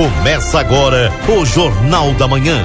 Começa 0.00 0.58
agora 0.58 1.12
o 1.28 1.44
Jornal 1.44 2.14
da 2.14 2.26
Manhã. 2.26 2.64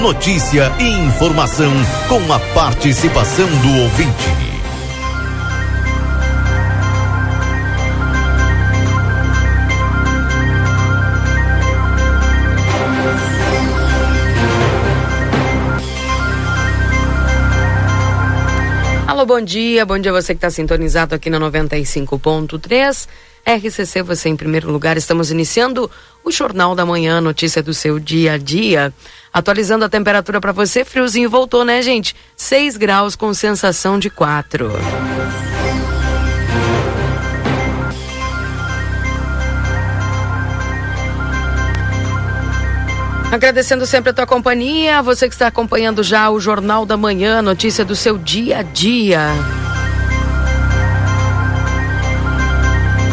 Notícia 0.00 0.70
e 0.78 0.84
informação 0.84 1.72
com 2.08 2.32
a 2.32 2.38
participação 2.54 3.48
do 3.48 3.82
ouvinte. 3.82 4.28
Alô, 19.08 19.26
bom 19.26 19.40
dia. 19.40 19.84
Bom 19.84 19.98
dia 19.98 20.12
você 20.12 20.34
que 20.34 20.38
está 20.38 20.50
sintonizado 20.50 21.16
aqui 21.16 21.28
na 21.28 21.40
95.3. 21.40 23.08
RCC, 23.44 24.02
você 24.02 24.28
em 24.28 24.36
primeiro 24.36 24.70
lugar. 24.70 24.96
Estamos 24.96 25.30
iniciando 25.30 25.90
o 26.24 26.30
Jornal 26.30 26.74
da 26.74 26.84
Manhã, 26.84 27.20
notícia 27.20 27.62
do 27.62 27.74
seu 27.74 27.98
dia 27.98 28.34
a 28.34 28.38
dia. 28.38 28.92
Atualizando 29.32 29.84
a 29.84 29.88
temperatura 29.88 30.40
para 30.40 30.52
você, 30.52 30.84
friozinho 30.84 31.30
voltou, 31.30 31.64
né, 31.64 31.80
gente? 31.82 32.14
6 32.36 32.76
graus 32.76 33.16
com 33.16 33.32
sensação 33.32 33.98
de 33.98 34.10
4. 34.10 34.70
Agradecendo 43.30 43.86
sempre 43.86 44.10
a 44.10 44.12
tua 44.12 44.26
companhia, 44.26 45.00
você 45.00 45.28
que 45.28 45.34
está 45.34 45.46
acompanhando 45.46 46.02
já 46.02 46.28
o 46.30 46.40
Jornal 46.40 46.84
da 46.84 46.96
Manhã, 46.96 47.40
notícia 47.40 47.84
do 47.84 47.94
seu 47.94 48.18
dia 48.18 48.58
a 48.58 48.62
dia. 48.62 49.20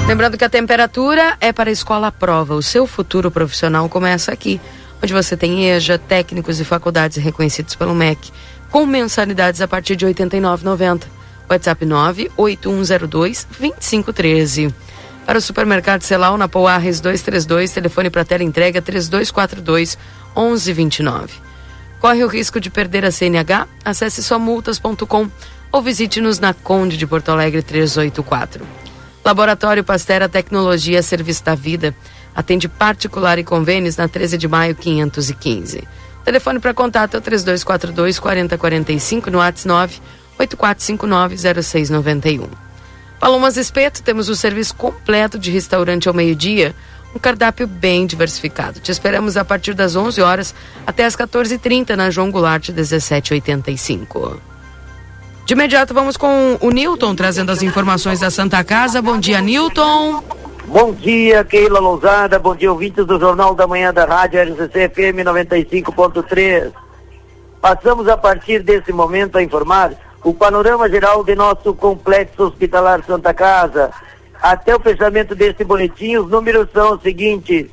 Lembrando 0.07 0.37
que 0.37 0.45
a 0.45 0.49
temperatura 0.49 1.35
é 1.41 1.51
para 1.51 1.69
a 1.69 1.73
escola 1.73 2.09
prova. 2.13 2.55
O 2.55 2.63
seu 2.63 2.87
futuro 2.87 3.29
profissional 3.29 3.89
começa 3.89 4.31
aqui, 4.31 4.59
onde 5.03 5.11
você 5.11 5.35
tem 5.35 5.69
EJA, 5.69 5.97
técnicos 5.97 6.61
e 6.61 6.63
faculdades 6.63 7.21
reconhecidos 7.21 7.75
pelo 7.75 7.93
MEC, 7.93 8.31
com 8.71 8.85
mensalidades 8.85 9.59
a 9.59 9.67
partir 9.67 9.97
de 9.97 10.05
R$ 10.05 10.13
89,90. 10.13 11.03
WhatsApp 11.49 11.85
98102 11.85 13.47
2513. 13.59 14.73
Para 15.25 15.39
o 15.39 15.41
supermercado 15.41 16.03
Celal 16.03 16.37
na 16.37 16.47
Poarres 16.47 17.01
232, 17.01 17.73
telefone 17.73 18.09
para 18.09 18.23
tela 18.23 18.43
entrega 18.43 18.81
3242 18.81 19.97
1129. 20.37 21.33
Corre 21.99 22.23
o 22.23 22.27
risco 22.27 22.61
de 22.61 22.69
perder 22.69 23.03
a 23.03 23.11
CNH? 23.11 23.67
Acesse 23.83 24.23
somultas.com 24.23 25.29
ou 25.69 25.81
visite-nos 25.81 26.39
na 26.39 26.53
Conde 26.53 26.95
de 26.95 27.05
Porto 27.05 27.29
Alegre 27.29 27.61
384. 27.61 28.86
Laboratório 29.27 29.83
Pastera 29.83 30.29
Tecnologia 30.29 31.03
Serviço 31.03 31.43
da 31.43 31.53
Vida. 31.53 31.93
Atende 32.33 32.69
particular 32.69 33.37
e 33.37 33.43
convênios 33.43 33.97
na 33.97 34.07
13 34.07 34.37
de 34.37 34.47
maio 34.47 34.73
515. 34.73 35.85
Telefone 36.23 36.59
para 36.61 36.73
contato 36.73 37.15
é 37.15 37.17
o 37.17 37.21
3242 37.21 38.19
4045 38.19 39.29
no 39.29 39.39
WhatsApp 39.39 40.01
8459 40.39 41.35
0691. 41.61 42.47
Palomas 43.19 43.57
Espeto, 43.57 44.01
temos 44.01 44.29
o 44.29 44.35
serviço 44.35 44.73
completo 44.75 45.37
de 45.37 45.51
restaurante 45.51 46.07
ao 46.07 46.13
meio-dia, 46.13 46.73
um 47.13 47.19
cardápio 47.19 47.67
bem 47.67 48.07
diversificado. 48.07 48.79
Te 48.79 48.93
esperamos 48.93 49.35
a 49.35 49.43
partir 49.43 49.73
das 49.73 49.97
11 49.97 50.21
horas 50.21 50.55
até 50.85 51.03
as 51.03 51.17
14h30 51.17 51.97
na 51.97 52.09
João 52.09 52.31
Goulart 52.31 52.69
1785. 52.69 54.56
De 55.47 55.53
imediato 55.53 55.93
vamos 55.93 56.17
com 56.17 56.57
o 56.59 56.71
Newton 56.71 57.15
trazendo 57.15 57.53
as 57.53 57.63
informações 57.63 58.19
da 58.19 58.29
Santa 58.29 58.61
Casa. 58.65 59.01
Bom 59.01 59.17
dia, 59.17 59.39
Newton. 59.39 60.21
Bom 60.65 60.91
dia, 60.91 61.41
Keila 61.45 61.79
Lousada. 61.79 62.37
Bom 62.37 62.53
dia, 62.53 62.69
ouvintes 62.69 63.05
do 63.05 63.17
Jornal 63.17 63.55
da 63.55 63.65
Manhã 63.65 63.93
da 63.93 64.03
Rádio 64.03 64.41
RCC 64.41 64.89
FM 64.89 65.23
95.3. 65.23 66.73
Passamos 67.61 68.09
a 68.09 68.17
partir 68.17 68.61
desse 68.61 68.91
momento 68.91 69.37
a 69.37 69.41
informar 69.41 69.93
o 70.21 70.33
panorama 70.33 70.89
geral 70.89 71.23
de 71.23 71.33
nosso 71.33 71.73
complexo 71.73 72.43
hospitalar 72.43 73.01
Santa 73.07 73.33
Casa. 73.33 73.91
Até 74.41 74.75
o 74.75 74.81
fechamento 74.81 75.33
deste 75.33 75.63
boletim, 75.63 76.17
os 76.17 76.29
números 76.29 76.67
são 76.73 76.95
os 76.95 77.01
seguintes. 77.01 77.67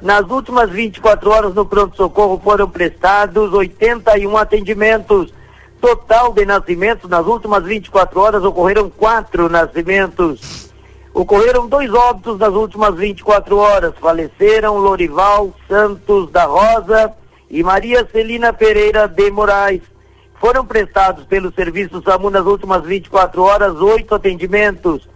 Nas 0.00 0.26
últimas 0.30 0.70
24 0.70 1.30
horas 1.30 1.54
no 1.54 1.66
pronto-socorro 1.66 2.40
foram 2.42 2.70
prestados 2.70 3.52
81 3.52 4.34
atendimentos 4.34 5.36
Total 5.80 6.32
de 6.32 6.44
nascimentos, 6.44 7.08
nas 7.08 7.24
últimas 7.26 7.62
24 7.64 8.20
horas 8.20 8.44
ocorreram 8.44 8.90
quatro 8.90 9.48
nascimentos. 9.48 10.72
Ocorreram 11.14 11.68
dois 11.68 11.92
óbitos 11.92 12.38
nas 12.38 12.52
últimas 12.52 12.94
24 12.96 13.56
horas. 13.56 13.94
Faleceram 14.00 14.78
Lorival 14.78 15.54
Santos 15.68 16.30
da 16.30 16.44
Rosa 16.44 17.12
e 17.48 17.62
Maria 17.62 18.06
Celina 18.10 18.52
Pereira 18.52 19.06
de 19.06 19.30
Moraes. 19.30 19.82
Foram 20.40 20.64
prestados 20.64 21.24
pelo 21.24 21.52
Serviço 21.52 22.02
SAMU 22.02 22.30
nas 22.30 22.44
últimas 22.44 22.84
24 22.84 23.42
horas 23.42 23.74
oito 23.80 24.14
atendimentos. 24.14 25.08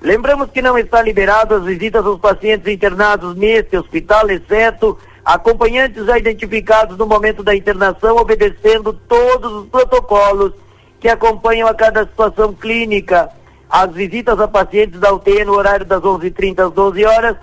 Lembramos 0.00 0.50
que 0.50 0.62
não 0.62 0.78
está 0.78 1.02
liberado 1.02 1.54
as 1.54 1.64
visitas 1.64 2.04
aos 2.06 2.18
pacientes 2.18 2.72
internados 2.72 3.36
neste 3.36 3.76
hospital, 3.76 4.30
exceto 4.30 4.98
acompanhantes 5.34 6.06
já 6.06 6.18
identificados 6.18 6.98
no 6.98 7.06
momento 7.06 7.42
da 7.42 7.54
internação, 7.54 8.16
obedecendo 8.16 8.92
todos 8.92 9.52
os 9.52 9.68
protocolos 9.68 10.52
que 10.98 11.08
acompanham 11.08 11.68
a 11.68 11.74
cada 11.74 12.04
situação 12.04 12.52
clínica. 12.52 13.30
As 13.68 13.92
visitas 13.92 14.40
a 14.40 14.48
pacientes 14.48 14.98
da 14.98 15.12
UTI 15.14 15.44
no 15.44 15.52
horário 15.52 15.86
das 15.86 16.02
11h30 16.02 16.66
às 16.66 16.72
12 16.72 17.04
horas, 17.04 17.36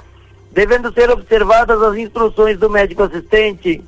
devendo 0.52 0.92
ser 0.94 1.10
observadas 1.10 1.82
as 1.82 1.96
instruções 1.96 2.58
do 2.58 2.70
médico 2.70 3.04
assistente. 3.04 3.82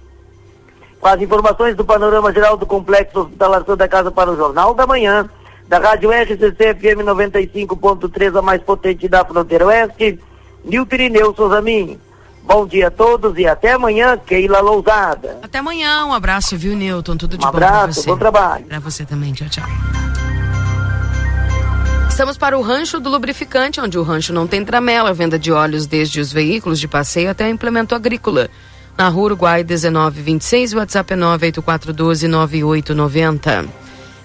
Com 1.01 1.07
as 1.07 1.21
informações 1.21 1.75
do 1.75 1.83
panorama 1.83 2.31
geral 2.31 2.55
do 2.55 2.65
Complexo 2.65 3.21
Hospitalar 3.21 3.65
Santa 3.65 3.87
Casa 3.87 4.11
para 4.11 4.31
o 4.31 4.37
Jornal 4.37 4.73
da 4.73 4.87
Manhã, 4.87 5.29
da 5.67 5.77
Rádio 5.77 6.09
RCC 6.11 6.73
FM 6.75 7.03
95.3, 7.03 8.39
a 8.39 8.41
mais 8.41 8.61
potente 8.61 9.09
da 9.09 9.25
fronteira 9.25 9.65
oeste, 9.65 10.19
Nilton 10.63 10.95
Irineu 10.95 11.35
Souzaminho. 11.35 11.99
Bom 12.49 12.65
dia 12.65 12.87
a 12.87 12.91
todos 12.91 13.37
e 13.37 13.45
até 13.45 13.73
amanhã, 13.73 14.17
Keila 14.17 14.59
Lousada. 14.59 15.37
Até 15.43 15.59
amanhã, 15.59 16.03
um 16.05 16.13
abraço, 16.13 16.57
viu, 16.57 16.75
Newton? 16.75 17.15
Tudo 17.15 17.37
de 17.37 17.45
um 17.45 17.51
bom 17.51 17.55
abraço, 17.55 17.75
pra 17.75 17.93
você. 17.93 18.09
bom 18.09 18.17
trabalho. 18.17 18.65
Pra 18.65 18.79
você 18.79 19.05
também, 19.05 19.31
tchau, 19.33 19.47
tchau. 19.49 19.63
Estamos 22.09 22.39
para 22.39 22.57
o 22.57 22.63
Rancho 22.63 22.99
do 22.99 23.07
Lubrificante, 23.07 23.79
onde 23.79 23.99
o 23.99 24.03
rancho 24.03 24.33
não 24.33 24.47
tem 24.47 24.65
tramela, 24.65 25.13
venda 25.13 25.37
de 25.37 25.51
óleos 25.51 25.85
desde 25.85 26.19
os 26.19 26.33
veículos 26.33 26.79
de 26.79 26.87
passeio 26.87 27.29
até 27.29 27.45
o 27.45 27.49
implemento 27.49 27.93
agrícola. 27.93 28.49
Na 28.97 29.09
Rua 29.09 29.25
Uruguai 29.25 29.63
1926, 29.63 30.73
WhatsApp 30.73 31.13
é 31.13 31.17
984129890. 31.17 33.69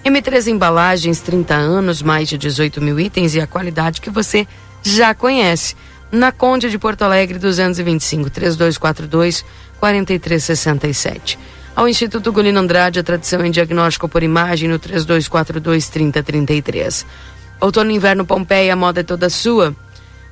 M3 0.03 0.47
Embalagens, 0.47 1.21
30 1.21 1.53
anos, 1.53 2.01
mais 2.01 2.27
de 2.27 2.39
18 2.39 2.81
mil 2.81 2.99
itens 2.99 3.35
e 3.35 3.39
a 3.39 3.45
qualidade 3.45 4.01
que 4.01 4.09
você 4.09 4.47
já 4.81 5.13
conhece 5.13 5.75
na 6.11 6.31
Conde 6.31 6.69
de 6.69 6.77
Porto 6.77 7.03
Alegre 7.03 7.39
225 7.39 8.29
3242 8.29 9.45
4367. 9.79 11.37
Ao 11.75 11.87
Instituto 11.87 12.31
Golino 12.31 12.59
Andrade, 12.59 12.99
a 12.99 13.03
tradição 13.03 13.45
em 13.45 13.51
diagnóstico 13.51 14.07
por 14.07 14.23
imagem 14.23 14.69
no 14.69 14.79
3242 14.79 15.89
3033. 15.89 17.05
Outono 17.59 17.91
e 17.91 17.95
Inverno 17.95 18.25
Pompeia, 18.25 18.73
a 18.73 18.75
moda 18.75 19.01
é 19.01 19.03
toda 19.03 19.29
sua. 19.29 19.75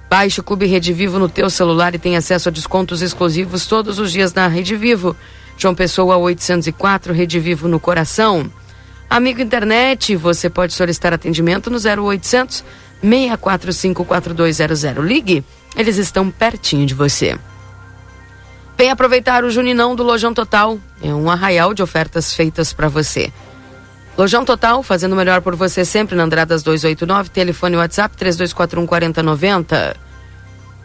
Baixe 0.09 0.39
o 0.39 0.43
Clube 0.43 0.65
Rede 0.65 0.93
Vivo 0.93 1.19
no 1.19 1.27
teu 1.27 1.49
celular 1.49 1.95
e 1.95 1.99
tenha 1.99 2.19
acesso 2.19 2.47
a 2.47 2.51
descontos 2.51 3.01
exclusivos 3.01 3.65
todos 3.65 3.99
os 3.99 4.11
dias 4.11 4.33
na 4.33 4.47
Rede 4.47 4.75
Vivo. 4.75 5.15
João 5.57 5.75
Pessoa 5.75 6.17
804, 6.17 7.13
Rede 7.13 7.39
Vivo 7.39 7.67
no 7.67 7.79
coração. 7.79 8.49
Amigo 9.09 9.41
internet, 9.41 10.15
você 10.15 10.49
pode 10.49 10.73
solicitar 10.73 11.13
atendimento 11.13 11.69
no 11.69 11.77
0800 11.77 12.63
645 13.01 14.05
4200. 14.05 15.03
Ligue 15.03 15.43
eles 15.75 15.97
estão 15.97 16.29
pertinho 16.29 16.85
de 16.85 16.93
você. 16.93 17.37
Vem 18.77 18.89
aproveitar 18.89 19.43
o 19.43 19.51
Juninão 19.51 19.95
do 19.95 20.03
Lojão 20.03 20.33
Total. 20.33 20.79
É 21.01 21.13
um 21.13 21.29
arraial 21.29 21.73
de 21.73 21.83
ofertas 21.83 22.33
feitas 22.33 22.73
para 22.73 22.87
você. 22.87 23.31
Lojão 24.17 24.45
Total, 24.45 24.81
fazendo 24.83 25.15
melhor 25.15 25.41
por 25.41 25.55
você 25.55 25.83
sempre 25.83 26.15
na 26.15 26.23
Andradas 26.23 26.61
289, 26.63 27.29
telefone 27.29 27.77
WhatsApp 27.77 28.15
3241 28.15 28.85
4090. 28.85 29.95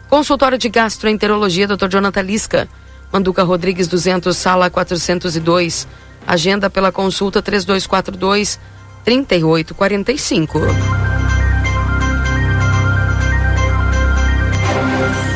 Consultório 0.09 0.57
de 0.57 0.69
Gastroenterologia, 0.69 1.67
Dr. 1.67 1.87
Jonathan 1.87 2.21
Lisca. 2.21 2.67
Manduca 3.11 3.43
Rodrigues 3.43 3.87
200, 3.87 4.35
sala 4.35 4.69
402. 4.69 5.87
Agenda 6.25 6.69
pela 6.69 6.91
consulta 6.91 7.41
3242 7.41 8.59
3845. 9.03 10.59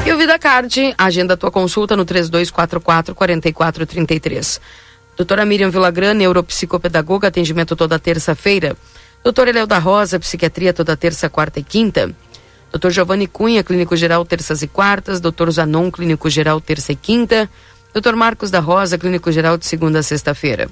E 0.05 0.11
o 0.11 0.17
Vida 0.17 0.37
Card, 0.37 0.93
agenda 0.97 1.37
tua 1.37 1.49
consulta 1.49 1.95
no 1.95 2.03
3244 2.03 3.15
4433. 3.15 4.59
Doutora 5.15 5.45
Miriam 5.45 5.69
Villagrã, 5.69 6.13
neuropsicopedagoga, 6.13 7.29
atendimento 7.29 7.73
toda 7.73 7.97
terça-feira. 7.97 8.75
Doutora 9.23 9.51
Eléo 9.51 9.65
da 9.65 9.79
Rosa, 9.79 10.19
psiquiatria 10.19 10.73
toda 10.73 10.97
terça, 10.97 11.29
quarta 11.29 11.61
e 11.61 11.63
quinta. 11.63 12.13
Dr. 12.73 12.89
Giovanni 12.89 13.27
Cunha, 13.27 13.63
clínico 13.63 13.95
geral, 13.95 14.25
terças 14.25 14.61
e 14.61 14.67
quartas. 14.67 15.21
Dr. 15.21 15.49
Zanon, 15.51 15.89
clínico 15.89 16.29
geral, 16.29 16.59
terça 16.59 16.91
e 16.91 16.95
quinta. 16.97 17.49
Dr. 17.93 18.13
Marcos 18.13 18.51
da 18.51 18.59
Rosa, 18.59 18.97
clínico 18.97 19.31
geral, 19.31 19.57
de 19.57 19.65
segunda 19.65 19.99
a 19.99 20.03
sexta-feira. 20.03 20.69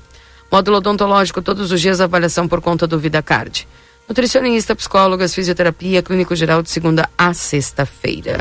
Módulo 0.51 0.77
odontológico, 0.77 1.41
todos 1.41 1.71
os 1.71 1.79
dias, 1.79 2.01
avaliação 2.01 2.49
por 2.49 2.59
conta 2.59 2.85
do 2.85 2.99
VidaCard. 2.99 3.65
Nutricionista, 4.09 4.75
psicólogas, 4.75 5.33
fisioterapia, 5.33 6.03
clínico 6.03 6.35
geral, 6.35 6.61
de 6.61 6.69
segunda 6.69 7.07
a 7.17 7.33
sexta-feira. 7.33 8.39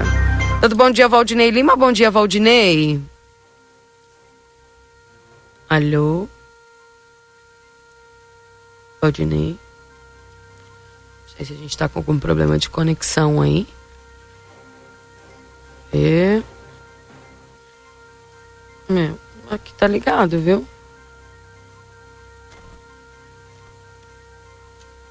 Todo 0.61 0.77
bom 0.77 0.91
dia, 0.91 1.09
Valdinei 1.09 1.51
Lima. 1.51 1.75
Bom 1.75 1.91
dia, 1.91 2.11
Valdinei. 2.11 3.01
Alô? 5.67 6.29
Valdinei? 9.01 9.59
Não 11.23 11.35
sei 11.35 11.47
se 11.47 11.53
a 11.55 11.57
gente 11.57 11.79
tá 11.79 11.89
com 11.89 11.99
algum 11.99 12.19
problema 12.19 12.59
de 12.59 12.69
conexão 12.69 13.41
aí. 13.41 13.67
E... 15.95 16.43
É, 18.91 19.15
aqui 19.51 19.73
tá 19.73 19.87
ligado, 19.87 20.39
viu? 20.39 20.69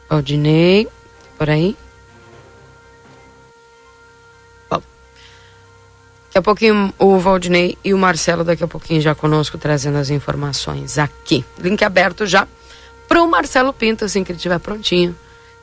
Valdinei, 0.08 0.88
por 1.40 1.50
aí. 1.50 1.76
Daqui 6.40 6.42
a 6.42 6.42
pouquinho 6.42 6.94
o 6.98 7.20
Valdinei 7.20 7.78
e 7.84 7.94
o 7.94 7.98
Marcelo 7.98 8.46
daqui 8.46 8.64
a 8.64 8.68
pouquinho 8.68 9.02
já 9.02 9.14
conosco 9.14 9.58
trazendo 9.58 9.98
as 9.98 10.10
informações 10.10 10.98
aqui. 10.98 11.44
Link 11.60 11.84
aberto 11.84 12.26
já 12.26 12.48
para 13.08 13.22
o 13.22 13.30
Marcelo 13.30 13.74
Pinto, 13.74 14.06
assim 14.06 14.24
que 14.24 14.32
ele 14.32 14.38
estiver 14.38 14.60
prontinho. 14.60 15.16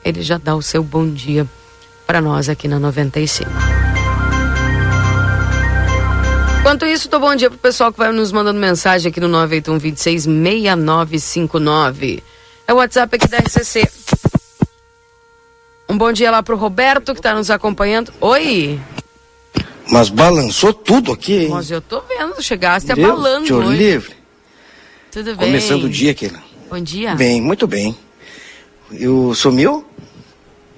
Ele 0.04 0.22
já 0.22 0.36
dá 0.38 0.54
o 0.54 0.60
seu 0.62 0.84
bom 0.84 1.08
dia 1.08 1.46
para 2.06 2.20
nós 2.20 2.48
aqui 2.48 2.68
na 2.68 2.78
95. 2.78 3.50
Enquanto 6.60 6.84
isso, 6.84 7.08
tô 7.08 7.18
bom 7.18 7.34
dia 7.34 7.48
pro 7.48 7.58
pessoal 7.58 7.90
que 7.92 7.98
vai 7.98 8.12
nos 8.12 8.30
mandando 8.32 8.60
mensagem 8.60 9.08
aqui 9.10 9.20
no 9.20 9.28
981 9.28 9.78
26 9.78 10.24
6959. 10.24 12.22
É 12.66 12.74
o 12.74 12.76
WhatsApp 12.76 13.16
aqui 13.16 13.28
da 13.28 13.38
RCC. 13.38 13.88
Um 15.88 15.96
bom 15.96 16.12
dia 16.12 16.30
lá 16.30 16.42
pro 16.42 16.56
Roberto 16.56 17.14
que 17.14 17.20
está 17.20 17.32
nos 17.34 17.50
acompanhando. 17.50 18.12
Oi! 18.20 18.80
Mas 19.90 20.08
balançou 20.08 20.72
tudo 20.72 21.12
aqui, 21.12 21.44
hein? 21.44 21.48
Mas 21.50 21.70
eu 21.70 21.80
tô 21.80 22.00
vendo, 22.00 22.42
chegaste 22.42 22.92
Deus 22.92 22.98
abalando 22.98 23.46
Deus 23.46 23.64
hoje. 23.64 23.78
livre. 23.78 24.16
Tudo 25.12 25.36
bem? 25.36 25.46
Começando 25.46 25.84
o 25.84 25.88
dia, 25.88 26.10
aqui. 26.10 26.30
Bom 26.68 26.80
dia. 26.80 27.14
Bem, 27.14 27.40
muito 27.40 27.66
bem. 27.66 27.96
Eu 28.90 29.34
sumiu? 29.34 29.84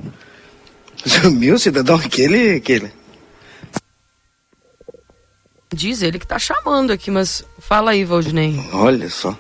Sumiu, 1.07 1.59
cidadão? 1.59 1.97
Aquele, 1.97 2.57
aquele. 2.57 2.93
Diz 5.73 6.03
ele 6.03 6.19
que 6.19 6.27
tá 6.27 6.39
chamando 6.39 6.93
aqui, 6.93 7.11
mas 7.11 7.45
fala 7.59 7.93
aí, 7.93 8.05
Valdinei. 8.05 8.59
Olha 8.73 9.09
só. 9.09 9.37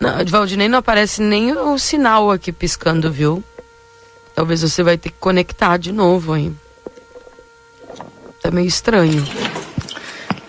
Não, 0.00 0.24
Valdinei 0.26 0.68
não 0.68 0.78
aparece 0.78 1.20
nem 1.20 1.52
o 1.52 1.78
sinal 1.78 2.30
aqui 2.30 2.52
piscando, 2.52 3.10
viu? 3.10 3.42
Talvez 4.34 4.62
você 4.62 4.82
vai 4.82 4.96
ter 4.96 5.10
que 5.10 5.18
conectar 5.18 5.76
de 5.76 5.92
novo 5.92 6.32
aí. 6.32 6.52
Tá 8.42 8.50
meio 8.50 8.66
estranho. 8.66 9.24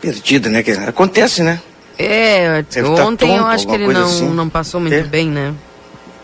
Perdida, 0.01 0.49
né? 0.49 0.63
Que 0.63 0.71
acontece, 0.71 1.43
né? 1.43 1.61
É, 1.97 2.61
Deve 2.63 2.95
tá 2.95 3.03
ontem 3.05 3.29
eu 3.35 3.37
tonto, 3.39 3.47
acho 3.49 3.67
que 3.67 3.73
ele 3.73 3.87
não, 3.87 4.05
assim. 4.05 4.29
não 4.29 4.49
passou 4.49 4.79
muito 4.79 4.93
É. 4.93 5.03
bem, 5.03 5.27
né? 5.27 5.53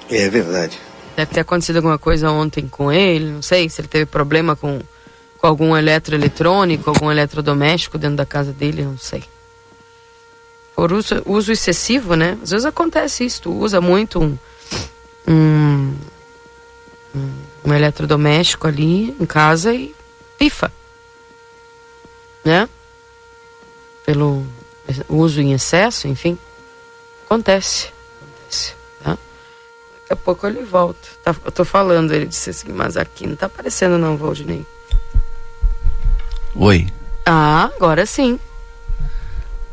É 0.09 0.29
verdade. 0.29 0.79
Deve 1.17 1.33
ter 1.33 1.39
acontecido 1.41 1.77
alguma 1.77 1.97
coisa 1.97 2.29
ontem 2.31 2.67
com 2.67 2.91
ele, 2.91 3.25
não 3.31 3.41
sei 3.41 3.67
se 3.69 3.81
ele 3.81 3.88
teve 3.88 4.06
problema 4.06 4.56
com, 4.56 4.79
com 5.38 5.47
algum 5.47 5.75
eletroeletrônico, 5.75 6.89
algum 6.89 7.12
eletrodoméstico 7.12 7.97
dentro 7.97 8.17
da 8.17 8.25
casa 8.25 8.53
dele, 8.53 8.83
não 8.83 8.97
sei. 8.97 9.23
Por 10.75 10.91
uso, 10.94 11.21
uso 11.25 11.51
excessivo, 11.51 12.15
né? 12.15 12.38
Às 12.44 12.51
vezes 12.51 12.65
acontece 12.65 13.25
isso, 13.25 13.41
tu 13.44 13.51
usa 13.53 13.79
muito 13.81 14.21
um, 14.21 14.38
um, 15.27 15.94
um, 17.15 17.31
um 17.65 17.73
eletrodoméstico 17.73 18.67
ali 18.67 19.15
em 19.19 19.25
casa 19.25 19.73
e 19.73 19.94
pifa. 20.38 20.71
Né? 22.45 22.69
Pelo 24.06 24.45
uso 25.09 25.42
em 25.42 25.51
excesso, 25.51 26.07
enfim. 26.07 26.38
Acontece. 27.25 27.89
Acontece, 28.21 28.74
tá? 29.03 29.18
Daqui 30.00 30.13
a 30.13 30.15
pouco 30.15 30.45
ele 30.45 30.63
volta. 30.63 31.07
Tá, 31.24 31.36
eu 31.44 31.51
tô 31.51 31.65
falando, 31.65 32.13
ele 32.13 32.27
disse 32.27 32.51
assim, 32.51 32.71
mas 32.71 32.95
aqui 32.95 33.25
não 33.25 33.36
tá 33.36 33.47
aparecendo 33.47 33.97
não, 33.97 34.15
Valdinei. 34.15 34.65
Oi. 36.53 36.88
Ah, 37.25 37.71
agora 37.75 38.06
sim. 38.06 38.39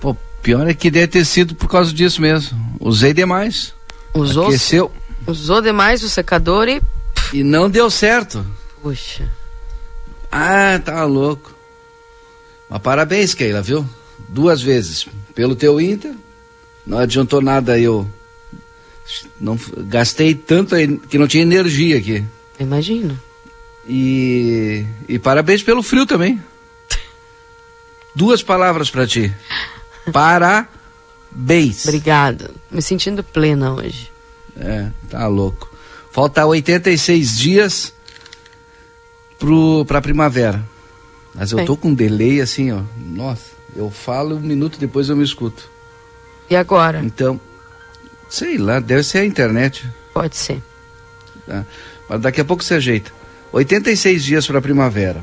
Pô, 0.00 0.16
pior 0.42 0.66
é 0.66 0.74
que 0.74 0.90
deve 0.90 1.08
ter 1.08 1.24
sido 1.26 1.54
por 1.54 1.68
causa 1.68 1.92
disso 1.92 2.20
mesmo. 2.22 2.58
Usei 2.80 3.12
demais. 3.12 3.74
Usou, 4.14 4.46
Aqueceu 4.46 4.90
usou 5.26 5.60
demais 5.60 6.02
o 6.02 6.08
secador 6.08 6.68
e. 6.68 6.82
e 7.32 7.42
não 7.42 7.70
deu 7.70 7.90
certo. 7.90 8.44
Puxa. 8.80 9.28
Ah, 10.30 10.80
tá 10.82 11.04
louco. 11.04 11.51
Mas 12.72 12.80
parabéns, 12.80 13.34
Keila, 13.34 13.60
viu? 13.60 13.86
Duas 14.30 14.62
vezes. 14.62 15.06
Pelo 15.34 15.54
teu 15.54 15.78
Inter. 15.78 16.14
Não 16.86 16.96
adiantou 16.96 17.42
nada 17.42 17.78
eu. 17.78 18.10
Não, 19.38 19.60
gastei 19.76 20.34
tanto 20.34 20.74
que 21.06 21.18
não 21.18 21.28
tinha 21.28 21.42
energia 21.42 21.98
aqui. 21.98 22.24
Imagino. 22.58 23.20
E, 23.86 24.86
e 25.06 25.18
parabéns 25.18 25.62
pelo 25.62 25.82
frio 25.82 26.06
também. 26.06 26.42
Duas 28.14 28.42
palavras 28.42 28.90
pra 28.90 29.06
ti. 29.06 29.30
Parabéns. 30.10 31.84
Obrigada. 31.84 32.50
Me 32.70 32.80
sentindo 32.80 33.22
plena 33.22 33.74
hoje. 33.74 34.10
É, 34.56 34.88
tá 35.10 35.26
louco. 35.26 35.70
Falta 36.10 36.46
86 36.46 37.38
dias 37.38 37.92
pro, 39.38 39.84
pra 39.84 40.00
primavera. 40.00 40.71
Mas 41.34 41.52
eu 41.52 41.58
Bem. 41.58 41.66
tô 41.66 41.76
com 41.76 41.88
um 41.88 41.94
delay 41.94 42.40
assim, 42.40 42.70
ó. 42.72 42.82
Nossa, 42.96 43.52
eu 43.74 43.90
falo 43.90 44.36
um 44.36 44.40
minuto 44.40 44.78
depois 44.78 45.08
eu 45.08 45.16
me 45.16 45.24
escuto. 45.24 45.70
E 46.50 46.56
agora? 46.56 47.00
Então, 47.04 47.40
sei 48.28 48.58
lá, 48.58 48.80
deve 48.80 49.02
ser 49.02 49.18
a 49.18 49.24
internet. 49.24 49.88
Pode 50.12 50.36
ser. 50.36 50.62
Tá? 51.46 51.64
Mas 52.08 52.20
daqui 52.20 52.40
a 52.40 52.44
pouco 52.44 52.62
se 52.62 52.74
ajeita. 52.74 53.10
86 53.52 54.24
dias 54.24 54.46
pra 54.46 54.60
primavera. 54.60 55.22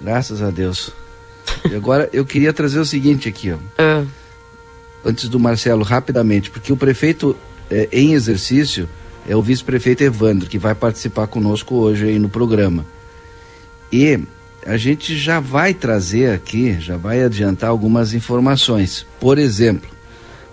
Graças 0.00 0.42
a 0.42 0.50
Deus. 0.50 0.90
E 1.70 1.74
agora 1.74 2.08
eu 2.12 2.24
queria 2.24 2.52
trazer 2.52 2.80
o 2.80 2.84
seguinte 2.84 3.28
aqui, 3.28 3.52
ó. 3.52 3.58
Ah, 3.78 4.04
antes 5.04 5.28
do 5.28 5.38
Marcelo, 5.38 5.84
rapidamente, 5.84 6.50
porque 6.50 6.72
o 6.72 6.76
prefeito 6.76 7.36
eh, 7.70 7.88
em 7.92 8.14
exercício 8.14 8.88
é 9.28 9.36
o 9.36 9.42
vice-prefeito 9.42 10.02
Evandro, 10.02 10.48
que 10.48 10.58
vai 10.58 10.74
participar 10.74 11.26
conosco 11.26 11.76
hoje 11.76 12.06
aí 12.06 12.18
no 12.18 12.28
programa. 12.28 12.84
E 13.92 14.18
a 14.66 14.76
gente 14.76 15.16
já 15.18 15.38
vai 15.40 15.74
trazer 15.74 16.30
aqui, 16.30 16.80
já 16.80 16.96
vai 16.96 17.22
adiantar 17.22 17.70
algumas 17.70 18.14
informações. 18.14 19.04
Por 19.20 19.38
exemplo, 19.38 19.90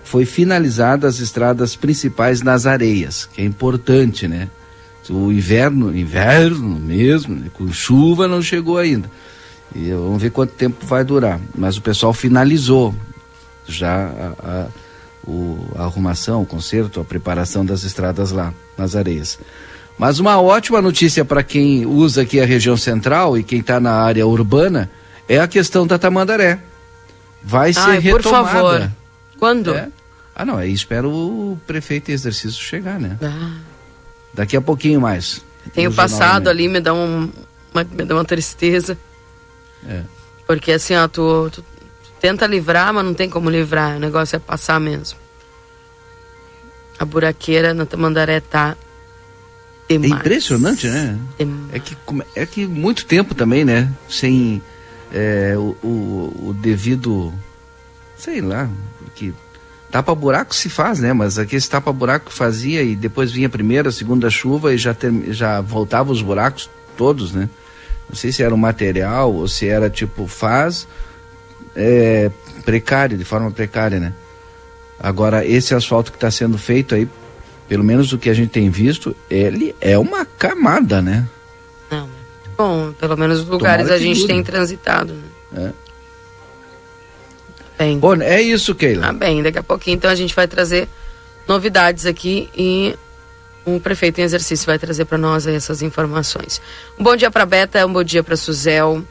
foi 0.04 0.26
finalizadas 0.26 1.16
as 1.16 1.22
estradas 1.22 1.76
principais 1.76 2.42
nas 2.42 2.66
areias, 2.66 3.30
que 3.32 3.42
é 3.42 3.46
importante, 3.46 4.28
né? 4.28 4.50
O 5.10 5.32
inverno, 5.32 5.96
inverno 5.96 6.80
mesmo, 6.80 7.34
né? 7.34 7.50
com 7.54 7.72
chuva 7.72 8.28
não 8.28 8.44
chegou 8.44 8.78
ainda. 8.78 9.10
E 9.74 9.92
vamos 9.92 10.22
ver 10.22 10.30
quanto 10.32 10.54
tempo 10.54 10.86
vai 10.86 11.04
durar. 11.04 11.40
Mas 11.56 11.78
o 11.78 11.82
pessoal 11.82 12.14
finalizou 12.14 12.94
já 13.68 14.08
a, 14.08 14.34
a, 14.44 14.68
o, 15.28 15.68
a 15.76 15.84
arrumação, 15.84 16.44
o 16.44 16.46
conserto, 16.46 17.00
a 17.00 17.06
preparação 17.06 17.66
das 17.66 17.84
estradas 17.84 18.32
lá 18.32 18.54
nas 18.78 18.96
areias. 18.96 19.40
Mas 20.00 20.18
uma 20.18 20.42
ótima 20.42 20.82
notícia 20.82 21.26
para 21.26 21.44
quem 21.44 21.86
usa 21.86 22.22
aqui 22.22 22.40
a 22.40 22.46
região 22.46 22.78
central 22.78 23.38
e 23.38 23.44
quem 23.44 23.60
está 23.60 23.82
na 23.82 23.92
área 23.96 24.26
urbana 24.26 24.90
é 25.28 25.42
a 25.42 25.48
questão 25.48 25.86
da 25.86 26.00
Tamandaré. 26.00 26.58
Vai 27.44 27.74
ser 27.74 27.82
Ai, 27.82 28.02
por 28.02 28.22
retomada. 28.22 28.50
favor. 28.50 28.92
Quando? 29.38 29.76
É? 29.76 29.90
Ah, 30.34 30.46
não, 30.46 30.58
aí 30.58 30.72
espero 30.72 31.10
o 31.12 31.60
prefeito 31.68 32.12
em 32.12 32.14
exercício 32.14 32.64
chegar, 32.64 32.98
né? 32.98 33.18
Ah, 33.22 33.58
Daqui 34.34 34.56
a 34.56 34.62
pouquinho 34.62 35.02
mais. 35.02 35.44
tenho 35.74 35.92
Jornal 35.92 36.08
passado 36.08 36.48
ali, 36.48 36.70
me 36.70 36.80
dá, 36.80 36.94
um, 36.94 37.30
uma, 37.74 37.84
me 37.84 38.06
dá 38.06 38.16
uma 38.16 38.24
tristeza. 38.24 38.98
É. 39.86 40.04
Porque 40.48 40.72
assim, 40.72 40.96
ó, 40.96 41.10
tu, 41.10 41.50
tu, 41.52 41.62
tu 41.62 42.12
tenta 42.22 42.48
livrar, 42.48 42.94
mas 42.94 43.04
não 43.04 43.14
tem 43.14 43.30
como 43.30 43.50
livrar. 43.50 43.98
O 43.98 44.00
negócio 44.00 44.38
é 44.38 44.40
passar 44.40 44.80
mesmo. 44.80 45.20
A 46.98 47.04
buraqueira 47.04 47.74
na 47.74 47.86
Tamandaré 47.86 48.40
tá 48.40 48.78
É 49.90 49.98
demais. 49.98 50.22
impressionante, 50.22 50.88
né? 50.88 51.18
Demais. 51.38 51.74
É 51.74 51.80
que, 51.80 51.98
é 52.36 52.46
que 52.46 52.68
muito 52.68 53.06
tempo 53.06 53.34
também, 53.34 53.66
né? 53.66 53.92
Sem 54.08 54.62
é, 55.12 55.56
o, 55.58 55.76
o, 55.84 56.50
o 56.50 56.54
devido, 56.54 57.34
sei 58.16 58.40
lá, 58.40 58.70
porque 59.00 59.34
tapa-buraco 59.92 60.56
se 60.56 60.70
faz, 60.70 61.00
né? 61.00 61.12
Mas 61.12 61.40
aqui 61.40 61.56
esse 61.56 61.70
tapa-buraco 61.70 62.32
fazia 62.32 62.84
e 62.84 62.96
depois 62.96 63.32
vinha 63.32 63.48
a 63.48 63.50
primeira, 63.50 63.90
a 63.90 63.92
segunda 63.92 64.30
chuva 64.30 64.74
e 64.74 64.78
já, 64.78 64.94
ter, 64.94 65.12
já 65.34 65.60
voltava 65.62 66.12
os 66.12 66.22
buracos 66.22 66.70
todos, 66.96 67.32
né? 67.32 67.50
Não 68.08 68.16
sei 68.16 68.32
se 68.32 68.44
era 68.44 68.54
um 68.54 68.58
material 68.58 69.34
ou 69.34 69.48
se 69.48 69.68
era 69.68 69.90
tipo 69.90 70.28
faz 70.28 70.88
é, 71.76 72.32
precário, 72.64 73.18
de 73.18 73.26
forma 73.26 73.50
precária, 73.52 74.00
né? 74.00 74.14
Agora, 75.00 75.46
esse 75.46 75.74
asfalto 75.74 76.12
que 76.12 76.18
está 76.18 76.30
sendo 76.30 76.58
feito 76.58 76.94
aí, 76.94 77.08
pelo 77.70 77.84
menos 77.84 78.12
o 78.12 78.18
que 78.18 78.32
a 78.32 78.34
gente 78.34 78.50
tem 78.50 78.68
visto, 78.72 79.16
ele 79.30 79.76
é 79.80 79.96
uma 79.96 80.26
camada, 80.26 81.04
né? 81.04 81.30
Não. 81.90 82.10
Bom, 82.58 82.92
pelo 82.94 83.16
menos 83.16 83.42
os 83.42 83.48
lugares 83.48 83.86
Tomara 83.86 83.96
a 83.96 84.04
gente 84.04 84.26
tem 84.26 84.44
transitado, 84.44 85.14
né? 85.52 85.72
É. 85.76 85.90
Bem. 87.78 88.00
Bom, 88.00 88.16
é 88.16 88.42
isso, 88.42 88.74
Keila. 88.74 89.08
Ah, 89.08 89.14
bem, 89.14 89.44
daqui 89.44 89.60
a 89.60 89.64
pouquinho 89.64 89.96
então 89.96 90.10
a 90.10 90.16
gente 90.16 90.36
vai 90.36 90.48
trazer 90.48 90.90
novidades 91.48 92.06
aqui 92.08 92.50
e 92.58 92.96
o 93.64 93.80
prefeito 93.80 94.20
em 94.20 94.24
exercício 94.24 94.66
vai 94.66 94.80
trazer 94.80 95.06
para 95.06 95.18
nós 95.18 95.46
essas 95.46 95.84
informações. 95.84 96.60
Um 97.00 97.04
bom 97.04 97.16
dia 97.16 97.30
para 97.30 97.46
Beta, 97.46 97.86
um 97.86 97.94
bom 97.94 98.04
dia 98.04 98.24
para 98.24 98.36
Suzel, 98.36 99.04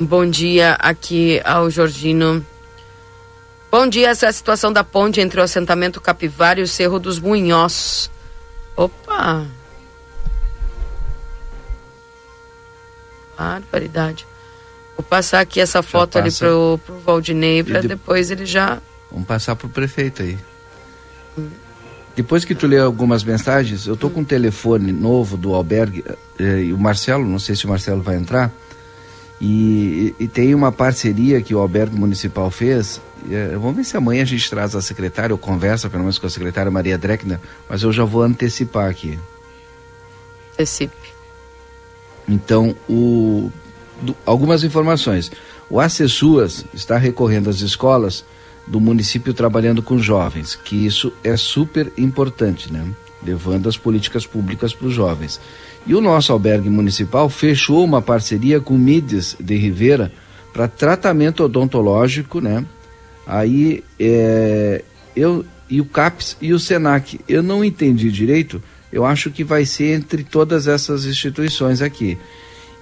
um 0.00 0.04
bom 0.04 0.26
dia 0.28 0.72
aqui 0.72 1.40
ao 1.44 1.70
Jorginho. 1.70 2.44
Bom 3.72 3.86
dia, 3.86 4.10
essa 4.10 4.26
é 4.26 4.28
a 4.28 4.32
situação 4.32 4.70
da 4.70 4.84
ponte 4.84 5.18
entre 5.18 5.40
o 5.40 5.42
assentamento 5.42 5.98
Capivara 5.98 6.60
e 6.60 6.62
o 6.62 6.68
Cerro 6.68 6.98
dos 6.98 7.18
Munhós. 7.18 8.10
Opa! 8.76 9.46
Barbaridade. 13.34 14.26
Vou 14.94 15.02
passar 15.02 15.40
aqui 15.40 15.58
essa 15.58 15.82
foto 15.82 16.18
ali 16.18 16.30
pro, 16.30 16.78
pro 16.84 16.98
Valdinei 16.98 17.62
para 17.62 17.80
de... 17.80 17.88
depois 17.88 18.30
ele 18.30 18.44
já. 18.44 18.78
Vamos 19.10 19.26
passar 19.26 19.56
pro 19.56 19.70
prefeito 19.70 20.20
aí. 20.20 20.38
Hum. 21.38 21.48
Depois 22.14 22.44
que 22.44 22.54
tu 22.54 22.66
lê 22.66 22.78
algumas 22.78 23.24
mensagens, 23.24 23.86
eu 23.86 23.96
tô 23.96 24.08
hum. 24.08 24.10
com 24.10 24.20
um 24.20 24.24
telefone 24.24 24.92
novo 24.92 25.38
do 25.38 25.54
albergue 25.54 26.04
eh, 26.38 26.64
e 26.64 26.72
o 26.74 26.78
Marcelo, 26.78 27.26
não 27.26 27.38
sei 27.38 27.56
se 27.56 27.64
o 27.64 27.70
Marcelo 27.70 28.02
vai 28.02 28.16
entrar, 28.16 28.52
e, 29.40 30.14
e, 30.20 30.28
tem 30.28 30.54
uma 30.54 30.70
parceria 30.70 31.42
que 31.42 31.52
o 31.52 31.58
albergue 31.58 31.98
municipal 31.98 32.48
fez. 32.48 33.00
É, 33.30 33.48
vamos 33.56 33.76
ver 33.76 33.84
se 33.84 33.96
amanhã 33.96 34.22
a 34.22 34.26
gente 34.26 34.48
traz 34.48 34.74
a 34.74 34.82
secretária 34.82 35.34
ou 35.34 35.38
conversa 35.38 35.88
pelo 35.88 36.02
menos 36.02 36.18
com 36.18 36.26
a 36.26 36.30
secretária 36.30 36.70
Maria 36.70 36.98
Dreckner, 36.98 37.38
mas 37.68 37.82
eu 37.82 37.92
já 37.92 38.04
vou 38.04 38.22
antecipar 38.22 38.90
aqui. 38.90 39.18
Antecipe. 40.54 41.12
Então, 42.28 42.74
o, 42.88 43.50
do, 44.00 44.16
algumas 44.26 44.64
informações. 44.64 45.30
O 45.70 45.80
Acessuas 45.80 46.64
está 46.74 46.98
recorrendo 46.98 47.48
às 47.48 47.60
escolas 47.60 48.24
do 48.66 48.80
município 48.80 49.32
trabalhando 49.32 49.82
com 49.82 49.98
jovens, 49.98 50.54
que 50.54 50.76
isso 50.76 51.12
é 51.24 51.36
super 51.36 51.92
importante, 51.96 52.72
né? 52.72 52.86
Levando 53.24 53.68
as 53.68 53.76
políticas 53.76 54.26
públicas 54.26 54.74
para 54.74 54.86
os 54.86 54.94
jovens. 54.94 55.40
E 55.86 55.94
o 55.94 56.00
nosso 56.00 56.32
albergue 56.32 56.68
municipal 56.68 57.28
fechou 57.28 57.84
uma 57.84 58.02
parceria 58.02 58.60
com 58.60 58.74
o 58.74 58.78
Mides 58.78 59.36
de 59.38 59.56
Rivera 59.56 60.12
para 60.52 60.68
tratamento 60.68 61.44
odontológico, 61.44 62.40
né? 62.40 62.64
Aí 63.26 63.82
é, 63.98 64.82
eu 65.14 65.44
e 65.68 65.80
o 65.80 65.84
CAPS 65.84 66.36
e 66.40 66.52
o 66.52 66.58
SENAC, 66.58 67.20
eu 67.28 67.42
não 67.42 67.64
entendi 67.64 68.10
direito, 68.10 68.62
eu 68.92 69.06
acho 69.06 69.30
que 69.30 69.42
vai 69.42 69.64
ser 69.64 69.94
entre 69.94 70.22
todas 70.22 70.66
essas 70.66 71.06
instituições 71.06 71.80
aqui. 71.80 72.18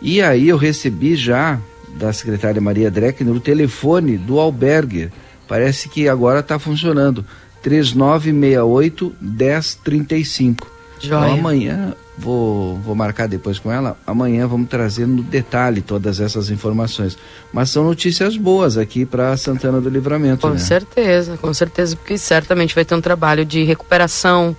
E 0.03 0.21
aí 0.21 0.49
eu 0.49 0.57
recebi 0.57 1.15
já 1.15 1.61
da 1.97 2.13
secretária 2.13 2.61
Maria 2.61 2.91
Dreckner 2.91 3.35
o 3.35 3.41
telefone 3.41 4.17
do 4.17 4.41
albergue, 4.41 5.11
parece 5.47 5.89
que 5.89 6.09
agora 6.09 6.41
está 6.41 6.59
funcionando, 6.59 7.25
3968 7.63 9.15
1035. 9.21 10.80
Joia. 11.01 11.31
Então 11.31 11.39
amanhã 11.39 11.95
vou, 12.17 12.77
vou 12.77 12.95
marcar 12.95 13.27
depois 13.27 13.59
com 13.59 13.73
ela. 13.73 13.97
Amanhã 14.07 14.47
vamos 14.47 14.69
trazer 14.69 15.07
no 15.07 15.23
detalhe 15.23 15.81
todas 15.81 16.21
essas 16.21 16.51
informações. 16.51 17.17
Mas 17.53 17.71
são 17.71 17.83
notícias 17.85 18.37
boas 18.37 18.77
aqui 18.77 19.07
para 19.07 19.37
Santana 19.37 19.81
do 19.81 19.89
Livramento. 19.89 20.43
Com 20.43 20.51
né? 20.51 20.59
certeza, 20.59 21.37
com 21.39 21.53
certeza, 21.55 21.97
porque 21.97 22.19
certamente 22.19 22.75
vai 22.75 22.85
ter 22.85 22.95
um 22.95 23.01
trabalho 23.01 23.45
de 23.45 23.65
recuperação, 23.65 24.55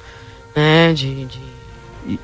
né? 0.55 0.91
De, 0.93 1.25
de, 1.25 1.41
e, 2.07 2.19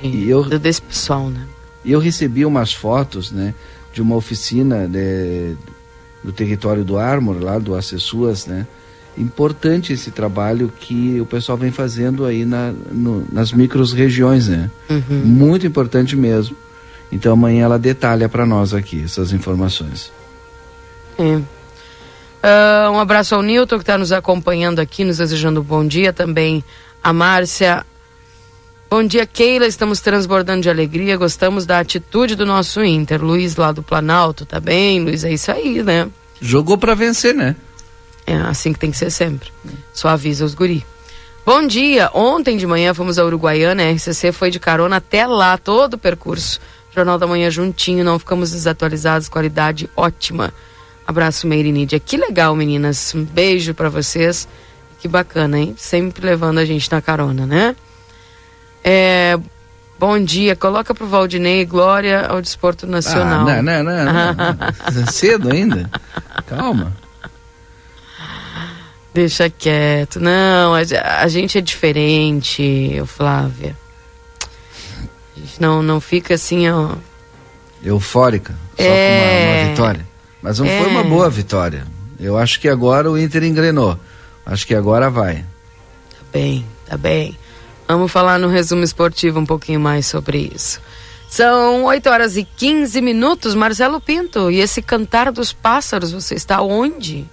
de 0.00 0.06
e 0.06 0.30
eu, 0.30 0.42
desse 0.58 0.80
pessoal, 0.80 1.28
né? 1.28 1.46
E 1.84 1.92
eu 1.92 2.00
recebi 2.00 2.44
umas 2.46 2.72
fotos, 2.72 3.30
né? 3.30 3.54
De 3.92 4.00
uma 4.00 4.16
oficina 4.16 4.88
de, 4.88 5.56
do 6.24 6.32
território 6.32 6.84
do 6.84 6.96
Armor, 6.96 7.42
lá 7.42 7.58
do 7.58 7.74
Acessuas, 7.74 8.46
né? 8.46 8.66
Importante 9.16 9.92
esse 9.92 10.10
trabalho 10.10 10.72
que 10.80 11.20
o 11.20 11.26
pessoal 11.26 11.58
vem 11.58 11.70
fazendo 11.70 12.24
aí 12.24 12.44
na, 12.44 12.72
no, 12.90 13.26
nas 13.32 13.52
micros 13.52 13.92
regiões, 13.92 14.48
né? 14.48 14.70
Uhum. 14.88 15.22
Muito 15.24 15.66
importante 15.66 16.16
mesmo. 16.16 16.56
Então 17.12 17.32
amanhã 17.32 17.64
ela 17.64 17.78
detalha 17.78 18.28
para 18.28 18.46
nós 18.46 18.72
aqui 18.72 19.02
essas 19.04 19.32
informações. 19.32 20.12
É. 21.18 21.40
Uh, 22.42 22.92
um 22.92 22.98
abraço 22.98 23.34
ao 23.34 23.42
Nilton 23.42 23.76
que 23.76 23.82
está 23.82 23.98
nos 23.98 24.12
acompanhando 24.12 24.78
aqui, 24.78 25.04
nos 25.04 25.18
desejando 25.18 25.60
um 25.60 25.64
bom 25.64 25.86
dia. 25.86 26.12
Também 26.12 26.64
a 27.02 27.12
Márcia. 27.12 27.84
Bom 28.88 29.04
dia, 29.04 29.26
Keila. 29.26 29.66
Estamos 29.66 30.00
transbordando 30.00 30.62
de 30.62 30.70
alegria. 30.70 31.16
Gostamos 31.16 31.66
da 31.66 31.78
atitude 31.78 32.34
do 32.34 32.46
nosso 32.46 32.82
Inter. 32.82 33.22
Luiz 33.22 33.56
lá 33.56 33.72
do 33.72 33.82
Planalto, 33.82 34.46
tá 34.46 34.58
bem? 34.58 35.04
Luiz, 35.04 35.24
é 35.24 35.32
isso 35.32 35.50
aí, 35.50 35.82
né? 35.82 36.08
Jogou 36.40 36.78
para 36.78 36.94
vencer, 36.94 37.34
né? 37.34 37.54
É 38.30 38.36
assim 38.36 38.72
que 38.72 38.78
tem 38.78 38.90
que 38.90 38.96
ser 38.96 39.10
sempre. 39.10 39.50
Só 39.92 40.08
avisa 40.08 40.44
os 40.44 40.54
guri. 40.54 40.84
Bom 41.44 41.66
dia! 41.66 42.10
Ontem 42.14 42.56
de 42.56 42.66
manhã 42.66 42.94
fomos 42.94 43.18
a 43.18 43.24
Uruguaiana, 43.24 43.82
a 43.82 43.90
RCC 43.90 44.30
foi 44.30 44.50
de 44.50 44.60
carona 44.60 44.96
até 44.96 45.26
lá, 45.26 45.58
todo 45.58 45.94
o 45.94 45.98
percurso. 45.98 46.60
Jornal 46.94 47.18
da 47.18 47.26
Manhã 47.26 47.50
juntinho, 47.50 48.04
não 48.04 48.18
ficamos 48.18 48.52
desatualizados, 48.52 49.28
qualidade 49.28 49.88
ótima. 49.96 50.52
Abraço, 51.06 51.46
Meire 51.46 51.72
Nídia. 51.72 51.98
Que 51.98 52.16
legal, 52.16 52.54
meninas. 52.54 53.12
Um 53.14 53.24
beijo 53.24 53.74
para 53.74 53.88
vocês. 53.88 54.46
Que 55.00 55.08
bacana, 55.08 55.58
hein? 55.58 55.74
Sempre 55.76 56.24
levando 56.26 56.58
a 56.58 56.64
gente 56.64 56.90
na 56.90 57.00
carona, 57.00 57.46
né? 57.46 57.74
É, 58.84 59.38
bom 59.98 60.22
dia. 60.22 60.54
Coloca 60.54 60.94
pro 60.94 61.06
Valdinei 61.06 61.64
Glória 61.64 62.26
ao 62.26 62.40
Desporto 62.40 62.86
Nacional. 62.86 63.48
Ah, 63.48 63.62
não, 63.62 63.82
não, 63.82 63.84
não. 63.84 64.04
não. 64.04 65.06
Cedo 65.10 65.50
ainda. 65.50 65.90
Calma. 66.46 66.92
Deixa 69.12 69.50
quieto. 69.50 70.20
Não, 70.20 70.74
a, 70.74 70.80
a 71.22 71.28
gente 71.28 71.58
é 71.58 71.60
diferente, 71.60 73.02
Flávia. 73.06 73.76
A 75.36 75.40
gente 75.40 75.60
não, 75.60 75.82
não 75.82 76.00
fica 76.00 76.34
assim, 76.34 76.68
ó. 76.68 76.94
Eufórica, 77.82 78.54
só 78.76 78.82
é... 78.82 79.18
com 79.18 79.50
uma, 79.50 79.62
uma, 79.62 79.70
vitória. 79.70 80.08
Mas 80.42 80.58
não 80.58 80.66
é... 80.66 80.78
foi 80.80 80.90
uma 80.90 81.02
boa 81.02 81.28
vitória. 81.28 81.86
Eu 82.18 82.36
acho 82.36 82.60
que 82.60 82.68
agora 82.68 83.10
o 83.10 83.18
Inter 83.18 83.42
engrenou. 83.44 83.98
Acho 84.44 84.66
que 84.66 84.74
agora 84.74 85.10
vai. 85.10 85.36
Tá 86.10 86.24
bem, 86.32 86.66
tá 86.86 86.96
bem. 86.96 87.36
Vamos 87.88 88.12
falar 88.12 88.38
no 88.38 88.48
resumo 88.48 88.84
esportivo 88.84 89.40
um 89.40 89.46
pouquinho 89.46 89.80
mais 89.80 90.06
sobre 90.06 90.50
isso. 90.54 90.80
São 91.28 91.84
8 91.84 92.08
horas 92.08 92.36
e 92.36 92.44
15 92.44 93.00
minutos, 93.00 93.54
Marcelo 93.54 94.00
Pinto. 94.00 94.50
E 94.50 94.60
esse 94.60 94.82
cantar 94.82 95.32
dos 95.32 95.52
pássaros, 95.52 96.12
você 96.12 96.34
está 96.34 96.60
onde? 96.60 97.26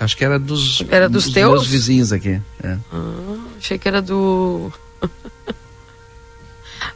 Acho 0.00 0.16
que 0.16 0.24
era 0.24 0.38
dos, 0.38 0.82
era 0.88 1.10
dos, 1.10 1.24
dos 1.24 1.34
teus? 1.34 1.50
meus 1.50 1.66
vizinhos 1.66 2.10
aqui. 2.10 2.40
É. 2.62 2.78
Ah, 2.90 3.36
achei 3.58 3.78
que 3.78 3.86
era 3.86 4.00
do. 4.00 4.72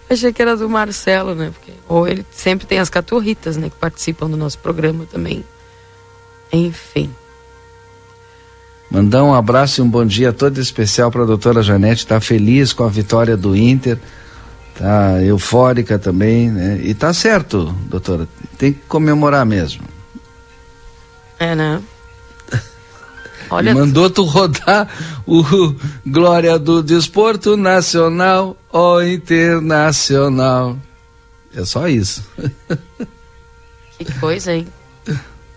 achei 0.08 0.32
que 0.32 0.40
era 0.40 0.56
do 0.56 0.70
Marcelo, 0.70 1.34
né? 1.34 1.52
Porque, 1.52 1.72
ou 1.86 2.08
ele 2.08 2.24
sempre 2.32 2.66
tem 2.66 2.78
as 2.78 2.88
caturritas, 2.88 3.58
né? 3.58 3.68
Que 3.68 3.76
participam 3.76 4.30
do 4.30 4.38
nosso 4.38 4.58
programa 4.58 5.04
também. 5.04 5.44
Enfim. 6.50 7.10
Mandar 8.90 9.22
um 9.22 9.34
abraço 9.34 9.80
e 9.80 9.84
um 9.84 9.88
bom 9.88 10.06
dia 10.06 10.32
todo 10.32 10.58
especial 10.58 11.10
para 11.10 11.24
a 11.24 11.26
doutora 11.26 11.62
Janete. 11.62 12.04
Está 12.04 12.20
feliz 12.20 12.72
com 12.72 12.84
a 12.84 12.88
vitória 12.88 13.36
do 13.36 13.54
Inter. 13.54 13.98
Tá 14.78 15.22
eufórica 15.22 15.98
também, 15.98 16.50
né? 16.50 16.80
E 16.82 16.94
tá 16.94 17.12
certo, 17.12 17.66
doutora. 17.86 18.26
Tem 18.56 18.72
que 18.72 18.80
comemorar 18.88 19.44
mesmo. 19.44 19.84
É, 21.38 21.54
né? 21.54 21.82
Olha... 23.50 23.70
E 23.70 23.74
mandou 23.74 24.08
tu 24.10 24.24
rodar 24.24 24.88
o 25.26 25.42
Glória 26.06 26.58
do 26.58 26.82
Desporto 26.82 27.56
Nacional 27.56 28.56
ou 28.70 29.02
Internacional. 29.02 30.76
É 31.54 31.64
só 31.64 31.88
isso. 31.88 32.24
Que 33.98 34.12
coisa, 34.18 34.52
hein? 34.52 34.66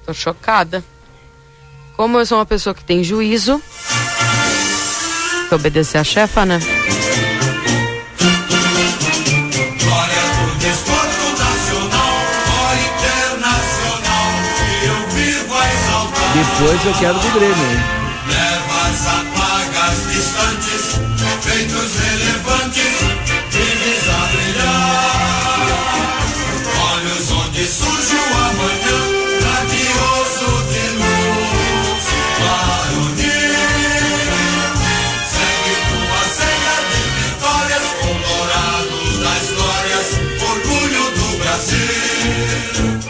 Tô 0.05 0.13
chocada. 0.13 0.83
Como 1.95 2.19
eu 2.19 2.25
sou 2.25 2.37
uma 2.37 2.45
pessoa 2.45 2.75
que 2.75 2.83
tem 2.83 3.03
juízo, 3.03 3.59
que 5.49 5.55
obedecer 5.55 5.97
a 5.97 6.03
chefa, 6.03 6.45
né? 6.45 6.59
Depois 16.37 16.85
eu 16.85 16.93
quero 16.99 17.17
do 17.17 17.31
Grêmio, 17.31 17.65
hein? 17.65 17.79
Levas 18.27 19.07
apagas 19.07 19.97
distantes, 20.11 21.01
feitos 21.41 21.95
relevantes, 21.95 22.95
vives 23.49 24.05
a 24.07 24.21
brilhar. 24.27 25.65
Olhos 26.93 27.31
onde 27.31 27.65
surge 27.65 28.15
o 28.15 28.37
amanhã, 28.37 28.99
radioso 29.47 30.49
de 30.69 30.85
luz. 30.99 32.05
Para 32.37 32.93
unir, 32.99 33.57
segue 35.33 35.73
tua 35.89 36.21
senha 36.37 36.77
de 36.91 37.01
vitórias, 37.17 37.85
colorados 37.99 39.09
das 39.23 39.43
glórias, 39.55 40.07
orgulho 40.51 41.05
do 41.17 41.27
Brasil. 41.39 43.01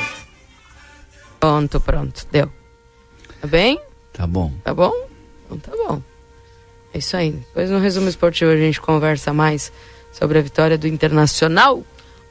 Pronto, 1.41 1.75
pronto, 1.81 2.25
deu. 2.31 2.49
Tá 3.41 3.47
bem? 3.47 3.79
Tá 4.13 4.25
bom. 4.27 4.51
Tá 4.63 4.73
bom? 4.73 4.91
Então 5.45 5.57
tá 5.59 5.71
bom. 5.71 6.01
É 6.93 6.97
isso 6.97 7.15
aí. 7.15 7.31
Depois 7.31 7.69
no 7.69 7.79
resumo 7.79 8.07
esportivo 8.09 8.51
a 8.51 8.57
gente 8.57 8.79
conversa 8.81 9.31
mais 9.33 9.71
sobre 10.11 10.39
a 10.39 10.41
vitória 10.41 10.77
do 10.77 10.87
Internacional 10.87 11.83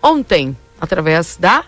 ontem, 0.02 0.56
através 0.80 1.36
da. 1.38 1.64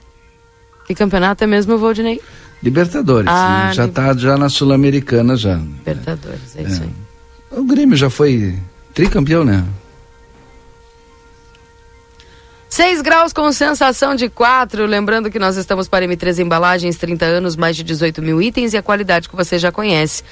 Que 0.87 0.95
campeonato 0.95 1.45
é 1.45 1.47
mesmo, 1.47 1.79
Valdinei? 1.79 2.21
Libertadores. 2.63 3.29
Ah, 3.31 3.71
já 3.73 3.85
Lib- 3.85 3.95
tá 3.95 4.17
já 4.17 4.37
na 4.37 4.49
Sul-Americana 4.49 5.37
já. 5.37 5.55
Libertadores, 5.57 6.57
é, 6.57 6.63
isso 6.63 6.83
aí. 6.83 6.91
O 7.53 7.65
Grêmio 7.65 7.97
já 7.97 8.11
foi 8.11 8.59
tricampeão, 8.95 9.45
né? 9.45 9.65
6 12.79 13.03
graus 13.03 13.33
com 13.33 13.51
sensação 13.51 14.15
de 14.15 14.29
4. 14.29 14.87
Lembrando 14.87 15.33
que 15.33 15.39
nós 15.41 15.57
estamos 15.57 15.89
para 15.89 16.07
M3 16.07 16.39
Embalagens, 16.39 16.97
30 16.97 17.25
anos, 17.25 17.57
mais 17.57 17.75
de 17.75 17.83
18 17.83 18.23
mil 18.23 18.41
itens 18.41 18.73
e 18.73 18.77
a 18.77 18.83
qualidade 18.83 19.29
que 19.29 19.35
você 19.35 19.59
já 19.59 19.73
conhece. 19.73 20.23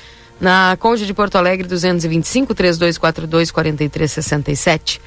Na 0.41 0.76
Conde 0.79 1.07
de 1.07 1.12
Porto 1.12 1.35
Alegre, 1.35 1.67
225 1.67 2.55
3242 2.55 3.50
4367. 3.50 5.00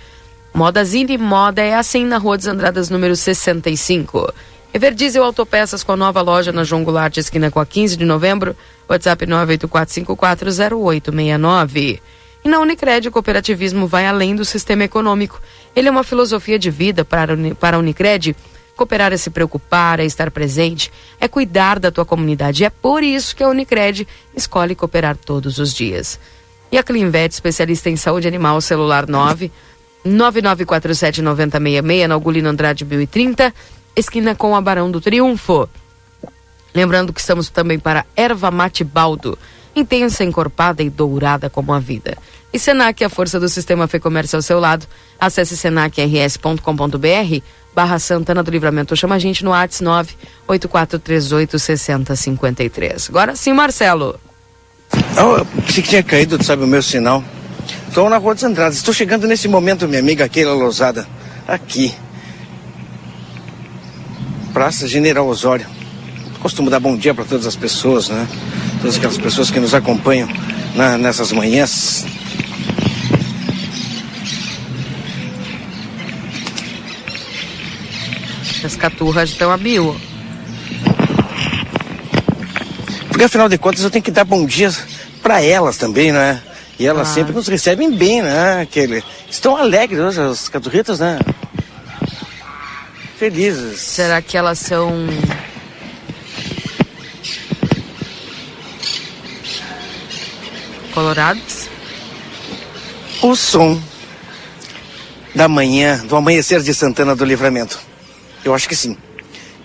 Moda 0.53 0.83
Zine, 0.83 1.17
moda 1.17 1.61
é 1.61 1.75
assim 1.75 2.03
na 2.03 2.17
Rua 2.17 2.35
dos 2.35 2.47
Andradas, 2.47 2.89
número 2.89 3.15
65. 3.15 4.33
Everdiesel 4.73 5.23
Autopeças 5.23 5.81
com 5.81 5.93
a 5.93 5.95
nova 5.95 6.19
loja 6.19 6.51
na 6.51 6.65
João 6.65 6.83
Goulart, 6.83 7.15
esquina 7.15 7.49
com 7.49 7.61
a 7.61 7.65
15 7.65 7.95
de 7.95 8.03
novembro. 8.03 8.53
WhatsApp 8.89 9.25
984540869. 9.25 12.01
E 12.43 12.49
na 12.49 12.59
Unicred, 12.59 13.07
o 13.07 13.11
cooperativismo 13.11 13.87
vai 13.87 14.05
além 14.05 14.35
do 14.35 14.45
sistema 14.45 14.83
econômico. 14.83 15.41
Ele 15.75 15.87
é 15.87 15.91
uma 15.91 16.03
filosofia 16.03 16.57
de 16.57 16.71
vida 16.71 17.03
para, 17.03 17.37
para 17.59 17.77
a 17.77 17.79
Unicred. 17.79 18.35
Cooperar 18.75 19.11
é 19.11 19.17
se 19.17 19.29
preocupar, 19.29 19.99
é 19.99 20.05
estar 20.05 20.31
presente, 20.31 20.91
é 21.19 21.27
cuidar 21.27 21.79
da 21.79 21.91
tua 21.91 22.05
comunidade. 22.05 22.63
É 22.63 22.69
por 22.69 23.03
isso 23.03 23.35
que 23.35 23.43
a 23.43 23.49
Unicred 23.49 24.07
escolhe 24.33 24.73
cooperar 24.73 25.17
todos 25.17 25.57
os 25.57 25.73
dias. 25.73 26.17
E 26.71 26.77
a 26.77 26.83
Clinvet, 26.83 27.33
especialista 27.33 27.89
em 27.89 27.95
saúde 27.95 28.27
animal, 28.27 28.61
celular 28.61 29.07
9 29.07 29.51
9947 30.05 31.21
9066, 31.21 32.07
na 32.07 32.15
Ugolino 32.15 32.49
Andrade 32.49 32.85
1030, 32.85 33.53
esquina 33.95 34.33
com 34.33 34.55
a 34.55 34.61
Barão 34.61 34.89
do 34.89 35.01
Triunfo. 35.01 35.67
Lembrando 36.73 37.11
que 37.11 37.19
estamos 37.19 37.49
também 37.49 37.79
para 37.79 38.05
erva 38.15 38.51
mate 38.51 38.83
baldo, 38.83 39.37
intensa, 39.75 40.23
encorpada 40.23 40.83
e 40.83 40.89
dourada 40.89 41.49
como 41.49 41.73
a 41.73 41.79
vida. 41.79 42.17
E 42.51 42.57
Senac, 42.57 43.03
a 43.03 43.09
força 43.09 43.39
do 43.39 43.47
sistema 43.47 43.87
Fê 43.87 43.99
Comércio 43.99 44.35
ao 44.35 44.41
seu 44.41 44.59
lado. 44.59 44.87
Acesse 45.19 45.55
senacrs.com.br 45.55 47.43
barra 47.73 47.99
Santana 47.99 48.41
do 48.41 48.49
Livramento. 48.49 48.95
Chama 48.95 49.15
a 49.15 49.19
gente 49.19 49.43
no 49.43 49.51
WhatsApp 49.51 50.15
98438 50.47 51.59
6053. 51.59 53.09
Agora 53.09 53.35
sim, 53.35 53.53
Marcelo. 53.53 54.19
Oh, 55.17 55.37
eu 55.37 55.45
pensei 55.45 55.83
que 55.83 55.89
tinha 55.89 56.03
caído, 56.03 56.43
sabe, 56.43 56.63
o 56.63 56.67
meu 56.67 56.81
sinal. 56.81 57.23
Estou 57.87 58.09
na 58.09 58.17
Rua 58.17 58.33
dos 58.33 58.43
Andradas. 58.43 58.77
Estou 58.77 58.93
chegando 58.93 59.27
nesse 59.27 59.47
momento, 59.47 59.87
minha 59.87 59.99
amiga 59.99 60.27
Keila 60.27 60.53
Lousada. 60.53 61.07
Aqui. 61.47 61.93
Praça 64.53 64.87
General 64.87 65.27
Osório. 65.27 65.78
Costumo 66.41 66.69
dar 66.69 66.79
bom 66.79 66.95
dia 66.95 67.13
para 67.13 67.25
todas 67.25 67.45
as 67.45 67.55
pessoas, 67.55 68.09
né? 68.09 68.27
Todas 68.81 68.95
aquelas 68.97 69.17
pessoas 69.17 69.51
que 69.51 69.59
nos 69.59 69.73
acompanham 69.73 70.27
na- 70.75 70.97
nessas 70.97 71.31
manhãs. 71.31 72.05
As 78.63 78.75
caturras 78.75 79.29
estão 79.29 79.51
a 79.51 79.57
mil. 79.57 79.95
Porque 83.07 83.23
afinal 83.23 83.49
de 83.49 83.57
contas 83.57 83.83
eu 83.83 83.89
tenho 83.89 84.03
que 84.03 84.11
dar 84.11 84.23
bom 84.23 84.45
dia 84.45 84.71
para 85.21 85.41
elas 85.41 85.77
também, 85.77 86.11
né? 86.11 86.41
E 86.77 86.85
elas 86.85 87.09
Ah. 87.09 87.13
sempre 87.13 87.33
nos 87.33 87.47
recebem 87.47 87.91
bem, 87.93 88.21
né? 88.21 88.61
Aquele... 88.61 89.03
Estão 89.29 89.57
alegres 89.57 89.99
hoje, 89.99 90.21
as 90.21 90.49
caturritas, 90.49 90.99
né? 90.99 91.19
Felizes. 93.17 93.81
Será 93.81 94.21
que 94.21 94.37
elas 94.37 94.59
são. 94.59 94.93
Coloradas? 100.99 101.69
O 103.21 103.33
som 103.33 103.81
da 105.33 105.47
manhã, 105.47 106.03
do 106.05 106.13
amanhecer 106.17 106.61
de 106.61 106.73
Santana 106.73 107.15
do 107.15 107.23
Livramento. 107.23 107.79
Eu 108.43 108.53
acho 108.53 108.67
que 108.67 108.75
sim. 108.75 108.97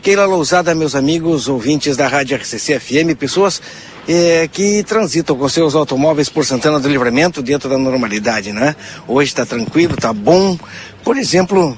Keila 0.00 0.26
Lousada, 0.26 0.72
meus 0.76 0.94
amigos, 0.94 1.48
ouvintes 1.48 1.96
da 1.96 2.06
Rádio 2.06 2.36
RCC 2.36 2.78
FM, 2.78 3.18
pessoas 3.18 3.60
eh, 4.06 4.48
que 4.52 4.84
transitam 4.84 5.36
com 5.36 5.48
seus 5.48 5.74
automóveis 5.74 6.28
por 6.28 6.44
Santana 6.46 6.78
do 6.78 6.88
Livramento 6.88 7.42
dentro 7.42 7.68
da 7.68 7.76
normalidade, 7.76 8.52
né? 8.52 8.76
Hoje 9.08 9.30
está 9.30 9.44
tranquilo, 9.44 9.96
tá 9.96 10.12
bom. 10.12 10.56
Por 11.02 11.16
exemplo, 11.16 11.76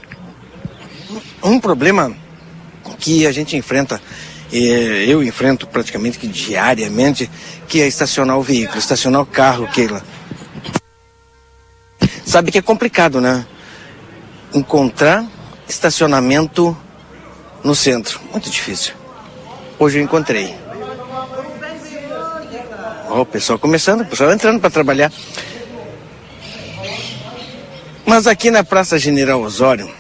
um 1.42 1.58
problema 1.58 2.14
que 2.98 3.26
a 3.26 3.32
gente 3.32 3.56
enfrenta, 3.56 4.02
eh, 4.52 5.06
eu 5.08 5.24
enfrento 5.24 5.66
praticamente 5.66 6.18
que 6.18 6.26
diariamente, 6.26 7.30
que 7.66 7.82
é 7.82 7.86
estacionar 7.86 8.38
o 8.38 8.42
veículo, 8.42 8.78
estacionar 8.78 9.20
o 9.20 9.26
carro, 9.26 9.68
Keila. 9.68 10.02
Sabe 12.24 12.50
que 12.50 12.58
é 12.58 12.62
complicado, 12.62 13.20
né? 13.20 13.46
Encontrar 14.54 15.24
estacionamento 15.68 16.76
no 17.62 17.74
centro. 17.74 18.20
Muito 18.30 18.50
difícil. 18.50 18.94
Hoje 19.78 19.98
eu 19.98 20.02
encontrei. 20.02 20.54
Ó, 23.08 23.20
o 23.20 23.26
pessoal 23.26 23.58
começando, 23.58 24.02
o 24.02 24.06
pessoal 24.06 24.32
entrando 24.32 24.60
para 24.60 24.70
trabalhar. 24.70 25.12
Mas 28.04 28.26
aqui 28.26 28.50
na 28.50 28.62
Praça 28.62 28.98
General 28.98 29.40
Osório, 29.40 29.90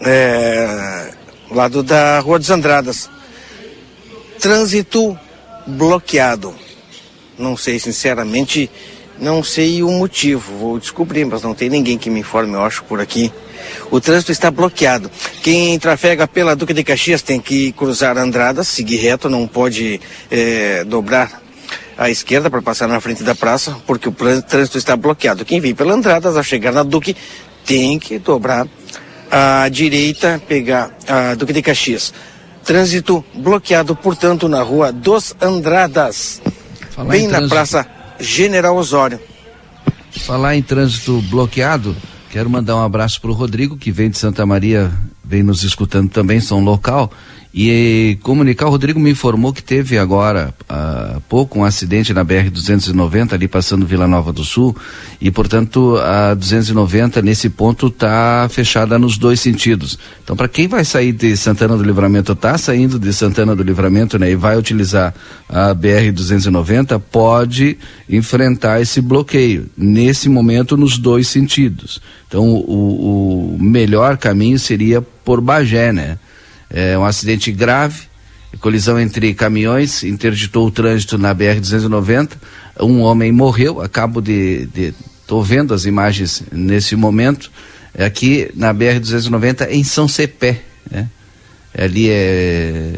é, 0.00 1.12
lado 1.50 1.82
da 1.82 2.18
Rua 2.20 2.38
dos 2.38 2.50
Andradas, 2.50 3.10
trânsito 4.38 5.18
bloqueado. 5.68 6.54
Não 7.38 7.56
sei, 7.56 7.78
sinceramente, 7.78 8.70
não 9.20 9.42
sei 9.42 9.82
o 9.82 9.90
motivo. 9.90 10.58
Vou 10.58 10.78
descobrir, 10.78 11.24
mas 11.24 11.42
não 11.42 11.54
tem 11.54 11.68
ninguém 11.68 11.98
que 11.98 12.10
me 12.10 12.20
informe, 12.20 12.54
eu 12.54 12.62
acho, 12.62 12.82
por 12.84 13.00
aqui. 13.00 13.32
O 13.90 14.00
trânsito 14.00 14.32
está 14.32 14.50
bloqueado. 14.50 15.10
Quem 15.42 15.78
trafega 15.78 16.26
pela 16.26 16.56
Duque 16.56 16.72
de 16.72 16.82
Caxias 16.82 17.22
tem 17.22 17.40
que 17.40 17.72
cruzar 17.72 18.16
Andradas, 18.16 18.68
seguir 18.68 18.96
reto, 18.96 19.28
não 19.28 19.46
pode 19.46 20.00
eh, 20.30 20.84
dobrar 20.84 21.42
à 21.96 22.08
esquerda 22.08 22.48
para 22.48 22.62
passar 22.62 22.88
na 22.88 23.00
frente 23.00 23.22
da 23.22 23.34
praça, 23.34 23.76
porque 23.86 24.08
o 24.08 24.12
trânsito 24.12 24.78
está 24.78 24.96
bloqueado. 24.96 25.44
Quem 25.44 25.60
vem 25.60 25.74
pela 25.74 25.94
Andradas, 25.94 26.36
ao 26.36 26.42
chegar 26.42 26.72
na 26.72 26.82
Duque, 26.82 27.16
tem 27.64 27.98
que 27.98 28.18
dobrar 28.18 28.66
à 29.30 29.68
direita, 29.68 30.40
pegar 30.48 30.96
a 31.06 31.34
Duque 31.34 31.52
de 31.52 31.60
Caxias. 31.60 32.14
Trânsito 32.68 33.24
bloqueado, 33.34 33.96
portanto, 33.96 34.46
na 34.46 34.62
rua 34.62 34.92
dos 34.92 35.34
Andradas, 35.40 36.42
Falar 36.90 37.12
bem 37.12 37.24
em 37.24 37.28
na 37.28 37.48
Praça 37.48 37.86
General 38.20 38.76
Osório. 38.76 39.18
Falar 40.26 40.54
em 40.54 40.62
trânsito 40.62 41.22
bloqueado, 41.30 41.96
quero 42.30 42.50
mandar 42.50 42.76
um 42.76 42.82
abraço 42.82 43.22
para 43.22 43.30
o 43.30 43.32
Rodrigo, 43.32 43.78
que 43.78 43.90
vem 43.90 44.10
de 44.10 44.18
Santa 44.18 44.44
Maria, 44.44 44.92
vem 45.24 45.42
nos 45.42 45.62
escutando 45.64 46.10
também, 46.10 46.42
são 46.42 46.60
local. 46.62 47.10
E 47.60 48.16
comunicar, 48.22 48.68
o 48.68 48.70
Rodrigo 48.70 49.00
me 49.00 49.10
informou 49.10 49.52
que 49.52 49.60
teve 49.60 49.98
agora 49.98 50.54
há 50.68 51.20
pouco 51.28 51.58
um 51.58 51.64
acidente 51.64 52.14
na 52.14 52.24
BR-290, 52.24 53.32
ali 53.32 53.48
passando 53.48 53.84
Vila 53.84 54.06
Nova 54.06 54.32
do 54.32 54.44
Sul, 54.44 54.76
e 55.20 55.28
portanto 55.28 55.96
a 55.96 56.34
290 56.34 57.20
nesse 57.20 57.50
ponto 57.50 57.88
está 57.88 58.46
fechada 58.48 58.96
nos 58.96 59.18
dois 59.18 59.40
sentidos. 59.40 59.98
Então, 60.22 60.36
para 60.36 60.46
quem 60.46 60.68
vai 60.68 60.84
sair 60.84 61.10
de 61.10 61.36
Santana 61.36 61.76
do 61.76 61.82
Livramento, 61.82 62.30
está 62.30 62.56
saindo 62.56 62.96
de 62.96 63.12
Santana 63.12 63.56
do 63.56 63.64
Livramento, 63.64 64.20
né, 64.20 64.30
e 64.30 64.36
vai 64.36 64.56
utilizar 64.56 65.12
a 65.48 65.74
BR-290, 65.74 67.02
pode 67.10 67.76
enfrentar 68.08 68.80
esse 68.80 69.00
bloqueio, 69.00 69.66
nesse 69.76 70.28
momento, 70.28 70.76
nos 70.76 70.96
dois 70.96 71.26
sentidos. 71.26 72.00
Então, 72.28 72.44
o, 72.50 73.56
o 73.56 73.58
melhor 73.58 74.16
caminho 74.16 74.60
seria 74.60 75.02
por 75.02 75.40
Bagé, 75.40 75.92
né? 75.92 76.18
É 76.70 76.98
um 76.98 77.04
acidente 77.04 77.50
grave, 77.50 78.02
colisão 78.60 78.98
entre 78.98 79.32
caminhões, 79.34 80.02
interditou 80.04 80.66
o 80.66 80.70
trânsito 80.70 81.16
na 81.18 81.34
BR-290, 81.34 82.32
um 82.80 83.00
homem 83.00 83.32
morreu, 83.32 83.80
acabo 83.80 84.20
de... 84.20 84.66
de 84.66 84.94
Estou 85.22 85.42
vendo 85.42 85.74
as 85.74 85.84
imagens 85.84 86.42
nesse 86.50 86.96
momento, 86.96 87.52
é 87.94 88.02
aqui 88.06 88.50
na 88.54 88.72
BR-290 88.72 89.68
em 89.68 89.84
São 89.84 90.08
Cepé, 90.08 90.62
né? 90.90 91.06
Ali 91.76 92.08
é 92.08 92.94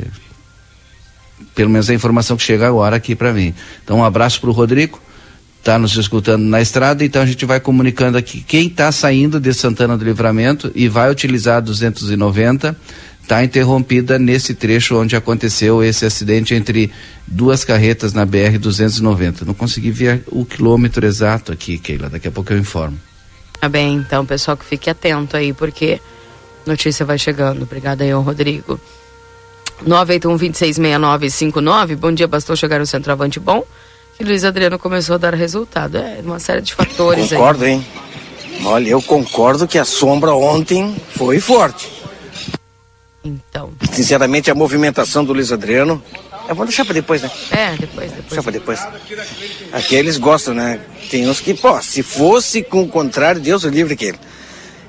pelo 1.54 1.70
menos 1.70 1.90
a 1.90 1.94
informação 1.94 2.36
que 2.36 2.42
chega 2.42 2.66
agora 2.68 2.96
aqui 2.96 3.14
para 3.14 3.32
mim. 3.32 3.52
Então 3.82 3.98
um 3.98 4.04
abraço 4.04 4.40
para 4.40 4.48
o 4.48 4.52
Rodrigo, 4.52 5.00
está 5.60 5.78
nos 5.78 5.94
escutando 5.96 6.42
na 6.42 6.60
estrada, 6.60 7.04
então 7.04 7.22
a 7.22 7.26
gente 7.26 7.44
vai 7.44 7.60
comunicando 7.60 8.16
aqui 8.16 8.40
quem 8.40 8.66
está 8.66 8.90
saindo 8.90 9.38
de 9.38 9.52
Santana 9.52 9.96
do 9.96 10.04
Livramento 10.04 10.72
e 10.74 10.88
vai 10.88 11.10
utilizar 11.10 11.62
290 11.62 12.76
está 13.30 13.44
interrompida 13.44 14.18
nesse 14.18 14.54
trecho 14.54 15.00
onde 15.00 15.14
aconteceu 15.14 15.84
esse 15.84 16.04
acidente 16.04 16.52
entre 16.52 16.90
duas 17.24 17.62
carretas 17.62 18.12
na 18.12 18.26
BR 18.26 18.58
290. 18.58 19.44
Não 19.44 19.54
consegui 19.54 19.92
ver 19.92 20.24
o 20.26 20.44
quilômetro 20.44 21.06
exato 21.06 21.52
aqui, 21.52 21.78
Keila. 21.78 22.10
Daqui 22.10 22.26
a 22.26 22.30
pouco 22.32 22.52
eu 22.52 22.58
informo. 22.58 22.98
Tá 23.60 23.68
bem, 23.68 23.94
então, 23.94 24.26
pessoal, 24.26 24.56
que 24.56 24.64
fique 24.64 24.90
atento 24.90 25.36
aí, 25.36 25.52
porque 25.52 26.00
notícia 26.66 27.06
vai 27.06 27.18
chegando. 27.18 27.62
Obrigada 27.62 28.02
aí, 28.02 28.12
Rodrigo. 28.12 28.80
981-266959. 29.86 31.94
Bom 31.94 32.10
dia, 32.10 32.26
bastou 32.26 32.56
chegar 32.56 32.80
no 32.80 32.86
centroavante 32.86 33.38
bom. 33.38 33.64
E 34.20 34.24
Luiz 34.24 34.44
Adriano 34.44 34.78
começou 34.78 35.14
a 35.14 35.18
dar 35.18 35.34
resultado. 35.34 35.96
É 35.96 36.20
uma 36.22 36.38
série 36.38 36.60
de 36.60 36.74
fatores 36.74 37.30
concordo, 37.30 37.64
aí. 37.64 37.72
hein? 37.72 37.86
Olha, 38.64 38.90
eu 38.90 39.00
concordo 39.00 39.66
que 39.66 39.78
a 39.78 39.84
sombra 39.84 40.34
ontem 40.34 40.94
foi 41.16 41.40
forte. 41.40 41.90
Então. 43.24 43.70
Sinceramente, 43.90 44.50
a 44.50 44.54
movimentação 44.54 45.24
do 45.24 45.32
Luiz 45.32 45.50
Adriano. 45.50 46.02
Eu 46.46 46.54
vou 46.54 46.66
deixar 46.66 46.84
pra 46.84 46.92
depois, 46.92 47.22
né? 47.22 47.30
É, 47.50 47.70
depois, 47.76 48.10
depois. 48.10 48.26
Deixa 48.28 48.42
pra 48.42 48.52
depois. 48.52 48.80
Aqui 49.72 49.94
eles 49.94 50.18
gostam, 50.18 50.52
né? 50.52 50.80
Tem 51.10 51.26
uns 51.28 51.40
que, 51.40 51.54
pô, 51.54 51.80
se 51.80 52.02
fosse 52.02 52.62
com 52.62 52.82
o 52.82 52.88
contrário, 52.88 53.40
Deus 53.40 53.64
o 53.64 53.68
livre 53.68 53.96
que 53.96 54.06
ele. 54.06 54.18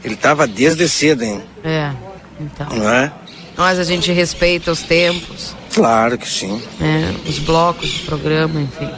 Ele 0.04 0.16
tava 0.16 0.46
desde 0.48 0.90
cedo, 0.90 1.24
hein? 1.24 1.42
É, 1.64 1.92
então. 2.40 2.68
Não 2.76 2.90
é? 2.90 3.14
Mas 3.56 3.80
a 3.80 3.84
gente 3.84 4.12
respeita 4.12 4.72
os 4.72 4.82
tempos. 4.82 5.56
Claro 5.74 6.18
que 6.18 6.28
sim. 6.28 6.62
É, 6.82 7.30
os 7.30 7.40
blocos 7.40 7.94
do 8.00 8.06
programa, 8.06 8.60
enfim. 8.60 8.90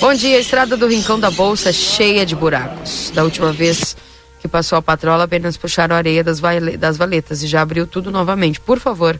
Bom 0.00 0.14
dia, 0.14 0.36
a 0.36 0.40
estrada 0.40 0.76
do 0.76 0.86
Rincão 0.86 1.18
da 1.18 1.30
Bolsa 1.30 1.72
cheia 1.72 2.24
de 2.24 2.34
buracos. 2.34 3.10
Da 3.14 3.24
última 3.24 3.52
vez 3.52 3.96
que 4.40 4.48
passou 4.48 4.78
a 4.78 4.82
patrola, 4.82 5.24
apenas 5.24 5.56
puxaram 5.56 5.94
a 5.94 5.98
areia 5.98 6.22
das, 6.22 6.40
das 6.78 6.96
valetas 6.96 7.42
e 7.42 7.46
já 7.46 7.62
abriu 7.62 7.86
tudo 7.86 8.10
novamente. 8.10 8.60
Por 8.60 8.78
favor, 8.78 9.18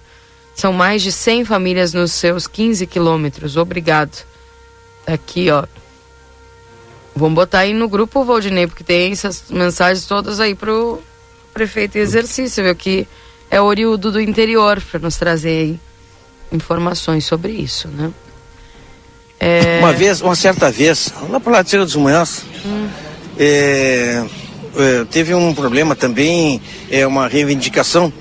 são 0.55 0.73
mais 0.73 1.03
de 1.03 1.13
100 1.13 1.45
famílias 1.45 1.93
nos 1.93 2.13
seus 2.13 2.47
15 2.47 2.87
quilômetros. 2.87 3.57
Obrigado. 3.57 4.25
Aqui, 5.07 5.51
ó. 5.51 5.65
Vamos 7.15 7.35
botar 7.35 7.61
aí 7.61 7.73
no 7.73 7.89
grupo, 7.89 8.25
Valdinei, 8.25 8.67
porque 8.67 8.85
tem 8.85 9.13
essas 9.13 9.45
mensagens 9.51 10.07
todas 10.07 10.41
aí 10.41 10.55
pro 10.55 11.03
prefeito 11.53 11.97
em 11.97 12.01
exercício, 12.01 12.63
viu? 12.63 12.75
Que 12.75 13.07
é 13.51 13.61
oriundo 13.61 14.13
do 14.13 14.21
interior, 14.21 14.81
para 14.81 15.01
nos 15.01 15.17
trazer 15.17 15.49
aí 15.49 15.81
informações 16.53 17.25
sobre 17.25 17.53
isso, 17.53 17.89
né? 17.89 18.13
É... 19.39 19.79
Uma 19.81 19.93
vez, 19.93 20.21
uma 20.21 20.35
certa 20.35 20.71
vez, 20.71 21.13
lá 21.29 21.41
lado 21.45 21.67
de 21.67 21.79
dos 21.79 21.97
Munhãos, 21.97 22.43
hum. 22.65 22.89
é, 23.39 24.25
é, 24.77 25.05
teve 25.11 25.35
um 25.35 25.55
problema 25.55 25.95
também, 25.95 26.61
é 26.91 27.07
uma 27.07 27.29
reivindicação 27.29 28.13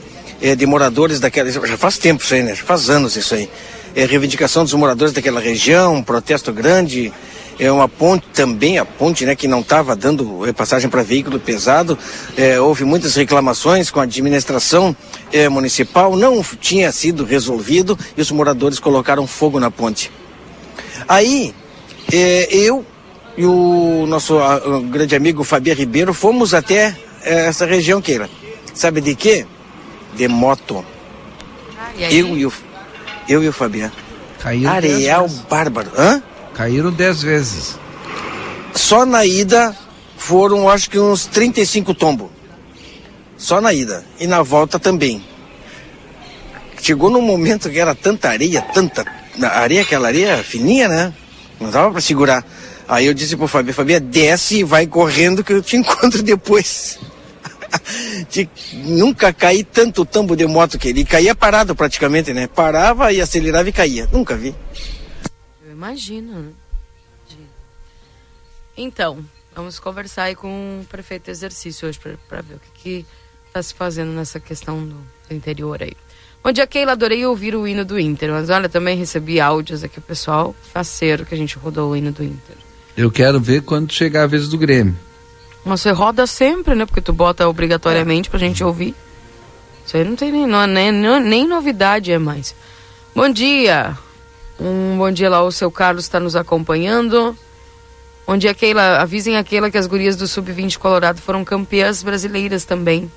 é, 0.41 0.55
de 0.55 0.65
moradores 0.65 1.19
daquela. 1.19 1.49
Já 1.49 1.77
faz 1.77 1.97
tempo 1.97 2.23
isso 2.23 2.33
aí, 2.33 2.43
né? 2.43 2.55
Já 2.55 2.63
faz 2.63 2.89
anos 2.89 3.15
isso 3.15 3.33
aí. 3.33 3.49
É 3.95 4.05
reivindicação 4.05 4.63
dos 4.63 4.73
moradores 4.73 5.13
daquela 5.13 5.39
região, 5.39 5.95
um 5.95 6.03
protesto 6.03 6.51
grande. 6.51 7.13
É 7.57 7.71
uma 7.71 7.87
ponte 7.87 8.25
também, 8.33 8.77
a 8.77 8.83
ponte, 8.83 9.25
né, 9.25 9.33
que 9.33 9.47
não 9.47 9.61
estava 9.61 9.95
dando 9.95 10.45
é, 10.45 10.51
passagem 10.51 10.89
para 10.89 11.01
veículo 11.01 11.39
pesado. 11.39 11.97
É, 12.35 12.59
houve 12.59 12.83
muitas 12.83 13.15
reclamações 13.15 13.89
com 13.89 14.01
a 14.01 14.03
administração 14.03 14.93
municipal, 15.51 16.15
não 16.15 16.43
tinha 16.61 16.91
sido 16.91 17.25
resolvido 17.25 17.97
e 18.15 18.21
os 18.21 18.31
moradores 18.31 18.79
colocaram 18.79 19.25
fogo 19.25 19.59
na 19.59 19.71
ponte. 19.71 20.11
Aí, 21.07 21.53
é, 22.11 22.47
eu 22.51 22.85
e 23.37 23.45
o 23.45 24.05
nosso 24.07 24.37
a, 24.39 24.57
o 24.57 24.81
grande 24.81 25.15
amigo 25.15 25.43
Fabiano 25.43 25.79
Ribeiro 25.79 26.13
fomos 26.13 26.53
até 26.53 26.95
é, 27.23 27.47
essa 27.47 27.65
região, 27.65 28.01
Keira. 28.01 28.29
Sabe 28.73 29.01
de 29.01 29.15
quê? 29.15 29.45
De 30.15 30.27
moto. 30.27 30.85
Ah, 31.77 31.91
eu, 31.99 32.37
e 32.37 32.45
o, 32.45 32.53
eu 33.27 33.43
e 33.43 33.47
o 33.47 33.53
Fabiano. 33.53 33.93
Caíram 34.39 34.71
Areal 34.71 35.27
Bárbaro. 35.49 35.91
Hã? 35.97 36.21
Caíram 36.53 36.91
dez 36.91 37.21
vezes. 37.21 37.77
Só 38.73 39.05
na 39.05 39.25
ida 39.25 39.75
foram, 40.17 40.69
acho 40.69 40.89
que 40.89 40.99
uns 40.99 41.25
35 41.25 41.93
tombos. 41.93 42.29
Só 43.37 43.59
na 43.59 43.73
ida. 43.73 44.05
E 44.19 44.27
na 44.27 44.41
volta 44.41 44.79
também. 44.79 45.23
Chegou 46.81 47.09
num 47.09 47.21
momento 47.21 47.69
que 47.69 47.79
era 47.79 47.95
tanta 47.95 48.29
areia, 48.29 48.61
tanta 48.61 49.03
areia, 49.41 49.81
aquela 49.81 50.07
areia 50.07 50.43
fininha, 50.43 50.87
né? 50.87 51.13
Não 51.59 51.69
dava 51.69 51.91
para 51.91 52.01
segurar. 52.01 52.45
Aí 52.87 53.05
eu 53.05 53.13
disse 53.13 53.35
pro 53.35 53.47
Fabio, 53.47 53.73
Fabio, 53.73 53.99
desce 53.99 54.59
e 54.59 54.63
vai 54.63 54.85
correndo 54.85 55.43
que 55.43 55.53
eu 55.53 55.61
te 55.61 55.75
encontro 55.77 56.21
depois. 56.21 56.99
de 58.29 58.49
nunca 58.73 59.33
caí 59.33 59.63
tanto 59.63 60.05
tambo 60.05 60.35
de 60.35 60.45
moto 60.45 60.77
que 60.77 60.89
ele 60.89 61.03
caía 61.03 61.35
parado 61.35 61.75
praticamente, 61.75 62.33
né? 62.33 62.47
Parava 62.47 63.11
e 63.11 63.21
acelerava 63.21 63.69
e 63.69 63.73
caía. 63.73 64.07
Nunca 64.11 64.35
vi. 64.35 64.55
Eu 65.65 65.71
imagino, 65.71 66.39
né? 66.41 66.51
Então, 68.77 69.23
vamos 69.55 69.79
conversar 69.79 70.23
aí 70.23 70.35
com 70.35 70.81
o 70.81 70.85
prefeito 70.85 71.31
exercício 71.31 71.87
hoje 71.87 71.97
para 72.27 72.41
ver 72.41 72.55
o 72.55 72.61
que 72.73 73.05
está 73.47 73.63
se 73.63 73.73
fazendo 73.73 74.11
nessa 74.11 74.37
questão 74.37 74.85
do 74.85 74.97
interior 75.33 75.81
aí. 75.81 75.95
Bom 76.45 76.51
dia, 76.51 76.67
Keila. 76.67 76.91
Adorei 76.91 77.25
ouvir 77.25 77.55
o 77.55 77.67
hino 77.67 77.83
do 77.83 77.99
Inter. 77.99 78.29
Mas 78.29 78.51
olha, 78.51 78.69
também 78.69 78.95
recebi 78.95 79.41
áudios 79.41 79.83
aqui, 79.83 79.99
pessoal. 79.99 80.53
Faceiro 80.71 81.25
que 81.25 81.33
a 81.33 81.37
gente 81.37 81.57
rodou 81.57 81.89
o 81.89 81.95
hino 81.95 82.11
do 82.11 82.23
Inter. 82.23 82.55
Eu 82.95 83.09
quero 83.09 83.39
ver 83.39 83.63
quando 83.63 83.91
chegar 83.91 84.25
a 84.25 84.27
vez 84.27 84.47
do 84.47 84.55
Grêmio. 84.55 84.95
Mas 85.65 85.81
você 85.81 85.89
roda 85.89 86.27
sempre, 86.27 86.75
né? 86.75 86.85
Porque 86.85 87.01
tu 87.01 87.11
bota 87.11 87.49
obrigatoriamente 87.49 88.27
é. 88.27 88.29
pra 88.29 88.37
gente 88.37 88.63
ouvir. 88.63 88.93
Isso 89.83 89.97
aí 89.97 90.03
não 90.03 90.15
tem 90.15 90.31
nem, 90.31 90.45
não, 90.45 90.67
nem, 90.67 90.91
nem 91.19 91.47
novidade 91.47 92.11
é 92.11 92.19
mais. 92.19 92.53
Bom 93.15 93.27
dia. 93.27 93.97
Um 94.59 94.99
bom 94.99 95.09
dia 95.09 95.31
lá, 95.31 95.41
o 95.41 95.51
seu 95.51 95.71
Carlos 95.71 96.03
está 96.03 96.19
nos 96.19 96.35
acompanhando. 96.35 97.35
Bom 98.27 98.37
dia, 98.37 98.53
Keila. 98.53 98.99
Avisem 98.99 99.35
a 99.35 99.43
Keila 99.43 99.71
que 99.71 99.79
as 99.79 99.87
gurias 99.87 100.15
do 100.15 100.27
Sub-20 100.27 100.77
Colorado 100.77 101.19
foram 101.19 101.43
campeãs 101.43 102.03
brasileiras 102.03 102.65
também. 102.65 103.09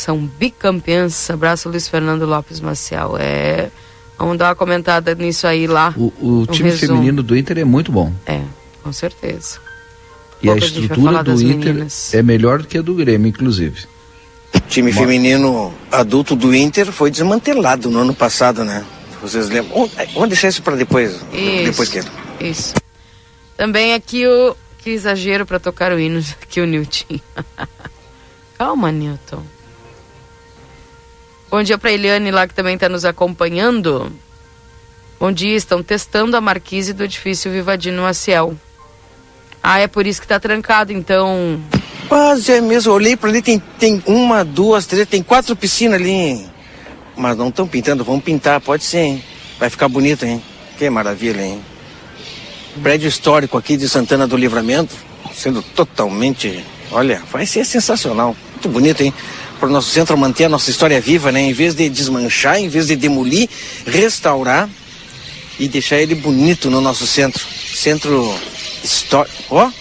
São 0.00 0.18
bicampeãs. 0.18 1.30
Abraço, 1.30 1.68
Luiz 1.68 1.88
Fernando 1.88 2.24
Lopes 2.24 2.60
Maciel. 2.60 3.16
É. 3.18 3.70
Vamos 4.18 4.38
dar 4.38 4.48
uma 4.48 4.54
comentada 4.54 5.14
nisso 5.14 5.46
aí 5.46 5.66
lá. 5.66 5.94
O, 5.96 6.12
o 6.20 6.46
time 6.46 6.70
resumo. 6.70 6.94
feminino 6.94 7.22
do 7.22 7.36
Inter 7.36 7.58
é 7.58 7.64
muito 7.64 7.92
bom. 7.92 8.12
É 8.26 8.40
com 8.88 8.92
certeza. 8.92 9.58
E 10.42 10.48
a 10.48 10.56
estrutura 10.56 11.22
do 11.22 11.32
Inter 11.42 11.74
meninas. 11.74 12.14
é 12.14 12.22
melhor 12.22 12.60
do 12.60 12.66
que 12.66 12.78
a 12.78 12.82
do 12.82 12.94
Grêmio, 12.94 13.28
inclusive. 13.28 13.84
O 14.54 14.60
time 14.60 14.92
feminino 14.92 15.74
adulto 15.92 16.34
do 16.34 16.54
Inter 16.54 16.90
foi 16.90 17.10
desmantelado 17.10 17.90
no 17.90 17.98
ano 17.98 18.14
passado, 18.14 18.64
né? 18.64 18.82
Vocês 19.20 19.50
lembram? 19.50 19.90
Vamos 20.14 20.28
deixar 20.30 20.48
isso 20.48 20.62
para 20.62 20.74
depois. 20.74 21.16
Isso, 21.32 21.64
depois 21.64 21.88
que... 21.90 22.00
Isso. 22.40 22.74
Também 23.56 23.92
aqui 23.92 24.26
o. 24.26 24.56
Que 24.78 24.90
exagero 24.90 25.44
para 25.44 25.58
tocar 25.58 25.92
o 25.92 25.98
hino 25.98 26.20
aqui 26.40 26.60
o 26.60 26.66
Nilton. 26.66 27.18
Calma, 28.56 28.90
Newton. 28.90 29.42
Bom 31.50 31.62
dia 31.62 31.78
para 31.78 31.90
Eliane 31.90 32.30
lá 32.30 32.46
que 32.46 32.52
também 32.52 32.74
está 32.74 32.90
nos 32.90 33.06
acompanhando. 33.06 34.12
Bom 35.18 35.32
dia, 35.32 35.56
estão 35.56 35.82
testando 35.82 36.36
a 36.36 36.40
marquise 36.40 36.92
do 36.92 37.04
edifício 37.04 37.50
Vivadino 37.50 38.02
Maciel. 38.02 38.54
Ah, 39.62 39.78
é 39.78 39.86
por 39.86 40.06
isso 40.06 40.20
que 40.20 40.26
tá 40.26 40.38
trancado, 40.38 40.92
então. 40.92 41.58
Quase 42.06 42.52
é 42.52 42.60
mesmo. 42.60 42.92
Olhei 42.92 43.16
para 43.16 43.30
ali, 43.30 43.40
tem, 43.40 43.58
tem 43.78 44.02
uma, 44.06 44.44
duas, 44.44 44.86
três, 44.86 45.08
tem 45.08 45.22
quatro 45.22 45.56
piscinas 45.56 46.00
ali. 46.00 46.46
Mas 47.16 47.36
não 47.36 47.48
estão 47.48 47.66
pintando, 47.66 48.04
vamos 48.04 48.22
pintar, 48.22 48.60
pode 48.60 48.84
ser, 48.84 48.98
hein? 48.98 49.24
Vai 49.58 49.70
ficar 49.70 49.88
bonito, 49.88 50.24
hein? 50.24 50.42
Que 50.78 50.88
maravilha, 50.88 51.42
hein? 51.42 51.60
Prédio 52.82 53.08
histórico 53.08 53.56
aqui 53.56 53.76
de 53.76 53.88
Santana 53.88 54.26
do 54.26 54.36
Livramento, 54.36 54.94
sendo 55.32 55.62
totalmente. 55.62 56.64
Olha, 56.92 57.22
vai 57.32 57.44
ser 57.44 57.64
sensacional. 57.64 58.36
Muito 58.52 58.68
bonito, 58.68 59.02
hein? 59.02 59.12
Para 59.58 59.68
o 59.68 59.72
nosso 59.72 59.90
centro 59.90 60.16
manter 60.16 60.44
a 60.44 60.48
nossa 60.48 60.70
história 60.70 61.00
viva, 61.00 61.32
né? 61.32 61.40
Em 61.40 61.52
vez 61.52 61.74
de 61.74 61.88
desmanchar, 61.88 62.58
em 62.58 62.68
vez 62.68 62.86
de 62.86 62.96
demolir, 62.96 63.48
restaurar 63.86 64.68
e 65.58 65.66
deixar 65.66 65.96
ele 65.96 66.14
bonito 66.14 66.70
no 66.70 66.80
nosso 66.80 67.06
centro. 67.06 67.44
Centro 67.74 68.34
História. 68.82 69.30
Ó. 69.50 69.66
Oh. 69.66 69.72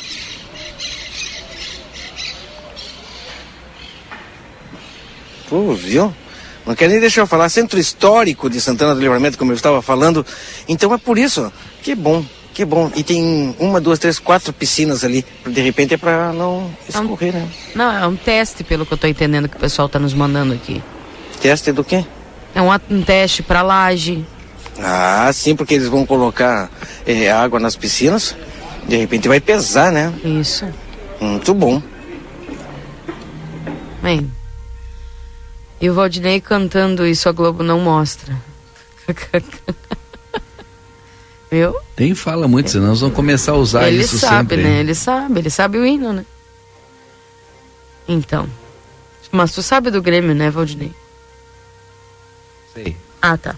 Pô, 5.50 5.74
viu? 5.74 6.14
Não 6.66 6.76
quer 6.76 6.90
nem 6.90 7.00
deixar 7.00 7.22
eu 7.22 7.28
falar. 7.28 7.48
Centro 7.48 7.80
histórico 7.80 8.50
de 8.50 8.60
Santana 8.60 8.94
do 8.94 9.00
Livramento, 9.00 9.38
como 9.38 9.52
eu 9.52 9.56
estava 9.56 9.82
falando. 9.82 10.26
Então 10.68 10.94
é 10.94 10.98
por 10.98 11.18
isso. 11.18 11.52
Que 11.82 11.96
bom, 11.96 12.26
que 12.58 12.66
bom. 12.66 12.92
E 12.96 13.04
tem 13.04 13.56
uma, 13.60 13.80
duas, 13.80 14.00
três, 14.00 14.18
quatro 14.18 14.52
piscinas 14.52 15.04
ali. 15.04 15.24
De 15.46 15.62
repente 15.62 15.94
é 15.94 15.98
para 15.98 16.34
não 16.34 16.72
escorrer, 16.90 17.32
né? 17.32 17.48
Não, 17.76 17.92
é 17.92 18.08
um 18.08 18.16
teste, 18.16 18.64
pelo 18.64 18.84
que 18.84 18.94
eu 18.94 18.96
estou 18.96 19.08
entendendo 19.08 19.48
que 19.48 19.56
o 19.56 19.60
pessoal 19.60 19.86
está 19.86 20.00
nos 20.00 20.12
mandando 20.12 20.56
aqui. 20.56 20.82
Teste 21.40 21.72
do 21.72 21.84
quê? 21.84 22.04
É 22.56 22.62
um, 22.64 22.70
um 22.90 23.04
teste 23.04 23.44
para 23.44 23.62
laje. 23.62 24.26
Ah, 24.80 25.30
sim, 25.32 25.56
porque 25.56 25.76
eles 25.76 25.88
vão 25.88 26.04
colocar 26.04 26.72
é, 27.06 27.32
água 27.32 27.60
nas 27.60 27.76
piscinas 27.76 28.36
De 28.88 28.96
repente 28.96 29.28
vai 29.28 29.40
pesar, 29.40 29.92
né? 29.92 30.12
Isso. 30.24 30.66
Muito 31.22 31.54
bom. 31.54 31.80
Bem. 34.02 34.32
E 35.80 35.88
o 35.92 35.94
Valdinei 35.94 36.42
cantando 36.42 37.06
isso 37.06 37.30
a 37.30 37.32
Globo 37.32 37.62
não 37.62 37.80
mostra. 37.80 38.36
Viu? 41.50 41.76
Nem 41.98 42.14
fala 42.14 42.48
muito, 42.48 42.70
senão 42.72 42.88
nós 42.88 43.00
vamos 43.00 43.16
começar 43.16 43.54
a 43.54 43.56
usar 43.56 43.88
ele 43.88 44.04
isso 44.04 44.20
sabe, 44.20 44.56
sempre. 44.56 44.64
né? 44.64 44.80
Ele 44.80 44.94
sabe, 44.94 45.40
ele 45.40 45.50
sabe 45.50 45.78
o 45.78 45.86
hino, 45.86 46.12
né? 46.12 46.26
Então. 48.08 48.48
Mas 49.32 49.52
tu 49.52 49.62
sabe 49.62 49.90
do 49.92 50.02
Grêmio, 50.02 50.34
né, 50.36 50.50
Valdinei? 50.50 50.92
Sei. 52.74 52.96
Ah, 53.22 53.38
tá. 53.38 53.56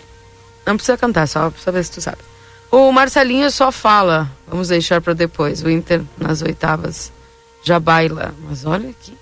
Não 0.66 0.76
precisa 0.76 0.98
cantar, 0.98 1.28
só 1.28 1.50
pra 1.50 1.62
saber 1.62 1.84
se 1.84 1.92
tu 1.92 2.02
sabe. 2.02 2.18
O 2.72 2.92
Marcelinho 2.92 3.50
só 3.50 3.72
fala. 3.72 4.30
Vamos 4.48 4.68
deixar 4.68 5.02
para 5.02 5.14
depois. 5.14 5.64
O 5.64 5.70
Inter 5.70 6.02
nas 6.18 6.42
oitavas 6.42 7.12
já 7.64 7.80
baila. 7.80 8.34
Mas 8.48 8.66
olha 8.66 8.90
aqui. 8.90 9.14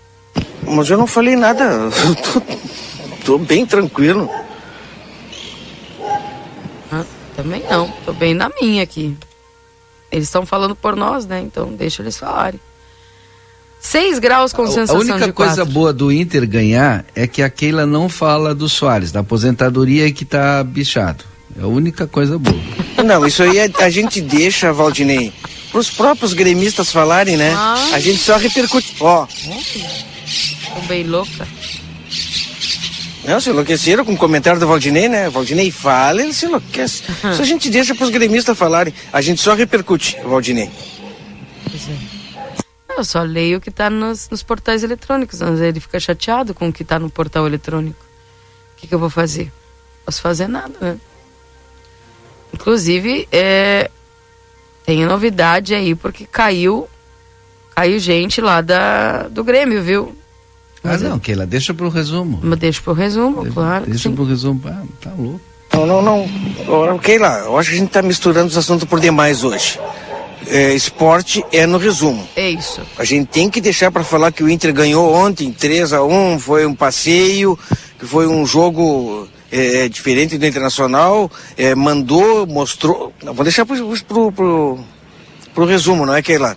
Mas 0.64 0.90
eu 0.90 0.98
não 0.98 1.08
falei 1.08 1.36
nada. 1.36 1.64
Eu 1.64 2.16
tô, 2.16 2.42
tô 3.26 3.38
bem 3.38 3.66
tranquilo. 3.66 4.30
Também 7.38 7.64
não. 7.70 7.88
Tô 8.04 8.12
bem 8.12 8.34
na 8.34 8.52
minha 8.62 8.84
aqui. 8.84 9.16
Eles 10.12 10.26
estão 10.26 10.46
falando 10.46 10.76
por 10.76 10.96
nós, 10.96 11.26
né? 11.26 11.40
Então 11.40 11.72
deixa 11.74 12.02
eles 12.02 12.18
falarem. 12.18 12.60
6 13.80 14.18
graus 14.20 14.52
com 14.52 14.64
A- 14.64 14.68
sensação 14.68 14.96
A 14.98 15.00
única 15.00 15.26
de 15.28 15.32
coisa 15.32 15.64
boa 15.64 15.94
do 15.94 16.12
Inter 16.12 16.48
ganhar 16.48 17.06
é 17.16 17.28
que 17.28 17.42
a 17.44 17.50
Keila 17.50 17.86
não 17.86 18.10
fala 18.10 18.54
do 18.56 18.68
Soares, 18.68 19.12
da 19.12 19.20
aposentadoria 19.20 20.12
que 20.12 20.26
tá 20.26 20.64
bichado. 20.64 21.24
É 21.58 21.62
a 21.64 21.68
única 21.68 22.08
coisa 22.08 22.38
boa. 22.40 22.58
Não, 23.06 23.26
isso 23.26 23.44
aí 23.44 23.58
é- 23.60 23.72
a 23.80 23.90
gente 23.90 24.20
deixa, 24.20 24.74
Valdinei, 24.74 25.32
pros 25.72 25.92
próprios 25.92 26.34
gremistas 26.34 26.92
falarem, 26.92 27.38
né? 27.38 27.54
Ah. 27.56 27.76
A 27.94 28.00
gente 28.00 28.18
só 28.18 28.36
repercute. 28.38 28.96
Ó, 29.00 29.28
Tô 29.28 30.82
bem 30.88 31.04
louca. 31.04 31.48
Não, 33.28 33.42
se 33.42 33.50
enlouqueceram 33.50 34.06
com 34.06 34.14
o 34.14 34.18
comentário 34.18 34.58
do 34.58 34.66
Valdinei, 34.66 35.10
né? 35.10 35.30
Valdinei 35.30 35.70
fala, 35.70 36.22
ele 36.22 36.34
se 36.34 36.46
enlouquece. 36.46 37.04
Isso 37.30 37.42
a 37.42 37.46
gente 37.46 37.70
deixa 37.70 37.94
pros 37.94 38.10
gremistas 38.10 38.58
falarem. 38.58 38.94
A 39.12 39.20
gente 39.20 39.42
só 39.42 39.54
repercute, 39.54 40.18
Valdinei. 40.24 40.72
Pois 41.70 41.90
é. 41.90 42.18
Eu 42.98 43.04
só 43.04 43.22
leio 43.22 43.58
o 43.58 43.62
que 43.62 43.70
tá 43.70 43.90
nos, 43.90 44.30
nos 44.30 44.42
portais 44.42 44.82
eletrônicos. 44.82 45.42
Mas 45.42 45.60
ele 45.60 45.80
fica 45.80 46.00
chateado 46.00 46.54
com 46.54 46.70
o 46.70 46.74
que 46.74 46.86
tá 46.86 46.98
no 46.98 47.10
portal 47.10 47.46
eletrônico. 47.46 48.00
O 48.74 48.80
que, 48.80 48.88
que 48.88 48.96
eu 48.96 49.00
vou 49.00 49.10
fazer? 49.10 49.52
Posso 50.06 50.22
fazer 50.22 50.48
nada, 50.48 50.74
né? 50.80 50.98
Inclusive, 52.54 53.28
é, 53.30 53.92
tem 54.86 55.06
novidade 55.06 55.76
aí, 55.76 55.94
porque 55.94 56.26
caiu. 56.26 56.88
Caiu 57.76 58.00
gente 58.00 58.40
lá 58.40 58.62
da, 58.62 59.28
do 59.28 59.44
Grêmio, 59.44 59.84
viu? 59.84 60.16
Ah, 60.88 60.94
Mas 60.94 61.04
é- 61.04 61.10
não, 61.10 61.20
Keila, 61.20 61.46
deixa 61.46 61.74
pro 61.74 61.90
resumo. 61.90 62.40
Mas 62.42 62.60
deixa 62.60 62.82
pro 62.82 62.94
resumo, 62.94 63.46
claro. 63.54 63.84
que 63.84 63.90
Deixa 63.92 64.10
sim. 64.10 64.16
pro 64.16 64.24
resumo. 64.26 64.62
Ah, 64.66 64.82
tá 65.02 65.12
louco. 65.18 65.42
Não, 65.74 65.86
não, 65.86 66.02
não. 66.02 66.30
Lá. 67.20 67.40
Eu 67.40 67.58
acho 67.58 67.70
que 67.70 67.76
a 67.76 67.80
gente 67.80 67.90
tá 67.90 68.02
misturando 68.02 68.48
os 68.48 68.58
assuntos 68.58 68.88
por 68.88 69.00
demais 69.00 69.44
hoje. 69.44 69.80
É, 70.48 70.74
esporte 70.74 71.44
é 71.52 71.66
no 71.68 71.78
resumo. 71.78 72.26
É 72.36 72.50
isso. 72.50 72.82
A 72.98 73.04
gente 73.04 73.28
tem 73.28 73.50
que 73.50 73.60
deixar 73.60 73.92
para 73.92 74.04
falar 74.04 74.32
que 74.32 74.44
o 74.44 74.50
Inter 74.50 74.74
ganhou 74.74 75.14
ontem 75.14 75.52
3 75.52 75.92
a 75.94 76.04
1 76.04 76.40
foi 76.40 76.66
um 76.66 76.74
passeio, 76.74 77.60
que 78.00 78.06
foi 78.06 78.28
um 78.28 78.46
jogo 78.46 79.28
é, 79.52 79.90
diferente 79.90 80.38
do 80.38 80.46
Internacional, 80.46 81.30
é, 81.58 81.76
mandou, 81.76 82.48
mostrou. 82.48 83.12
Não, 83.24 83.34
vou 83.34 83.44
deixar 83.44 83.66
pro, 83.66 83.76
pro, 84.08 84.32
pro, 84.32 84.80
pro 85.54 85.66
resumo, 85.66 86.06
não 86.06 86.16
é 86.16 86.22
que 86.22 86.38
lá. 86.38 86.56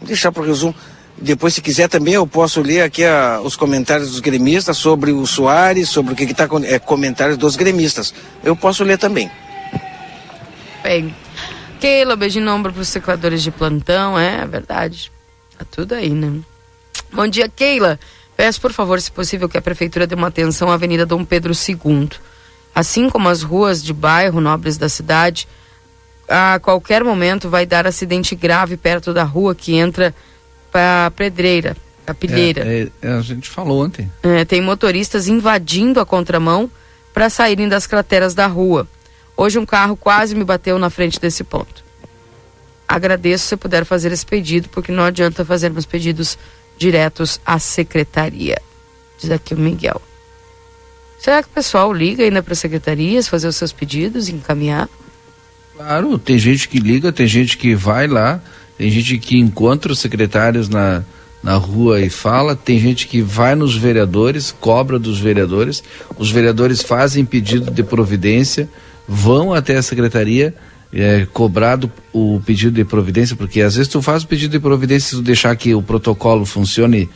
Vou 0.00 0.08
deixar 0.08 0.32
pro 0.32 0.42
resumo. 0.44 0.74
Depois, 1.18 1.54
se 1.54 1.62
quiser 1.62 1.88
também, 1.88 2.14
eu 2.14 2.26
posso 2.26 2.60
ler 2.60 2.82
aqui 2.82 3.02
a- 3.04 3.40
os 3.42 3.56
comentários 3.56 4.10
dos 4.10 4.20
gremistas 4.20 4.76
sobre 4.76 5.12
o 5.12 5.26
Soares, 5.26 5.88
sobre 5.88 6.12
o 6.12 6.16
que 6.16 6.24
está 6.24 6.46
é, 6.64 6.78
comentários 6.78 7.38
dos 7.38 7.56
gremistas. 7.56 8.12
Eu 8.44 8.54
posso 8.54 8.84
ler 8.84 8.98
também. 8.98 9.30
Bem. 10.82 11.14
Keila, 11.80 12.16
beijinho 12.16 12.44
no 12.44 12.52
ombro 12.52 12.72
pros 12.72 12.90
tecladores 12.90 13.42
de 13.42 13.50
plantão, 13.50 14.18
é 14.18 14.46
verdade. 14.46 15.10
Tá 15.58 15.64
tudo 15.70 15.94
aí, 15.94 16.10
né? 16.10 16.40
Bom 17.12 17.26
dia, 17.26 17.48
Keila. 17.48 17.98
Peço, 18.36 18.60
por 18.60 18.72
favor, 18.72 19.00
se 19.00 19.10
possível, 19.10 19.48
que 19.48 19.56
a 19.56 19.62
prefeitura 19.62 20.06
dê 20.06 20.14
uma 20.14 20.28
atenção 20.28 20.70
à 20.70 20.74
Avenida 20.74 21.06
Dom 21.06 21.24
Pedro 21.24 21.52
II. 21.54 22.10
Assim 22.74 23.08
como 23.08 23.28
as 23.30 23.42
ruas 23.42 23.82
de 23.82 23.92
bairro 23.94 24.40
nobres 24.40 24.76
da 24.76 24.88
cidade, 24.88 25.48
a 26.28 26.58
qualquer 26.60 27.02
momento 27.02 27.48
vai 27.48 27.64
dar 27.64 27.86
acidente 27.86 28.34
grave 28.34 28.76
perto 28.76 29.14
da 29.14 29.24
rua 29.24 29.54
que 29.54 29.74
entra 29.74 30.14
para 30.76 31.06
a 31.06 31.10
pedreira, 31.10 31.74
a 32.06 32.12
pilheira. 32.12 32.62
É, 32.66 32.88
é, 33.00 33.12
a 33.12 33.22
gente 33.22 33.48
falou 33.48 33.82
ontem. 33.82 34.12
É, 34.22 34.44
tem 34.44 34.60
motoristas 34.60 35.26
invadindo 35.26 36.00
a 36.00 36.04
contramão 36.04 36.70
para 37.14 37.30
saírem 37.30 37.66
das 37.66 37.86
crateras 37.86 38.34
da 38.34 38.46
rua. 38.46 38.86
Hoje 39.34 39.58
um 39.58 39.64
carro 39.64 39.96
quase 39.96 40.34
me 40.34 40.44
bateu 40.44 40.78
na 40.78 40.90
frente 40.90 41.18
desse 41.18 41.42
ponto. 41.42 41.82
Agradeço 42.86 43.46
se 43.46 43.56
puder 43.56 43.86
fazer 43.86 44.12
esse 44.12 44.26
pedido, 44.26 44.68
porque 44.68 44.92
não 44.92 45.02
adianta 45.02 45.46
fazermos 45.46 45.86
pedidos 45.86 46.36
diretos 46.76 47.40
à 47.46 47.58
secretaria. 47.58 48.60
Diz 49.18 49.30
aqui 49.30 49.54
o 49.54 49.58
Miguel. 49.58 50.02
Será 51.18 51.42
que 51.42 51.48
o 51.48 51.52
pessoal 51.52 51.90
liga 51.90 52.22
ainda 52.22 52.42
para 52.42 52.54
secretarias, 52.54 53.28
fazer 53.28 53.48
os 53.48 53.56
seus 53.56 53.72
pedidos, 53.72 54.28
encaminhar? 54.28 54.90
Claro, 55.74 56.18
tem 56.18 56.38
gente 56.38 56.68
que 56.68 56.78
liga, 56.78 57.10
tem 57.14 57.26
gente 57.26 57.56
que 57.56 57.74
vai 57.74 58.06
lá, 58.06 58.42
tem 58.78 58.90
gente 58.90 59.18
que 59.18 59.38
encontra 59.38 59.92
os 59.92 59.98
secretários 59.98 60.68
na, 60.68 61.02
na 61.42 61.54
rua 61.54 62.00
e 62.00 62.10
fala, 62.10 62.54
tem 62.56 62.78
gente 62.78 63.06
que 63.06 63.22
vai 63.22 63.54
nos 63.54 63.76
vereadores, 63.76 64.54
cobra 64.60 64.98
dos 64.98 65.18
vereadores, 65.18 65.82
os 66.18 66.30
vereadores 66.30 66.82
fazem 66.82 67.24
pedido 67.24 67.70
de 67.70 67.82
providência, 67.82 68.68
vão 69.08 69.54
até 69.54 69.76
a 69.76 69.82
secretaria 69.82 70.54
é, 70.92 71.26
cobrado 71.32 71.90
o 72.12 72.40
pedido 72.44 72.74
de 72.74 72.84
providência, 72.84 73.36
porque 73.36 73.60
às 73.60 73.76
vezes 73.76 73.88
tu 73.88 74.00
faz 74.02 74.22
o 74.22 74.26
pedido 74.26 74.52
de 74.52 74.60
providência 74.60 75.10
se 75.10 75.16
tu 75.16 75.22
deixar 75.22 75.54
que 75.56 75.74
o 75.74 75.82
protocolo 75.82 76.44
funcione 76.44 77.08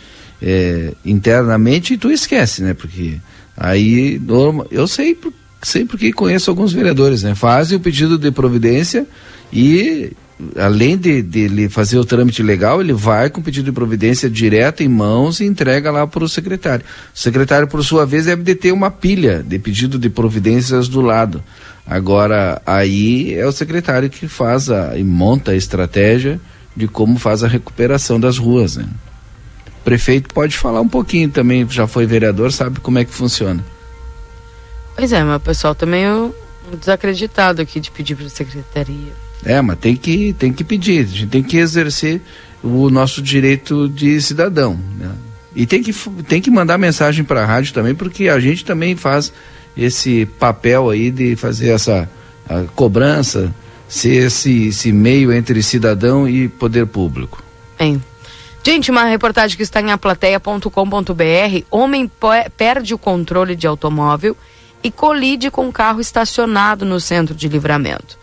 é, 0.42 0.92
internamente 1.04 1.94
e 1.94 1.98
tu 1.98 2.10
esquece, 2.10 2.62
né? 2.62 2.74
Porque 2.74 3.18
aí 3.56 4.18
norma, 4.18 4.66
eu 4.70 4.86
sei, 4.86 5.16
sei 5.62 5.84
porque 5.84 6.12
conheço 6.12 6.50
alguns 6.50 6.72
vereadores, 6.72 7.22
né? 7.22 7.34
Fazem 7.34 7.76
o 7.76 7.80
pedido 7.80 8.18
de 8.18 8.30
providência 8.30 9.06
e 9.52 10.12
além 10.56 10.96
de, 10.96 11.22
de 11.22 11.40
ele 11.40 11.68
fazer 11.68 11.98
o 11.98 12.04
trâmite 12.04 12.42
legal, 12.42 12.80
ele 12.80 12.92
vai 12.92 13.30
com 13.30 13.42
pedido 13.42 13.66
de 13.66 13.72
providência 13.72 14.28
direto 14.28 14.82
em 14.82 14.88
mãos 14.88 15.40
e 15.40 15.44
entrega 15.44 15.90
lá 15.90 16.06
para 16.06 16.24
o 16.24 16.28
secretário. 16.28 16.84
O 17.14 17.18
secretário, 17.18 17.68
por 17.68 17.84
sua 17.84 18.06
vez, 18.06 18.26
deve 18.26 18.42
de 18.42 18.54
ter 18.54 18.72
uma 18.72 18.90
pilha 18.90 19.44
de 19.46 19.58
pedido 19.58 19.98
de 19.98 20.08
providências 20.08 20.88
do 20.88 21.00
lado. 21.00 21.42
Agora, 21.86 22.60
aí 22.64 23.34
é 23.34 23.46
o 23.46 23.52
secretário 23.52 24.08
que 24.08 24.28
faz 24.28 24.70
a, 24.70 24.96
e 24.96 25.02
monta 25.02 25.52
a 25.52 25.56
estratégia 25.56 26.40
de 26.76 26.86
como 26.86 27.18
faz 27.18 27.42
a 27.42 27.48
recuperação 27.48 28.18
das 28.20 28.38
ruas, 28.38 28.76
né? 28.76 28.86
O 29.80 29.82
prefeito 29.82 30.32
pode 30.32 30.56
falar 30.56 30.80
um 30.80 30.88
pouquinho 30.88 31.30
também, 31.30 31.66
já 31.68 31.86
foi 31.86 32.06
vereador, 32.06 32.52
sabe 32.52 32.80
como 32.80 32.98
é 32.98 33.04
que 33.04 33.12
funciona. 33.12 33.64
Pois 34.94 35.12
é, 35.12 35.24
mas 35.24 35.36
o 35.36 35.40
pessoal 35.40 35.74
também 35.74 36.04
é 36.04 36.12
um 36.12 36.32
desacreditado 36.78 37.62
aqui 37.62 37.80
de 37.80 37.90
pedir 37.90 38.14
para 38.14 38.26
a 38.26 38.30
secretaria. 38.30 39.29
É, 39.44 39.60
mas 39.62 39.78
tem 39.78 39.96
que, 39.96 40.32
tem 40.34 40.52
que 40.52 40.62
pedir, 40.62 41.04
a 41.04 41.08
gente 41.08 41.26
tem 41.28 41.42
que 41.42 41.56
exercer 41.56 42.20
o 42.62 42.90
nosso 42.90 43.22
direito 43.22 43.88
de 43.88 44.20
cidadão. 44.20 44.78
Né? 44.98 45.10
E 45.56 45.66
tem 45.66 45.82
que, 45.82 45.92
tem 46.28 46.40
que 46.40 46.50
mandar 46.50 46.76
mensagem 46.78 47.24
para 47.24 47.42
a 47.42 47.46
rádio 47.46 47.72
também, 47.72 47.94
porque 47.94 48.28
a 48.28 48.38
gente 48.38 48.64
também 48.64 48.96
faz 48.96 49.32
esse 49.76 50.26
papel 50.38 50.90
aí 50.90 51.10
de 51.10 51.36
fazer 51.36 51.70
essa 51.70 52.08
cobrança, 52.74 53.54
ser 53.88 54.26
esse, 54.26 54.68
esse 54.68 54.92
meio 54.92 55.32
entre 55.32 55.62
cidadão 55.62 56.28
e 56.28 56.48
poder 56.48 56.86
público. 56.86 57.42
Bem. 57.78 58.02
Gente, 58.62 58.90
uma 58.90 59.04
reportagem 59.04 59.56
que 59.56 59.62
está 59.62 59.80
em 59.80 59.90
aplateia.com.br. 59.90 61.64
Homem 61.70 62.06
pe- 62.06 62.50
perde 62.56 62.92
o 62.92 62.98
controle 62.98 63.56
de 63.56 63.66
automóvel 63.66 64.36
e 64.84 64.90
colide 64.90 65.50
com 65.50 65.66
um 65.68 65.72
carro 65.72 66.00
estacionado 66.00 66.84
no 66.84 67.00
centro 67.00 67.34
de 67.34 67.48
livramento. 67.48 68.18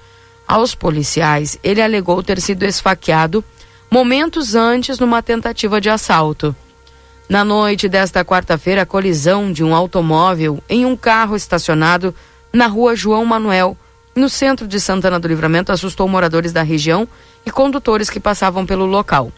Aos 0.47 0.73
policiais, 0.73 1.59
ele 1.61 1.81
alegou 1.81 2.23
ter 2.23 2.39
sido 2.39 2.63
esfaqueado 2.63 3.43
momentos 3.91 4.55
antes 4.55 4.97
numa 4.97 5.21
tentativa 5.21 5.81
de 5.81 5.89
assalto. 5.89 6.55
Na 7.27 7.43
noite 7.43 7.89
desta 7.89 8.23
quarta-feira, 8.23 8.83
a 8.83 8.85
colisão 8.85 9.51
de 9.51 9.61
um 9.61 9.75
automóvel 9.75 10.63
em 10.69 10.85
um 10.85 10.95
carro 10.95 11.35
estacionado 11.35 12.15
na 12.53 12.67
rua 12.67 12.95
João 12.95 13.25
Manuel, 13.25 13.77
no 14.15 14.29
centro 14.29 14.65
de 14.65 14.79
Santana 14.79 15.19
do 15.19 15.27
Livramento, 15.27 15.71
assustou 15.71 16.07
moradores 16.07 16.53
da 16.53 16.63
região 16.63 17.05
e 17.45 17.51
condutores 17.51 18.09
que 18.09 18.19
passavam 18.19 18.65
pelo 18.65 18.85
local. 18.85 19.31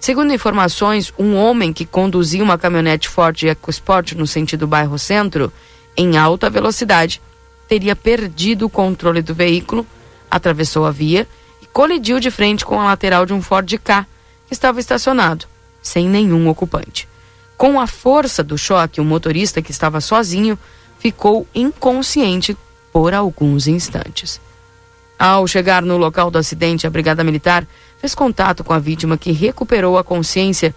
Segundo 0.00 0.34
informações, 0.34 1.12
um 1.16 1.36
homem 1.36 1.72
que 1.72 1.86
conduzia 1.86 2.42
uma 2.42 2.58
caminhonete 2.58 3.08
Ford 3.08 3.40
EcoSport 3.44 4.12
no 4.12 4.26
sentido 4.26 4.66
bairro 4.66 4.98
Centro, 4.98 5.52
em 5.96 6.18
alta 6.18 6.50
velocidade, 6.50 7.22
teria 7.68 7.96
perdido 7.96 8.66
o 8.66 8.70
controle 8.70 9.22
do 9.22 9.34
veículo, 9.34 9.86
atravessou 10.36 10.86
a 10.86 10.90
via 10.90 11.26
e 11.60 11.66
colidiu 11.66 12.20
de 12.20 12.30
frente 12.30 12.64
com 12.64 12.80
a 12.80 12.84
lateral 12.84 13.26
de 13.26 13.32
um 13.32 13.42
Ford 13.42 13.70
K 13.78 14.06
que 14.46 14.52
estava 14.52 14.78
estacionado, 14.78 15.46
sem 15.82 16.08
nenhum 16.08 16.48
ocupante. 16.48 17.08
Com 17.56 17.80
a 17.80 17.86
força 17.86 18.44
do 18.44 18.56
choque, 18.56 19.00
o 19.00 19.04
motorista 19.04 19.62
que 19.62 19.70
estava 19.70 20.00
sozinho 20.00 20.58
ficou 20.98 21.46
inconsciente 21.54 22.56
por 22.92 23.14
alguns 23.14 23.66
instantes. 23.66 24.40
Ao 25.18 25.46
chegar 25.46 25.82
no 25.82 25.96
local 25.96 26.30
do 26.30 26.38
acidente, 26.38 26.86
a 26.86 26.90
Brigada 26.90 27.24
Militar 27.24 27.66
fez 27.98 28.14
contato 28.14 28.62
com 28.62 28.72
a 28.72 28.78
vítima 28.78 29.16
que 29.16 29.32
recuperou 29.32 29.96
a 29.96 30.04
consciência 30.04 30.74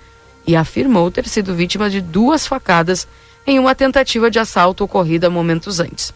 e 0.48 0.56
afirmou 0.56 1.12
ter 1.12 1.28
sido 1.28 1.54
vítima 1.54 1.89
de 1.89 2.00
duas 2.00 2.48
facadas 2.48 3.08
em 3.45 3.60
uma 3.60 3.76
tentativa 3.76 4.32
de 4.32 4.39
assalto 4.39 4.84
ocorrida 4.84 5.30
momentos 5.30 5.80
antes. 5.80 6.13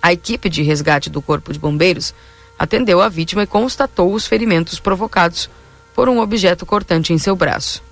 A 0.00 0.12
equipe 0.12 0.48
de 0.48 0.62
resgate 0.62 1.10
do 1.10 1.20
Corpo 1.20 1.52
de 1.52 1.58
Bombeiros 1.58 2.14
atendeu 2.58 3.00
a 3.00 3.08
vítima 3.08 3.42
e 3.42 3.46
constatou 3.46 4.12
os 4.12 4.26
ferimentos 4.26 4.78
provocados 4.78 5.50
por 5.94 6.08
um 6.08 6.20
objeto 6.20 6.66
cortante 6.66 7.12
em 7.12 7.18
seu 7.18 7.36
braço. 7.36 7.82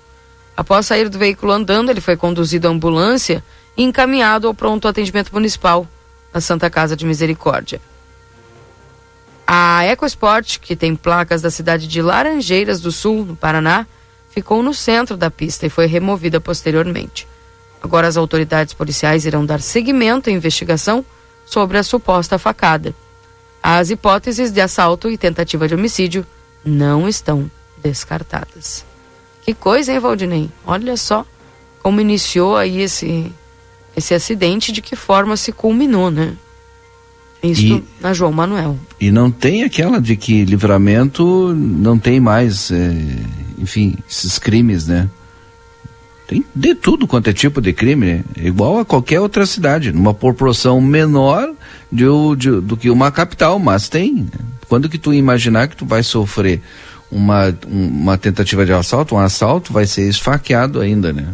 Após 0.55 0.85
sair 0.85 1.09
do 1.09 1.17
veículo 1.17 1.51
andando, 1.51 1.89
ele 1.89 2.01
foi 2.01 2.15
conduzido 2.15 2.67
à 2.67 2.71
ambulância 2.71 3.43
e 3.75 3.83
encaminhado 3.83 4.47
ao 4.47 4.53
pronto 4.53 4.87
atendimento 4.87 5.31
municipal 5.33 5.87
na 6.33 6.39
Santa 6.39 6.69
Casa 6.69 6.95
de 6.95 7.05
Misericórdia. 7.05 7.81
A 9.45 9.83
EcoSport, 9.85 10.59
que 10.59 10.75
tem 10.75 10.95
placas 10.95 11.41
da 11.41 11.51
cidade 11.51 11.87
de 11.87 12.01
Laranjeiras 12.01 12.79
do 12.79 12.91
Sul, 12.91 13.25
no 13.25 13.35
Paraná, 13.35 13.85
ficou 14.29 14.63
no 14.63 14.73
centro 14.73 15.17
da 15.17 15.29
pista 15.29 15.65
e 15.65 15.69
foi 15.69 15.85
removida 15.85 16.39
posteriormente. 16.39 17.27
Agora 17.81 18.07
as 18.07 18.15
autoridades 18.15 18.73
policiais 18.73 19.25
irão 19.25 19.45
dar 19.45 19.61
seguimento 19.61 20.29
à 20.29 20.33
investigação 20.33 21.05
sobre 21.45 21.77
a 21.77 21.83
suposta 21.83 22.39
facada. 22.39 22.95
As 23.63 23.89
hipóteses 23.89 24.51
de 24.51 24.59
assalto 24.59 25.09
e 25.09 25.17
tentativa 25.17 25.69
de 25.69 25.73
homicídio 25.73 26.25
não 26.65 27.07
estão 27.07 27.49
descartadas. 27.81 28.85
Que 29.41 29.53
coisa, 29.53 29.93
hein, 29.93 29.99
Valdinei? 29.99 30.49
Olha 30.65 30.97
só 30.97 31.25
como 31.81 32.01
iniciou 32.01 32.57
aí 32.57 32.81
esse, 32.81 33.31
esse 33.95 34.13
acidente, 34.13 34.71
de 34.71 34.81
que 34.81 34.95
forma 34.95 35.37
se 35.37 35.51
culminou, 35.51 36.11
né? 36.11 36.33
Isso 37.41 37.83
na 37.99 38.13
João 38.13 38.31
Manuel. 38.31 38.77
E 38.99 39.11
não 39.11 39.29
tem 39.29 39.63
aquela 39.63 39.99
de 39.99 40.15
que 40.15 40.45
livramento 40.45 41.53
não 41.53 41.99
tem 41.99 42.17
mais, 42.19 42.71
é, 42.71 42.95
enfim, 43.57 43.95
esses 44.09 44.39
crimes, 44.39 44.87
né? 44.87 45.09
Tem 46.33 46.43
de 46.55 46.73
tudo 46.73 47.05
quanto 47.05 47.29
é 47.29 47.33
tipo 47.33 47.61
de 47.61 47.71
crime, 47.71 48.23
igual 48.35 48.79
a 48.79 48.85
qualquer 48.85 49.19
outra 49.19 49.45
cidade, 49.45 49.91
numa 49.91 50.15
proporção 50.15 50.81
menor 50.81 51.53
de, 51.91 52.05
de, 52.35 52.59
do 52.59 52.75
que 52.75 52.89
uma 52.89 53.11
capital, 53.11 53.59
mas 53.59 53.87
tem. 53.87 54.27
Quando 54.67 54.89
que 54.89 54.97
tu 54.97 55.13
imaginar 55.13 55.67
que 55.67 55.75
tu 55.75 55.85
vai 55.85 56.01
sofrer 56.01 56.59
uma, 57.11 57.55
uma 57.67 58.17
tentativa 58.17 58.65
de 58.65 58.73
assalto, 58.73 59.13
um 59.13 59.19
assalto, 59.19 59.71
vai 59.71 59.85
ser 59.85 60.09
esfaqueado 60.09 60.81
ainda, 60.81 61.13
né? 61.13 61.27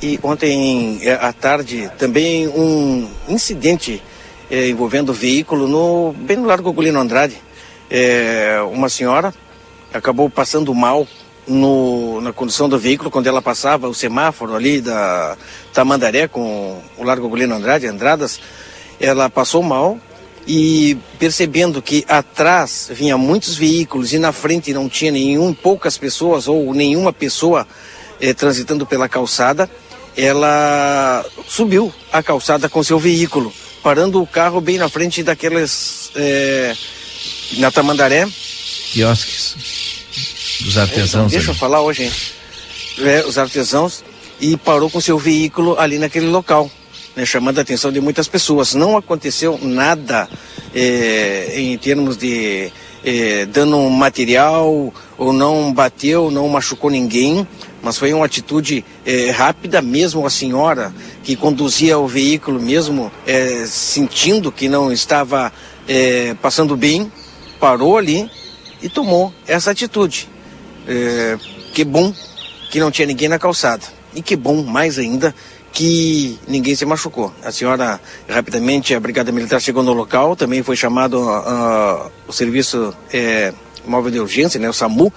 E 0.00 0.16
ontem 0.22 1.00
é, 1.02 1.14
à 1.14 1.32
tarde 1.32 1.90
também 1.98 2.46
um 2.46 3.08
incidente 3.28 4.00
é, 4.48 4.68
envolvendo 4.68 5.12
veículo 5.12 5.66
no, 5.66 6.12
bem 6.12 6.36
no 6.36 6.46
Largo 6.46 6.72
Golino 6.72 7.00
Andrade. 7.00 7.36
É, 7.90 8.60
uma 8.72 8.88
senhora 8.88 9.34
acabou 9.92 10.30
passando 10.30 10.72
mal 10.72 11.04
no, 11.48 12.20
na 12.20 12.32
condução 12.32 12.68
do 12.68 12.78
veículo 12.78 13.10
quando 13.10 13.26
ela 13.26 13.42
passava 13.42 13.88
o 13.88 13.94
semáforo 13.94 14.54
ali 14.54 14.80
da 14.80 15.36
Tamandaré 15.72 16.28
com 16.28 16.80
o 16.96 17.02
Largo 17.02 17.28
Golino 17.28 17.54
Andrade, 17.54 17.86
Andradas. 17.86 18.40
Ela 19.00 19.30
passou 19.30 19.62
mal 19.62 19.98
e 20.46 20.96
percebendo 21.18 21.82
que 21.82 22.04
atrás 22.08 22.90
vinha 22.92 23.16
muitos 23.16 23.54
veículos 23.56 24.12
e 24.12 24.18
na 24.18 24.32
frente 24.32 24.72
não 24.72 24.88
tinha 24.88 25.10
nenhum, 25.10 25.52
poucas 25.52 25.98
pessoas 25.98 26.48
ou 26.48 26.72
nenhuma 26.74 27.12
pessoa 27.12 27.66
eh, 28.20 28.32
transitando 28.32 28.86
pela 28.86 29.08
calçada, 29.08 29.70
ela 30.16 31.24
subiu 31.46 31.92
a 32.12 32.22
calçada 32.22 32.68
com 32.68 32.82
seu 32.82 32.98
veículo 32.98 33.52
parando 33.82 34.20
o 34.20 34.26
carro 34.26 34.60
bem 34.60 34.76
na 34.76 34.88
frente 34.88 35.22
daqueles. 35.22 36.10
É, 36.14 36.74
na 37.56 37.70
Tamandaré. 37.70 38.28
Quiosques 38.92 39.97
dos 40.60 40.78
artesãos. 40.78 41.32
É, 41.32 41.36
deixa 41.36 41.50
eu 41.50 41.54
falar 41.54 41.80
hoje, 41.80 42.04
hein? 42.04 42.12
É, 43.00 43.24
os 43.24 43.38
artesãos 43.38 44.02
e 44.40 44.56
parou 44.56 44.88
com 44.90 45.00
seu 45.00 45.18
veículo 45.18 45.78
ali 45.78 45.98
naquele 45.98 46.26
local, 46.26 46.70
né, 47.16 47.24
chamando 47.24 47.58
a 47.58 47.62
atenção 47.62 47.92
de 47.92 48.00
muitas 48.00 48.28
pessoas. 48.28 48.74
Não 48.74 48.96
aconteceu 48.96 49.58
nada 49.62 50.28
é, 50.74 51.54
em 51.56 51.76
termos 51.76 52.16
de 52.16 52.70
é, 53.04 53.46
dano 53.46 53.88
material, 53.90 54.92
ou 55.16 55.32
não 55.32 55.72
bateu, 55.72 56.30
não 56.30 56.48
machucou 56.48 56.90
ninguém, 56.90 57.46
mas 57.82 57.98
foi 57.98 58.12
uma 58.12 58.26
atitude 58.26 58.84
é, 59.04 59.30
rápida 59.30 59.80
mesmo 59.80 60.24
a 60.26 60.30
senhora 60.30 60.92
que 61.22 61.36
conduzia 61.36 61.98
o 61.98 62.06
veículo 62.06 62.60
mesmo 62.60 63.10
é, 63.26 63.64
sentindo 63.66 64.52
que 64.52 64.68
não 64.68 64.92
estava 64.92 65.52
é, 65.88 66.34
passando 66.40 66.76
bem, 66.76 67.10
parou 67.58 67.96
ali 67.96 68.30
e 68.82 68.88
tomou 68.88 69.32
essa 69.46 69.70
atitude. 69.70 70.28
É, 70.88 71.38
que 71.74 71.84
bom 71.84 72.12
que 72.70 72.80
não 72.80 72.90
tinha 72.90 73.06
ninguém 73.06 73.28
na 73.28 73.38
calçada. 73.38 73.84
E 74.14 74.22
que 74.22 74.36
bom, 74.36 74.62
mais 74.62 74.98
ainda, 74.98 75.34
que 75.72 76.38
ninguém 76.46 76.74
se 76.74 76.84
machucou. 76.84 77.32
A 77.42 77.52
senhora, 77.52 78.00
rapidamente, 78.28 78.94
a 78.94 79.00
Brigada 79.00 79.32
Militar 79.32 79.60
chegou 79.60 79.82
no 79.82 79.92
local, 79.92 80.34
também 80.34 80.62
foi 80.62 80.76
chamado 80.76 81.20
uh, 81.20 82.10
o 82.26 82.32
serviço 82.32 82.94
é, 83.12 83.52
móvel 83.86 84.10
de 84.10 84.20
urgência, 84.20 84.58
né, 84.58 84.68
o 84.68 84.72
SAMU, 84.72 85.12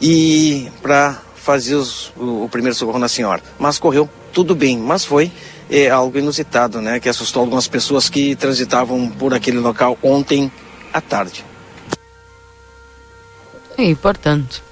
e 0.00 0.68
para 0.82 1.18
fazer 1.36 1.76
os, 1.76 2.12
o, 2.16 2.44
o, 2.44 2.48
primeiro 2.48 2.76
socorro 2.76 2.98
na 2.98 3.08
senhora. 3.08 3.42
Mas 3.58 3.78
correu 3.78 4.08
tudo 4.32 4.54
bem, 4.54 4.78
mas 4.78 5.04
foi 5.04 5.32
é, 5.70 5.88
algo 5.88 6.18
inusitado, 6.18 6.80
né? 6.80 7.00
Que 7.00 7.08
assustou 7.08 7.40
algumas 7.40 7.66
pessoas 7.66 8.08
que 8.08 8.36
transitavam 8.36 9.08
por 9.08 9.32
aquele 9.32 9.58
local 9.58 9.98
ontem 10.02 10.52
à 10.92 11.00
tarde. 11.00 11.44
E, 13.78 13.94
portanto. 13.94 14.67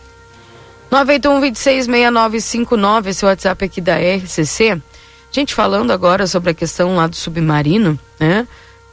981-266959, 1.04 3.09
esse 3.09 3.24
WhatsApp 3.24 3.64
aqui 3.64 3.80
da 3.80 3.96
RCC. 3.96 4.80
Gente, 5.30 5.54
falando 5.54 5.90
agora 5.90 6.26
sobre 6.26 6.50
a 6.50 6.54
questão 6.54 6.96
lá 6.96 7.06
do 7.06 7.16
submarino, 7.16 7.98
né? 8.18 8.46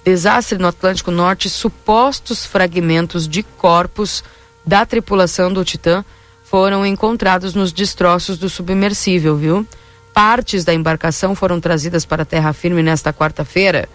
Desastre 0.03 0.57
no 0.57 0.67
Atlântico 0.67 1.11
Norte, 1.11 1.49
supostos 1.49 2.45
fragmentos 2.45 3.25
de 3.25 3.43
corpos 3.43 4.21
da 4.65 4.85
tripulação 4.85 5.53
do 5.53 5.63
Titã 5.63 6.03
foram 6.43 6.85
encontrados 6.85 7.53
nos 7.53 7.71
destroços 7.71 8.37
do 8.37 8.49
submersível, 8.49 9.37
viu? 9.37 9.65
Partes 10.13 10.65
da 10.65 10.73
embarcação 10.73 11.33
foram 11.33 11.61
trazidas 11.61 12.05
para 12.05 12.23
a 12.23 12.25
terra 12.25 12.51
firme 12.51 12.83
nesta 12.83 13.13
quarta-feira. 13.13 13.87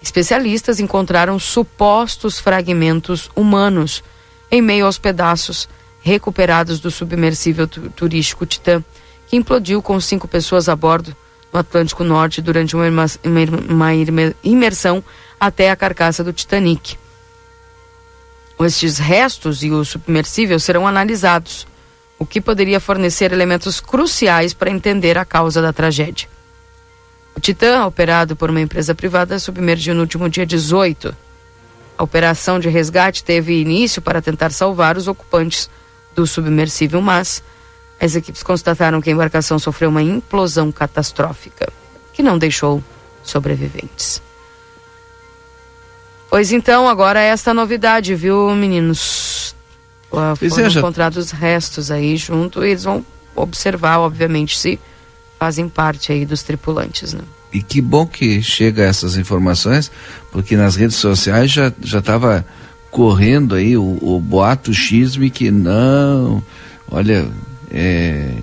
Especialistas 0.00 0.78
encontraram 0.78 1.36
supostos 1.38 2.38
fragmentos 2.38 3.28
humanos 3.34 4.04
em 4.50 4.62
meio 4.62 4.86
aos 4.86 4.98
pedaços 4.98 5.68
recuperados 6.06 6.78
do 6.78 6.88
submersível 6.88 7.66
turístico 7.66 8.46
Titã, 8.46 8.80
que 9.26 9.34
implodiu 9.36 9.82
com 9.82 10.00
cinco 10.00 10.28
pessoas 10.28 10.68
a 10.68 10.76
bordo 10.76 11.16
no 11.52 11.58
Atlântico 11.58 12.04
Norte 12.04 12.40
durante 12.40 12.76
uma, 12.76 12.86
uma 13.68 13.90
imersão 14.44 15.02
até 15.38 15.68
a 15.68 15.74
carcaça 15.74 16.22
do 16.22 16.32
Titanic. 16.32 16.96
Estes 18.60 18.98
restos 18.98 19.64
e 19.64 19.70
o 19.72 19.84
submersível 19.84 20.60
serão 20.60 20.86
analisados, 20.86 21.66
o 22.20 22.24
que 22.24 22.40
poderia 22.40 22.78
fornecer 22.78 23.32
elementos 23.32 23.80
cruciais 23.80 24.54
para 24.54 24.70
entender 24.70 25.18
a 25.18 25.24
causa 25.24 25.60
da 25.60 25.72
tragédia. 25.72 26.28
O 27.34 27.40
Titã, 27.40 27.84
operado 27.84 28.36
por 28.36 28.48
uma 28.48 28.60
empresa 28.60 28.94
privada, 28.94 29.40
submergiu 29.40 29.92
no 29.92 30.02
último 30.02 30.30
dia 30.30 30.46
18. 30.46 31.14
A 31.98 32.04
operação 32.04 32.60
de 32.60 32.68
resgate 32.68 33.24
teve 33.24 33.60
início 33.60 34.00
para 34.00 34.22
tentar 34.22 34.52
salvar 34.52 34.96
os 34.96 35.08
ocupantes 35.08 35.68
do 36.16 36.26
submersível, 36.26 37.00
mas 37.00 37.42
as 38.00 38.16
equipes 38.16 38.42
constataram 38.42 39.00
que 39.00 39.10
a 39.10 39.12
embarcação 39.12 39.58
sofreu 39.58 39.90
uma 39.90 40.02
implosão 40.02 40.72
catastrófica, 40.72 41.68
que 42.12 42.22
não 42.22 42.38
deixou 42.38 42.82
sobreviventes. 43.22 44.22
Pois 46.28 46.50
então, 46.52 46.88
agora 46.88 47.20
é 47.20 47.26
esta 47.26 47.54
novidade, 47.54 48.14
viu, 48.14 48.50
meninos? 48.54 49.54
Foram 50.10 50.66
é, 50.66 50.70
já... 50.70 50.80
encontrados 50.80 51.30
restos 51.30 51.90
aí 51.90 52.16
junto 52.16 52.64
e 52.64 52.70
eles 52.70 52.84
vão 52.84 53.04
observar, 53.34 53.98
obviamente, 53.98 54.58
se 54.58 54.80
fazem 55.38 55.68
parte 55.68 56.10
aí 56.12 56.24
dos 56.24 56.42
tripulantes, 56.42 57.12
né? 57.12 57.22
E 57.52 57.62
que 57.62 57.80
bom 57.80 58.06
que 58.06 58.42
chega 58.42 58.82
essas 58.82 59.16
informações, 59.16 59.90
porque 60.32 60.56
nas 60.56 60.74
redes 60.76 60.96
sociais 60.96 61.50
já 61.50 61.72
já 61.82 61.98
estava 62.00 62.44
correndo 62.96 63.54
aí 63.54 63.76
o, 63.76 63.98
o 64.00 64.18
boato 64.18 64.72
xisme 64.72 65.28
que 65.28 65.50
não, 65.50 66.42
olha, 66.90 67.28
é, 67.70 68.38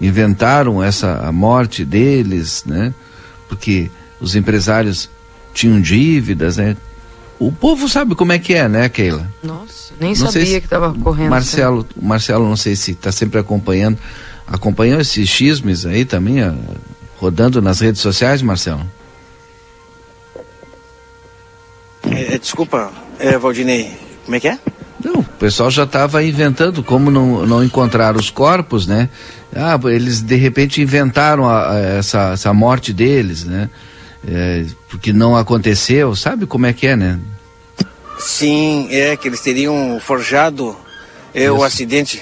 inventaram 0.00 0.82
essa 0.82 1.26
a 1.26 1.30
morte 1.30 1.84
deles, 1.84 2.64
né? 2.64 2.94
Porque 3.50 3.90
os 4.18 4.34
empresários 4.34 5.10
tinham 5.52 5.78
dívidas, 5.78 6.56
né? 6.56 6.74
o 7.38 7.52
povo 7.52 7.86
sabe 7.86 8.14
como 8.14 8.32
é 8.32 8.38
que 8.38 8.54
é, 8.54 8.66
né, 8.66 8.88
Keila? 8.88 9.30
Nossa, 9.42 9.92
nem 10.00 10.14
não 10.14 10.32
sabia 10.32 10.46
se, 10.46 10.60
que 10.60 10.66
estava 10.66 10.94
correndo. 10.94 11.28
Marcelo, 11.28 11.86
Marcelo, 12.00 12.48
não 12.48 12.56
sei 12.56 12.76
se 12.76 12.92
está 12.92 13.12
sempre 13.12 13.38
acompanhando. 13.38 13.98
Acompanhou 14.46 14.98
esses 15.02 15.28
chismes 15.28 15.84
aí 15.84 16.06
também, 16.06 16.40
a, 16.40 16.54
rodando 17.18 17.60
nas 17.60 17.80
redes 17.80 18.00
sociais, 18.00 18.40
Marcelo? 18.40 18.80
É, 22.10 22.34
é, 22.34 22.38
desculpa, 22.38 22.90
é, 23.18 23.38
Valdinei, 23.38 23.90
como 24.24 24.36
é 24.36 24.40
que 24.40 24.48
é? 24.48 24.58
Não, 25.04 25.20
o 25.20 25.24
pessoal 25.24 25.70
já 25.70 25.84
estava 25.84 26.22
inventando 26.24 26.82
como 26.82 27.10
não, 27.10 27.46
não 27.46 27.64
encontrar 27.64 28.16
os 28.16 28.30
corpos, 28.30 28.86
né? 28.86 29.08
Ah, 29.54 29.78
eles 29.84 30.20
de 30.20 30.34
repente 30.36 30.82
inventaram 30.82 31.48
a, 31.48 31.72
a, 31.72 31.78
essa, 31.78 32.32
essa 32.32 32.52
morte 32.52 32.92
deles, 32.92 33.44
né? 33.44 33.70
É, 34.26 34.66
porque 34.88 35.12
não 35.12 35.36
aconteceu, 35.36 36.14
sabe 36.16 36.46
como 36.46 36.66
é 36.66 36.72
que 36.72 36.86
é, 36.88 36.96
né? 36.96 37.18
Sim, 38.18 38.88
é 38.90 39.16
que 39.16 39.28
eles 39.28 39.40
teriam 39.40 40.00
forjado 40.04 40.76
é, 41.32 41.50
o 41.50 41.62
acidente. 41.62 42.20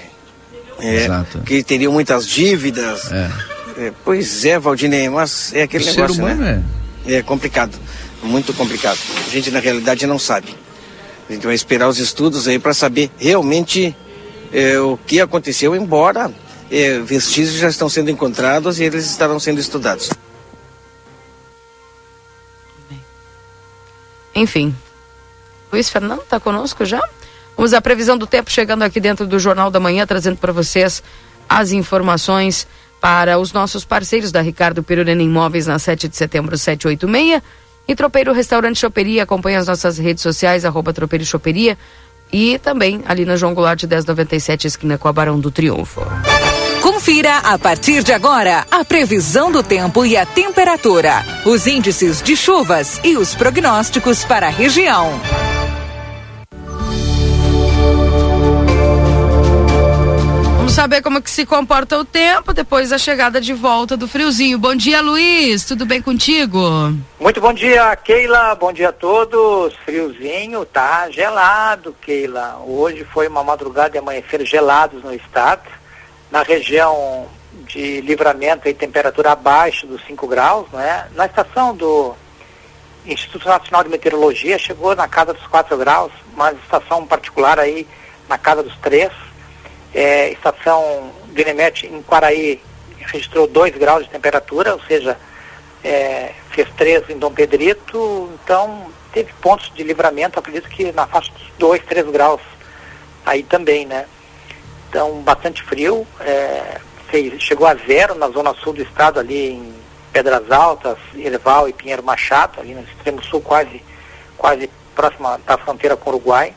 É, 0.78 1.04
Exato. 1.04 1.38
Que 1.40 1.62
teriam 1.62 1.90
muitas 1.90 2.26
dívidas. 2.28 3.10
É. 3.10 3.30
É, 3.78 3.92
pois 4.04 4.44
é, 4.44 4.58
Valdinei, 4.58 5.08
mas 5.08 5.52
é 5.54 5.62
aquele 5.62 5.84
o 5.84 5.86
negócio, 5.86 6.14
ser 6.14 6.22
humano 6.22 6.42
né? 6.42 6.62
É. 7.06 7.14
é 7.14 7.22
complicado, 7.22 7.78
muito 8.22 8.52
complicado. 8.52 8.98
A 9.26 9.30
gente 9.30 9.50
na 9.50 9.60
realidade 9.60 10.06
não 10.06 10.18
sabe. 10.18 10.54
A 11.28 11.32
gente 11.32 11.46
vai 11.46 11.54
esperar 11.54 11.88
os 11.88 11.98
estudos 11.98 12.46
aí 12.46 12.58
para 12.58 12.72
saber 12.72 13.10
realmente 13.18 13.94
é, 14.52 14.78
o 14.78 14.96
que 14.96 15.20
aconteceu, 15.20 15.74
embora 15.74 16.32
é, 16.70 16.98
vestígios 17.00 17.56
já 17.56 17.68
estão 17.68 17.88
sendo 17.88 18.10
encontrados 18.10 18.78
e 18.78 18.84
eles 18.84 19.10
estarão 19.10 19.38
sendo 19.38 19.60
estudados. 19.60 20.10
Enfim. 24.34 24.74
Luiz 25.72 25.88
Fernando 25.88 26.22
está 26.22 26.38
conosco 26.38 26.84
já? 26.84 27.02
Vamos 27.56 27.72
à 27.72 27.80
previsão 27.80 28.18
do 28.18 28.26
tempo 28.26 28.50
chegando 28.50 28.82
aqui 28.82 29.00
dentro 29.00 29.26
do 29.26 29.38
Jornal 29.38 29.70
da 29.70 29.80
Manhã, 29.80 30.06
trazendo 30.06 30.36
para 30.36 30.52
vocês 30.52 31.02
as 31.48 31.72
informações 31.72 32.66
para 33.00 33.38
os 33.38 33.52
nossos 33.52 33.84
parceiros 33.84 34.30
da 34.30 34.40
Ricardo 34.40 34.82
Perurena 34.82 35.22
Imóveis 35.22 35.66
na 35.66 35.78
7 35.78 36.08
de 36.08 36.16
setembro 36.16 36.56
786 36.56 37.42
e 37.86 37.94
Tropeiro 37.94 38.32
Restaurante 38.32 38.78
Choperia. 38.78 39.22
Acompanhe 39.22 39.56
as 39.56 39.66
nossas 39.66 39.98
redes 39.98 40.22
sociais, 40.22 40.64
arroba 40.64 40.92
Tropeiro 40.92 41.24
Choperia 41.24 41.76
e 42.32 42.58
também 42.58 43.02
ali 43.06 43.24
na 43.24 43.36
João 43.36 43.54
Goulart 43.54 43.82
1097, 43.82 44.66
esquina 44.66 44.98
com 44.98 45.08
a 45.08 45.12
Barão 45.12 45.38
do 45.38 45.50
Triunfo. 45.50 46.02
Confira 46.82 47.38
a 47.38 47.58
partir 47.58 48.02
de 48.02 48.12
agora 48.12 48.66
a 48.70 48.84
previsão 48.84 49.50
do 49.50 49.62
tempo 49.62 50.04
e 50.04 50.16
a 50.16 50.24
temperatura, 50.24 51.24
os 51.44 51.66
índices 51.66 52.22
de 52.22 52.36
chuvas 52.36 53.00
e 53.04 53.16
os 53.16 53.34
prognósticos 53.34 54.24
para 54.24 54.46
a 54.46 54.50
região. 54.50 55.10
Saber 60.76 61.00
como 61.00 61.22
que 61.22 61.30
se 61.30 61.46
comporta 61.46 61.96
o 61.96 62.04
tempo 62.04 62.52
depois 62.52 62.90
da 62.90 62.98
chegada 62.98 63.40
de 63.40 63.54
volta 63.54 63.96
do 63.96 64.06
friozinho. 64.06 64.58
Bom 64.58 64.74
dia, 64.74 65.00
Luiz. 65.00 65.64
Tudo 65.64 65.86
bem 65.86 66.02
contigo? 66.02 66.60
Muito 67.18 67.40
bom 67.40 67.54
dia, 67.54 67.96
Keila. 67.96 68.54
Bom 68.56 68.70
dia 68.74 68.90
a 68.90 68.92
todos. 68.92 69.74
Friozinho, 69.86 70.66
tá 70.66 71.08
gelado, 71.08 71.96
Keila. 72.02 72.58
Hoje 72.66 73.04
foi 73.04 73.26
uma 73.26 73.42
madrugada 73.42 73.96
e 73.96 73.98
amanhecer 73.98 74.44
gelados 74.44 75.02
no 75.02 75.14
estado. 75.14 75.62
Na 76.30 76.42
região 76.42 77.26
de 77.66 78.02
livramento 78.02 78.68
e 78.68 78.74
temperatura 78.74 79.32
abaixo 79.32 79.86
dos 79.86 80.04
5 80.04 80.26
graus, 80.26 80.68
né? 80.72 81.06
Na 81.14 81.24
estação 81.24 81.74
do 81.74 82.14
Instituto 83.06 83.48
Nacional 83.48 83.82
de 83.82 83.88
Meteorologia 83.88 84.58
chegou 84.58 84.94
na 84.94 85.08
casa 85.08 85.32
dos 85.32 85.46
4 85.46 85.74
graus, 85.78 86.12
mas 86.36 86.54
estação 86.58 87.06
particular 87.06 87.58
aí 87.58 87.88
na 88.28 88.36
casa 88.36 88.62
dos 88.62 88.76
3 88.80 89.10
é, 89.94 90.30
estação 90.32 91.12
Dinemete 91.32 91.86
em 91.86 92.02
Quaraí 92.02 92.60
registrou 92.98 93.46
2 93.46 93.76
graus 93.76 94.04
de 94.04 94.10
temperatura, 94.10 94.74
ou 94.74 94.80
seja, 94.82 95.16
é, 95.84 96.32
fez 96.50 96.68
3 96.76 97.10
em 97.10 97.18
Dom 97.18 97.32
Pedrito, 97.32 98.30
então 98.42 98.86
teve 99.12 99.32
pontos 99.40 99.72
de 99.74 99.82
livramento, 99.82 100.38
acredito 100.38 100.68
que 100.68 100.92
na 100.92 101.06
faixa 101.06 101.32
dos 101.32 101.50
2, 101.58 101.82
3 101.84 102.10
graus 102.10 102.40
aí 103.24 103.42
também, 103.42 103.86
né? 103.86 104.06
Então, 104.88 105.20
bastante 105.22 105.62
frio, 105.62 106.06
é, 106.20 106.80
fez, 107.08 107.42
chegou 107.42 107.66
a 107.66 107.74
zero 107.74 108.14
na 108.14 108.28
zona 108.28 108.54
sul 108.54 108.72
do 108.72 108.82
estado, 108.82 109.20
ali 109.20 109.50
em 109.50 109.74
Pedras 110.12 110.50
Altas, 110.50 110.98
Erval 111.14 111.68
e 111.68 111.72
Pinheiro 111.72 112.02
Machado, 112.02 112.60
ali 112.60 112.74
no 112.74 112.82
extremo 112.82 113.22
sul, 113.24 113.40
quase, 113.40 113.82
quase 114.36 114.70
próxima 114.94 115.38
da 115.46 115.58
fronteira 115.58 115.96
com 115.96 116.10
o 116.10 116.14
Uruguai. 116.14 116.54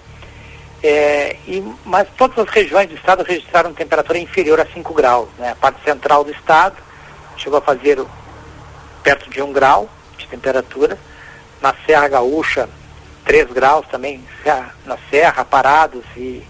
É, 0.82 1.36
e, 1.45 1.61
mas 1.86 2.07
todas 2.17 2.38
as 2.38 2.49
regiões 2.49 2.88
do 2.88 2.95
estado 2.95 3.23
registraram 3.23 3.73
temperatura 3.73 4.17
inferior 4.17 4.59
a 4.59 4.65
5 4.65 4.93
graus. 4.93 5.27
Né? 5.38 5.51
A 5.51 5.55
parte 5.55 5.84
central 5.84 6.23
do 6.23 6.32
estado 6.32 6.77
chegou 7.38 7.59
a 7.59 7.61
fazer 7.61 8.01
perto 9.03 9.30
de 9.30 9.41
1 9.41 9.45
um 9.45 9.53
grau 9.53 9.89
de 10.17 10.27
temperatura. 10.27 10.97
Na 11.61 11.75
Serra 11.86 12.07
Gaúcha, 12.07 12.69
3 13.25 13.51
graus 13.51 13.86
também. 13.88 14.23
Na 14.86 14.97
Serra, 15.09 15.43
Parados 15.43 16.05
e, 16.15 16.41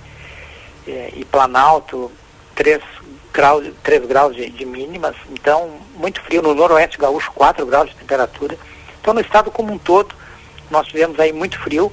e, 0.85 1.13
e 1.17 1.27
Planalto, 1.31 2.11
3 2.53 2.81
graus, 3.33 3.65
3 3.83 4.05
graus 4.05 4.35
de, 4.35 4.49
de 4.49 4.65
mínimas. 4.65 5.15
Então, 5.31 5.71
muito 5.95 6.21
frio. 6.21 6.43
No 6.43 6.53
Noroeste 6.53 6.99
Gaúcho, 6.99 7.31
4 7.33 7.65
graus 7.65 7.89
de 7.89 7.95
temperatura. 7.95 8.55
Então, 9.01 9.13
no 9.13 9.21
estado 9.21 9.49
como 9.49 9.73
um 9.73 9.77
todo, 9.79 10.13
nós 10.69 10.87
tivemos 10.87 11.19
aí 11.19 11.33
muito 11.33 11.57
frio. 11.59 11.91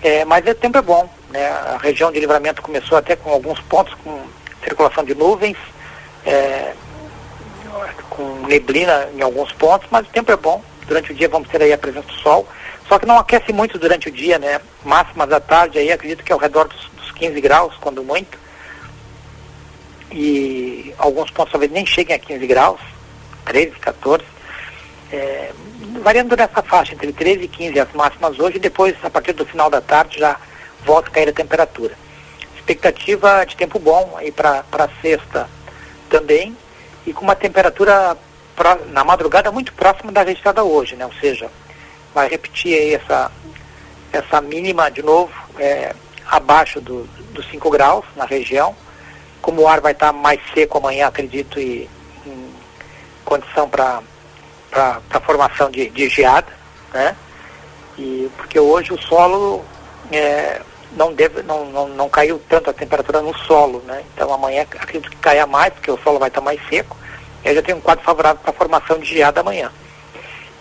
É, 0.00 0.24
mas 0.24 0.46
o 0.46 0.54
tempo 0.54 0.78
é 0.78 0.82
bom. 0.82 1.17
Né? 1.30 1.46
A 1.48 1.78
região 1.78 2.10
de 2.10 2.20
livramento 2.20 2.62
começou 2.62 2.96
até 2.96 3.16
com 3.16 3.30
alguns 3.30 3.60
pontos 3.60 3.94
com 4.02 4.22
circulação 4.62 5.04
de 5.04 5.14
nuvens, 5.14 5.56
é, 6.24 6.72
com 8.10 8.46
neblina 8.46 9.08
em 9.14 9.22
alguns 9.22 9.52
pontos, 9.52 9.88
mas 9.90 10.06
o 10.06 10.10
tempo 10.10 10.32
é 10.32 10.36
bom. 10.36 10.62
Durante 10.86 11.12
o 11.12 11.14
dia 11.14 11.28
vamos 11.28 11.48
ter 11.48 11.62
aí 11.62 11.72
a 11.72 11.78
presença 11.78 12.06
do 12.06 12.14
sol. 12.14 12.48
Só 12.88 12.98
que 12.98 13.06
não 13.06 13.18
aquece 13.18 13.52
muito 13.52 13.78
durante 13.78 14.08
o 14.08 14.12
dia, 14.12 14.38
né? 14.38 14.60
Máximas 14.82 15.28
da 15.28 15.38
tarde 15.38 15.78
aí, 15.78 15.92
acredito 15.92 16.24
que 16.24 16.32
é 16.32 16.34
ao 16.34 16.40
redor 16.40 16.66
dos, 16.68 16.88
dos 16.96 17.12
15 17.12 17.38
graus, 17.40 17.74
quando 17.78 18.02
muito. 18.02 18.38
E 20.10 20.94
alguns 20.96 21.30
pontos 21.30 21.52
talvez 21.52 21.70
nem 21.70 21.84
cheguem 21.84 22.16
a 22.16 22.18
15 22.18 22.46
graus, 22.46 22.80
13, 23.44 23.72
14. 23.72 24.24
É, 25.12 25.52
variando 26.02 26.34
nessa 26.34 26.62
faixa, 26.62 26.94
entre 26.94 27.12
13 27.12 27.44
e 27.44 27.48
15 27.48 27.80
as 27.80 27.92
máximas 27.92 28.38
hoje, 28.38 28.58
depois, 28.58 28.96
a 29.02 29.10
partir 29.10 29.34
do 29.34 29.44
final 29.44 29.68
da 29.68 29.82
tarde, 29.82 30.18
já 30.18 30.36
volta 30.84 31.08
a 31.08 31.12
cair 31.12 31.28
a 31.28 31.32
temperatura. 31.32 31.94
Expectativa 32.56 33.44
de 33.44 33.56
tempo 33.56 33.78
bom 33.78 34.14
aí 34.16 34.30
para 34.30 34.64
sexta 35.00 35.48
também, 36.08 36.56
e 37.06 37.12
com 37.12 37.22
uma 37.22 37.34
temperatura 37.34 38.16
pra, 38.54 38.76
na 38.90 39.04
madrugada 39.04 39.50
muito 39.52 39.72
próxima 39.72 40.12
da 40.12 40.22
registrada 40.22 40.62
hoje, 40.62 40.96
né? 40.96 41.06
Ou 41.06 41.12
seja, 41.14 41.50
vai 42.14 42.28
repetir 42.28 42.74
aí 42.74 42.94
essa, 42.94 43.30
essa 44.12 44.40
mínima 44.40 44.90
de 44.90 45.02
novo, 45.02 45.32
é, 45.58 45.94
abaixo 46.26 46.80
do, 46.80 47.04
dos 47.32 47.48
5 47.50 47.70
graus 47.70 48.04
na 48.16 48.24
região. 48.24 48.74
Como 49.40 49.62
o 49.62 49.68
ar 49.68 49.80
vai 49.80 49.92
estar 49.92 50.12
mais 50.12 50.40
seco 50.52 50.78
amanhã, 50.78 51.06
acredito, 51.06 51.58
e 51.58 51.88
em 52.26 52.50
condição 53.24 53.68
para 53.68 54.02
a 54.72 55.20
formação 55.20 55.70
de, 55.70 55.88
de 55.88 56.08
geada, 56.08 56.52
né? 56.92 57.16
E, 57.96 58.30
porque 58.36 58.58
hoje 58.58 58.92
o 58.92 59.00
solo 59.00 59.64
é, 60.12 60.60
não, 60.92 61.12
deve, 61.12 61.42
não, 61.42 61.66
não, 61.66 61.88
não 61.88 62.08
caiu 62.08 62.40
tanto 62.48 62.70
a 62.70 62.72
temperatura 62.72 63.20
no 63.20 63.36
solo, 63.38 63.82
né? 63.86 64.02
Então 64.14 64.32
amanhã 64.32 64.62
acredito 64.62 65.10
que 65.10 65.16
caia 65.16 65.46
mais, 65.46 65.72
porque 65.72 65.90
o 65.90 65.98
solo 65.98 66.18
vai 66.18 66.28
estar 66.28 66.40
mais 66.40 66.60
seco. 66.68 66.96
Eu 67.44 67.54
já 67.54 67.62
tenho 67.62 67.78
um 67.78 67.80
quadro 67.80 68.04
favorável 68.04 68.40
para 68.42 68.50
a 68.50 68.54
formação 68.54 68.98
de 68.98 69.06
geada 69.06 69.40
amanhã. 69.40 69.70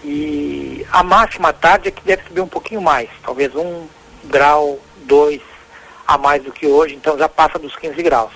E 0.03 0.85
a 0.91 1.03
máxima 1.03 1.51
tarde 1.51 1.89
é 1.89 1.91
que 1.91 2.03
deve 2.03 2.23
subir 2.23 2.41
um 2.41 2.47
pouquinho 2.47 2.81
mais, 2.81 3.09
talvez 3.23 3.53
um 3.55 3.87
grau, 4.25 4.79
dois 5.03 5.41
a 6.07 6.17
mais 6.17 6.41
do 6.43 6.51
que 6.51 6.65
hoje, 6.65 6.95
então 6.95 7.17
já 7.17 7.27
passa 7.27 7.59
dos 7.59 7.75
15 7.75 8.01
graus. 8.01 8.31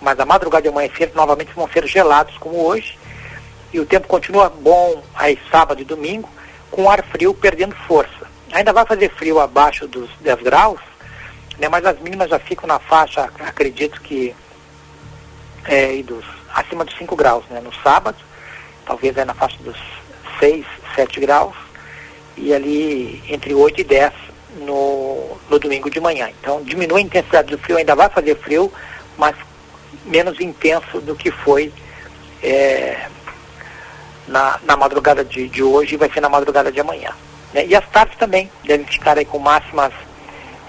Mas 0.00 0.18
a 0.18 0.26
madrugada 0.26 0.66
e 0.66 0.70
amanhecer 0.70 1.12
novamente 1.14 1.52
vão 1.54 1.68
ser 1.68 1.86
gelados 1.86 2.36
como 2.38 2.64
hoje. 2.66 2.98
E 3.72 3.78
o 3.78 3.86
tempo 3.86 4.08
continua 4.08 4.48
bom 4.48 5.02
aí 5.14 5.38
sábado 5.50 5.80
e 5.80 5.84
domingo, 5.84 6.28
com 6.70 6.90
ar 6.90 7.04
frio 7.04 7.32
perdendo 7.32 7.74
força. 7.86 8.25
Ainda 8.52 8.72
vai 8.72 8.86
fazer 8.86 9.10
frio 9.10 9.40
abaixo 9.40 9.86
dos 9.88 10.08
10 10.20 10.42
graus, 10.42 10.80
né, 11.58 11.68
mas 11.68 11.84
as 11.84 11.98
mínimas 12.00 12.30
já 12.30 12.38
ficam 12.38 12.66
na 12.66 12.78
faixa, 12.78 13.30
acredito 13.40 14.00
que 14.00 14.34
é, 15.64 16.02
dos, 16.02 16.24
acima 16.54 16.84
dos 16.84 16.96
5 16.96 17.16
graus, 17.16 17.44
né, 17.50 17.60
no 17.60 17.72
sábado, 17.82 18.18
talvez 18.84 19.16
é 19.16 19.24
na 19.24 19.34
faixa 19.34 19.56
dos 19.62 19.76
6, 20.38 20.64
7 20.94 21.20
graus, 21.20 21.54
e 22.36 22.52
ali 22.52 23.22
entre 23.28 23.54
8 23.54 23.80
e 23.80 23.84
10 23.84 24.12
no, 24.60 25.36
no 25.50 25.58
domingo 25.58 25.90
de 25.90 26.00
manhã. 26.00 26.28
Então 26.40 26.62
diminui 26.62 27.00
a 27.00 27.04
intensidade 27.04 27.50
do 27.50 27.58
frio, 27.58 27.78
ainda 27.78 27.94
vai 27.94 28.08
fazer 28.08 28.36
frio, 28.36 28.72
mas 29.16 29.34
menos 30.04 30.40
intenso 30.40 31.00
do 31.00 31.14
que 31.14 31.30
foi 31.30 31.72
é, 32.42 33.08
na, 34.28 34.58
na 34.64 34.76
madrugada 34.76 35.24
de, 35.24 35.48
de 35.48 35.62
hoje 35.62 35.94
e 35.94 35.98
vai 35.98 36.10
ser 36.10 36.20
na 36.20 36.28
madrugada 36.28 36.70
de 36.70 36.80
amanhã. 36.80 37.10
Né? 37.52 37.66
E 37.66 37.74
as 37.74 37.86
tardes 37.88 38.16
também 38.18 38.50
devem 38.64 38.86
ficar 38.86 39.18
aí 39.18 39.24
com 39.24 39.38
máximas 39.38 39.92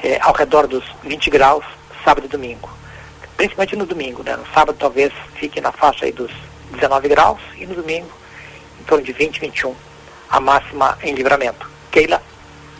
é, 0.04 0.20
ao 0.22 0.34
redor 0.34 0.68
dos 0.68 0.84
20 1.04 1.30
graus, 1.30 1.66
sábado 2.04 2.26
e 2.26 2.30
domingo. 2.30 2.70
Principalmente 3.36 3.76
no 3.76 3.86
domingo, 3.86 4.24
né? 4.24 4.36
No 4.36 4.46
sábado 4.54 4.78
talvez 4.80 5.14
fique 5.36 5.62
na 5.62 5.72
faixa 5.72 6.06
aí 6.06 6.12
dos 6.12 6.32
19 6.72 7.08
graus 7.08 7.40
e 7.58 7.66
no 7.66 7.76
domingo 7.76 8.10
em 8.80 8.84
torno 8.84 9.04
de 9.04 9.12
20, 9.14 9.40
21, 9.40 9.76
a 10.30 10.40
máxima 10.40 10.98
em 11.04 11.14
livramento. 11.14 11.70
Keila? 11.92 12.22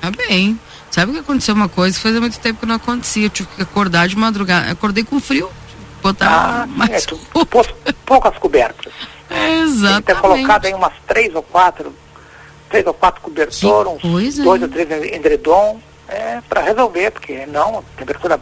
Tá 0.02 0.12
bem. 0.12 0.60
Sabe 0.90 1.12
o 1.12 1.14
que 1.14 1.20
aconteceu 1.20 1.54
uma 1.54 1.70
coisa? 1.70 2.00
Fazia 2.00 2.20
muito 2.20 2.40
tempo 2.40 2.62
que 2.62 2.66
não 2.66 2.76
acontecia. 2.76 3.26
Eu 3.26 3.30
tive 3.30 3.50
que 3.56 3.62
acordar 3.62 4.08
de 4.08 4.16
madrugada. 4.16 4.72
Acordei 4.72 5.04
com 5.04 5.20
frio. 5.20 5.52
Botar 6.02 6.64
ah, 6.64 6.68
mais 6.68 7.04
é, 7.04 7.06
tu, 7.08 7.20
poucas 8.06 8.38
cobertas. 8.38 8.94
É, 9.30 9.60
exatamente. 9.60 10.06
Tem 10.06 10.16
que 10.16 10.22
ter 10.22 10.22
colocado 10.22 10.66
aí 10.68 10.74
umas 10.74 10.94
três 11.06 11.36
ou 11.36 11.44
quatro, 11.44 11.94
três 12.70 12.86
ou 12.86 12.94
quatro 12.94 13.22
cobertores, 13.22 13.92
uns 13.94 14.02
coisa, 14.02 14.44
dois 14.44 14.62
hein? 14.62 14.68
ou 14.68 14.70
três 14.70 15.14
edredom, 15.14 15.80
é, 16.08 16.40
para 16.48 16.62
resolver, 16.62 17.12
porque 17.12 17.46
não, 17.46 17.80
a 17.80 17.82
temperatura 17.98 18.40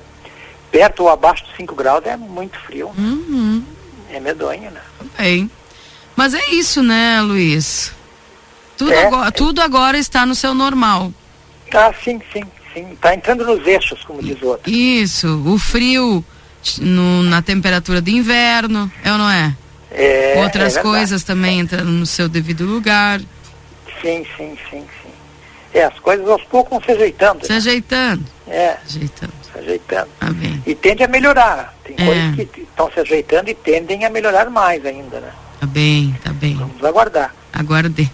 perto 0.71 1.03
ou 1.03 1.09
abaixo 1.09 1.45
de 1.45 1.55
5 1.55 1.73
graus 1.75 2.01
é 2.05 2.15
muito 2.17 2.57
frio. 2.59 2.91
Uhum. 2.97 3.63
É 4.11 4.19
medonho, 4.19 4.69
né? 4.71 4.81
Bem. 5.17 5.49
Mas 6.15 6.33
é 6.33 6.49
isso, 6.51 6.81
né, 6.83 7.21
Luiz? 7.21 7.91
Tudo, 8.77 8.91
É, 8.93 9.05
agora, 9.07 9.27
é. 9.27 9.31
tudo 9.31 9.61
agora 9.61 9.97
está 9.97 10.25
no 10.25 10.35
seu 10.35 10.53
normal. 10.53 11.11
Ah, 11.73 11.93
sim, 12.03 12.21
sim, 12.31 12.43
sim. 12.73 12.95
Tá 13.01 13.13
entrando 13.15 13.45
nos 13.45 13.65
eixos, 13.65 14.03
como 14.03 14.21
diz 14.21 14.41
o 14.41 14.47
outro. 14.47 14.69
Isso, 14.71 15.41
o 15.45 15.57
frio 15.57 16.23
no- 16.79 17.23
na 17.23 17.41
temperatura 17.41 18.01
de 18.01 18.11
inverno, 18.11 18.91
é 19.03 19.11
ou 19.11 19.17
não 19.17 19.29
é? 19.29 19.55
É, 19.91 20.33
Outras 20.43 20.75
é 20.77 20.81
coisas 20.81 21.23
também 21.23 21.59
entrando 21.59 21.89
no 21.89 22.05
seu 22.05 22.27
devido 22.27 22.65
lugar, 22.65 23.21
Sim, 24.01 24.25
sim, 24.37 24.57
sim, 24.69 24.85
sim. 25.01 25.09
É, 25.73 25.83
as 25.85 25.99
coisas 25.99 26.27
aos 26.29 26.43
poucos 26.43 26.69
vão 26.71 26.81
se 26.81 26.91
ajeitando. 26.91 27.45
se 27.45 27.51
né? 27.51 27.57
ajeitando. 27.57 28.25
É, 28.47 28.77
Ajeitando. 28.85 29.33
se 29.51 29.59
ajeitando. 29.59 30.07
Bem. 30.35 30.63
E 30.65 30.73
tende 30.75 31.03
a 31.03 31.07
melhorar. 31.07 31.73
Tem 31.83 31.95
É. 31.99 32.05
coisas 32.05 32.49
que 32.51 32.61
estão 32.61 32.89
se 32.91 32.99
ajeitando 33.01 33.49
e 33.49 33.53
tendem 33.53 34.05
a 34.05 34.09
melhorar 34.09 34.49
mais 34.49 34.85
ainda, 34.85 35.19
né? 35.19 35.29
Tá 35.59 35.65
bem, 35.67 36.15
tá 36.23 36.31
bem. 36.31 36.55
Vamos 36.55 36.83
aguardar. 36.83 37.33
Aguardemos. 37.51 38.11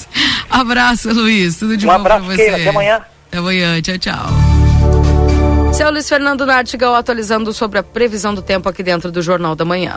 Abraço, 0.48 1.12
Luiz. 1.12 1.56
Tudo 1.56 1.76
de 1.76 1.86
um 1.86 1.90
bom 1.90 1.96
abraço, 1.96 2.24
pra 2.24 2.34
você. 2.34 2.42
Keila. 2.44 2.56
Até 2.58 2.68
amanhã. 2.68 3.02
Até 3.28 3.38
amanhã. 3.38 3.82
Tchau, 3.82 3.98
tchau. 3.98 4.26
Seu 5.74 5.90
Luiz 5.90 6.08
Fernando 6.08 6.44
Nartigal 6.46 6.94
atualizando 6.94 7.52
sobre 7.52 7.78
a 7.78 7.82
previsão 7.82 8.34
do 8.34 8.42
tempo 8.42 8.68
aqui 8.68 8.82
dentro 8.82 9.10
do 9.10 9.20
Jornal 9.22 9.54
da 9.54 9.64
Manhã. 9.64 9.96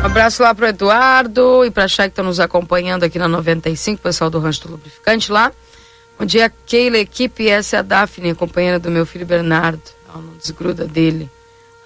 Um 0.00 0.06
abraço 0.06 0.42
lá 0.42 0.54
pro 0.54 0.66
Eduardo 0.66 1.62
e 1.62 1.70
pra 1.70 1.86
Chay 1.86 2.08
que 2.08 2.12
estão 2.12 2.24
nos 2.24 2.40
acompanhando 2.40 3.04
aqui 3.04 3.18
na 3.18 3.28
95, 3.28 4.00
pessoal 4.00 4.30
do 4.30 4.38
Rancho 4.38 4.62
do 4.62 4.70
Lubrificante 4.70 5.30
lá. 5.30 5.52
Bom 6.18 6.24
dia, 6.24 6.50
Keila, 6.64 6.96
equipe, 6.96 7.46
essa 7.46 7.76
é 7.76 7.78
a 7.80 7.82
Daphne, 7.82 8.34
companheira 8.34 8.78
do 8.78 8.90
meu 8.90 9.04
filho 9.04 9.26
Bernardo. 9.26 9.82
Ela 10.08 10.22
não 10.22 10.32
desgruda 10.38 10.86
dele. 10.86 11.30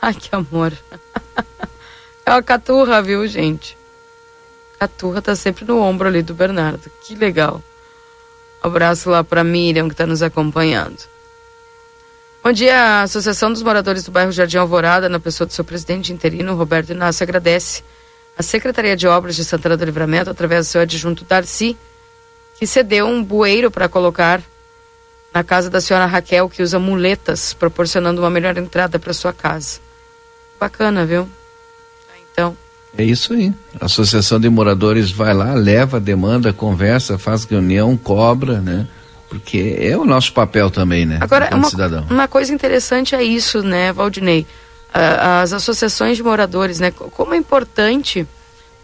Ai, 0.01 0.15
que 0.15 0.29
amor. 0.33 0.73
é 2.25 2.31
uma 2.31 2.43
caturra, 2.43 3.03
viu, 3.03 3.27
gente? 3.27 3.77
Caturra 4.79 5.21
tá 5.21 5.35
sempre 5.35 5.65
no 5.65 5.81
ombro 5.81 6.07
ali 6.07 6.23
do 6.23 6.35
Bernardo. 6.35 6.89
Que 7.05 7.17
legal. 7.17 7.61
Um 8.63 8.69
abraço 8.69 9.11
lá 9.11 9.25
pra 9.25 9.43
Miriam 9.43 9.89
que 9.89 9.95
tá 9.97 10.07
nos 10.07 10.23
acompanhando. 10.23 10.99
Bom 12.45 12.53
dia, 12.53 12.79
a 12.79 13.03
Associação 13.03 13.53
dos 13.53 13.63
Moradores 13.63 14.05
do 14.05 14.13
Bairro 14.13 14.31
Jardim 14.31 14.59
Alvorada, 14.59 15.09
na 15.09 15.19
pessoa 15.19 15.47
do 15.47 15.53
seu 15.53 15.65
presidente 15.65 16.13
interino, 16.13 16.55
Roberto 16.55 16.91
Inácio, 16.91 17.25
agradece 17.25 17.83
a 18.37 18.43
Secretaria 18.43 18.97
de 18.97 19.07
Obras 19.07 19.37
de 19.37 19.45
Santana 19.45 19.77
do 19.77 19.85
Livramento, 19.85 20.31
através 20.31 20.67
do 20.67 20.71
seu 20.71 20.81
adjunto 20.81 21.25
Darcy, 21.25 21.77
que 22.59 22.67
cedeu 22.67 23.07
um 23.07 23.23
bueiro 23.23 23.71
para 23.71 23.89
colocar 23.89 24.43
na 25.33 25.43
casa 25.43 25.69
da 25.69 25.81
senhora 25.81 26.07
Raquel, 26.07 26.49
que 26.49 26.63
usa 26.63 26.79
muletas, 26.79 27.53
proporcionando 27.55 28.21
uma 28.21 28.31
melhor 28.31 28.57
entrada 28.57 28.99
para 28.99 29.13
sua 29.13 29.33
casa. 29.33 29.81
Bacana, 30.59 31.05
viu? 31.05 31.29
Então, 32.33 32.57
É 32.97 33.03
isso 33.03 33.33
aí. 33.33 33.53
A 33.81 33.87
Associação 33.87 34.39
de 34.39 34.49
Moradores 34.49 35.11
vai 35.11 35.35
lá, 35.35 35.55
leva 35.55 35.97
a 35.97 36.01
demanda, 36.01 36.53
conversa, 36.53 37.19
faz 37.19 37.45
reunião, 37.45 37.97
cobra, 37.97 38.61
né? 38.61 38.87
Porque 39.29 39.77
é 39.81 39.97
o 39.97 40.05
nosso 40.05 40.33
papel 40.33 40.71
também, 40.71 41.05
né? 41.05 41.19
Agora, 41.21 41.53
uma, 41.53 41.69
cidadão. 41.69 42.07
uma 42.09 42.29
coisa 42.29 42.55
interessante 42.55 43.17
é 43.17 43.23
isso, 43.23 43.63
né, 43.65 43.93
Valdinei? 43.93 44.47
Ah, 44.95 45.41
As 45.43 45.53
associações 45.53 46.17
de 46.17 46.23
moradores, 46.23 46.79
né? 46.79 46.91
Co- 46.93 47.11
Como 47.11 47.35
é 47.35 47.37
importante 47.37 48.27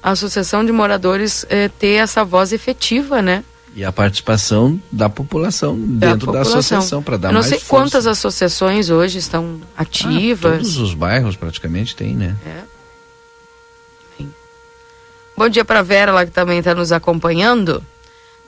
a 0.03 0.11
associação 0.11 0.65
de 0.65 0.73
moradores 0.73 1.47
eh, 1.49 1.69
ter 1.79 1.95
essa 2.03 2.25
voz 2.25 2.53
efetiva, 2.53 3.23
né? 3.23 3.45
E 3.77 3.85
a 3.85 3.93
participação 3.93 4.81
da 4.91 5.09
população 5.09 5.77
dentro 5.79 6.27
da, 6.33 6.41
população. 6.41 6.59
associação 6.59 7.03
para 7.03 7.17
dar 7.17 7.29
Eu 7.29 7.35
não 7.35 7.41
mais 7.41 7.47
sei 7.51 7.59
força. 7.61 7.69
quantas 7.71 8.07
associações 8.09 8.91
hoje 8.91 9.19
estão 9.19 9.61
Ah, 9.77 9.83
ativas. 9.83 10.57
todos 10.59 10.77
os 10.79 10.93
bairros 10.95 11.37
praticamente 11.37 11.95
tem, 11.95 12.15
né? 12.17 12.35
Bom 15.37 15.49
dia 15.49 15.65
para 15.65 15.83
Vera, 15.83 16.13
lá 16.13 16.25
que 16.27 16.33
também 16.33 16.59
está 16.59 16.75
nos 16.75 16.93
acompanhando. 16.93 17.83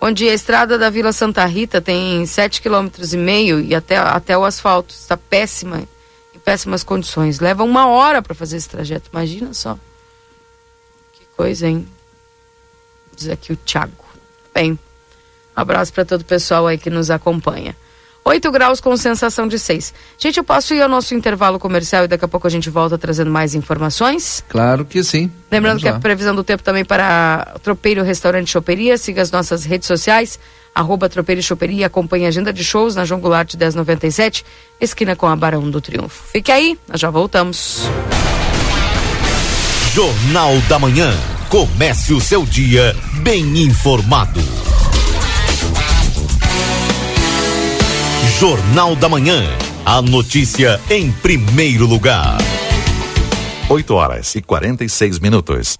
Bom 0.00 0.10
dia, 0.10 0.32
a 0.32 0.34
estrada 0.34 0.76
da 0.76 0.90
Vila 0.90 1.12
Santa 1.12 1.44
Rita 1.46 1.80
tem 1.80 2.22
7,5 2.24 2.60
km 2.60 3.12
e 3.12 3.16
meio 3.16 3.60
e 3.60 3.74
até, 3.74 3.96
até 3.96 4.36
o 4.36 4.44
asfalto 4.44 4.92
está 4.94 5.16
péssima, 5.16 5.84
péssimas 6.44 6.82
condições. 6.82 7.40
Leva 7.40 7.62
uma 7.62 7.88
hora 7.88 8.22
para 8.22 8.34
fazer 8.34 8.56
esse 8.56 8.68
trajeto, 8.68 9.10
imagina 9.12 9.52
só. 9.54 9.78
Que 11.12 11.24
coisa, 11.36 11.66
hein? 11.66 11.86
Diz 13.16 13.28
aqui 13.28 13.52
o 13.52 13.56
Thiago. 13.56 14.04
Bem, 14.54 14.72
um 14.72 14.78
abraço 15.54 15.92
para 15.92 16.04
todo 16.04 16.22
o 16.22 16.24
pessoal 16.24 16.66
aí 16.66 16.78
que 16.78 16.90
nos 16.90 17.10
acompanha. 17.10 17.76
8 18.24 18.50
graus 18.52 18.80
com 18.80 18.96
sensação 18.96 19.48
de 19.48 19.58
6. 19.58 19.92
Gente, 20.16 20.36
eu 20.36 20.44
posso 20.44 20.72
ir 20.74 20.80
ao 20.80 20.88
nosso 20.88 21.12
intervalo 21.14 21.58
comercial 21.58 22.04
e 22.04 22.08
daqui 22.08 22.24
a 22.24 22.28
pouco 22.28 22.46
a 22.46 22.50
gente 22.50 22.70
volta 22.70 22.96
trazendo 22.96 23.30
mais 23.30 23.54
informações? 23.54 24.44
Claro 24.48 24.84
que 24.84 25.02
sim. 25.02 25.30
Lembrando 25.50 25.80
Vamos 25.80 25.82
que 25.82 25.90
lá. 25.90 25.96
a 25.96 26.00
previsão 26.00 26.34
do 26.34 26.44
tempo 26.44 26.62
também 26.62 26.84
para 26.84 27.56
Tropeiro 27.62 28.02
Restaurante 28.04 28.48
Choperia. 28.48 28.96
Siga 28.96 29.22
as 29.22 29.32
nossas 29.32 29.64
redes 29.64 29.88
sociais, 29.88 30.38
arroba 30.74 31.08
Tropeiro 31.08 31.40
e 31.40 31.42
Choperia. 31.42 31.86
Acompanhe 31.86 32.26
a 32.26 32.28
agenda 32.28 32.52
de 32.52 32.64
shows 32.64 32.94
na 32.94 33.04
João 33.04 33.20
Goulart 33.20 33.54
1097, 33.54 34.44
esquina 34.80 35.14
com 35.14 35.26
a 35.26 35.36
Barão 35.36 35.70
do 35.70 35.80
Triunfo. 35.80 36.24
Fique 36.32 36.50
aí, 36.50 36.78
nós 36.88 37.00
já 37.00 37.10
voltamos. 37.10 37.88
Jornal 39.92 40.58
da 40.68 40.78
Manhã. 40.78 41.12
Comece 41.48 42.14
o 42.14 42.20
seu 42.20 42.46
dia 42.46 42.96
bem 43.22 43.64
informado. 43.64 44.40
Jornal 48.40 48.96
da 48.96 49.08
Manhã. 49.08 49.44
A 49.84 50.00
notícia 50.00 50.80
em 50.88 51.12
primeiro 51.12 51.86
lugar. 51.86 52.38
8 53.68 53.94
horas 53.94 54.34
e 54.34 54.40
46 54.40 55.18
minutos. 55.18 55.78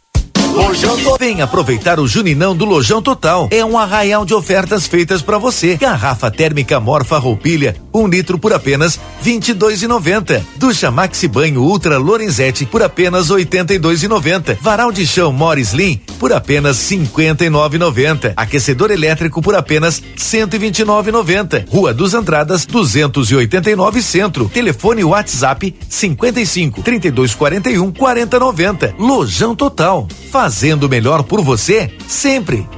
Vem 1.18 1.40
aproveitar 1.40 1.98
o 1.98 2.06
Juninão 2.06 2.54
do 2.54 2.64
Lojão 2.64 3.00
Total. 3.00 3.48
É 3.50 3.64
um 3.64 3.78
arraial 3.78 4.24
de 4.24 4.34
ofertas 4.34 4.86
feitas 4.86 5.22
para 5.22 5.38
você. 5.38 5.76
Garrafa 5.76 6.30
térmica 6.30 6.78
Morfa 6.78 7.16
Roupilha, 7.16 7.76
um 7.94 8.06
litro 8.06 8.38
por 8.38 8.52
apenas 8.52 8.98
vinte 9.20 9.50
e 9.50 9.54
dois 9.54 9.82
e 9.82 9.86
noventa. 9.86 10.44
Ducha 10.56 10.90
Maxi 10.90 11.28
Banho 11.28 11.62
Ultra 11.62 11.96
Lorenzetti 11.96 12.66
por 12.66 12.82
apenas 12.82 13.30
oitenta 13.30 13.72
e 13.72 13.78
dois 13.78 14.02
e 14.02 14.08
noventa. 14.08 14.58
Varal 14.60 14.92
de 14.92 15.06
chão 15.06 15.32
Mori 15.32 15.62
Slim 15.62 16.00
por 16.18 16.32
apenas 16.32 16.76
cinquenta 16.76 17.44
e 17.44 17.50
nove 17.50 17.76
e 17.76 17.78
noventa. 17.78 18.32
Aquecedor 18.36 18.90
elétrico 18.90 19.40
por 19.40 19.54
apenas 19.54 20.02
cento 20.16 20.54
e 20.54 20.58
vinte 20.58 20.80
e 20.80 20.84
nove 20.84 21.10
e 21.10 21.12
noventa. 21.12 21.64
Rua 21.70 21.94
dos 21.94 22.14
Andradas 22.14 22.66
289 22.66 24.02
Centro. 24.02 24.50
Telefone 24.52 25.04
WhatsApp 25.04 25.74
55 25.88 26.82
32 26.82 27.34
41 27.34 27.92
40 27.92 28.38
90. 28.38 28.94
Lojão 28.98 29.54
Total. 29.54 30.06
Fazendo 30.42 30.86
o 30.86 30.88
melhor 30.88 31.22
por 31.22 31.40
você 31.40 31.88
sempre. 32.08 32.68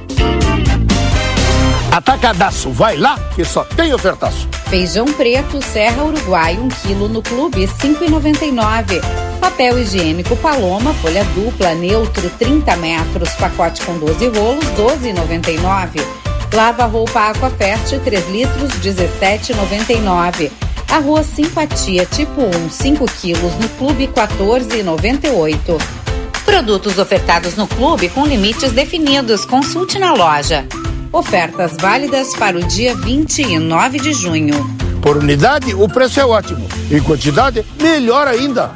Atacadaço, 1.91 2.69
vai 2.69 2.95
lá 2.95 3.17
que 3.35 3.43
só 3.43 3.63
tem 3.63 3.91
ofertaço. 3.91 4.47
Feijão 4.69 5.05
preto 5.05 5.59
Serra 5.63 6.03
Uruguai, 6.03 6.59
1 6.59 6.63
um 6.63 6.67
quilo 6.67 7.09
no 7.09 7.23
clube, 7.23 7.65
5,99. 7.65 9.01
Papel 9.41 9.79
higiênico 9.79 10.35
Paloma, 10.37 10.93
folha 10.93 11.23
dupla, 11.33 11.73
neutro, 11.73 12.29
30 12.37 12.75
metros, 12.75 13.31
pacote 13.31 13.81
com 13.81 13.97
12 13.97 14.27
rolos, 14.27 14.65
12,99. 14.77 16.05
Lava 16.53 16.85
roupa 16.85 17.31
Aquafest, 17.31 17.97
3 17.97 18.29
litros, 18.29 18.73
17,99. 18.73 20.51
Arroz 20.87 21.25
Simpatia 21.25 22.05
tipo 22.05 22.41
1, 22.41 22.69
5 22.69 23.05
quilos 23.19 23.55
no 23.55 23.67
clube, 23.69 24.07
14,98. 24.09 26.04
Produtos 26.45 26.99
ofertados 26.99 27.55
no 27.55 27.67
clube 27.67 28.07
com 28.09 28.25
limites 28.25 28.71
definidos. 28.71 29.45
Consulte 29.45 29.99
na 29.99 30.13
loja. 30.13 30.65
Ofertas 31.11 31.75
válidas 31.77 32.35
para 32.35 32.57
o 32.57 32.63
dia 32.63 32.95
29 32.95 33.99
de 33.99 34.13
junho. 34.13 34.53
Por 35.01 35.17
unidade, 35.17 35.73
o 35.73 35.87
preço 35.87 36.19
é 36.19 36.25
ótimo. 36.25 36.67
Em 36.89 37.01
quantidade, 37.01 37.65
melhor 37.81 38.27
ainda. 38.27 38.71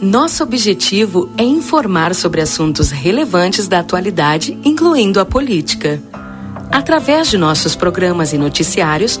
Nosso 0.00 0.42
objetivo 0.42 1.30
é 1.36 1.42
informar 1.42 2.14
sobre 2.14 2.40
assuntos 2.40 2.90
relevantes 2.90 3.68
da 3.68 3.80
atualidade, 3.80 4.58
incluindo 4.64 5.20
a 5.20 5.24
política. 5.24 6.00
Através 6.70 7.28
de 7.28 7.36
nossos 7.36 7.74
programas 7.74 8.32
e 8.32 8.38
noticiários, 8.38 9.20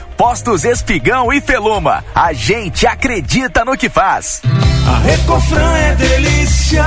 Postos 0.17 0.63
Espigão 0.63 1.31
e 1.31 1.41
Feluma. 1.41 2.03
A 2.13 2.33
gente 2.33 2.85
acredita 2.85 3.65
no 3.65 3.77
que 3.77 3.89
faz. 3.89 4.41
A 4.87 4.99
Recofran 4.99 5.77
é 5.77 5.95
delícia. 5.95 6.85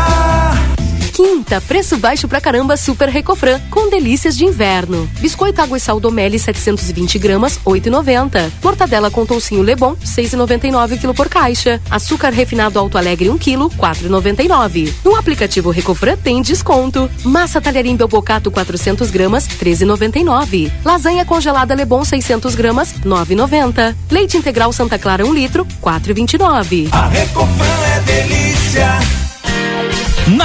Quinta, 1.14 1.60
preço 1.60 1.96
baixo 1.96 2.26
pra 2.26 2.40
caramba 2.40 2.76
Super 2.76 3.08
Recofran, 3.08 3.60
com 3.70 3.88
delícias 3.88 4.36
de 4.36 4.44
inverno. 4.44 5.08
Biscoito 5.20 5.62
água 5.62 5.76
e 5.76 5.80
sal 5.80 6.00
Domelli 6.00 6.40
720 6.40 7.20
gramas, 7.20 7.56
8,90. 7.64 8.50
Mortadela 8.60 9.12
com 9.12 9.24
toucinho 9.24 9.62
Lebon, 9.62 9.94
6,99 10.04 11.00
kg 11.00 11.14
por 11.14 11.28
caixa. 11.28 11.80
Açúcar 11.88 12.32
refinado 12.32 12.80
Alto 12.80 12.98
Alegre 12.98 13.30
1 13.30 13.38
kg, 13.38 13.58
4,99. 13.76 14.92
No 15.04 15.14
aplicativo 15.14 15.70
Recofran 15.70 16.16
tem 16.16 16.42
desconto. 16.42 17.08
Massa 17.22 17.60
talharim 17.60 17.94
Belbocato 17.94 18.50
400 18.50 19.08
gramas, 19.12 19.46
13,99. 19.46 20.72
Lasanha 20.84 21.24
congelada 21.24 21.76
Lebon 21.76 22.04
600 22.04 22.56
gramas, 22.56 22.92
9,90. 23.04 23.94
Leite 24.10 24.36
integral 24.36 24.72
Santa 24.72 24.98
Clara 24.98 25.24
1 25.24 25.32
litro, 25.32 25.64
4,29. 25.80 26.88
A 26.90 27.06
Recofran 27.06 27.86
é 27.86 28.00
delícia. 28.00 29.13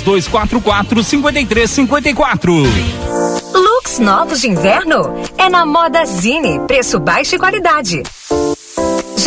3244 0.00 1.02
5354. 1.04 2.52
Looks 3.52 3.98
novos 3.98 4.40
de 4.40 4.48
inverno? 4.48 5.14
É 5.36 5.48
na 5.48 5.64
Moda 5.64 6.04
Zine. 6.04 6.60
Preço 6.66 6.98
baixo 6.98 7.34
e 7.34 7.38
qualidade. 7.38 8.02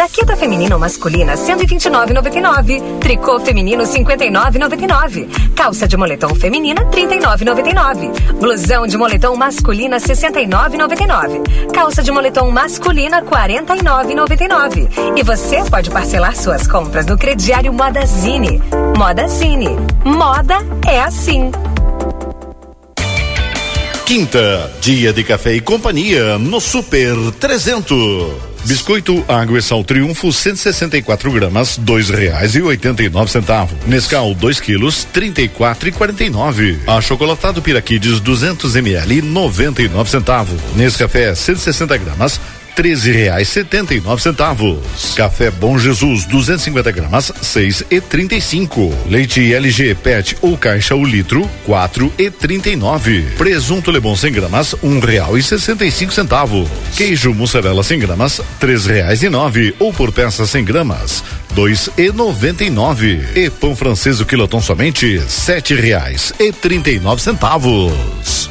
Jaqueta 0.02 0.36
feminina 0.36 0.74
ou 0.74 0.82
masculina 0.82 1.36
129,99. 1.36 2.97
Tricô 2.99 3.39
feminino 3.39 3.84
59,99. 3.84 5.28
Calça 5.56 5.88
de 5.88 5.95
moletom 5.95 6.34
feminina 6.34 6.84
39,99. 6.86 8.34
Blusão 8.39 8.88
de 8.88 8.97
moletom 8.97 9.36
masculina 9.36 9.97
69,99. 9.97 11.72
Calça 11.72 12.02
de 12.02 12.12
moletom 12.12 12.49
masculina 12.49 13.22
49,99. 13.22 14.89
E 15.16 15.22
você 15.22 15.64
pode 15.70 15.91
parcelar 15.91 16.36
suas 16.36 16.66
compras 16.66 17.06
no 17.06 17.16
crediário 17.16 17.72
Modazine. 17.72 18.60
Modazine. 18.97 19.78
Moda 20.04 20.66
é 20.88 20.99
assim. 20.99 21.52
Quinta, 24.08 24.72
dia 24.82 25.14
de 25.14 25.24
café 25.24 25.54
e 25.54 25.62
companhia 25.62 26.39
no 26.39 26.60
Super 26.60 27.16
300. 27.39 28.51
Biscoito 28.64 29.26
Água 29.28 29.57
e 29.57 29.62
Sal 29.62 29.84
Triunfo 29.84 30.32
164 30.32 31.32
gramas, 31.32 31.78
dois 31.78 32.09
reais 32.09 32.55
e 32.55 32.62
oitenta 32.62 33.01
e 33.01 33.09
nove 33.09 33.32
centavos. 33.32 33.76
Nescau 33.88 34.36
2 34.36 34.59
quilos, 34.59 35.03
trinta 35.12 35.41
e 35.41 35.47
quatro 35.47 35.89
e 35.89 35.91
quarenta 35.91 36.24
e 36.24 36.30
nove. 36.30 36.80
Achocolatado 36.86 37.62
Piraquides 37.62 38.20
200 38.20 38.76
ml, 38.76 39.22
noventa 39.24 39.82
e 39.82 39.88
nove 39.88 40.09
centavos. 40.09 40.59
Nescafé 40.76 41.34
160 41.34 41.97
gramas, 41.97 42.39
treze 42.76 43.12
reais 43.12 43.48
setenta 43.48 43.94
e 43.94 44.02
nove 44.02 44.22
centavos. 44.22 44.80
Café 45.16 45.52
Bom 45.52 45.78
Jesus 45.78 46.26
250 46.26 46.92
gramas 46.92 47.32
seis 47.42 47.84
e 47.90 48.00
trinta 48.02 48.36
e 48.36 48.42
cinco. 48.42 48.94
Leite 49.10 49.54
LG 49.54 49.96
PET 49.96 50.38
ou 50.42 50.58
caixa 50.58 50.96
o 50.96 51.06
litro 51.06 51.50
quatro 51.66 52.12
e 52.18 52.30
trinta 52.30 52.70
e 52.70 52.76
nove. 52.76 53.22
Presunto 53.38 53.92
Lebon 53.92 54.16
100 54.16 54.32
gramas 54.32 54.76
um 54.84 55.00
real 55.00 55.38
e 55.38 55.44
sessenta 55.44 55.86
e 55.86 55.92
cinco 55.92 56.14
centavos. 56.14 56.70
Queijo 56.96 57.34
mussarela 57.34 57.84
100 57.84 58.00
gramas 58.00 58.42
três 58.60 58.86
reais 58.86 59.24
e 59.24 59.30
nove 59.30 59.76
ou 59.80 59.94
por 59.94 60.12
peça 60.12 60.46
100 60.46 60.64
gramas 60.66 61.24
dois 61.54 61.90
e 61.98 62.12
noventa 62.12 62.64
e 62.64 62.70
nove. 62.70 63.24
E 63.36 63.50
pão 63.50 63.76
francês 63.76 64.20
o 64.20 64.26
quilotão 64.26 64.62
somente 64.62 65.22
sete 65.28 65.76
reais 65.76 66.34
e 66.40 66.52
trinta 66.52 66.90
e 66.90 67.00
nove 67.00 67.22
centavos. 67.22 68.51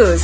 todos. 0.01 0.21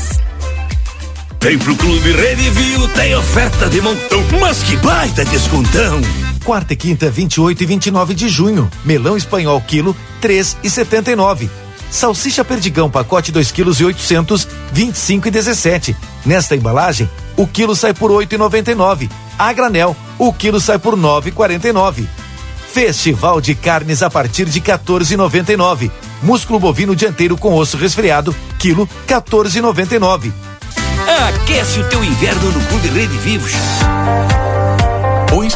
Vem 1.39 1.57
pro 1.59 1.75
Clube 1.75 2.11
Redivio, 2.11 2.87
tem 2.89 3.15
oferta 3.15 3.69
de 3.69 3.79
montão, 3.79 4.23
mas 4.41 4.63
que 4.63 4.75
baita 4.77 5.23
descontão! 5.23 6.01
Quarta 6.43 6.73
e 6.73 6.75
quinta, 6.75 7.09
28 7.09 7.61
e 7.61 7.65
29 7.65 8.13
de 8.13 8.27
junho. 8.27 8.69
Melão 8.83 9.15
espanhol 9.15 9.61
quilo, 9.61 9.95
três 10.19 10.57
e 10.63 10.69
setenta 10.69 11.11
e 11.11 11.15
nove. 11.15 11.49
Salsicha 11.91 12.43
perdigão 12.43 12.89
pacote 12.89 13.31
2 13.31 13.51
quilos 13.51 13.79
e 13.79 13.85
800, 13.85 14.47
25 14.73 15.27
e 15.27 15.31
17. 15.31 15.95
Nesta 16.25 16.55
embalagem, 16.55 17.09
o 17.37 17.47
quilo 17.47 17.75
sai 17.75 17.93
por 17.93 18.11
8,99. 18.11 19.09
A 19.37 19.53
granel, 19.53 19.95
o 20.17 20.33
quilo 20.33 20.59
sai 20.59 20.79
por 20.79 20.97
9,49. 20.97 22.05
Festival 22.73 23.39
de 23.39 23.55
carnes 23.55 24.01
a 24.01 24.09
partir 24.09 24.45
de 24.45 24.59
14,99. 24.59 25.91
Músculo 26.21 26.59
bovino 26.59 26.95
dianteiro 26.95 27.37
com 27.37 27.53
osso 27.55 27.77
resfriado, 27.77 28.35
quilo 28.57 28.87
14,99. 29.07 30.31
Aquece 31.29 31.79
o 31.79 31.89
teu 31.89 32.03
inverno 32.03 32.51
no 32.51 32.65
Clube 32.67 32.87
Rede 32.89 33.17
Vivos. 33.17 33.51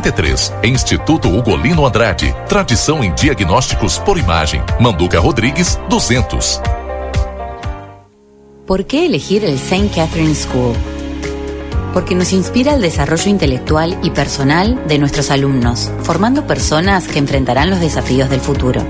33. 0.00 0.52
Instituto 0.64 1.28
Ugolino 1.28 1.86
Andrade. 1.86 2.34
Tradição 2.48 3.02
em 3.02 3.14
diagnósticos 3.14 3.98
por 3.98 4.18
imagem. 4.18 4.60
Manduca 4.78 5.18
Rodrigues, 5.18 5.78
200. 5.88 6.60
¿Por 8.66 8.84
qué 8.84 9.06
elegir 9.06 9.44
el 9.44 9.54
St. 9.54 9.88
Catherine 9.94 10.34
School? 10.34 10.74
Porque 11.94 12.14
nos 12.14 12.32
inspira 12.32 12.74
el 12.74 12.82
desarrollo 12.82 13.30
intelectual 13.30 13.98
y 14.02 14.10
personal 14.10 14.86
de 14.86 14.98
nuestros 14.98 15.30
alumnos, 15.30 15.90
formando 16.02 16.46
personas 16.46 17.08
que 17.08 17.18
enfrentarán 17.18 17.70
los 17.70 17.80
desafíos 17.80 18.28
del 18.28 18.40
futuro. 18.40 18.82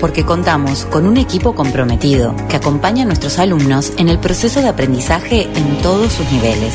Porque 0.00 0.24
contamos 0.24 0.84
con 0.84 1.06
un 1.06 1.16
equipo 1.16 1.54
comprometido 1.54 2.36
que 2.48 2.56
acompaña 2.56 3.02
a 3.02 3.06
nuestros 3.06 3.38
alumnos 3.38 3.92
en 3.96 4.08
el 4.08 4.18
proceso 4.18 4.60
de 4.60 4.68
aprendizaje 4.68 5.48
en 5.56 5.82
todos 5.82 6.12
sus 6.12 6.30
niveles 6.30 6.74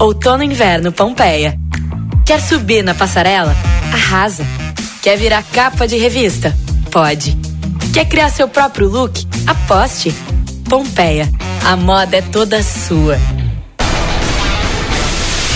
Outono 0.00 0.44
inverno 0.44 0.92
Pompeia. 0.92 1.58
Quer 2.24 2.40
subir 2.40 2.84
na 2.84 2.94
passarela? 2.94 3.52
Arrasa. 3.92 4.46
Quer 5.02 5.18
virar 5.18 5.42
capa 5.52 5.88
de 5.88 5.96
revista? 5.96 6.56
Pode. 6.88 7.36
Quer 7.92 8.04
criar 8.04 8.30
seu 8.30 8.46
próprio 8.46 8.88
look? 8.88 9.26
Aposte. 9.44 10.14
Pompeia. 10.68 11.28
A 11.64 11.74
moda 11.74 12.16
é 12.16 12.22
toda 12.22 12.62
sua. 12.62 13.18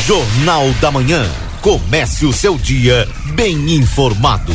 Jornal 0.04 0.72
da 0.80 0.90
Manhã. 0.90 1.24
Comece 1.60 2.26
o 2.26 2.32
seu 2.32 2.58
dia 2.58 3.08
bem 3.36 3.76
informado. 3.76 4.52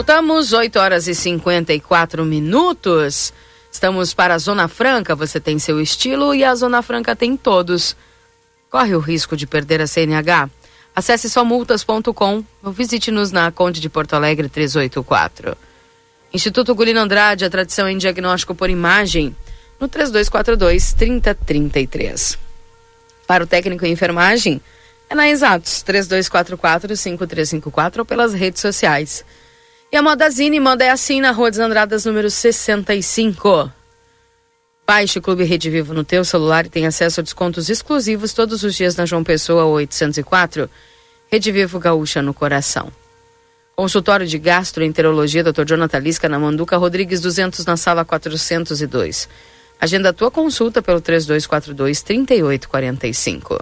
Voltamos, 0.00 0.54
8 0.54 0.78
horas 0.78 1.06
e 1.08 1.14
54 1.14 2.24
minutos. 2.24 3.34
Estamos 3.70 4.14
para 4.14 4.34
a 4.34 4.38
Zona 4.38 4.66
Franca. 4.66 5.14
Você 5.14 5.38
tem 5.38 5.58
seu 5.58 5.78
estilo 5.78 6.34
e 6.34 6.42
a 6.42 6.54
Zona 6.54 6.80
Franca 6.80 7.14
tem 7.14 7.36
todos. 7.36 7.94
Corre 8.70 8.94
o 8.94 8.98
risco 8.98 9.36
de 9.36 9.46
perder 9.46 9.82
a 9.82 9.86
CNH? 9.86 10.48
Acesse 10.96 11.28
somultas.com 11.28 12.42
ou 12.62 12.72
visite-nos 12.72 13.30
na 13.30 13.52
Conde 13.52 13.78
de 13.78 13.90
Porto 13.90 14.14
Alegre 14.14 14.48
384. 14.48 15.54
Instituto 16.32 16.74
Gulino 16.74 17.00
Andrade, 17.00 17.44
a 17.44 17.50
tradição 17.50 17.86
em 17.86 17.98
diagnóstico 17.98 18.54
por 18.54 18.70
imagem, 18.70 19.36
no 19.78 19.86
3242 19.86 20.94
3033. 20.94 22.38
Para 23.26 23.44
o 23.44 23.46
técnico 23.46 23.84
em 23.84 23.92
enfermagem, 23.92 24.62
é 25.10 25.14
na 25.14 25.28
Exatos 25.28 25.82
3244 25.82 26.96
5354 26.96 28.00
ou 28.00 28.06
pelas 28.06 28.32
redes 28.32 28.62
sociais. 28.62 29.26
E 29.92 29.96
a 29.96 30.02
Modazine, 30.02 30.60
moda 30.60 30.84
é 30.84 30.90
assim 30.90 31.20
na 31.20 31.32
Rua 31.32 31.50
dos 31.50 31.58
Andradas, 31.58 32.04
número 32.04 32.30
65. 32.30 33.72
Baixe 34.86 35.18
o 35.18 35.22
Clube 35.22 35.42
Rede 35.42 35.68
Vivo 35.68 35.92
no 35.92 36.04
teu 36.04 36.24
celular 36.24 36.64
e 36.64 36.68
tem 36.68 36.86
acesso 36.86 37.18
a 37.18 37.24
descontos 37.24 37.68
exclusivos 37.68 38.32
todos 38.32 38.62
os 38.62 38.76
dias 38.76 38.94
na 38.94 39.04
João 39.04 39.24
Pessoa 39.24 39.64
804. 39.64 40.70
Rede 41.28 41.50
Vivo 41.50 41.80
Gaúcha 41.80 42.22
no 42.22 42.32
coração. 42.32 42.92
Consultório 43.74 44.28
de 44.28 44.38
Gastroenterologia, 44.38 45.42
Dr. 45.42 45.64
Jonathan 45.64 45.98
Lisca, 45.98 46.28
na 46.28 46.38
Manduca 46.38 46.76
Rodrigues 46.76 47.20
200, 47.20 47.66
na 47.66 47.76
sala 47.76 48.04
402. 48.04 49.28
Agenda 49.80 50.10
a 50.10 50.12
tua 50.12 50.30
consulta 50.30 50.80
pelo 50.80 51.02
3242-3845. 51.02 53.60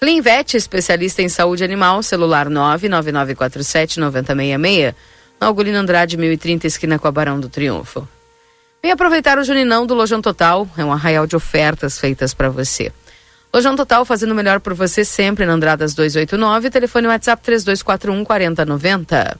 Clinvet, 0.00 0.56
especialista 0.56 1.20
em 1.20 1.28
saúde 1.28 1.64
animal, 1.64 2.02
celular 2.02 2.48
99947-9066. 2.48 4.94
Na 5.40 5.46
Algolino 5.46 5.78
Andrade, 5.78 6.16
1030, 6.16 6.66
esquina 6.66 6.98
com 6.98 7.06
a 7.06 7.12
Barão 7.12 7.38
do 7.38 7.48
Triunfo. 7.48 8.08
Vem 8.82 8.92
aproveitar 8.92 9.38
o 9.38 9.44
Juninão 9.44 9.86
do 9.86 9.94
Lojão 9.94 10.20
Total, 10.20 10.68
é 10.76 10.84
um 10.84 10.92
arraial 10.92 11.26
de 11.26 11.36
ofertas 11.36 11.98
feitas 11.98 12.34
para 12.34 12.48
você. 12.48 12.92
Lojão 13.52 13.74
Total 13.76 14.04
fazendo 14.04 14.34
melhor 14.34 14.60
por 14.60 14.74
você 14.74 15.04
sempre 15.04 15.46
na 15.46 15.54
Andradas 15.54 15.94
289, 15.94 16.70
telefone 16.70 17.06
WhatsApp 17.06 17.42
3241 17.42 18.24
4090. 18.24 19.38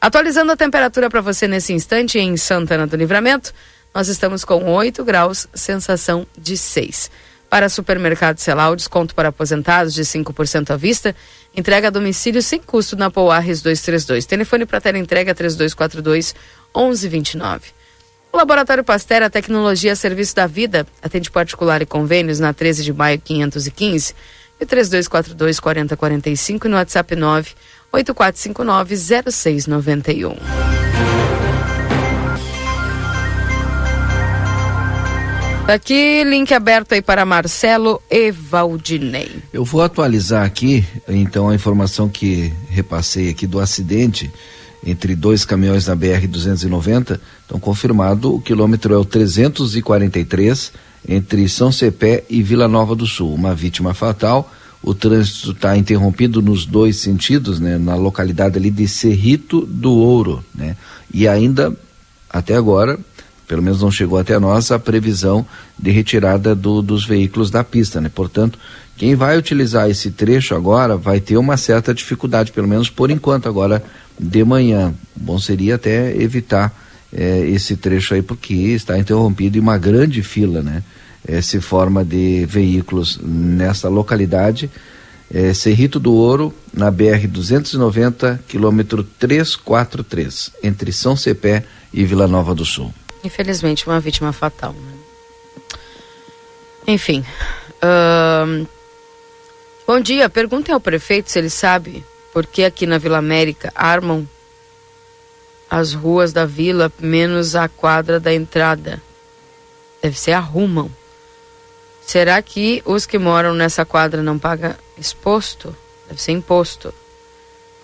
Atualizando 0.00 0.52
a 0.52 0.56
temperatura 0.56 1.10
para 1.10 1.20
você 1.20 1.46
nesse 1.46 1.72
instante 1.72 2.18
em 2.18 2.36
Santana 2.36 2.86
do 2.86 2.96
Livramento, 2.96 3.52
nós 3.94 4.08
estamos 4.08 4.44
com 4.44 4.64
8 4.64 5.04
graus, 5.04 5.48
sensação 5.54 6.26
de 6.36 6.56
6. 6.56 7.10
Para 7.50 7.68
supermercado 7.68 8.38
Celal, 8.38 8.76
desconto 8.76 9.14
para 9.14 9.28
aposentados 9.28 9.94
de 9.94 10.02
5% 10.02 10.70
à 10.70 10.76
vista. 10.76 11.16
Entrega 11.58 11.88
a 11.88 11.90
domicílio 11.90 12.40
sem 12.40 12.60
custo 12.60 12.94
na 12.94 13.10
Pouarres 13.10 13.60
232. 13.60 14.24
Telefone 14.26 14.64
para 14.64 14.80
tela 14.80 14.96
entrega 14.96 15.34
3242 15.34 16.32
1129. 16.72 17.72
O 18.32 18.36
Laboratório 18.36 18.84
Pastera 18.84 19.28
Tecnologia 19.28 19.96
Serviço 19.96 20.36
da 20.36 20.46
Vida 20.46 20.86
atende 21.02 21.28
particular 21.28 21.82
e 21.82 21.86
convênios 21.86 22.38
na 22.38 22.54
13 22.54 22.84
de 22.84 22.92
maio 22.92 23.20
515 23.20 24.14
e 24.60 24.64
3242 24.64 25.58
4045 25.58 26.64
e 26.64 26.70
no 26.70 26.76
WhatsApp 26.76 27.16
9 27.16 27.50
8459 27.90 29.32
0691. 29.32 30.36
Aqui, 35.68 36.24
link 36.24 36.54
aberto 36.54 36.94
aí 36.94 37.02
para 37.02 37.26
Marcelo 37.26 38.00
e 38.10 38.30
Valdinei. 38.30 39.30
Eu 39.52 39.66
vou 39.66 39.82
atualizar 39.82 40.42
aqui, 40.42 40.82
então, 41.06 41.50
a 41.50 41.54
informação 41.54 42.08
que 42.08 42.50
repassei 42.70 43.28
aqui 43.28 43.46
do 43.46 43.60
acidente 43.60 44.32
entre 44.82 45.14
dois 45.14 45.44
caminhões 45.44 45.86
na 45.86 45.94
BR-290. 45.94 47.20
Então, 47.44 47.60
confirmado, 47.60 48.34
o 48.34 48.40
quilômetro 48.40 48.94
é 48.94 48.96
o 48.96 49.04
343, 49.04 50.72
entre 51.06 51.46
São 51.50 51.70
Cepé 51.70 52.24
e 52.30 52.42
Vila 52.42 52.66
Nova 52.66 52.96
do 52.96 53.06
Sul. 53.06 53.34
Uma 53.34 53.54
vítima 53.54 53.92
fatal, 53.92 54.50
o 54.82 54.94
trânsito 54.94 55.50
está 55.50 55.76
interrompido 55.76 56.40
nos 56.40 56.64
dois 56.64 56.96
sentidos, 56.96 57.60
né, 57.60 57.76
na 57.76 57.94
localidade 57.94 58.56
ali 58.56 58.70
de 58.70 58.88
Cerrito 58.88 59.66
do 59.66 59.92
Ouro, 59.92 60.42
né, 60.54 60.78
e 61.12 61.28
ainda 61.28 61.76
até 62.30 62.54
agora, 62.54 62.98
pelo 63.48 63.62
menos 63.62 63.80
não 63.80 63.90
chegou 63.90 64.18
até 64.18 64.38
nós 64.38 64.70
a 64.70 64.78
previsão 64.78 65.44
de 65.78 65.90
retirada 65.90 66.54
do, 66.54 66.82
dos 66.82 67.06
veículos 67.06 67.50
da 67.50 67.64
pista, 67.64 68.00
né? 68.00 68.10
Portanto, 68.14 68.58
quem 68.96 69.14
vai 69.14 69.38
utilizar 69.38 69.88
esse 69.88 70.10
trecho 70.10 70.54
agora 70.54 70.96
vai 70.96 71.18
ter 71.18 71.38
uma 71.38 71.56
certa 71.56 71.94
dificuldade, 71.94 72.52
pelo 72.52 72.68
menos 72.68 72.90
por 72.90 73.10
enquanto 73.10 73.48
agora 73.48 73.82
de 74.18 74.44
manhã. 74.44 74.92
Bom 75.16 75.38
seria 75.38 75.76
até 75.76 76.14
evitar 76.16 76.72
eh, 77.12 77.48
esse 77.48 77.76
trecho 77.76 78.12
aí 78.12 78.20
porque 78.20 78.54
está 78.54 78.98
interrompido 78.98 79.56
e 79.56 79.60
uma 79.60 79.78
grande 79.78 80.22
fila, 80.22 80.62
né? 80.62 80.82
Eh, 81.26 81.40
se 81.40 81.60
forma 81.60 82.04
de 82.04 82.44
veículos 82.46 83.18
nesta 83.22 83.88
localidade. 83.88 84.70
É, 85.30 85.52
Cerrito 85.52 86.00
do 86.00 86.14
Ouro, 86.14 86.54
na 86.72 86.90
BR 86.90 87.26
290, 87.28 88.40
quilômetro 88.48 89.04
343, 89.18 90.52
entre 90.62 90.90
São 90.90 91.14
Cepé 91.14 91.64
e 91.92 92.02
Vila 92.06 92.26
Nova 92.26 92.54
do 92.54 92.64
Sul. 92.64 92.92
Infelizmente, 93.24 93.86
uma 93.86 94.00
vítima 94.00 94.32
fatal. 94.32 94.72
Né? 94.72 94.92
Enfim. 96.86 97.24
bom 99.86 100.00
dia. 100.00 100.28
Perguntem 100.28 100.74
ao 100.74 100.80
prefeito 100.80 101.30
se 101.30 101.38
ele 101.38 101.50
sabe 101.50 102.04
por 102.32 102.46
que 102.46 102.64
aqui 102.64 102.86
na 102.86 102.98
Vila 102.98 103.18
América 103.18 103.72
armam 103.74 104.28
as 105.70 105.92
ruas 105.92 106.32
da 106.32 106.46
vila, 106.46 106.90
menos 106.98 107.54
a 107.54 107.68
quadra 107.68 108.18
da 108.18 108.32
entrada. 108.32 109.02
Deve 110.00 110.18
ser 110.18 110.32
arrumam. 110.32 110.90
Será 112.00 112.40
que 112.40 112.82
os 112.86 113.04
que 113.04 113.18
moram 113.18 113.52
nessa 113.52 113.84
quadra 113.84 114.22
não 114.22 114.38
pagam 114.38 114.74
exposto? 114.96 115.76
Deve 116.08 116.22
ser 116.22 116.32
imposto. 116.32 116.94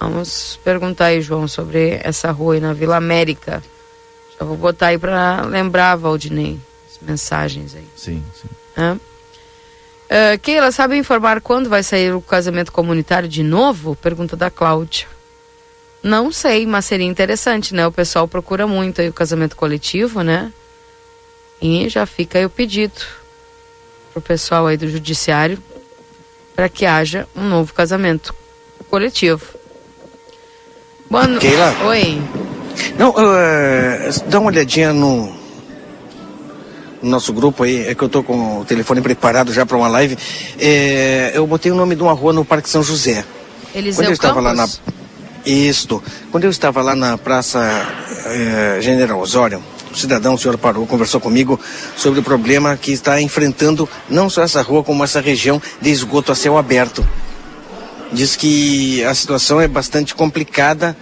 Vamos 0.01 0.59
perguntar 0.65 1.07
aí, 1.07 1.21
João, 1.21 1.47
sobre 1.47 2.01
essa 2.03 2.31
rua 2.31 2.55
aí 2.55 2.61
na 2.61 2.73
Vila 2.73 2.97
América. 2.97 3.63
Já 4.39 4.45
vou 4.45 4.57
botar 4.57 4.89
aí 4.89 4.99
para 4.99 5.43
lembrar, 5.43 5.97
Valdinei, 5.97 6.59
as 6.91 6.99
mensagens 7.07 7.75
aí. 7.75 7.87
Sim, 7.97 8.23
sim. 8.35 8.49
Hã? 8.77 8.99
Ah, 10.11 10.39
Keila, 10.39 10.71
sabe 10.71 10.97
informar 10.97 11.41
quando 11.41 11.69
vai 11.69 11.83
sair 11.83 12.15
o 12.15 12.21
casamento 12.21 12.71
comunitário 12.71 13.29
de 13.29 13.43
novo? 13.43 13.97
Pergunta 13.97 14.37
da 14.37 14.51
Cláudia. 14.51 15.07
Não 16.03 16.31
sei, 16.31 16.67
mas 16.67 16.85
seria 16.85 17.07
interessante, 17.07 17.75
né? 17.75 17.87
O 17.87 17.93
pessoal 17.93 18.29
procura 18.29 18.67
muito 18.67 19.01
aí 19.01 19.09
o 19.09 19.13
casamento 19.13 19.57
coletivo, 19.57 20.23
né? 20.23 20.53
E 21.61 21.89
já 21.89 22.05
fica 22.05 22.39
aí 22.39 22.45
o 22.45 22.51
pedido 22.51 23.01
pro 24.13 24.21
pessoal 24.21 24.67
aí 24.67 24.77
do 24.77 24.89
judiciário 24.89 25.59
para 26.55 26.69
que 26.69 26.85
haja 26.85 27.27
um 27.35 27.49
novo 27.49 27.73
casamento 27.73 28.35
coletivo. 28.91 29.43
Boa 31.11 31.27
no... 31.27 31.41
Keila? 31.41 31.75
Oi. 31.87 32.44
Não, 32.99 33.15
eh, 33.17 34.11
dá 34.27 34.41
uma 34.41 34.51
olhadinha 34.51 34.93
no, 34.93 35.33
no 37.03 37.11
nosso 37.11 37.33
grupo 37.33 37.63
aí, 37.63 37.87
é 37.89 37.95
que 37.95 38.03
eu 38.03 38.09
tô 38.09 38.23
com 38.23 38.61
o 38.61 38.65
telefone 38.65 39.01
preparado 39.01 39.53
já 39.53 39.67
para 39.67 39.77
uma 39.77 39.89
live. 39.89 40.17
Eh, 40.59 41.33
eu 41.35 41.47
botei 41.47 41.71
o 41.71 41.75
nome 41.75 41.95
de 41.95 42.03
uma 42.03 42.13
rua 42.13 42.33
no 42.33 42.45
Parque 42.45 42.69
São 42.69 42.83
José. 42.83 43.25
Eliseu 43.75 44.03
Quando 44.03 44.09
eu 44.09 44.15
estava 44.15 44.41
lá 44.41 44.55
na. 44.55 44.63
Campos? 44.63 44.81
Isto. 45.45 46.03
Quando 46.31 46.45
eu 46.45 46.51
estava 46.51 46.81
lá 46.81 46.95
na 46.95 47.19
Praça 47.19 47.61
eh, 48.27 48.79
General 48.81 49.21
Osório, 49.21 49.63
o 49.93 49.97
cidadão, 49.97 50.35
o 50.35 50.39
senhor 50.39 50.57
parou, 50.57 50.87
conversou 50.87 51.21
comigo 51.21 51.61
sobre 51.97 52.21
o 52.21 52.23
problema 52.23 52.77
que 52.77 52.93
está 52.93 53.21
enfrentando 53.21 53.89
não 54.09 54.31
só 54.31 54.43
essa 54.43 54.63
rua, 54.63 54.83
como 54.83 55.05
essa 55.05 55.21
região 55.21 55.61
de 55.81 55.91
esgoto 55.91 56.33
a 56.33 56.35
céu 56.35 56.57
aberto. 56.57 57.07
Diz 58.13 58.37
que 58.37 59.05
a 59.05 59.15
situação 59.15 59.61
é 59.61 59.69
bastante 59.69 60.15
complicada 60.15 60.97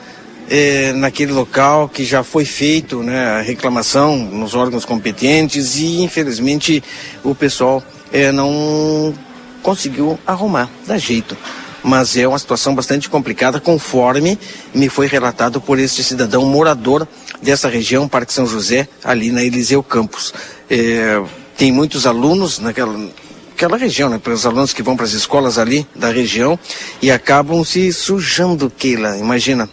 eh, 0.55 0.93
naquele 0.93 1.33
local 1.33 1.89
que 1.89 2.05
já 2.05 2.23
foi 2.23 2.45
feito 2.45 3.03
né, 3.03 3.39
a 3.39 3.41
reclamação 3.41 4.19
nos 4.19 4.55
órgãos 4.55 4.85
competentes 4.85 5.77
e 5.79 6.03
infelizmente 6.03 6.85
o 7.25 7.35
pessoal 7.35 7.83
eh, 8.13 8.31
não 8.31 9.15
conseguiu 9.63 10.19
arrumar, 10.27 10.69
dá 10.87 10.99
jeito. 10.99 11.39
Mas 11.83 12.19
é 12.19 12.29
uma 12.29 12.39
situação 12.39 12.75
bastante 12.75 13.09
complicada, 13.09 13.59
conforme 13.59 14.39
me 14.75 14.91
foi 14.91 15.07
relatado 15.07 15.59
por 15.59 15.79
este 15.79 16.05
cidadão 16.05 16.45
morador 16.45 17.09
dessa 17.41 17.67
região, 17.67 18.07
Parque 18.07 18.33
São 18.33 18.47
José, 18.47 18.87
ali 19.03 19.33
na 19.33 19.43
Eliseu 19.43 19.83
Campos. 19.83 20.35
Eh, 20.69 21.23
tem 21.57 21.73
muitos 21.73 22.07
alunos 22.07 22.59
naquela, 22.59 22.95
aquela 23.57 23.79
região, 23.79 24.11
né? 24.11 24.19
Para 24.19 24.35
os 24.35 24.45
alunos 24.45 24.75
que 24.75 24.83
vão 24.83 24.97
para 24.97 25.07
as 25.07 25.13
escolas 25.15 25.57
ali 25.57 25.87
da 25.97 26.11
região 26.11 26.59
e 27.01 27.11
acabam 27.11 27.65
se 27.65 27.91
sujando, 27.91 28.69
Keila, 28.69 29.17
imagina. 29.17 29.67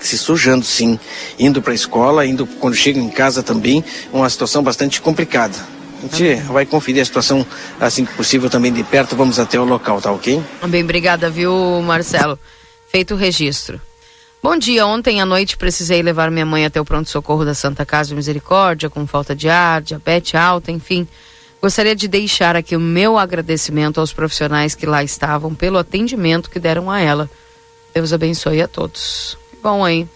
Se 0.00 0.16
sujando, 0.16 0.64
sim. 0.64 0.98
Indo 1.38 1.60
para 1.62 1.72
a 1.72 1.74
escola, 1.74 2.26
indo 2.26 2.46
quando 2.46 2.74
chegam 2.74 3.02
em 3.02 3.10
casa 3.10 3.42
também, 3.42 3.84
uma 4.12 4.28
situação 4.28 4.62
bastante 4.62 5.00
complicada. 5.00 5.56
A 5.98 6.16
gente 6.16 6.42
vai 6.46 6.64
conferir 6.64 7.02
a 7.02 7.04
situação 7.04 7.46
assim 7.78 8.04
que 8.04 8.14
possível 8.14 8.48
também 8.48 8.72
de 8.72 8.82
perto, 8.82 9.14
vamos 9.14 9.38
até 9.38 9.60
o 9.60 9.64
local, 9.64 10.00
tá 10.00 10.10
ok? 10.10 10.42
Bem, 10.68 10.82
obrigada, 10.82 11.28
viu, 11.28 11.52
Marcelo? 11.82 12.38
Feito 12.90 13.14
o 13.14 13.16
registro. 13.16 13.80
Bom 14.42 14.56
dia, 14.56 14.86
ontem 14.86 15.20
à 15.20 15.26
noite 15.26 15.58
precisei 15.58 16.00
levar 16.00 16.30
minha 16.30 16.46
mãe 16.46 16.64
até 16.64 16.80
o 16.80 16.84
pronto-socorro 16.84 17.44
da 17.44 17.52
Santa 17.52 17.84
Casa 17.84 18.08
de 18.08 18.14
Misericórdia, 18.14 18.88
com 18.88 19.06
falta 19.06 19.36
de 19.36 19.50
ar, 19.50 19.82
diabetes 19.82 20.34
alta, 20.34 20.72
enfim. 20.72 21.06
Gostaria 21.60 21.94
de 21.94 22.08
deixar 22.08 22.56
aqui 22.56 22.74
o 22.74 22.80
meu 22.80 23.18
agradecimento 23.18 24.00
aos 24.00 24.14
profissionais 24.14 24.74
que 24.74 24.86
lá 24.86 25.04
estavam 25.04 25.54
pelo 25.54 25.76
atendimento 25.76 26.48
que 26.48 26.58
deram 26.58 26.90
a 26.90 26.98
ela. 26.98 27.28
Deus 27.92 28.14
abençoe 28.14 28.62
a 28.62 28.68
todos. 28.68 29.36
Bom 29.62 29.84
aí. 29.84 30.06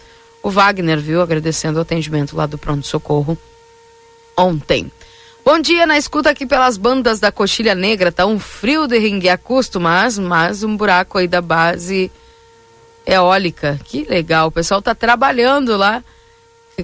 O 0.41 0.49
Wagner, 0.49 0.99
viu, 0.99 1.21
agradecendo 1.21 1.79
o 1.79 1.81
atendimento 1.81 2.35
lá 2.35 2.45
do 2.45 2.57
pronto-socorro 2.57 3.37
ontem. 4.37 4.91
Bom 5.43 5.59
dia, 5.59 5.85
na 5.85 5.97
escuta 5.97 6.31
aqui 6.31 6.45
pelas 6.45 6.75
bandas 6.75 7.19
da 7.19 7.31
Coxilha 7.31 7.75
Negra, 7.75 8.11
tá 8.11 8.25
um 8.25 8.39
frio 8.39 8.87
de 8.87 8.97
ringue 8.97 9.29
a 9.29 9.37
custo, 9.37 9.79
mas, 9.79 10.17
mas 10.17 10.63
um 10.63 10.75
buraco 10.75 11.19
aí 11.19 11.27
da 11.27 11.41
base 11.41 12.11
eólica. 13.05 13.79
Que 13.83 14.03
legal, 14.03 14.47
o 14.47 14.51
pessoal 14.51 14.81
tá 14.81 14.95
trabalhando 14.95 15.77
lá, 15.77 16.03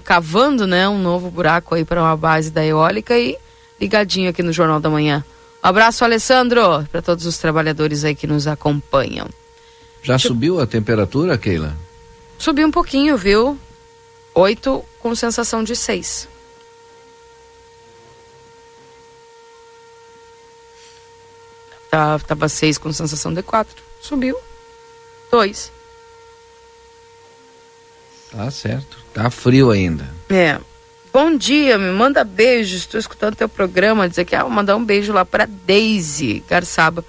cavando, 0.04 0.68
né, 0.68 0.88
um 0.88 1.02
novo 1.02 1.32
buraco 1.32 1.74
aí 1.74 1.84
para 1.84 2.02
uma 2.02 2.16
base 2.16 2.52
da 2.52 2.64
eólica 2.64 3.18
e 3.18 3.36
ligadinho 3.80 4.30
aqui 4.30 4.44
no 4.44 4.54
Jornal 4.54 4.80
da 4.80 4.90
Manhã. 4.90 5.26
Um 5.64 5.68
abraço, 5.68 6.04
Alessandro, 6.04 6.88
para 6.92 7.02
todos 7.02 7.26
os 7.26 7.38
trabalhadores 7.38 8.04
aí 8.04 8.16
que 8.16 8.28
nos 8.28 8.46
acompanham. 8.48 9.28
Já 10.04 10.18
subiu 10.18 10.60
a 10.60 10.68
temperatura, 10.68 11.38
Keila? 11.38 11.76
Subiu 12.42 12.68
um 12.68 12.72
pouquinho, 12.72 13.16
viu? 13.16 13.56
Oito 14.34 14.84
com 14.98 15.14
sensação 15.14 15.64
de 15.64 15.76
seis. 15.76 16.28
Tá, 21.92 22.18
tava 22.18 22.50
seis 22.50 22.80
com 22.80 22.92
sensação 22.92 23.32
de 23.32 23.44
quatro. 23.44 23.84
Subiu. 24.02 24.36
Dois. 25.30 25.72
Tá 28.32 28.50
certo. 28.50 28.98
Tá 29.14 29.30
frio 29.30 29.70
ainda. 29.70 30.10
É. 30.28 30.60
Bom 31.14 31.38
dia, 31.38 31.78
me 31.78 31.92
manda 31.92 32.24
beijos. 32.24 32.80
Estou 32.80 33.00
escutando 33.00 33.36
teu 33.36 33.48
programa. 33.48 34.10
Dizer 34.10 34.26
que 34.26 34.36
ah, 34.36 34.42
vou 34.42 34.52
mandar 34.52 34.76
um 34.76 34.84
beijo 34.84 35.14
lá 35.14 35.24
para 35.24 35.46
Daisy 35.46 36.44
Garçaba. 36.50 37.06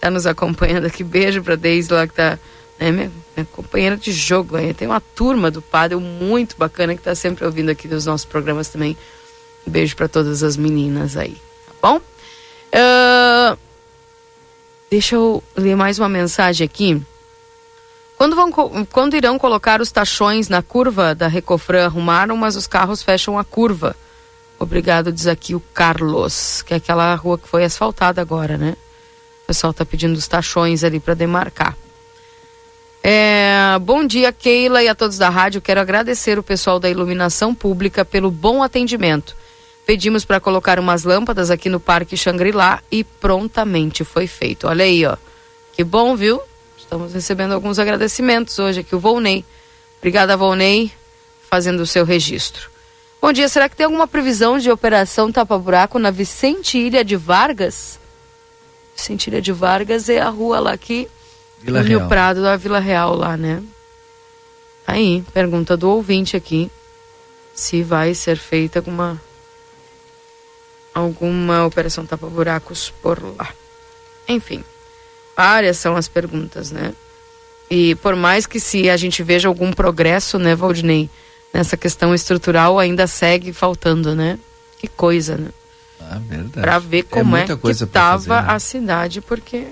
Tá 0.00 0.08
nos 0.08 0.24
acompanhando 0.24 0.86
aqui. 0.86 1.02
Beijo 1.02 1.42
para 1.42 1.56
Daisy 1.56 1.92
lá 1.92 2.06
que 2.06 2.14
tá. 2.14 2.38
Né, 2.78 2.92
minha, 2.92 3.10
minha 3.38 3.46
companheira 3.52 3.96
de 3.96 4.12
jogo 4.12 4.56
aí. 4.56 4.74
Tem 4.74 4.88
uma 4.88 5.00
turma 5.00 5.50
do 5.50 5.62
Padel 5.62 6.00
muito 6.00 6.56
bacana 6.56 6.94
que 6.94 7.02
tá 7.02 7.14
sempre 7.14 7.44
ouvindo 7.44 7.70
aqui 7.70 7.86
dos 7.86 8.06
nossos 8.06 8.24
programas 8.24 8.68
também. 8.68 8.96
Um 9.66 9.70
beijo 9.70 9.94
para 9.94 10.08
todas 10.08 10.42
as 10.42 10.56
meninas 10.56 11.16
aí. 11.16 11.36
Tá 11.66 11.72
bom? 11.80 12.00
Ah, 12.72 13.56
deixa 14.90 15.14
eu 15.14 15.42
ler 15.56 15.76
mais 15.76 15.98
uma 15.98 16.08
mensagem 16.08 16.64
aqui. 16.64 17.00
Quando, 18.16 18.34
vão, 18.34 18.50
quando 18.90 19.14
irão 19.14 19.38
colocar 19.38 19.80
os 19.80 19.92
tachões 19.92 20.48
na 20.48 20.60
curva 20.60 21.14
da 21.14 21.28
Recofran, 21.28 21.84
arrumaram, 21.84 22.36
mas 22.36 22.56
os 22.56 22.66
carros 22.66 23.02
fecham 23.02 23.38
a 23.38 23.44
curva. 23.44 23.94
Obrigado, 24.58 25.12
diz 25.12 25.28
aqui 25.28 25.54
o 25.54 25.60
Carlos, 25.72 26.62
que 26.62 26.74
é 26.74 26.78
aquela 26.78 27.14
rua 27.14 27.38
que 27.38 27.46
foi 27.46 27.62
asfaltada 27.64 28.20
agora, 28.20 28.58
né? 28.58 28.76
O 29.44 29.46
pessoal 29.46 29.72
tá 29.72 29.84
pedindo 29.84 30.16
os 30.16 30.26
tachões 30.26 30.82
ali 30.82 30.98
para 30.98 31.14
demarcar. 31.14 31.76
É, 33.02 33.78
bom 33.80 34.04
dia, 34.04 34.32
Keila 34.32 34.82
e 34.82 34.88
a 34.88 34.94
todos 34.94 35.18
da 35.18 35.28
rádio. 35.28 35.60
Quero 35.60 35.80
agradecer 35.80 36.38
o 36.38 36.42
pessoal 36.42 36.80
da 36.80 36.90
iluminação 36.90 37.54
pública 37.54 38.04
pelo 38.04 38.30
bom 38.30 38.62
atendimento. 38.62 39.36
Pedimos 39.86 40.24
para 40.24 40.40
colocar 40.40 40.78
umas 40.78 41.04
lâmpadas 41.04 41.50
aqui 41.50 41.68
no 41.68 41.80
Parque 41.80 42.16
Xangri-Lá 42.16 42.82
e 42.90 43.02
prontamente 43.02 44.04
foi 44.04 44.26
feito. 44.26 44.66
Olha 44.66 44.84
aí, 44.84 45.06
ó. 45.06 45.16
Que 45.72 45.82
bom, 45.82 46.14
viu? 46.14 46.40
Estamos 46.76 47.14
recebendo 47.14 47.52
alguns 47.52 47.78
agradecimentos 47.78 48.58
hoje 48.58 48.80
aqui. 48.80 48.94
O 48.94 48.98
Volney. 48.98 49.44
Obrigada, 49.98 50.36
Volney, 50.36 50.92
fazendo 51.48 51.80
o 51.80 51.86
seu 51.86 52.04
registro. 52.04 52.70
Bom 53.20 53.32
dia, 53.32 53.48
será 53.48 53.68
que 53.68 53.76
tem 53.76 53.84
alguma 53.84 54.06
previsão 54.06 54.58
de 54.58 54.70
operação 54.70 55.32
tapa-buraco 55.32 55.98
na 55.98 56.10
Vicente 56.10 56.78
Ilha 56.78 57.04
de 57.04 57.16
Vargas? 57.16 57.98
Centilha 58.94 59.40
de 59.40 59.52
Vargas 59.52 60.08
é 60.08 60.20
a 60.20 60.28
rua 60.28 60.60
lá 60.60 60.76
que 60.76 61.08
Vila 61.60 61.82
Rio. 61.82 62.08
Prado 62.08 62.42
da 62.42 62.56
Vila 62.56 62.78
Real 62.78 63.14
lá, 63.14 63.36
né? 63.36 63.62
Aí, 64.86 65.22
pergunta 65.34 65.76
do 65.76 65.90
ouvinte 65.90 66.36
aqui 66.36 66.70
se 67.54 67.82
vai 67.82 68.14
ser 68.14 68.36
feita 68.36 68.78
alguma 68.78 69.20
alguma 70.94 71.64
operação 71.64 72.06
tapa-buracos 72.06 72.92
por 73.02 73.22
lá. 73.36 73.48
Enfim, 74.26 74.64
várias 75.36 75.76
são 75.76 75.96
as 75.96 76.08
perguntas, 76.08 76.70
né? 76.70 76.92
E 77.70 77.94
por 77.96 78.16
mais 78.16 78.46
que 78.46 78.58
se 78.58 78.88
a 78.88 78.96
gente 78.96 79.22
veja 79.22 79.48
algum 79.48 79.72
progresso, 79.72 80.38
né, 80.38 80.54
Valdinei, 80.54 81.10
nessa 81.52 81.76
questão 81.76 82.14
estrutural, 82.14 82.78
ainda 82.78 83.06
segue 83.06 83.52
faltando, 83.52 84.14
né? 84.14 84.38
Que 84.78 84.88
coisa, 84.88 85.36
né? 85.36 85.50
Ah, 86.00 86.18
verdade. 86.20 86.60
Pra 86.60 86.78
ver 86.78 87.02
como 87.04 87.36
é, 87.36 87.40
muita 87.40 87.56
que 87.56 87.62
coisa 87.62 87.86
pra 87.86 88.00
tava 88.00 88.18
fazer, 88.18 88.46
né? 88.46 88.52
a 88.54 88.58
cidade, 88.58 89.20
porque 89.20 89.66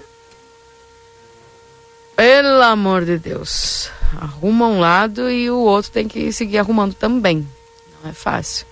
pelo 2.17 2.63
amor 2.63 3.05
de 3.05 3.19
Deus, 3.19 3.91
arruma 4.19 4.67
um 4.67 4.81
lado 4.81 5.31
e 5.31 5.51
o 5.51 5.59
outro 5.59 5.93
tem 5.93 6.09
que 6.09 6.33
seguir 6.33 6.59
arrumando 6.59 6.95
também. 6.95 7.47
Não 8.03 8.11
é 8.11 8.15
fácil. 8.15 8.67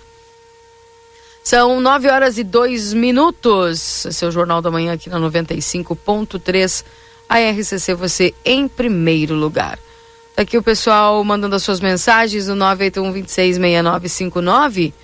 São 1.45 1.79
nove 1.79 2.09
horas 2.09 2.39
e 2.39 2.43
dois 2.43 2.95
minutos. 2.95 4.07
Esse 4.07 4.25
é 4.25 4.31
Jornal 4.31 4.63
da 4.63 4.71
Manhã 4.71 4.95
aqui 4.95 5.11
na 5.11 5.21
95.3. 5.21 6.83
A 7.29 7.39
RCC, 7.39 7.95
você 7.95 8.33
em 8.43 8.67
primeiro 8.67 9.35
lugar. 9.35 9.79
Tá 10.35 10.41
aqui 10.43 10.57
o 10.57 10.63
pessoal 10.63 11.23
mandando 11.23 11.55
as 11.55 11.63
suas 11.63 11.81
mensagens 11.81 12.49
no 12.49 12.57
981-266959. 12.57 14.95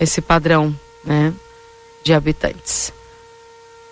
esse 0.00 0.20
padrão, 0.20 0.74
né, 1.04 1.32
de 2.04 2.14
habitantes. 2.14 2.92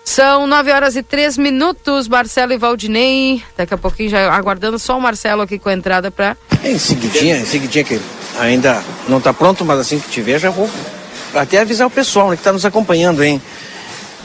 São 0.05 0.47
nove 0.47 0.71
horas 0.71 0.95
e 0.95 1.03
três 1.03 1.37
minutos, 1.37 2.07
Marcelo 2.07 2.53
e 2.53 2.57
Valdinei. 2.57 3.43
Daqui 3.57 3.73
a 3.73 3.77
pouquinho 3.77 4.09
já 4.09 4.31
aguardando 4.31 4.79
só 4.79 4.97
o 4.97 5.01
Marcelo 5.01 5.41
aqui 5.41 5.59
com 5.59 5.67
a 5.67 5.73
entrada 5.73 6.09
para 6.09 6.37
É 6.63 6.71
em 6.71 6.79
seguidinha, 6.79 7.37
em 7.37 7.45
seguidinha 7.45 7.83
que 7.83 7.99
ainda 8.39 8.81
não 9.09 9.17
está 9.17 9.33
pronto, 9.33 9.65
mas 9.65 9.79
assim 9.79 9.99
que 9.99 10.09
tiver 10.09 10.39
já 10.39 10.49
vou 10.49 10.69
até 11.35 11.59
avisar 11.59 11.87
o 11.87 11.91
pessoal 11.91 12.29
né, 12.29 12.37
que 12.37 12.39
está 12.39 12.53
nos 12.53 12.65
acompanhando, 12.65 13.21
hein? 13.21 13.41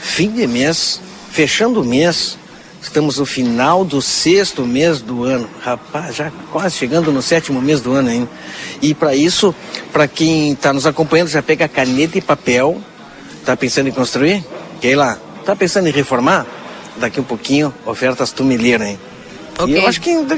Fim 0.00 0.30
de 0.30 0.46
mês, 0.46 1.00
fechando 1.32 1.80
o 1.80 1.84
mês, 1.84 2.38
estamos 2.83 3.18
no 3.18 3.24
final 3.26 3.85
do 3.85 4.03
sexto 4.03 4.64
mês 4.66 5.01
do 5.01 5.24
ano. 5.24 5.49
Rapaz, 5.61 6.16
já 6.16 6.30
quase 6.51 6.76
chegando 6.76 7.12
no 7.12 7.22
sétimo 7.22 7.61
mês 7.61 7.80
do 7.80 7.93
ano, 7.93 8.11
hein? 8.11 8.28
E 8.80 8.93
para 8.95 9.14
isso, 9.14 9.55
para 9.93 10.09
quem 10.09 10.53
está 10.53 10.72
nos 10.72 10.87
acompanhando, 10.87 11.28
já 11.28 11.43
pega 11.43 11.68
caneta 11.68 12.18
e 12.18 12.20
papel. 12.20 12.80
Tá 13.45 13.57
pensando 13.57 13.89
em 13.89 13.93
construir? 13.93 14.45
Keila, 14.80 15.20
tá 15.45 15.55
pensando 15.57 15.89
em 15.89 15.93
reformar? 15.93 16.47
Daqui 16.97 17.20
um 17.20 17.24
pouquinho, 17.24 17.72
ofertas 17.87 18.33
tumileiras, 18.33 18.87
hein? 18.89 18.99
E 19.66 19.72
eu 19.74 19.87
acho 19.87 20.01
que 20.01 20.11
ainda- 20.11 20.37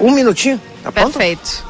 um 0.00 0.10
minutinho, 0.10 0.60
tá? 0.82 0.90
Perfeito. 0.90 1.64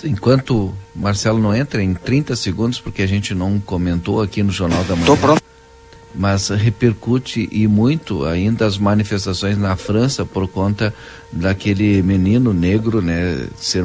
Enquanto 0.04 0.74
o 0.94 0.96
Marcelo 0.98 1.38
não 1.38 1.54
entra 1.54 1.82
em 1.82 1.94
30 1.94 2.36
segundos, 2.36 2.78
porque 2.80 3.02
a 3.02 3.06
gente 3.06 3.34
não 3.34 3.58
comentou 3.58 4.22
aqui 4.22 4.42
no 4.42 4.52
Jornal 4.52 4.84
da 4.84 4.94
Manhã. 4.94 5.06
Tô 5.06 5.16
pronto. 5.16 5.42
Mas 6.14 6.48
repercute 6.48 7.48
e 7.52 7.66
muito 7.66 8.24
ainda 8.24 8.64
as 8.64 8.78
manifestações 8.78 9.58
na 9.58 9.76
França 9.76 10.24
por 10.24 10.48
conta 10.48 10.94
daquele 11.30 12.02
menino 12.02 12.54
negro, 12.54 13.02
né, 13.02 13.48
ser 13.58 13.84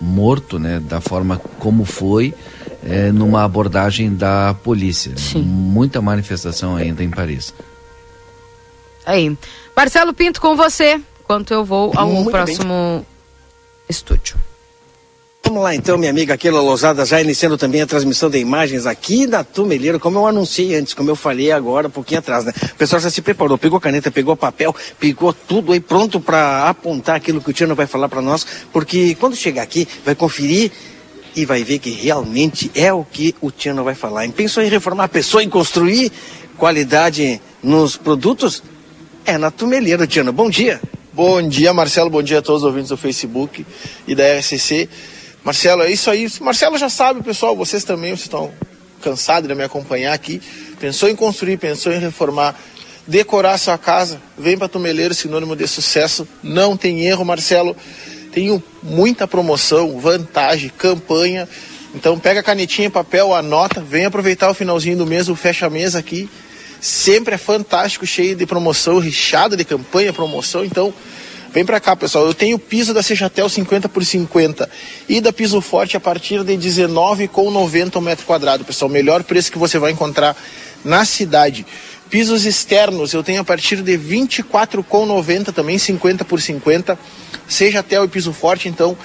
morto, 0.00 0.60
né, 0.60 0.78
da 0.78 1.00
forma 1.00 1.38
como 1.58 1.84
foi, 1.84 2.32
eh, 2.84 3.10
numa 3.10 3.42
abordagem 3.42 4.14
da 4.14 4.54
polícia. 4.62 5.10
né? 5.10 5.16
Muita 5.44 6.00
manifestação 6.00 6.76
ainda 6.76 7.02
em 7.02 7.10
Paris. 7.10 7.52
Aí. 9.04 9.36
Marcelo 9.76 10.12
Pinto 10.12 10.40
com 10.40 10.56
você, 10.56 11.00
enquanto 11.20 11.52
eu 11.52 11.64
vou 11.64 11.92
ao 11.96 12.08
Muito 12.08 12.24
bem. 12.24 12.32
próximo 12.32 13.06
estúdio. 13.88 14.36
Vamos 15.44 15.64
lá 15.64 15.74
então, 15.74 15.98
minha 15.98 16.10
amiga 16.10 16.36
Keila 16.36 16.60
Lousada, 16.60 17.04
já 17.04 17.20
iniciando 17.20 17.58
também 17.58 17.82
a 17.82 17.86
transmissão 17.86 18.30
de 18.30 18.38
imagens 18.38 18.86
aqui 18.86 19.26
da 19.26 19.42
Tumeleira, 19.42 19.98
como 19.98 20.18
eu 20.18 20.26
anunciei 20.26 20.76
antes, 20.76 20.94
como 20.94 21.10
eu 21.10 21.16
falei 21.16 21.50
agora, 21.50 21.88
um 21.88 21.90
pouquinho 21.90 22.20
atrás, 22.20 22.44
né? 22.44 22.52
O 22.62 22.76
pessoal 22.76 23.02
já 23.02 23.10
se 23.10 23.20
preparou, 23.20 23.58
pegou 23.58 23.80
caneta, 23.80 24.10
pegou 24.10 24.36
papel, 24.36 24.74
pegou 25.00 25.32
tudo 25.32 25.72
aí 25.72 25.80
pronto 25.80 26.20
para 26.20 26.68
apontar 26.68 27.16
aquilo 27.16 27.40
que 27.40 27.50
o 27.50 27.52
Tiano 27.52 27.74
vai 27.74 27.86
falar 27.86 28.08
para 28.08 28.22
nós, 28.22 28.46
porque 28.72 29.16
quando 29.16 29.34
chegar 29.34 29.62
aqui, 29.62 29.86
vai 30.04 30.14
conferir 30.14 30.70
e 31.34 31.44
vai 31.44 31.64
ver 31.64 31.80
que 31.80 31.90
realmente 31.90 32.70
é 32.74 32.92
o 32.92 33.04
que 33.04 33.34
o 33.40 33.50
Tiano 33.50 33.82
vai 33.82 33.94
falar. 33.94 34.24
Em 34.24 34.30
pensou 34.30 34.62
em 34.62 34.68
reformar, 34.68 35.08
pensou 35.08 35.40
em 35.40 35.48
construir 35.48 36.12
qualidade 36.56 37.42
nos 37.62 37.96
produtos? 37.96 38.62
É 39.24 39.38
na 39.38 39.52
Tumeleira, 39.52 40.04
Tiano. 40.04 40.32
Bom 40.32 40.50
dia. 40.50 40.80
Bom 41.12 41.46
dia, 41.46 41.72
Marcelo. 41.72 42.10
Bom 42.10 42.22
dia 42.22 42.40
a 42.40 42.42
todos 42.42 42.62
os 42.62 42.66
ouvintes 42.66 42.88
do 42.88 42.96
Facebook 42.96 43.64
e 44.06 44.16
da 44.16 44.24
RCC. 44.38 44.88
Marcelo, 45.44 45.82
é 45.82 45.92
isso 45.92 46.10
aí. 46.10 46.26
Marcelo 46.40 46.76
já 46.76 46.88
sabe, 46.88 47.22
pessoal. 47.22 47.54
Vocês 47.54 47.84
também, 47.84 48.10
vocês 48.10 48.22
estão 48.22 48.50
cansados 49.00 49.48
de 49.48 49.54
me 49.54 49.62
acompanhar 49.62 50.12
aqui. 50.12 50.42
Pensou 50.80 51.08
em 51.08 51.14
construir, 51.14 51.56
pensou 51.56 51.92
em 51.92 52.00
reformar, 52.00 52.58
decorar 53.06 53.58
sua 53.58 53.78
casa. 53.78 54.20
Vem 54.36 54.58
para 54.58 54.68
Tumeleiro, 54.68 55.14
sinônimo 55.14 55.54
de 55.54 55.68
sucesso. 55.68 56.26
Não 56.42 56.76
tem 56.76 57.02
erro, 57.02 57.24
Marcelo. 57.24 57.76
Tenho 58.32 58.60
muita 58.82 59.28
promoção, 59.28 60.00
vantagem, 60.00 60.68
campanha. 60.76 61.48
Então 61.94 62.18
pega 62.18 62.42
canetinha 62.42 62.90
papel, 62.90 63.32
anota, 63.32 63.80
vem 63.80 64.04
aproveitar 64.04 64.50
o 64.50 64.54
finalzinho 64.54 64.96
do 64.96 65.06
mês, 65.06 65.28
o 65.28 65.36
fecha 65.36 65.70
mês 65.70 65.94
aqui. 65.94 66.28
Sempre 66.82 67.36
é 67.36 67.38
fantástico, 67.38 68.04
cheio 68.04 68.34
de 68.34 68.44
promoção, 68.44 68.98
recheado 68.98 69.56
de 69.56 69.64
campanha, 69.64 70.12
promoção. 70.12 70.64
Então, 70.64 70.92
vem 71.52 71.64
pra 71.64 71.78
cá, 71.78 71.94
pessoal. 71.94 72.26
Eu 72.26 72.34
tenho 72.34 72.58
piso 72.58 72.92
da 72.92 73.04
Sejatel 73.04 73.48
50 73.48 73.88
por 73.88 74.04
50 74.04 74.68
e 75.08 75.20
da 75.20 75.32
Piso 75.32 75.60
Forte 75.60 75.96
a 75.96 76.00
partir 76.00 76.42
de 76.42 76.54
19,90 76.54 77.94
o 77.94 78.00
metro 78.00 78.26
quadrado, 78.26 78.64
pessoal. 78.64 78.88
Melhor 78.88 79.22
preço 79.22 79.52
que 79.52 79.58
você 79.58 79.78
vai 79.78 79.92
encontrar 79.92 80.36
na 80.84 81.04
cidade. 81.04 81.64
Pisos 82.10 82.44
externos 82.44 83.14
eu 83.14 83.22
tenho 83.22 83.42
a 83.42 83.44
partir 83.44 83.76
de 83.80 83.96
24,90 83.96 85.52
também, 85.52 85.78
50 85.78 86.24
por 86.24 86.40
50. 86.40 86.98
Sejatel 87.46 88.06
e 88.06 88.08
Piso 88.08 88.32
Forte, 88.32 88.68
então 88.68 88.98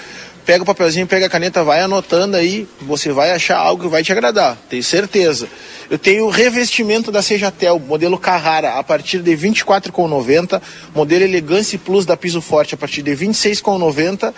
pega 0.48 0.64
o 0.64 0.66
papelzinho, 0.66 1.06
pega 1.06 1.26
a 1.26 1.30
caneta, 1.30 1.62
vai 1.62 1.82
anotando 1.82 2.38
aí, 2.38 2.66
você 2.82 3.12
vai 3.12 3.32
achar 3.32 3.58
algo 3.58 3.84
que 3.84 3.90
vai 3.90 4.02
te 4.02 4.14
agradar, 4.14 4.58
tenho 4.70 4.82
certeza. 4.82 5.46
Eu 5.90 6.00
tenho 6.00 6.26
o 6.26 6.30
revestimento 6.30 7.12
da 7.12 7.22
Sejatel, 7.22 7.78
modelo 7.78 8.18
Carrara, 8.18 8.76
a 8.76 8.84
partir 8.84 9.20
de 9.20 9.36
R$ 9.36 9.50
24,90, 9.50 10.62
modelo 10.96 11.26
Elegance 11.26 11.78
Plus 11.78 12.06
da 12.06 12.16
Piso 12.16 12.40
Forte 12.40 12.76
a 12.76 12.78
partir 12.78 13.02
de 13.02 13.12
R$ 13.12 13.28
26,90 13.28 14.34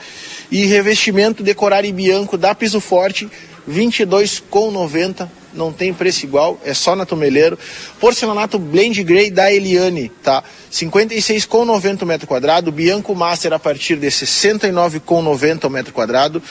e 0.50 0.66
revestimento 0.66 1.44
decorar 1.44 1.86
e 1.86 1.92
bianco 1.92 2.40
da 2.40 2.56
Piso 2.56 2.82
Forte 2.82 3.30
R$ 3.68 3.74
22,90 3.74 5.39
não 5.54 5.72
tem 5.72 5.94
preço 5.94 6.26
igual, 6.26 6.60
é 6.64 6.74
só 6.74 6.96
na 6.96 7.06
Tomeleiro. 7.06 7.58
Porcelanato 8.00 8.60
Blend 8.60 9.04
Grey 9.04 9.32
da 9.32 9.52
Eliane, 9.52 10.10
tá? 10.24 10.44
56,90 10.72 12.06
metro 12.06 12.28
quadrado. 12.28 12.72
Bianco 12.72 13.14
Master 13.16 13.54
a 13.54 13.60
partir 13.60 13.96
de 13.98 14.08
69,90 14.08 15.70
metro 15.70 15.94
quadrado. 15.94 16.42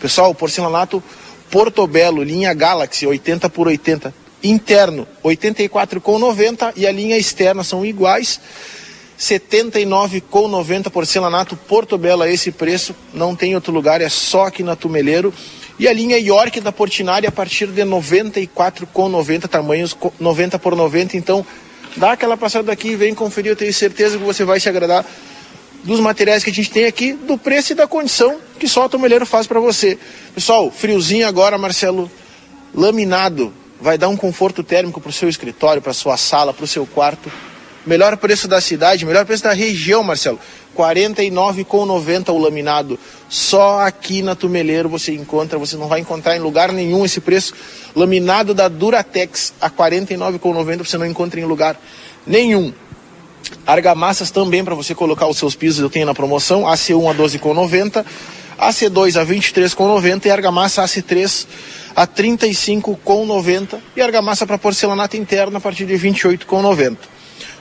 Pessoal, 0.00 0.34
porcelanato 0.34 1.02
Portobello, 1.50 2.22
linha 2.22 2.52
Galaxy, 2.52 3.06
80 3.06 3.48
por 3.48 3.68
80. 3.68 4.12
Interno, 4.42 5.06
84,90 5.24 6.72
e 6.76 6.86
a 6.86 6.92
linha 6.92 7.16
externa 7.16 7.64
são 7.64 7.84
iguais. 7.84 8.40
79,90 9.18 10.90
porcelanato 10.90 11.56
Portobello 11.56 12.22
a 12.22 12.30
esse 12.30 12.52
preço, 12.52 12.94
não 13.14 13.34
tem 13.34 13.54
outro 13.54 13.72
lugar, 13.72 14.00
é 14.00 14.08
só 14.08 14.46
aqui 14.46 14.62
na 14.62 14.76
Tumeleiro. 14.76 15.32
E 15.78 15.86
a 15.86 15.92
linha 15.92 16.18
York 16.18 16.60
da 16.60 16.72
Portinari 16.72 17.26
a 17.26 17.32
partir 17.32 17.66
de 17.66 17.82
94,90 17.82 19.46
tamanhos 19.46 19.96
90 20.18 20.58
por 20.58 20.74
90, 20.74 21.16
então 21.16 21.44
dá 21.96 22.12
aquela 22.12 22.36
passada 22.36 22.72
aqui, 22.72 22.96
vem 22.96 23.14
conferir, 23.14 23.52
eu 23.52 23.56
tenho 23.56 23.72
certeza 23.72 24.16
que 24.16 24.24
você 24.24 24.44
vai 24.44 24.58
se 24.58 24.68
agradar 24.68 25.04
dos 25.84 26.00
materiais 26.00 26.42
que 26.42 26.50
a 26.50 26.52
gente 26.52 26.70
tem 26.70 26.86
aqui, 26.86 27.12
do 27.12 27.38
preço 27.38 27.72
e 27.72 27.74
da 27.74 27.86
condição 27.86 28.38
que 28.58 28.66
só 28.66 28.84
a 28.84 28.88
Tumeleiro 28.88 29.26
faz 29.26 29.46
para 29.46 29.60
você. 29.60 29.98
Pessoal, 30.34 30.70
friozinho 30.70 31.26
agora, 31.26 31.58
Marcelo, 31.58 32.10
laminado, 32.74 33.52
vai 33.80 33.98
dar 33.98 34.08
um 34.08 34.16
conforto 34.16 34.62
térmico 34.62 35.00
para 35.00 35.10
o 35.10 35.12
seu 35.12 35.28
escritório, 35.28 35.82
para 35.82 35.92
sua 35.92 36.16
sala, 36.16 36.52
para 36.52 36.64
o 36.64 36.66
seu 36.66 36.86
quarto. 36.86 37.30
Melhor 37.86 38.16
preço 38.16 38.48
da 38.48 38.60
cidade, 38.60 39.04
melhor 39.04 39.24
preço 39.24 39.44
da 39.44 39.52
região, 39.52 40.02
Marcelo. 40.02 40.40
R$ 40.76 40.94
49,90 40.94 42.28
o 42.28 42.38
laminado. 42.38 42.98
Só 43.28 43.80
aqui 43.80 44.22
na 44.22 44.34
Tumeleiro 44.34 44.88
você 44.88 45.12
encontra, 45.12 45.58
você 45.58 45.76
não 45.76 45.88
vai 45.88 46.00
encontrar 46.00 46.36
em 46.36 46.40
lugar 46.40 46.72
nenhum 46.72 47.04
esse 47.04 47.20
preço. 47.20 47.54
Laminado 47.94 48.52
da 48.52 48.68
Duratex 48.68 49.54
a 49.60 49.66
R$ 49.66 49.72
49,90 49.76 50.84
você 50.84 50.98
não 50.98 51.06
encontra 51.06 51.40
em 51.40 51.44
lugar 51.44 51.80
nenhum. 52.26 52.72
Argamassas 53.66 54.30
também 54.30 54.64
para 54.64 54.74
você 54.74 54.94
colocar 54.94 55.26
os 55.26 55.38
seus 55.38 55.54
pisos, 55.54 55.80
eu 55.80 55.90
tenho 55.90 56.06
na 56.06 56.14
promoção, 56.14 56.62
AC1 56.62 57.10
a 57.10 57.14
12,90, 57.14 58.04
AC2 58.58 59.20
a 59.20 59.24
23,90 59.24 60.26
e 60.26 60.30
argamassa 60.30 60.82
AC3 60.82 61.46
a 61.94 62.06
35,90 62.06 63.78
e 63.96 64.02
argamassa 64.02 64.46
para 64.46 64.58
porcelanato 64.58 65.16
interno 65.16 65.56
a 65.56 65.60
partir 65.60 65.86
de 65.86 65.94
28,90 65.94 67.15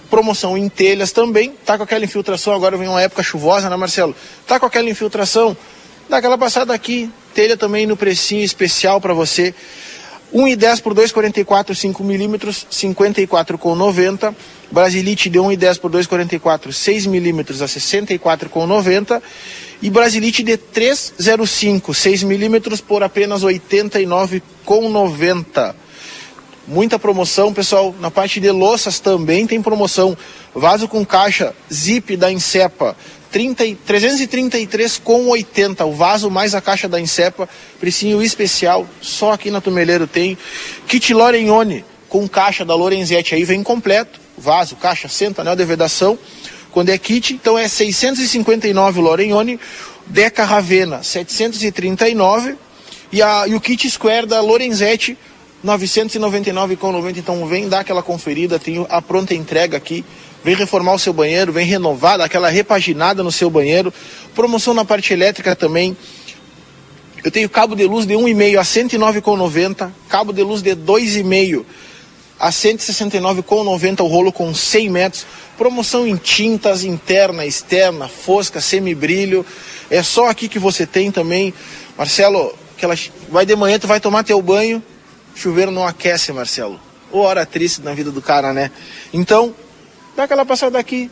promoção 0.10 0.58
em 0.58 0.70
telhas 0.70 1.12
também, 1.12 1.54
tá 1.66 1.78
com 1.78 1.84
aquela 1.84 2.06
infiltração, 2.06 2.54
agora 2.54 2.78
vem 2.78 2.88
uma 2.88 3.02
época 3.02 3.24
chuvosa, 3.24 3.70
né 3.70 3.76
Marcelo? 3.76 4.16
Tá 4.48 4.60
com 4.60 4.66
aquela 4.66 4.90
infiltração, 4.90 5.56
dá 6.10 6.18
aquela 6.18 6.38
passada 6.38 6.74
aqui, 6.74 7.10
telha 7.34 7.58
também 7.58 7.86
no 7.86 7.98
precinho 7.98 8.44
especial 8.44 9.02
para 9.02 9.14
você. 9.14 9.54
1,10 10.34 10.82
por 10.82 10.94
2,44, 10.94 11.74
5 11.74 12.04
milímetros, 12.04 12.68
54,90. 12.72 14.36
Brasilite 14.72 15.30
de 15.30 15.40
1,10 15.40 15.80
por 15.80 15.90
2,44, 15.92 16.74
6 16.74 17.06
milímetros 17.06 17.62
a 17.62 17.68
64,90. 17.68 19.22
E 19.82 19.90
Brasilite 19.90 20.44
de 20.44 20.58
3,05, 20.58 21.94
6 21.94 22.24
milímetros 22.24 22.82
por 22.82 23.02
apenas 23.04 23.44
89,90. 23.44 25.76
Muita 26.68 26.98
promoção, 26.98 27.54
pessoal. 27.54 27.94
Na 28.00 28.10
parte 28.10 28.40
de 28.40 28.50
louças 28.50 29.00
também 29.00 29.46
tem 29.46 29.62
promoção. 29.62 30.18
Vaso 30.54 30.88
com 30.88 31.06
caixa 31.06 31.54
Zip 31.72 32.18
da 32.18 32.32
Insepa, 32.32 32.98
333,80. 33.32 35.86
O 35.86 35.92
vaso 35.92 36.32
mais 36.32 36.56
a 36.56 36.62
caixa 36.62 36.88
da 36.88 37.00
Insepa, 37.00 37.48
precinho 37.80 38.24
especial, 38.24 38.88
só 39.00 39.34
aqui 39.34 39.52
na 39.52 39.62
Tumeleiro 39.62 40.08
tem. 40.08 40.36
Kit 40.88 41.14
Lorenione 41.14 41.86
com 42.10 42.28
caixa 42.28 42.66
da 42.66 42.74
Lorenzetti 42.74 43.36
aí 43.36 43.44
vem 43.44 43.62
completo. 43.62 44.20
Vaso, 44.38 44.76
caixa, 44.76 45.08
centro, 45.08 45.42
anel 45.42 45.56
de 45.56 45.66
vedação. 45.66 46.20
Quando 46.72 46.90
é 46.90 46.98
kit, 46.98 47.34
então 47.34 47.58
é 47.58 47.68
659 47.68 49.02
Lorenione. 49.02 49.60
Deca 50.08 50.44
Ravena, 50.44 51.04
739. 51.04 52.56
E, 53.12 53.22
a, 53.22 53.48
e 53.48 53.54
o 53.54 53.62
kit 53.62 53.88
Square 53.90 54.28
da 54.28 54.42
Lorenzetti, 54.42 55.18
999,90. 55.66 57.18
Então 57.18 57.46
vem 57.48 57.68
dar 57.68 57.80
aquela 57.80 58.04
conferida, 58.04 58.60
tem 58.60 58.86
a 58.90 59.02
pronta 59.02 59.34
entrega 59.34 59.76
aqui. 59.76 60.06
Vem 60.44 60.56
reformar 60.56 60.94
o 60.94 61.00
seu 61.00 61.12
banheiro, 61.12 61.52
vem 61.52 61.66
renovar, 61.66 62.20
dar 62.20 62.26
aquela 62.26 62.50
repaginada 62.50 63.24
no 63.24 63.32
seu 63.32 63.50
banheiro. 63.50 63.92
Promoção 64.36 64.74
na 64.76 64.86
parte 64.86 65.12
elétrica 65.12 65.56
também. 65.56 65.98
Eu 67.24 67.32
tenho 67.32 67.50
cabo 67.50 67.76
de 67.76 67.84
luz 67.86 68.06
de 68.06 68.14
1,5 68.14 68.60
a 68.60 68.62
109,90, 68.62 69.92
cabo 70.08 70.32
de 70.32 70.44
luz 70.44 70.62
de 70.62 70.76
2,5 70.76 71.66
a 72.40 72.50
169,90 72.50 74.02
o 74.02 74.08
rolo 74.08 74.32
com 74.32 74.54
100 74.54 74.90
metros. 74.90 75.26
Promoção 75.58 76.06
em 76.06 76.16
tintas 76.16 76.84
interna, 76.84 77.44
externa, 77.44 78.08
fosca, 78.08 78.62
semibrilho. 78.62 79.44
É 79.90 80.04
só 80.04 80.28
aqui 80.28 80.48
que 80.48 80.60
você 80.60 80.86
tem 80.86 81.12
também. 81.12 81.52
Marcelo, 81.98 82.54
aquela... 82.78 82.94
vai 83.30 83.46
de 83.46 83.56
manhã, 83.56 83.80
tu 83.80 83.88
vai 83.88 84.00
tomar 84.00 84.24
teu 84.24 84.40
banho, 84.42 84.84
chuveiro 85.36 85.72
não 85.72 85.86
aquece, 85.86 86.32
Marcelo. 86.32 86.80
Ô, 87.12 87.20
hora 87.20 87.46
triste 87.46 87.82
na 87.82 87.94
vida 87.94 88.12
do 88.12 88.22
cara, 88.22 88.54
né? 88.54 88.72
Então, 89.14 89.54
dá 90.16 90.24
aquela 90.24 90.46
passada 90.46 90.80
aqui, 90.80 91.12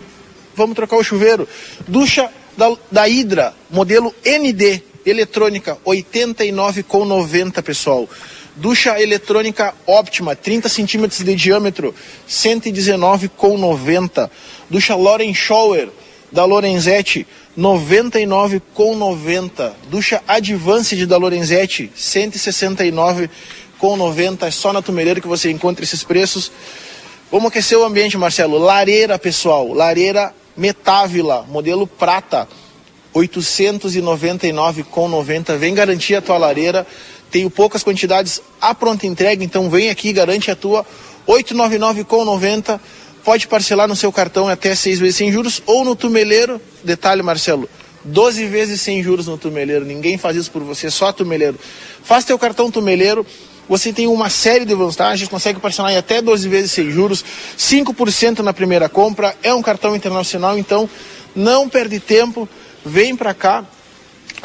vamos 0.55 0.75
trocar 0.75 0.95
o 0.97 1.03
chuveiro. 1.03 1.47
Ducha 1.87 2.31
da, 2.57 2.75
da 2.91 3.07
Hidra, 3.07 3.53
modelo 3.69 4.11
ND, 4.25 4.81
eletrônica, 5.05 5.77
89,90, 5.85 7.61
pessoal. 7.61 8.09
Ducha 8.55 9.01
eletrônica 9.01 9.73
óptima, 9.87 10.35
30 10.35 10.69
centímetros 10.69 11.23
de 11.23 11.33
diâmetro, 11.35 11.95
119,90. 12.29 14.29
Ducha 14.69 14.93
Loren 14.95 15.33
Shower, 15.33 15.89
da 16.31 16.45
Lorenzetti, 16.45 17.25
99,90. 17.57 19.73
Ducha 19.89 20.21
Advanced 20.27 21.03
da 21.07 21.17
Lorenzetti, 21.17 21.91
169,90 21.97 23.27
com 23.83 23.97
90, 23.97 24.47
é 24.47 24.51
só 24.51 24.71
na 24.71 24.81
Tumeleiro 24.81 25.21
que 25.21 25.27
você 25.27 25.51
encontra 25.51 25.83
esses 25.83 26.05
preços. 26.05 26.49
Vamos 27.29 27.49
aquecer 27.49 27.77
o 27.77 27.83
ambiente, 27.83 28.17
Marcelo. 28.17 28.57
Lareira, 28.57 29.19
pessoal, 29.19 29.73
lareira 29.73 30.33
Metávila, 30.55 31.45
modelo 31.49 31.85
prata, 31.85 32.47
899 33.13 34.83
com 34.83 35.09
90. 35.09 35.57
Vem 35.57 35.75
garantir 35.75 36.15
a 36.15 36.21
tua 36.21 36.37
lareira. 36.37 36.87
Tenho 37.29 37.49
poucas 37.49 37.83
quantidades 37.83 38.41
a 38.61 38.73
pronta 38.73 39.05
entrega, 39.05 39.43
então 39.43 39.69
vem 39.69 39.89
aqui, 39.89 40.13
garante 40.13 40.49
a 40.49 40.55
tua 40.55 40.85
899 41.27 42.05
com 42.05 42.23
90. 42.23 42.79
Pode 43.21 43.49
parcelar 43.49 43.89
no 43.89 43.97
seu 43.97 44.13
cartão 44.13 44.47
até 44.47 44.73
seis 44.75 44.97
vezes 44.97 45.17
sem 45.17 45.29
juros 45.29 45.61
ou 45.65 45.83
no 45.83 45.93
Tumeleiro. 45.93 46.61
Detalhe, 46.85 47.21
Marcelo, 47.21 47.69
12 48.05 48.45
vezes 48.45 48.79
sem 48.79 49.03
juros 49.03 49.27
no 49.27 49.37
Tumeleiro. 49.37 49.83
Ninguém 49.83 50.17
faz 50.17 50.37
isso 50.37 50.51
por 50.51 50.63
você, 50.63 50.89
só 50.89 51.11
Tumeleiro. 51.11 51.59
Faz 52.01 52.23
teu 52.23 52.39
cartão 52.39 52.71
Tumeleiro 52.71 53.25
você 53.67 53.93
tem 53.93 54.07
uma 54.07 54.29
série 54.29 54.65
de 54.65 54.73
vantagens, 54.73 55.29
consegue 55.29 55.59
parcelar 55.59 55.91
em 55.91 55.97
até 55.97 56.21
12 56.21 56.47
vezes 56.49 56.71
sem 56.71 56.91
juros, 56.91 57.23
5% 57.57 58.39
na 58.39 58.53
primeira 58.53 58.89
compra, 58.89 59.35
é 59.41 59.53
um 59.53 59.61
cartão 59.61 59.95
internacional, 59.95 60.57
então 60.57 60.89
não 61.35 61.69
perde 61.69 61.99
tempo, 61.99 62.47
vem 62.85 63.15
para 63.15 63.33
cá. 63.33 63.65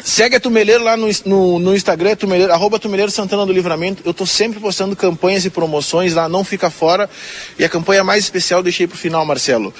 Segue 0.01 0.37
a 0.37 0.39
Tumeleiro 0.39 0.81
lá 0.81 0.95
no, 0.95 1.07
no, 1.25 1.59
no 1.59 1.75
Instagram, 1.75 2.15
tumeleiro, 2.15 2.53
arroba 2.53 2.79
Tumeleiro 2.79 3.11
Santana 3.11 3.45
do 3.45 3.51
Livramento. 3.51 4.01
Eu 4.05 4.11
estou 4.11 4.25
sempre 4.25 4.57
postando 4.57 4.95
campanhas 4.95 5.43
e 5.43 5.49
promoções 5.49 6.13
lá, 6.13 6.29
não 6.29 6.41
fica 6.45 6.69
fora. 6.69 7.09
E 7.57 7.65
a 7.65 7.69
campanha 7.69 8.01
mais 8.01 8.23
especial 8.23 8.63
deixei 8.63 8.87
para 8.87 8.95
o 8.95 8.97
final, 8.97 9.25
Marcelo. 9.25 9.73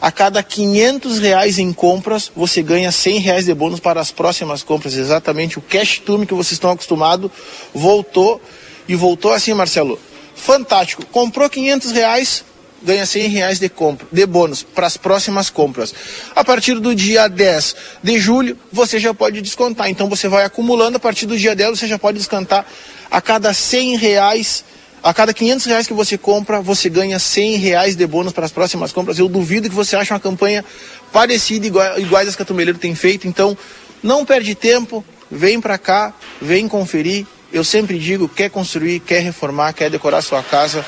A 0.00 0.10
cada 0.10 0.42
500 0.42 1.18
reais 1.18 1.58
em 1.58 1.74
compras, 1.74 2.32
você 2.34 2.62
ganha 2.62 2.90
100 2.90 3.18
reais 3.18 3.44
de 3.44 3.52
bônus 3.52 3.78
para 3.78 4.00
as 4.00 4.10
próximas 4.10 4.62
compras. 4.62 4.94
Exatamente 4.94 5.58
o 5.58 5.62
Cash 5.62 5.98
Tume 5.98 6.26
que 6.26 6.32
vocês 6.32 6.52
estão 6.52 6.70
acostumados 6.70 7.30
voltou 7.74 8.40
e 8.88 8.94
voltou 8.94 9.32
assim, 9.32 9.52
Marcelo. 9.54 9.98
Fantástico. 10.34 11.04
Comprou 11.06 11.48
500 11.48 11.92
reais, 11.92 12.44
ganha 12.82 13.06
100 13.06 13.28
reais 13.28 13.58
de, 13.58 13.68
compra, 13.68 14.06
de 14.12 14.26
bônus 14.26 14.62
para 14.62 14.86
as 14.86 14.96
próximas 14.96 15.50
compras. 15.50 15.94
A 16.34 16.44
partir 16.44 16.78
do 16.78 16.94
dia 16.94 17.28
10 17.28 17.76
de 18.02 18.18
julho, 18.18 18.56
você 18.72 18.98
já 18.98 19.14
pode 19.14 19.40
descontar. 19.40 19.88
Então 19.88 20.08
você 20.08 20.28
vai 20.28 20.44
acumulando, 20.44 20.96
a 20.96 21.00
partir 21.00 21.26
do 21.26 21.36
dia 21.36 21.56
10 21.56 21.78
você 21.78 21.86
já 21.86 21.98
pode 21.98 22.18
descontar 22.18 22.66
a 23.10 23.20
cada 23.20 23.52
100 23.52 23.96
reais. 23.96 24.64
A 25.02 25.14
cada 25.14 25.32
500 25.32 25.66
reais 25.66 25.86
que 25.86 25.94
você 25.94 26.18
compra, 26.18 26.60
você 26.60 26.88
ganha 26.88 27.18
100 27.18 27.56
reais 27.56 27.94
de 27.94 28.06
bônus 28.06 28.32
para 28.32 28.44
as 28.44 28.50
próximas 28.50 28.92
compras. 28.92 29.18
Eu 29.18 29.28
duvido 29.28 29.68
que 29.68 29.74
você 29.74 29.94
ache 29.94 30.12
uma 30.12 30.18
campanha 30.18 30.64
parecida, 31.12 31.66
igual, 31.66 31.98
iguais 31.98 32.28
às 32.28 32.34
que 32.34 32.42
a 32.42 32.44
Tumeleiro 32.44 32.78
tem 32.78 32.92
feito. 32.94 33.28
Então, 33.28 33.56
não 34.02 34.24
perde 34.24 34.54
tempo, 34.56 35.04
vem 35.30 35.60
para 35.60 35.78
cá, 35.78 36.12
vem 36.42 36.66
conferir. 36.66 37.24
Eu 37.52 37.64
sempre 37.64 37.98
digo, 37.98 38.28
quer 38.28 38.50
construir, 38.50 39.00
quer 39.00 39.20
reformar, 39.20 39.72
quer 39.72 39.90
decorar 39.90 40.20
sua 40.22 40.42
casa, 40.42 40.84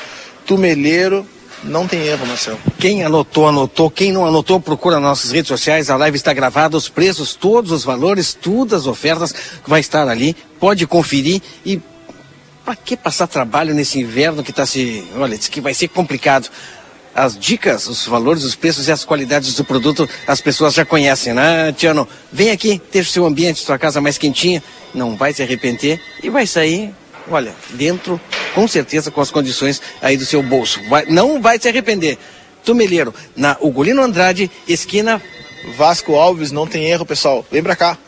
Tumeleiro, 0.46 1.26
não 1.64 1.88
tem 1.88 2.06
erro, 2.06 2.26
Marcelo. 2.26 2.58
Quem 2.78 3.04
anotou, 3.04 3.48
anotou. 3.48 3.90
Quem 3.90 4.12
não 4.12 4.24
anotou, 4.24 4.60
procura 4.60 5.00
nossas 5.00 5.32
redes 5.32 5.48
sociais. 5.48 5.90
A 5.90 5.96
live 5.96 6.16
está 6.16 6.32
gravada, 6.32 6.76
os 6.76 6.88
preços, 6.88 7.34
todos 7.34 7.72
os 7.72 7.84
valores, 7.84 8.32
todas 8.32 8.82
as 8.82 8.86
ofertas 8.86 9.34
vai 9.66 9.80
estar 9.80 10.08
ali. 10.08 10.36
Pode 10.60 10.86
conferir 10.86 11.42
e 11.64 11.80
para 12.64 12.76
que 12.76 12.96
passar 12.96 13.26
trabalho 13.26 13.74
nesse 13.74 13.98
inverno 13.98 14.44
que 14.44 14.50
está 14.50 14.66
se. 14.66 15.04
Olha, 15.16 15.36
diz 15.36 15.48
que 15.48 15.60
vai 15.60 15.74
ser 15.74 15.88
complicado. 15.88 16.48
As 17.18 17.36
dicas, 17.36 17.88
os 17.88 18.06
valores, 18.06 18.44
os 18.44 18.54
preços 18.54 18.86
e 18.86 18.92
as 18.92 19.04
qualidades 19.04 19.52
do 19.56 19.64
produto 19.64 20.08
as 20.24 20.40
pessoas 20.40 20.72
já 20.72 20.84
conhecem, 20.84 21.34
né, 21.34 21.72
Tiano? 21.72 22.06
Vem 22.30 22.52
aqui, 22.52 22.80
deixa 22.92 23.10
o 23.10 23.12
seu 23.12 23.26
ambiente, 23.26 23.58
sua 23.58 23.76
casa 23.76 24.00
mais 24.00 24.16
quentinha, 24.16 24.62
não 24.94 25.16
vai 25.16 25.32
se 25.32 25.42
arrepender 25.42 26.00
e 26.22 26.30
vai 26.30 26.46
sair, 26.46 26.94
olha, 27.28 27.52
dentro, 27.70 28.20
com 28.54 28.68
certeza, 28.68 29.10
com 29.10 29.20
as 29.20 29.32
condições 29.32 29.82
aí 30.00 30.16
do 30.16 30.24
seu 30.24 30.44
bolso. 30.44 30.80
Vai, 30.88 31.06
não 31.06 31.42
vai 31.42 31.58
se 31.58 31.68
arrepender. 31.68 32.16
Tumeleiro, 32.64 33.12
na 33.34 33.56
Ugolino 33.60 34.00
Andrade, 34.00 34.48
esquina. 34.68 35.20
Vasco 35.76 36.14
Alves, 36.14 36.52
não 36.52 36.68
tem 36.68 36.84
erro, 36.84 37.04
pessoal. 37.04 37.44
Vem 37.50 37.64
pra 37.64 37.74
cá. 37.74 37.98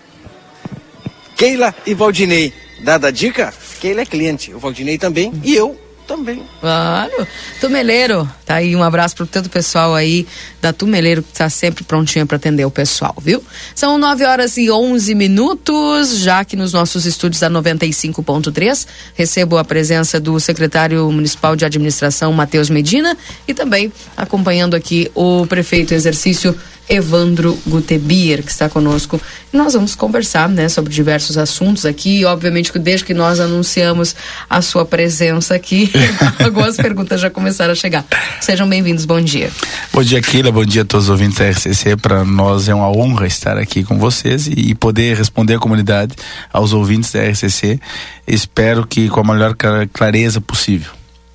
Keila 1.36 1.74
e 1.84 1.94
Valdinei. 1.94 2.52
Dada 2.84 3.08
a 3.08 3.10
dica, 3.10 3.52
Keila 3.80 4.02
é 4.02 4.06
cliente, 4.06 4.54
o 4.54 4.60
Valdinei 4.60 4.98
também 4.98 5.32
e 5.42 5.52
eu 5.52 5.76
também. 6.10 6.42
Claro. 6.60 7.24
Tumeleiro, 7.60 8.28
tá 8.44 8.56
aí 8.56 8.74
um 8.74 8.82
abraço 8.82 9.14
para 9.14 9.26
todo 9.26 9.46
o 9.46 9.50
pessoal 9.50 9.94
aí 9.94 10.26
da 10.60 10.72
Tumeleiro 10.72 11.22
que 11.22 11.30
está 11.30 11.48
sempre 11.48 11.84
prontinha 11.84 12.26
para 12.26 12.36
atender 12.36 12.64
o 12.64 12.70
pessoal, 12.70 13.14
viu? 13.22 13.40
São 13.76 13.96
9 13.96 14.24
horas 14.24 14.56
e 14.56 14.68
11 14.68 15.14
minutos, 15.14 16.18
já 16.18 16.44
que 16.44 16.56
nos 16.56 16.72
nossos 16.72 17.06
estúdios 17.06 17.40
da 17.40 17.48
95.3 17.48 18.88
recebo 19.14 19.56
a 19.56 19.62
presença 19.62 20.18
do 20.18 20.40
secretário 20.40 21.08
municipal 21.12 21.54
de 21.54 21.64
administração 21.64 22.32
Matheus 22.32 22.68
Medina 22.68 23.16
e 23.46 23.54
também 23.54 23.92
acompanhando 24.16 24.74
aqui 24.74 25.08
o 25.14 25.46
prefeito 25.46 25.94
exercício 25.94 26.58
Evandro 26.90 27.56
Gutebier, 27.64 28.42
que 28.42 28.50
está 28.50 28.68
conosco. 28.68 29.20
E 29.52 29.56
nós 29.56 29.74
vamos 29.74 29.94
conversar 29.94 30.48
né, 30.48 30.68
sobre 30.68 30.92
diversos 30.92 31.38
assuntos 31.38 31.86
aqui. 31.86 32.24
Obviamente 32.24 32.76
desde 32.78 33.04
que 33.04 33.14
nós 33.14 33.38
anunciamos 33.38 34.16
a 34.48 34.60
sua 34.60 34.84
presença 34.84 35.54
aqui, 35.54 35.90
algumas 36.44 36.76
perguntas 36.76 37.20
já 37.20 37.30
começaram 37.30 37.72
a 37.72 37.76
chegar. 37.76 38.04
Sejam 38.40 38.68
bem-vindos, 38.68 39.04
bom 39.04 39.20
dia. 39.20 39.50
Bom 39.92 40.02
dia, 40.02 40.20
Keila, 40.20 40.50
bom 40.50 40.64
dia 40.64 40.82
a 40.82 40.84
todos 40.84 41.06
os 41.06 41.10
ouvintes 41.10 41.38
da 41.38 41.48
RCC. 41.48 41.96
Para 41.96 42.24
nós 42.24 42.68
é 42.68 42.74
uma 42.74 42.90
honra 42.90 43.26
estar 43.28 43.56
aqui 43.56 43.84
com 43.84 43.96
vocês 43.96 44.48
e 44.48 44.74
poder 44.74 45.16
responder 45.16 45.54
à 45.54 45.58
comunidade, 45.58 46.16
aos 46.52 46.72
ouvintes 46.72 47.12
da 47.12 47.22
RCC. 47.22 47.78
Espero 48.26 48.84
que 48.84 49.08
com 49.08 49.20
a 49.20 49.24
melhor 49.24 49.54
clareza 49.92 50.40
possível. 50.40 50.90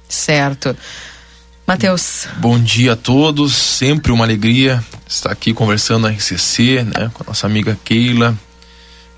Certo. 0.10 0.76
Matheus. 1.68 2.28
Bom 2.38 2.60
dia 2.60 2.94
a 2.94 2.96
todos, 2.96 3.56
sempre 3.56 4.12
uma 4.12 4.24
alegria 4.24 4.84
estar 5.08 5.32
aqui 5.32 5.52
conversando 5.52 6.04
na 6.04 6.10
RCC, 6.10 6.84
né, 6.84 7.10
com 7.14 7.24
a 7.24 7.28
nossa 7.28 7.48
amiga 7.48 7.78
Keila, 7.84 8.36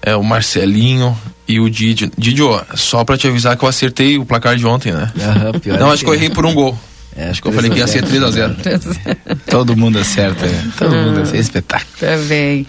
é, 0.02 0.16
o 0.16 0.24
Marcelinho 0.24 1.18
e 1.46 1.60
o 1.60 1.70
Didio. 1.70 2.10
Didio, 2.18 2.62
só 2.76 3.04
para 3.04 3.18
te 3.18 3.28
avisar 3.28 3.58
que 3.58 3.64
eu 3.66 3.70
acertei 3.70 4.18
o 4.18 4.26
placar 4.26 4.56
de 4.56 4.66
ontem, 4.66 4.94
né? 4.94 5.12
Uhum, 5.16 5.78
Não, 5.78 5.92
acho 5.92 6.04
que 6.06 6.10
eu 6.10 6.14
errei 6.14 6.30
por 6.30 6.46
um 6.46 6.54
gol. 6.54 6.78
É, 7.18 7.30
acho 7.30 7.42
que 7.42 7.48
eu 7.48 7.52
falei 7.52 7.70
que 7.70 7.80
ia 7.80 7.88
ser 7.88 8.04
3 8.04 8.24
a 8.24 8.32
0 8.32 8.56
Todo 9.50 9.76
mundo 9.76 9.98
acerta, 9.98 10.46
né? 10.46 10.72
todo 10.78 10.96
mundo 10.96 11.22
acerta. 11.22 11.38
É 11.38 11.42
espetáculo. 11.42 11.92
Tá 12.00 12.18
bem. 12.28 12.68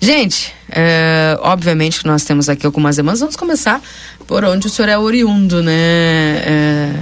Gente, 0.00 0.54
é, 0.70 1.36
obviamente 1.42 1.98
que 2.00 2.06
nós 2.06 2.22
temos 2.24 2.48
aqui 2.48 2.64
algumas 2.64 2.94
demandas. 2.96 3.18
Vamos 3.18 3.34
começar 3.34 3.82
por 4.26 4.44
onde 4.44 4.68
o 4.68 4.70
senhor 4.70 4.88
é 4.88 4.96
oriundo, 4.96 5.64
né? 5.64 5.72
É, 5.74 6.92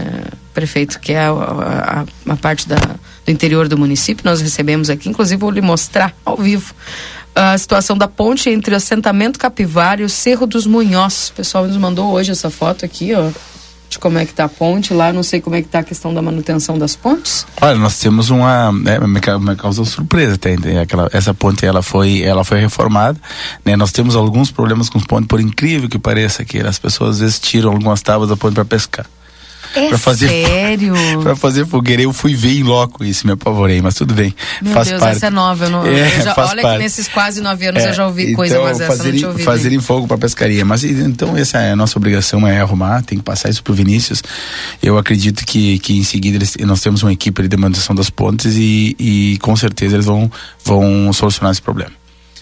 prefeito, 0.56 0.98
que 0.98 1.12
é 1.12 1.26
a, 1.26 1.30
a, 1.30 2.32
a 2.32 2.36
parte 2.36 2.66
da, 2.66 2.76
do 2.76 3.30
interior 3.30 3.68
do 3.68 3.76
município. 3.76 4.24
Nós 4.24 4.40
recebemos 4.40 4.88
aqui, 4.88 5.10
inclusive 5.10 5.38
vou 5.38 5.50
lhe 5.50 5.60
mostrar 5.60 6.14
ao 6.24 6.38
vivo 6.38 6.74
a 7.34 7.58
situação 7.58 7.98
da 7.98 8.08
ponte 8.08 8.48
entre 8.48 8.72
o 8.72 8.76
assentamento 8.76 9.38
Capivara 9.38 10.00
e 10.00 10.04
o 10.04 10.08
Cerro 10.08 10.46
dos 10.46 10.66
Munhós. 10.66 11.28
O 11.28 11.34
pessoal 11.34 11.66
nos 11.66 11.76
mandou 11.76 12.10
hoje 12.10 12.32
essa 12.32 12.48
foto 12.48 12.86
aqui, 12.86 13.12
ó. 13.12 13.30
De 13.88 14.00
como 14.00 14.18
é 14.18 14.24
que 14.24 14.32
tá 14.32 14.44
a 14.44 14.48
ponte 14.48 14.92
lá, 14.92 15.12
não 15.12 15.22
sei 15.22 15.40
como 15.40 15.54
é 15.54 15.62
que 15.62 15.68
tá 15.68 15.78
a 15.78 15.82
questão 15.84 16.12
da 16.12 16.20
manutenção 16.20 16.76
das 16.76 16.96
pontes. 16.96 17.46
Olha, 17.60 17.78
nós 17.78 17.98
temos 18.00 18.30
uma, 18.30 18.72
é, 18.84 18.98
uma 19.36 19.54
causa 19.54 19.84
surpresa 19.84 20.34
até, 20.34 20.56
aquela, 20.80 21.08
essa 21.12 21.32
ponte 21.32 21.64
ela 21.64 21.82
foi, 21.82 22.22
ela 22.22 22.42
foi 22.42 22.58
reformada, 22.58 23.20
né? 23.64 23.76
Nós 23.76 23.92
temos 23.92 24.16
alguns 24.16 24.50
problemas 24.50 24.88
com 24.88 24.98
os 24.98 25.04
pontes, 25.04 25.28
por 25.28 25.40
incrível 25.40 25.88
que 25.88 26.00
pareça, 26.00 26.44
que 26.44 26.58
as 26.58 26.80
pessoas 26.80 27.10
às 27.10 27.20
vezes 27.20 27.38
tiram 27.38 27.70
algumas 27.70 28.02
tábuas 28.02 28.28
da 28.28 28.36
ponte 28.36 28.54
para 28.54 28.64
pescar. 28.64 29.06
É 29.74 29.88
pra 29.88 29.98
fazer 29.98 30.28
sério? 30.28 30.94
pra 31.22 31.36
fazer 31.36 31.66
fogueira. 31.66 32.02
Eu 32.02 32.12
fui 32.12 32.34
ver 32.34 32.58
em 32.58 32.62
loco 32.62 33.04
isso, 33.04 33.26
me 33.26 33.32
apavorei, 33.32 33.80
mas 33.82 33.94
tudo 33.94 34.14
bem. 34.14 34.34
Meu 34.62 34.72
faz 34.72 34.88
Deus, 34.88 35.00
parte. 35.00 35.16
essa 35.16 35.26
é 35.26 35.30
nova. 35.30 35.64
Eu 35.64 35.70
não, 35.70 35.86
é, 35.86 36.18
eu 36.18 36.22
já, 36.22 36.34
olha 36.36 36.62
parte. 36.62 36.76
que 36.76 36.82
nesses 36.82 37.08
quase 37.08 37.40
nove 37.40 37.66
anos 37.66 37.82
é, 37.82 37.90
eu 37.90 37.94
já 37.94 38.06
ouvi 38.06 38.22
então, 38.24 38.36
coisa, 38.36 38.60
mas 38.60 38.80
essa 38.80 38.86
fazer, 38.86 39.14
eu 39.22 39.32
não 39.32 39.74
em 39.74 39.80
fogo 39.80 40.06
para 40.06 40.18
pescaria. 40.18 40.64
Mas 40.64 40.84
então 40.84 41.36
essa 41.36 41.58
é 41.58 41.72
a 41.72 41.76
nossa 41.76 41.98
obrigação, 41.98 42.46
é 42.46 42.60
arrumar, 42.60 43.02
tem 43.02 43.18
que 43.18 43.24
passar 43.24 43.48
isso 43.48 43.62
pro 43.62 43.74
Vinícius. 43.74 44.22
Eu 44.82 44.98
acredito 44.98 45.44
que, 45.44 45.78
que 45.78 45.98
em 45.98 46.04
seguida 46.04 46.36
eles, 46.36 46.56
nós 46.60 46.80
temos 46.80 47.02
uma 47.02 47.12
equipe 47.12 47.46
de 47.46 47.56
manutenção 47.56 47.94
das 47.94 48.10
pontes 48.10 48.56
e, 48.56 48.96
e 48.98 49.38
com 49.38 49.54
certeza 49.56 49.96
eles 49.96 50.06
vão, 50.06 50.30
vão 50.64 51.12
solucionar 51.12 51.52
esse 51.52 51.62
problema. 51.62 51.92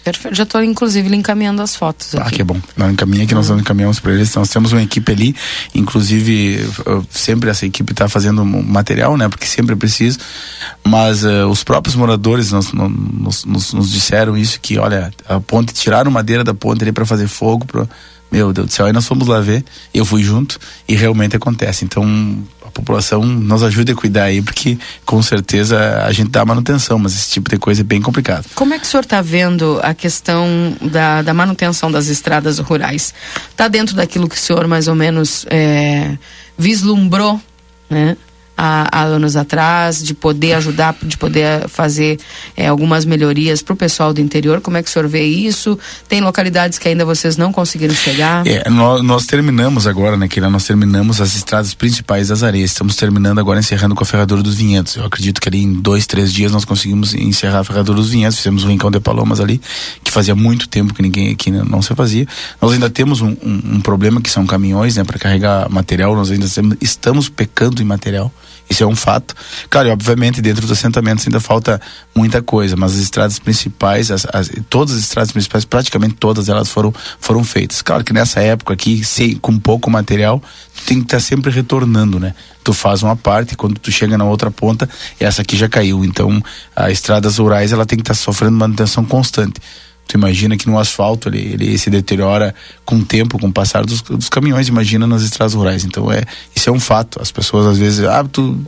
Perfeito. 0.05 0.37
Já 0.37 0.43
estou, 0.43 0.63
inclusive, 0.63 1.09
lhe 1.09 1.17
encaminhando 1.17 1.63
as 1.63 1.75
fotos. 1.75 2.15
Ah, 2.15 2.23
aqui. 2.23 2.37
que 2.37 2.45
bom. 2.45 2.61
Não 2.77 2.91
encaminha 2.91 3.27
que 3.27 3.35
nós 3.35 3.49
Uhum. 3.49 3.55
não 3.57 3.63
encaminhamos 3.63 3.99
para 3.99 4.13
eles. 4.13 4.35
Nós 4.35 4.51
temos 4.51 4.71
uma 4.73 4.83
equipe 4.83 5.11
ali, 5.11 5.35
inclusive, 5.75 6.61
sempre 7.11 7.49
essa 7.51 7.65
equipe 7.65 7.93
está 7.93 8.09
fazendo 8.09 8.45
material, 8.45 9.17
né? 9.17 9.29
Porque 9.29 9.47
sempre 9.47 9.73
é 9.75 9.77
preciso. 9.77 10.19
Mas 10.87 11.25
uh, 11.25 11.49
os 11.49 11.65
próprios 11.65 11.97
moradores 11.97 12.53
nos, 12.53 12.73
nos, 12.73 13.45
nos, 13.45 13.73
nos 13.73 13.91
disseram 13.91 14.37
isso, 14.37 14.61
que, 14.61 14.79
olha, 14.79 15.11
a 15.27 15.41
ponte, 15.41 15.73
tiraram 15.73 16.11
madeira 16.11 16.45
da 16.45 16.53
ponte 16.53 16.83
ali 16.83 16.93
para 16.93 17.07
fazer 17.07 17.27
fogo, 17.27 17.65
pro, 17.65 17.89
meu 18.31 18.53
Deus 18.53 18.67
do 18.67 18.73
céu, 18.73 18.87
aí 18.87 18.93
nós 18.93 19.07
fomos 19.07 19.29
lá 19.29 19.41
ver, 19.41 19.65
eu 19.93 20.05
fui 20.05 20.23
junto 20.23 20.59
e 20.89 20.95
realmente 20.95 21.37
acontece. 21.37 21.85
Então 21.85 22.05
população 22.75 23.25
nos 23.25 23.63
ajuda 23.63 23.93
a 23.93 23.95
cuidar 23.95 24.25
aí, 24.25 24.43
porque 24.43 24.77
com 25.07 25.23
certeza 25.23 26.03
a 26.05 26.13
gente 26.13 26.31
dá 26.31 26.45
manutenção, 26.45 26.99
mas 26.99 27.15
esse 27.15 27.31
tipo 27.31 27.49
de 27.49 27.57
coisa 27.57 27.81
é 27.81 27.85
bem 27.85 28.03
complicado. 28.03 28.45
Como 28.55 28.75
é 28.75 28.79
que 28.79 28.85
o 28.85 28.89
senhor 28.89 29.05
está 29.05 29.23
vendo 29.23 29.81
a 29.83 29.95
questão 29.95 30.77
da, 30.83 31.23
da 31.23 31.33
manutenção 31.33 31.91
das 31.91 32.09
estradas 32.09 32.59
rurais? 32.59 33.15
Está 33.49 33.69
dentro 33.69 33.95
daquilo 33.95 34.29
que 34.29 34.37
o 34.37 34.39
senhor 34.39 34.67
mais 34.67 34.89
ou 34.89 34.95
menos 34.95 35.47
é, 35.49 36.19
vislumbrou, 36.59 37.41
né? 37.89 38.17
Há, 38.57 39.01
há 39.01 39.03
anos 39.03 39.37
atrás, 39.37 40.03
de 40.03 40.15
poder 40.15 40.55
ajudar, 40.55 40.97
de 41.03 41.17
poder 41.17 41.69
fazer 41.69 42.21
é, 42.57 42.69
algumas 42.69 43.05
melhorias 43.05 43.61
para 43.63 43.73
o 43.73 43.77
pessoal 43.77 44.15
do 44.15 44.21
interior. 44.21 44.61
Como 44.61 44.77
é 44.77 44.83
que 44.83 44.89
o 44.89 44.93
senhor 44.93 45.09
vê 45.09 45.25
isso? 45.25 45.77
Tem 46.09 46.21
localidades 46.21 46.79
que 46.79 46.89
ainda 46.89 47.05
vocês 47.05 47.37
não 47.37 47.53
conseguiram 47.53 47.95
chegar? 47.95 48.47
É, 48.47 48.71
nós, 48.71 49.03
nós 49.03 49.27
terminamos 49.27 49.89
agora, 49.89 50.17
né, 50.17 50.29
Keila? 50.29 50.49
Nós 50.49 50.65
terminamos 50.65 51.21
as 51.21 51.35
estradas 51.35 51.75
principais 51.75 52.29
das 52.29 52.45
areias. 52.45 52.71
Estamos 52.71 52.95
terminando 52.95 53.41
agora, 53.41 53.59
encerrando 53.59 53.95
com 53.95 54.05
a 54.05 54.07
Ferradura 54.07 54.43
dos 54.43 54.55
Vinhedos. 54.55 54.97
Eu 54.97 55.05
acredito 55.05 55.41
que 55.41 55.49
ali 55.49 55.63
em 55.63 55.73
dois, 55.73 56.07
três 56.07 56.33
dias 56.33 56.53
nós 56.53 56.65
conseguimos 56.65 57.13
encerrar 57.13 57.61
a 57.61 57.65
Ferradura 57.65 57.99
dos 57.99 58.11
Vinhedos. 58.11 58.39
Fizemos 58.39 58.63
o 58.63 58.69
Rincão 58.69 58.91
de 58.91 59.01
Palomas 59.01 59.41
ali, 59.41 59.61
que 60.03 60.13
fazia 60.13 60.35
muito 60.35 60.69
tempo 60.69 60.95
que 60.95 61.03
ninguém 61.03 61.33
aqui 61.33 61.51
não 61.51 61.83
se 61.83 61.95
fazia. 61.95 62.27
Nós 62.61 62.73
ainda 62.73 62.89
temos 62.89 63.21
um, 63.21 63.31
um, 63.43 63.63
um 63.75 63.81
problema 63.81 64.21
que 64.21 64.31
são 64.31 64.47
caminhões, 64.47 64.97
né, 64.97 65.05
para 65.05 65.19
carregar 65.19 65.69
material. 65.69 66.15
Nós 66.15 66.31
ainda 66.31 66.47
estamos 66.81 67.29
pecando 67.29 67.83
em 67.83 67.85
material. 67.85 68.33
Isso 68.69 68.83
é 68.83 68.87
um 68.87 68.97
fato. 68.97 69.35
Claro, 69.69 69.89
e 69.89 69.91
obviamente 69.91 70.41
dentro 70.41 70.63
dos 70.63 70.73
assentamentos 70.73 71.27
ainda 71.27 71.41
falta 71.41 71.81
muita 72.15 72.43
coisa, 72.43 72.77
mas 72.77 72.93
as 72.93 72.99
estradas 72.99 73.39
principais, 73.39 74.11
as, 74.11 74.27
as, 74.33 74.51
todas 74.71 74.95
as 74.95 75.01
estradas 75.01 75.33
principais, 75.33 75.65
praticamente 75.65 76.15
todas 76.15 76.49
elas 76.49 76.69
foram, 76.71 76.93
foram 77.21 77.45
feitas. 77.45 77.83
Claro 77.83 78.03
que 78.03 78.13
nessa 78.13 78.41
época 78.41 78.73
aqui, 78.73 79.05
sem, 79.05 79.37
com 79.37 79.59
pouco 79.59 79.91
material, 79.91 80.43
tu 80.75 80.85
tem 80.85 80.99
que 80.99 81.05
estar 81.05 81.21
sempre 81.21 81.51
retornando, 81.51 82.19
né? 82.19 82.35
Tu 82.63 82.73
faz 82.73 83.03
uma 83.03 83.15
parte, 83.15 83.57
quando 83.57 83.79
tu 83.79 83.93
chega 83.93 84.17
na 84.17 84.25
outra 84.25 84.51
ponta, 84.51 84.89
essa 85.21 85.43
aqui 85.43 85.57
já 85.57 85.69
caiu. 85.69 86.05
Então, 86.05 86.43
a 86.75 86.91
estradas 86.91 87.37
rurais 87.39 87.73
ela 87.73 87.85
tem 87.85 87.99
que 87.99 88.03
estar 88.03 88.15
sofrendo 88.15 88.57
manutenção 88.57 89.05
constante. 89.05 89.61
Tu 90.07 90.17
imagina 90.17 90.57
que 90.57 90.67
no 90.67 90.79
asfalto 90.79 91.29
ele, 91.29 91.55
ele 91.55 91.79
se 91.79 91.89
deteriora 91.89 92.55
com 92.85 92.97
o 92.97 93.05
tempo, 93.05 93.39
com 93.39 93.49
o 93.49 93.53
passar 93.53 93.85
dos, 93.85 94.03
dos 94.03 94.29
caminhões, 94.29 94.69
imagina 94.69 95.07
nas 95.07 95.23
estradas 95.23 95.55
rurais. 95.55 95.85
Então 95.85 96.13
é 96.13 96.23
isso 96.55 96.69
é 96.69 96.73
um 96.73 96.81
fato. 96.81 97.21
As 97.21 97.33
pessoas 97.33 97.67
às 97.67 97.79
vezes, 97.79 98.07
ah, 98.07 98.25
tu, 98.25 98.59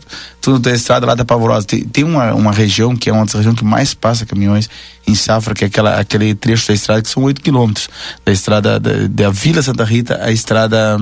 tu 0.40 0.58
tem 0.58 0.74
estrada 0.74 1.06
lá 1.06 1.14
da 1.14 1.24
Pavorosa. 1.24 1.66
Tem, 1.66 1.84
tem 1.84 2.04
uma, 2.04 2.32
uma 2.34 2.52
região 2.52 2.96
que 2.96 3.10
é 3.10 3.12
uma 3.12 3.24
das 3.24 3.34
regiões 3.34 3.58
que 3.58 3.64
mais 3.64 3.92
passa 3.92 4.24
caminhões 4.24 4.68
em 5.06 5.14
Safra, 5.14 5.54
que 5.54 5.64
é 5.64 5.66
aquela, 5.66 6.00
aquele 6.00 6.34
trecho 6.34 6.68
da 6.68 6.74
estrada 6.74 7.02
que 7.02 7.08
são 7.08 7.22
8 7.22 7.40
quilômetros. 7.40 7.88
Da 8.24 8.32
estrada 8.32 8.80
da, 8.80 9.06
da 9.08 9.30
Vila 9.30 9.62
Santa 9.62 9.84
Rita 9.84 10.18
à 10.22 10.30
estrada 10.30 10.98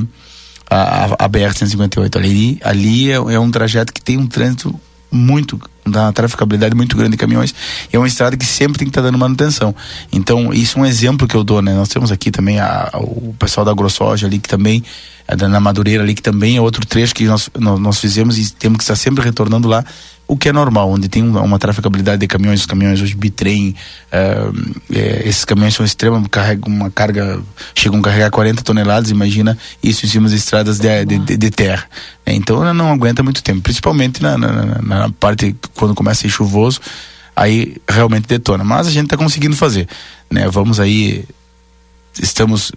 a, 0.69 0.77
a, 0.77 1.05
a 1.25 1.29
BR-158. 1.29 2.17
Ali, 2.17 2.59
ali 2.63 3.11
é, 3.11 3.15
é 3.15 3.39
um 3.39 3.51
trajeto 3.51 3.93
que 3.93 4.03
tem 4.03 4.19
um 4.19 4.27
trânsito 4.27 4.79
muito 5.11 5.61
uma 5.85 6.13
traficabilidade 6.13 6.75
muito 6.75 6.97
grande 6.97 7.13
de 7.13 7.17
caminhões. 7.17 7.55
É 7.93 7.99
uma 7.99 8.09
estrada 8.09 8.37
que 8.37 8.45
sempre 8.45 8.79
tem 8.79 8.87
que 8.87 8.91
estar 8.91 9.03
tá 9.03 9.07
dando 9.07 9.19
manutenção. 9.19 9.75
Então, 10.11 10.53
isso 10.53 10.79
é 10.79 10.83
um 10.83 10.87
exemplo 10.87 11.29
que 11.29 11.35
eu 11.35 11.45
dou, 11.45 11.61
né? 11.61 11.75
Nós 11.75 11.89
temos 11.89 12.11
aqui 12.11 12.31
também 12.31 12.59
a, 12.59 12.91
a, 12.93 12.99
o 12.99 13.35
pessoal 13.39 13.65
da 13.65 13.71
AgroSoja 13.71 14.27
ali 14.27 14.39
que 14.39 14.49
também 14.49 14.83
é 15.27 15.37
na 15.37 15.61
Madureira 15.61 16.03
ali 16.03 16.15
que 16.15 16.23
também 16.23 16.57
é 16.57 16.61
outro 16.61 16.85
trecho 16.87 17.15
que 17.15 17.25
nós, 17.25 17.49
nós, 17.59 17.81
nós 17.81 17.99
fizemos 17.99 18.39
e 18.39 18.53
temos 18.53 18.79
que 18.79 18.85
estar 18.85 18.97
sempre 18.97 19.25
retornando 19.25 19.69
lá 19.69 19.85
o 20.35 20.37
que 20.37 20.49
é 20.49 20.53
normal, 20.53 20.91
onde 20.91 21.09
tem 21.09 21.23
uma, 21.23 21.59
traficabilidade 21.59 22.19
de 22.19 22.27
caminhões, 22.27 22.61
os 22.61 22.67
caminhões 22.67 23.01
hoje 23.01 23.15
bitrem, 23.15 23.75
é, 24.11 24.37
é, 24.93 25.29
esses 25.29 25.45
caminhões 25.45 25.75
são 25.75 25.87
extremos, 25.87 26.27
carregam 26.29 26.69
uma 26.69 26.91
carga, 26.91 27.41
chegam 27.75 28.01
a 28.01 28.03
carregar 28.03 28.31
40 28.31 28.63
toneladas, 28.63 29.11
imagina 29.11 29.57
isso 29.83 30.05
em 30.05 30.09
cima 30.09 30.29
das 30.29 30.37
estradas 30.37 30.79
de, 30.79 31.05
de, 31.05 31.19
de, 31.19 31.37
de 31.37 31.51
terra. 31.51 31.85
É, 32.27 32.35
então 32.35 32.75
não 32.75 32.91
aguenta 32.91 33.23
muito 33.23 33.43
tempo, 33.43 33.61
principalmente 33.61 34.21
na, 34.21 34.37
na, 34.37 34.83
na, 34.83 35.11
parte 35.11 35.55
quando 35.75 35.95
começa 35.95 36.27
a 36.27 36.29
ir 36.29 36.31
chuvoso, 36.31 36.81
aí 37.37 37.77
realmente 37.89 38.27
detona. 38.27 38.65
Mas 38.65 38.89
a 38.89 38.91
gente 38.91 39.05
está 39.05 39.17
conseguindo 39.17 39.55
fazer, 39.55 39.87
né? 40.29 40.49
Vamos 40.49 40.81
aí, 40.81 41.25
estamos 42.21 42.73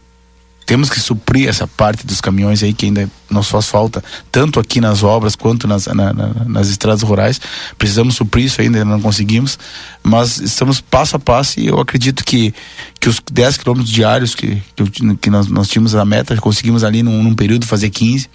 temos 0.68 0.90
que 0.90 1.00
suprir 1.00 1.48
essa 1.48 1.66
parte 1.66 2.06
dos 2.06 2.20
caminhões 2.20 2.62
aí 2.62 2.74
que 2.74 2.88
ainda 2.88 3.10
nos 3.30 3.50
faz 3.50 3.68
falta, 3.68 4.04
tanto 4.30 4.60
aqui 4.60 4.82
nas 4.82 5.02
obras 5.02 5.34
quanto 5.34 5.66
nas, 5.66 5.88
na, 5.88 6.14
na, 6.14 6.28
nas 6.46 6.68
estradas 6.68 7.02
rurais. 7.04 7.40
Precisamos 7.78 8.16
suprir 8.16 8.46
isso 8.46 8.60
ainda, 8.60 8.84
não 8.84 9.00
conseguimos, 9.00 9.58
mas 10.04 10.40
estamos 10.40 10.82
passo 10.82 11.16
a 11.16 11.20
passo 11.20 11.58
e 11.58 11.68
eu 11.68 11.80
acredito 11.80 12.22
que, 12.26 12.54
que 13.00 13.08
os 13.08 13.22
10 13.32 13.58
quilômetros 13.58 13.90
diários 13.90 14.36
que, 14.36 14.62
que, 14.76 15.16
que, 15.16 15.30
nós, 15.30 15.48
nós 15.48 15.70
tínhamos 15.70 15.96
a 15.96 16.04
meta, 16.04 16.36
conseguimos 16.36 16.84
ali 16.84 17.02
num, 17.02 17.24
num 17.24 17.34
período 17.34 17.66
fazer 17.66 17.90
15. 17.90 18.30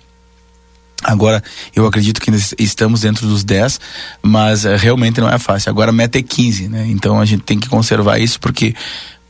Agora, 1.04 1.42
eu 1.76 1.86
acredito 1.86 2.18
que 2.18 2.30
estamos 2.58 3.02
dentro 3.02 3.26
dos 3.26 3.44
10, 3.44 3.78
mas 4.22 4.64
uh, 4.64 4.76
realmente 4.78 5.20
não 5.20 5.28
é 5.28 5.38
fácil. 5.38 5.68
Agora 5.68 5.90
a 5.90 5.92
meta 5.92 6.18
é 6.18 6.22
15, 6.22 6.68
né? 6.68 6.86
Então 6.88 7.20
a 7.20 7.26
gente 7.26 7.42
tem 7.42 7.58
que 7.58 7.68
conservar 7.68 8.18
isso 8.18 8.40
porque 8.40 8.74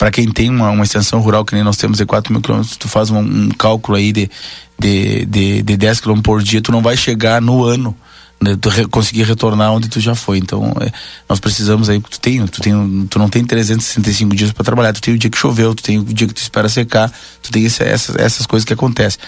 para 0.03 0.11
quem 0.11 0.29
tem 0.33 0.51
uma, 0.51 0.69
uma, 0.71 0.83
extensão 0.83 1.21
rural 1.21 1.45
que 1.45 1.55
nem 1.55 1.63
nós 1.63 1.77
temos 1.77 1.99
de 1.99 2.05
4 2.05 2.33
mil 2.33 2.43
quilômetros, 2.43 2.77
tu 2.77 2.89
faz 2.89 3.09
um, 3.09 3.21
um, 3.21 3.49
cálculo 3.51 3.97
aí 3.97 4.11
de, 4.11 4.29
de, 4.77 5.25
de, 5.27 5.63
de 5.63 5.77
10 5.77 6.01
quilômetros 6.01 6.25
por 6.25 6.43
dia, 6.43 6.61
tu 6.61 6.73
não 6.73 6.83
vai 6.83 6.97
chegar 6.97 7.41
no 7.41 7.63
ano 7.63 7.95
né, 8.41 8.59
tu 8.61 8.69
conseguir 8.91 9.23
retornar 9.23 9.71
onde 9.71 9.89
tu 9.89 10.01
já 10.01 10.17
foi. 10.17 10.39
Então, 10.39 10.75
é, 10.81 10.91
nós 11.29 11.39
precisamos 11.39 11.89
aí, 11.89 12.01
tu 12.01 12.19
tem, 12.19 12.45
tu 12.49 12.61
tem, 12.61 13.07
tu 13.09 13.17
não 13.17 13.29
tem 13.29 13.45
365 13.45 14.35
dias 14.35 14.51
para 14.51 14.65
trabalhar, 14.65 14.93
tu 14.93 15.01
tem 15.01 15.15
o 15.15 15.19
dia 15.19 15.31
que 15.31 15.39
choveu, 15.39 15.73
tu 15.73 15.85
tem 15.85 16.01
o 16.01 16.05
dia 16.05 16.27
que 16.27 16.35
tu 16.35 16.43
espera 16.43 16.69
secar, 16.69 17.09
tu 17.41 17.53
tem 17.53 17.65
esse, 17.65 17.85
essas, 17.85 18.17
essas 18.17 18.45
coisas 18.45 18.65
que 18.65 18.73
acontecem. 18.73 19.21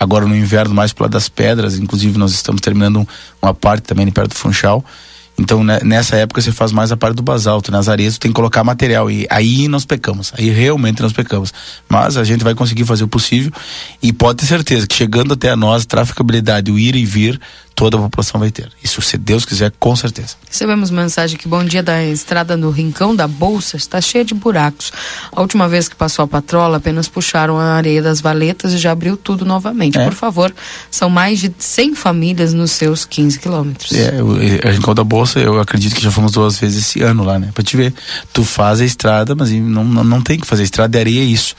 Agora 0.00 0.24
no 0.24 0.34
inverno, 0.34 0.74
mais 0.74 0.94
pro 0.94 1.04
lado 1.04 1.12
das 1.12 1.28
pedras, 1.28 1.76
inclusive 1.76 2.16
nós 2.16 2.32
estamos 2.32 2.62
terminando 2.62 3.06
uma 3.42 3.52
parte 3.52 3.82
também 3.82 4.10
perto 4.10 4.30
do 4.30 4.36
Funchal, 4.36 4.82
então, 5.42 5.64
né, 5.64 5.80
nessa 5.82 6.14
época 6.14 6.40
você 6.40 6.52
faz 6.52 6.70
mais 6.70 6.92
a 6.92 6.96
parte 6.96 7.16
do 7.16 7.22
basalto, 7.22 7.72
nas 7.72 7.88
areias 7.88 8.16
tem 8.16 8.30
que 8.30 8.34
colocar 8.36 8.62
material. 8.62 9.10
E 9.10 9.26
aí 9.28 9.66
nós 9.66 9.84
pecamos, 9.84 10.32
aí 10.38 10.48
realmente 10.50 11.02
nós 11.02 11.12
pecamos. 11.12 11.52
Mas 11.88 12.16
a 12.16 12.22
gente 12.22 12.44
vai 12.44 12.54
conseguir 12.54 12.84
fazer 12.84 13.02
o 13.02 13.08
possível. 13.08 13.50
E 14.00 14.12
pode 14.12 14.38
ter 14.38 14.46
certeza 14.46 14.86
que 14.86 14.94
chegando 14.94 15.34
até 15.34 15.50
a 15.50 15.56
nós, 15.56 15.84
traficabilidade, 15.84 16.70
o 16.70 16.78
ir 16.78 16.94
e 16.94 17.04
vir, 17.04 17.40
toda 17.74 17.96
a 17.96 18.00
população 18.00 18.38
vai 18.40 18.50
ter. 18.50 18.70
Isso, 18.82 19.00
se 19.02 19.16
Deus 19.16 19.44
quiser, 19.44 19.72
com 19.78 19.94
certeza. 19.96 20.36
Recebemos 20.48 20.90
mensagem 20.90 21.38
que 21.38 21.48
bom 21.48 21.64
dia 21.64 21.82
da 21.82 22.02
estrada 22.04 22.56
no 22.56 22.70
Rincão 22.70 23.14
da 23.14 23.26
Bolsa 23.26 23.76
está 23.76 24.00
cheia 24.00 24.24
de 24.24 24.34
buracos. 24.34 24.92
A 25.30 25.40
última 25.40 25.68
vez 25.68 25.88
que 25.88 25.96
passou 25.96 26.24
a 26.24 26.28
patrola, 26.28 26.76
apenas 26.76 27.08
puxaram 27.08 27.58
a 27.58 27.74
areia 27.74 28.02
das 28.02 28.20
valetas 28.20 28.72
e 28.72 28.78
já 28.78 28.92
abriu 28.92 29.16
tudo 29.16 29.44
novamente. 29.44 29.98
É. 29.98 30.04
Por 30.04 30.14
favor, 30.14 30.54
são 30.90 31.08
mais 31.08 31.40
de 31.40 31.52
100 31.58 31.94
famílias 31.94 32.52
nos 32.52 32.72
seus 32.72 33.04
15 33.04 33.38
quilômetros. 33.38 33.92
É, 33.92 34.22
o 34.22 34.34
Rincão 34.70 34.94
da 34.94 35.04
Bolsa, 35.04 35.38
eu 35.38 35.60
acredito 35.60 35.94
que 35.94 36.02
já 36.02 36.10
fomos 36.10 36.32
duas 36.32 36.58
vezes 36.58 36.86
esse 36.86 37.02
ano 37.02 37.24
lá, 37.24 37.38
né? 37.38 37.50
Pra 37.54 37.62
te 37.62 37.76
ver, 37.76 37.94
tu 38.32 38.44
faz 38.44 38.80
a 38.80 38.84
estrada, 38.84 39.34
mas 39.34 39.50
não, 39.50 39.84
não, 39.84 40.04
não 40.04 40.20
tem 40.20 40.38
que 40.38 40.46
fazer. 40.46 40.62
A 40.62 40.64
estrada 40.64 40.90
de 40.90 40.98
areia 40.98 41.20
é 41.20 41.24
isso 41.24 41.54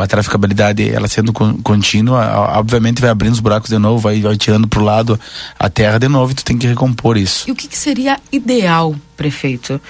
a 0.00 0.06
traficabilidade 0.06 0.88
ela 0.88 1.08
sendo 1.08 1.32
contínua, 1.32 2.58
obviamente 2.58 3.00
vai 3.00 3.10
abrindo 3.10 3.32
os 3.32 3.40
buracos 3.40 3.70
de 3.70 3.78
novo, 3.78 3.98
vai, 3.98 4.20
vai 4.20 4.36
tirando 4.36 4.66
para 4.66 4.80
o 4.80 4.84
lado 4.84 5.18
a 5.58 5.68
terra 5.68 5.98
de 5.98 6.08
novo 6.08 6.32
e 6.32 6.34
tu 6.34 6.44
tem 6.44 6.56
que 6.56 6.66
recompor 6.66 7.16
isso. 7.16 7.44
E 7.48 7.52
o 7.52 7.54
que, 7.54 7.68
que 7.68 7.76
seria 7.76 8.18
ideal, 8.32 8.94
prefeito? 9.16 9.80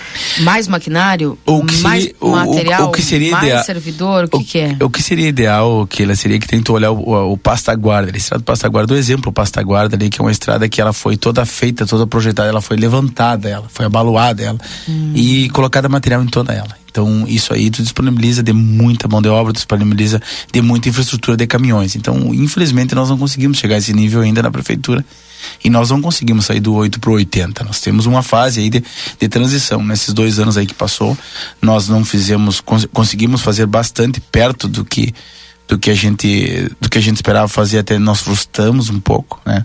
Mais 0.40 0.68
maquinário? 0.68 1.38
O 1.46 1.64
que 1.64 1.76
mais 1.78 2.04
seria, 2.04 2.18
material? 2.20 2.82
O, 2.82 2.88
o, 2.88 2.92
que 2.92 3.02
seria 3.02 3.32
mais 3.32 3.44
ideal? 3.44 3.64
servidor? 3.64 4.24
O 4.24 4.28
que, 4.28 4.36
o, 4.36 4.44
que 4.44 4.58
é? 4.58 4.76
O 4.80 4.90
que 4.90 5.02
seria 5.02 5.28
ideal, 5.28 5.86
que 5.86 6.02
ela 6.02 6.14
seria 6.14 6.38
que 6.38 6.46
tem 6.46 6.62
que 6.62 6.70
olhar 6.70 6.90
o, 6.90 6.98
o, 6.98 7.32
o 7.32 7.36
pasta 7.36 7.74
guarda, 7.74 8.12
a 8.12 8.16
estrada 8.16 8.42
do 8.42 8.44
pasta 8.44 8.68
guarda, 8.68 8.94
o 8.94 8.96
exemplo, 8.96 9.30
o 9.30 9.32
pasta 9.32 9.62
guarda 9.62 9.96
ali, 9.96 10.08
que 10.08 10.20
é 10.20 10.24
uma 10.24 10.32
estrada 10.32 10.68
que 10.68 10.80
ela 10.80 10.92
foi 10.92 11.16
toda 11.16 11.44
feita, 11.44 11.86
toda 11.86 12.06
projetada, 12.06 12.48
ela 12.48 12.60
foi 12.60 12.76
levantada, 12.76 13.48
ela 13.48 13.66
foi 13.68 13.86
abaluada, 13.86 14.42
ela, 14.42 14.58
hum. 14.88 15.12
e 15.14 15.48
colocada 15.50 15.88
material 15.88 16.22
em 16.22 16.26
toda 16.26 16.52
ela. 16.52 16.83
Então, 16.94 17.26
isso 17.26 17.52
aí 17.52 17.72
tu 17.72 17.82
disponibiliza 17.82 18.40
de 18.40 18.52
muita 18.52 19.08
mão 19.08 19.20
de 19.20 19.28
obra, 19.28 19.52
tu 19.52 19.56
disponibiliza 19.56 20.22
de 20.52 20.62
muita 20.62 20.88
infraestrutura 20.88 21.36
de 21.36 21.44
caminhões. 21.44 21.96
Então, 21.96 22.32
infelizmente, 22.32 22.94
nós 22.94 23.10
não 23.10 23.18
conseguimos 23.18 23.58
chegar 23.58 23.74
a 23.74 23.78
esse 23.78 23.92
nível 23.92 24.20
ainda 24.20 24.40
na 24.40 24.48
prefeitura 24.48 25.04
e 25.64 25.68
nós 25.68 25.90
não 25.90 26.00
conseguimos 26.00 26.46
sair 26.46 26.60
do 26.60 26.72
8 26.72 27.00
para 27.00 27.10
o 27.10 27.14
80. 27.14 27.64
Nós 27.64 27.80
temos 27.80 28.06
uma 28.06 28.22
fase 28.22 28.60
aí 28.60 28.70
de, 28.70 28.84
de 29.18 29.28
transição. 29.28 29.82
Nesses 29.82 30.14
dois 30.14 30.38
anos 30.38 30.56
aí 30.56 30.66
que 30.66 30.74
passou, 30.74 31.18
nós 31.60 31.88
não 31.88 32.04
fizemos, 32.04 32.60
cons 32.60 32.86
conseguimos 32.92 33.40
fazer 33.40 33.66
bastante 33.66 34.20
perto 34.20 34.68
do 34.68 34.84
que 34.84 35.12
do 35.66 35.76
que 35.76 35.90
a 35.90 35.94
gente 35.94 36.70
do 36.80 36.88
que 36.88 36.98
a 36.98 37.00
gente 37.00 37.16
esperava 37.16 37.48
fazer 37.48 37.78
até 37.78 37.98
nós 37.98 38.20
frustramos 38.20 38.88
um 38.88 39.00
pouco, 39.00 39.40
né? 39.44 39.64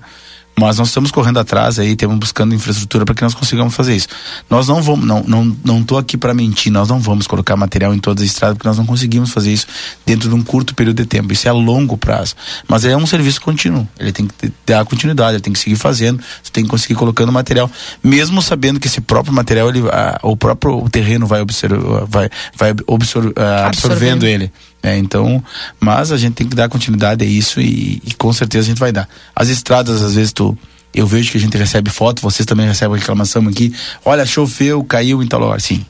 Mas 0.60 0.78
nós 0.78 0.90
estamos 0.90 1.10
correndo 1.10 1.40
atrás 1.40 1.80
aí, 1.80 1.94
estamos 1.94 2.18
buscando 2.18 2.54
infraestrutura 2.54 3.06
para 3.06 3.16
que 3.16 3.22
nós 3.24 3.34
consigamos 3.34 3.74
fazer 3.74 3.96
isso. 3.96 4.10
Nós 4.50 4.68
não 4.68 4.82
vamos, 4.82 5.06
não, 5.06 5.24
não, 5.24 5.58
não 5.64 5.84
tô 5.84 5.98
aqui 5.98 6.18
para 6.18 6.34
mentir, 6.34 6.72
nós 6.72 6.90
não 6.90 7.00
vamos 7.00 7.28
colocar 7.28 7.56
material 7.56 7.94
em 7.94 8.00
todas 8.00 8.24
as 8.24 8.30
estradas 8.30 8.58
porque 8.58 8.68
nós 8.68 8.78
não 8.78 8.86
conseguimos 8.86 9.32
fazer 9.32 9.54
isso 9.54 9.68
dentro 10.06 10.28
de 10.28 10.36
um 10.36 10.44
curto 10.44 10.76
período 10.76 10.98
de 10.98 11.06
tempo. 11.06 11.32
Isso 11.32 11.48
é 11.48 11.52
a 11.52 11.54
longo 11.54 11.98
prazo. 11.98 12.36
Mas 12.68 12.84
é 12.84 12.96
um 12.98 13.08
serviço 13.08 13.40
contínuo. 13.42 13.88
Ele 13.98 14.12
tem 14.12 14.28
que 14.28 14.52
dar 14.66 14.84
continuidade, 14.84 15.36
ele 15.36 15.42
tem 15.42 15.54
que 15.54 15.60
seguir 15.60 15.78
fazendo, 15.78 16.22
você 16.44 16.52
tem 16.52 16.66
que 16.66 16.70
conseguir 16.70 16.96
colocando 16.96 17.32
material, 17.32 17.72
mesmo 18.04 18.42
sabendo 18.42 18.80
que 18.80 18.88
esse 18.88 19.00
próprio 19.00 19.34
material, 19.34 19.70
ele, 19.70 19.88
a, 19.90 20.20
o 20.24 20.36
próprio 20.36 20.90
terreno 20.90 21.26
vai, 21.26 21.42
observar, 21.42 22.06
vai, 22.06 22.30
vai 22.56 22.76
absor, 22.94 23.32
a, 23.38 23.68
absorvendo 23.68 24.26
ele. 24.26 24.52
É, 24.82 24.98
então, 24.98 25.44
mas 25.80 26.12
a 26.12 26.18
gente 26.18 26.36
tem 26.36 26.48
que 26.48 26.56
dar 26.56 26.70
continuidade 26.70 27.24
a 27.24 27.28
isso 27.28 27.60
e, 27.60 28.02
e, 28.06 28.14
com 28.14 28.32
certeza 28.32 28.66
a 28.66 28.70
gente 28.70 28.80
vai 28.80 28.92
dar. 28.92 29.10
As 29.36 29.50
estradas, 29.50 30.02
às 30.02 30.16
vezes, 30.16 30.32
tu, 30.32 30.58
eu 30.94 31.06
vejo 31.06 31.32
que 31.32 31.38
a 31.38 31.42
gente 31.42 31.58
recebe 31.58 31.90
foto, 31.90 32.22
vocês 32.22 32.46
também 32.46 32.66
recebem 32.66 32.98
reclamação 32.98 33.46
aqui. 33.48 33.74
Olha, 34.06 34.26
choveu, 34.26 34.84
caiu 34.84 35.22
em 35.22 35.28
tal 35.28 35.42
lugar. 35.42 35.60
Sim. 35.60 35.86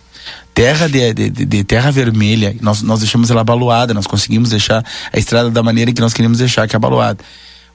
Terra 0.54 0.90
de, 0.90 1.14
de, 1.14 1.30
de, 1.30 1.64
terra 1.64 1.92
vermelha, 1.92 2.56
nós, 2.62 2.82
nós 2.82 3.00
deixamos 3.00 3.30
ela 3.30 3.42
abaluada, 3.42 3.94
nós 3.94 4.08
conseguimos 4.08 4.50
deixar 4.50 4.84
a 5.14 5.18
estrada 5.18 5.50
da 5.50 5.64
maneira 5.64 5.94
que 5.94 6.02
nós 6.02 6.14
queríamos 6.14 6.40
deixar, 6.40 6.68
que 6.68 6.76
é 6.76 6.78
abaluada. 6.78 7.24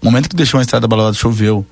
No 0.03 0.11
momento 0.11 0.29
que 0.29 0.37
deixou 0.37 0.59
a 0.59 0.63
estrada 0.63 0.85
abaluada, 0.85 1.15
choveu. 1.15 1.65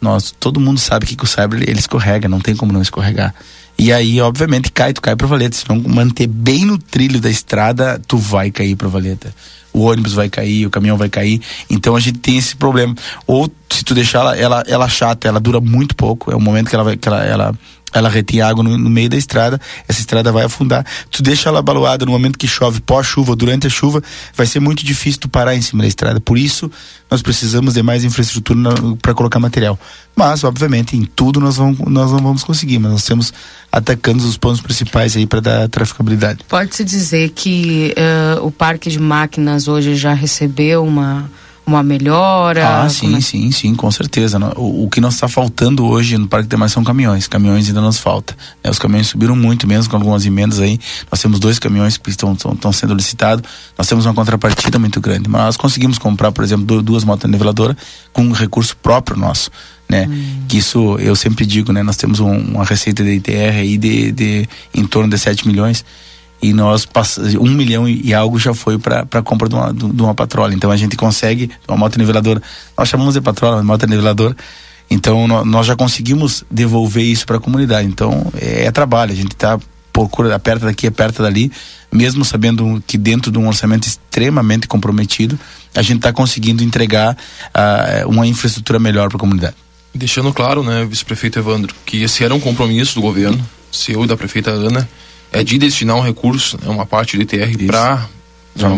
Nós, 0.00 0.34
todo 0.38 0.60
mundo 0.60 0.78
sabe 0.78 1.06
que, 1.06 1.16
que 1.16 1.24
o 1.24 1.26
Cyber 1.26 1.62
ele 1.62 1.78
escorrega, 1.78 2.28
não 2.28 2.40
tem 2.40 2.54
como 2.54 2.72
não 2.72 2.82
escorregar. 2.82 3.34
E 3.82 3.92
aí, 3.92 4.20
obviamente, 4.20 4.70
cai, 4.70 4.92
tu 4.92 5.02
cai 5.02 5.16
pra 5.16 5.26
valeta. 5.26 5.56
Se 5.56 5.68
não 5.68 5.76
manter 5.76 6.28
bem 6.28 6.64
no 6.64 6.78
trilho 6.78 7.20
da 7.20 7.28
estrada, 7.28 8.00
tu 8.06 8.16
vai 8.16 8.48
cair 8.48 8.76
pra 8.76 8.86
valeta. 8.86 9.34
O 9.72 9.80
ônibus 9.80 10.12
vai 10.12 10.28
cair, 10.28 10.64
o 10.64 10.70
caminhão 10.70 10.96
vai 10.96 11.08
cair. 11.08 11.40
Então 11.68 11.96
a 11.96 11.98
gente 11.98 12.20
tem 12.20 12.38
esse 12.38 12.54
problema. 12.54 12.94
Ou 13.26 13.50
se 13.72 13.84
tu 13.84 13.94
deixar 13.94 14.20
ela, 14.20 14.36
ela, 14.36 14.64
ela 14.66 14.88
chata, 14.88 15.28
ela 15.28 15.40
dura 15.40 15.60
muito 15.60 15.94
pouco. 15.96 16.30
É 16.30 16.36
o 16.36 16.40
momento 16.40 16.68
que 16.68 16.74
ela 16.74 16.84
vai, 16.84 16.96
que 16.96 17.08
ela, 17.08 17.24
ela 17.24 17.54
ela 17.92 18.08
retém 18.08 18.40
água 18.40 18.64
no, 18.64 18.76
no, 18.78 18.90
meio 18.90 19.08
da 19.08 19.16
estrada, 19.16 19.60
essa 19.86 20.00
estrada 20.00 20.32
vai 20.32 20.44
afundar. 20.44 20.84
Tu 21.10 21.22
deixa 21.22 21.48
ela 21.48 21.58
abaluada 21.58 22.06
no 22.06 22.12
momento 22.12 22.38
que 22.38 22.48
chove, 22.48 22.80
pós-chuva, 22.80 23.36
durante 23.36 23.66
a 23.66 23.70
chuva, 23.70 24.02
vai 24.34 24.46
ser 24.46 24.60
muito 24.60 24.84
difícil 24.84 25.20
tu 25.20 25.28
parar 25.28 25.54
em 25.54 25.60
cima 25.60 25.82
da 25.82 25.88
estrada. 25.88 26.20
Por 26.20 26.38
isso, 26.38 26.70
nós 27.10 27.20
precisamos 27.20 27.74
de 27.74 27.82
mais 27.82 28.02
infraestrutura 28.04 28.58
para 29.00 29.14
colocar 29.14 29.38
material. 29.38 29.78
Mas, 30.16 30.42
obviamente, 30.44 30.96
em 30.96 31.04
tudo 31.04 31.38
nós, 31.40 31.56
vamos, 31.56 31.78
nós 31.80 32.10
não 32.10 32.18
vamos 32.18 32.42
conseguir, 32.42 32.78
mas 32.78 32.92
nós 32.92 33.04
temos 33.04 33.32
atacando 33.70 34.26
os 34.26 34.36
pontos 34.36 34.60
principais 34.60 35.16
aí 35.16 35.26
para 35.26 35.40
dar 35.40 35.68
traficabilidade. 35.68 36.44
Pode-se 36.48 36.84
dizer 36.84 37.30
que 37.30 37.94
uh, 37.96 38.46
o 38.46 38.50
parque 38.50 38.90
de 38.90 38.98
máquinas 38.98 39.68
hoje 39.68 39.96
já 39.96 40.12
recebeu 40.14 40.84
uma 40.84 41.30
uma 41.64 41.82
melhora? 41.82 42.82
Ah, 42.82 42.88
sim, 42.88 43.16
é? 43.16 43.20
sim, 43.20 43.50
sim, 43.50 43.74
com 43.74 43.90
certeza. 43.90 44.38
O, 44.56 44.84
o 44.84 44.90
que 44.90 45.00
nós 45.00 45.14
está 45.14 45.28
faltando 45.28 45.86
hoje 45.86 46.18
no 46.18 46.26
Parque 46.26 46.48
de 46.48 46.56
Mais 46.56 46.72
são 46.72 46.82
caminhões. 46.82 47.26
Caminhões 47.28 47.68
ainda 47.68 47.80
nos 47.80 47.98
falta. 47.98 48.36
É, 48.62 48.70
os 48.70 48.78
caminhões 48.78 49.06
subiram 49.06 49.36
muito, 49.36 49.66
mesmo 49.66 49.90
com 49.90 49.96
algumas 49.96 50.26
emendas 50.26 50.60
aí. 50.60 50.78
Nós 51.10 51.20
temos 51.20 51.38
dois 51.38 51.58
caminhões 51.58 51.96
que 51.96 52.10
estão, 52.10 52.32
estão, 52.32 52.52
estão 52.52 52.72
sendo 52.72 52.94
licitados. 52.94 53.48
Nós 53.78 53.86
temos 53.86 54.04
uma 54.06 54.14
contrapartida 54.14 54.78
muito 54.78 55.00
grande. 55.00 55.28
Mas 55.28 55.42
nós 55.42 55.56
conseguimos 55.56 55.98
comprar, 55.98 56.32
por 56.32 56.42
exemplo, 56.42 56.82
duas 56.82 57.04
motos 57.04 57.30
niveladoras 57.30 57.76
com 58.12 58.22
um 58.22 58.32
recurso 58.32 58.76
próprio 58.76 59.16
nosso. 59.16 59.50
Né? 59.88 60.06
Hum. 60.08 60.44
Que 60.48 60.58
isso, 60.58 60.96
eu 60.98 61.14
sempre 61.14 61.46
digo, 61.46 61.72
né? 61.72 61.82
Nós 61.82 61.96
temos 61.96 62.18
um, 62.18 62.34
uma 62.34 62.64
receita 62.64 63.04
de 63.04 63.12
ITR 63.12 63.58
aí 63.60 63.78
de, 63.78 64.10
de 64.10 64.48
em 64.74 64.86
torno 64.86 65.10
de 65.10 65.18
7 65.18 65.46
milhões 65.46 65.84
e 66.42 66.52
nós 66.52 66.86
um 67.40 67.48
milhão 67.50 67.88
e 67.88 68.12
algo 68.12 68.38
já 68.38 68.52
foi 68.52 68.76
para 68.78 69.06
a 69.10 69.22
compra 69.22 69.48
de 69.48 69.54
uma, 69.54 69.72
de 69.72 70.02
uma 70.02 70.14
patrola. 70.14 70.52
Então 70.52 70.70
a 70.70 70.76
gente 70.76 70.96
consegue 70.96 71.50
uma 71.68 71.76
moto 71.76 71.96
niveladora, 71.96 72.42
nós 72.76 72.88
chamamos 72.88 73.14
de 73.14 73.20
patrola, 73.20 73.62
moto 73.62 73.86
niveladora. 73.86 74.36
Então 74.90 75.28
nó- 75.28 75.44
nós 75.44 75.66
já 75.66 75.76
conseguimos 75.76 76.44
devolver 76.50 77.04
isso 77.04 77.24
para 77.24 77.36
a 77.36 77.40
comunidade. 77.40 77.86
Então 77.86 78.26
é, 78.38 78.64
é 78.64 78.70
trabalho, 78.72 79.12
a 79.12 79.16
gente 79.16 79.32
está 79.32 79.58
procura 79.92 80.34
aperta 80.34 80.64
daqui, 80.66 80.86
aperta 80.86 81.22
dali, 81.22 81.52
mesmo 81.92 82.24
sabendo 82.24 82.82
que 82.86 82.96
dentro 82.96 83.30
de 83.30 83.38
um 83.38 83.46
orçamento 83.46 83.86
extremamente 83.86 84.66
comprometido, 84.66 85.38
a 85.74 85.82
gente 85.82 85.98
está 85.98 86.12
conseguindo 86.12 86.64
entregar 86.64 87.16
ah, 87.52 88.04
uma 88.06 88.26
infraestrutura 88.26 88.78
melhor 88.78 89.08
para 89.08 89.18
a 89.18 89.20
comunidade. 89.20 89.54
Deixando 89.94 90.32
claro, 90.32 90.62
né, 90.62 90.86
vice-prefeito 90.86 91.38
Evandro, 91.38 91.74
que 91.84 92.02
esse 92.02 92.24
era 92.24 92.34
um 92.34 92.40
compromisso 92.40 92.94
do 92.94 93.02
governo, 93.02 93.46
seu 93.70 94.02
e 94.02 94.06
da 94.06 94.16
prefeita 94.16 94.50
Ana, 94.50 94.88
é 95.32 95.42
de 95.42 95.58
destinar 95.58 95.96
um 95.96 96.00
recurso, 96.02 96.58
né, 96.62 96.68
uma 96.68 96.86
parte 96.86 97.16
do 97.16 97.22
ITR 97.22 97.66
para 97.66 98.06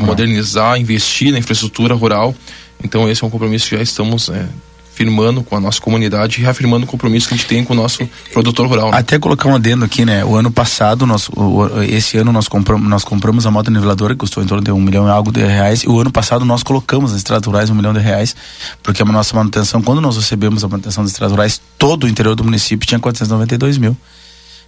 modernizar, 0.06 0.78
investir 0.78 1.32
na 1.32 1.38
infraestrutura 1.38 1.94
rural. 1.94 2.34
Então 2.82 3.08
esse 3.08 3.22
é 3.24 3.26
um 3.26 3.30
compromisso 3.30 3.68
que 3.68 3.76
já 3.76 3.82
estamos 3.82 4.28
né, 4.28 4.48
firmando 4.94 5.42
com 5.42 5.56
a 5.56 5.60
nossa 5.60 5.80
comunidade 5.80 6.38
e 6.38 6.42
reafirmando 6.44 6.84
o 6.84 6.86
compromisso 6.88 7.26
que 7.26 7.34
a 7.34 7.36
gente 7.36 7.46
tem 7.48 7.64
com 7.64 7.72
o 7.72 7.76
nosso 7.76 8.08
produtor 8.32 8.68
rural. 8.68 8.92
né? 8.92 8.98
Até 8.98 9.18
colocar 9.18 9.48
um 9.48 9.54
adendo 9.56 9.84
aqui, 9.84 10.04
né? 10.04 10.24
O 10.24 10.36
ano 10.36 10.52
passado, 10.52 11.04
nós, 11.04 11.28
o- 11.30 11.82
esse 11.82 12.16
ano 12.16 12.30
nós 12.30 12.46
compramos, 12.46 12.88
nós 12.88 13.02
compramos 13.02 13.44
a 13.46 13.50
moto 13.50 13.72
niveladora 13.72 14.14
que 14.14 14.20
custou 14.20 14.40
em 14.42 14.46
torno 14.46 14.62
de 14.62 14.70
um 14.70 14.80
milhão 14.80 15.08
e 15.08 15.10
algo 15.10 15.32
de 15.32 15.40
reais. 15.44 15.82
E 15.82 15.88
o 15.88 15.98
ano 15.98 16.12
passado 16.12 16.44
nós 16.44 16.62
colocamos 16.62 17.10
nas 17.10 17.18
estradas 17.18 17.44
rurais 17.46 17.70
um 17.70 17.74
milhão 17.74 17.92
de 17.92 17.98
reais, 17.98 18.36
porque 18.84 19.02
a 19.02 19.04
nossa 19.04 19.34
manutenção, 19.34 19.82
quando 19.82 20.00
nós 20.00 20.16
recebemos 20.16 20.62
a 20.62 20.68
manutenção 20.68 21.02
das 21.02 21.10
estradas 21.10 21.32
rurais, 21.32 21.60
todo 21.76 22.04
o 22.04 22.08
interior 22.08 22.36
do 22.36 22.44
município 22.44 22.86
tinha 22.86 23.00
492 23.00 23.78
mil. 23.78 23.96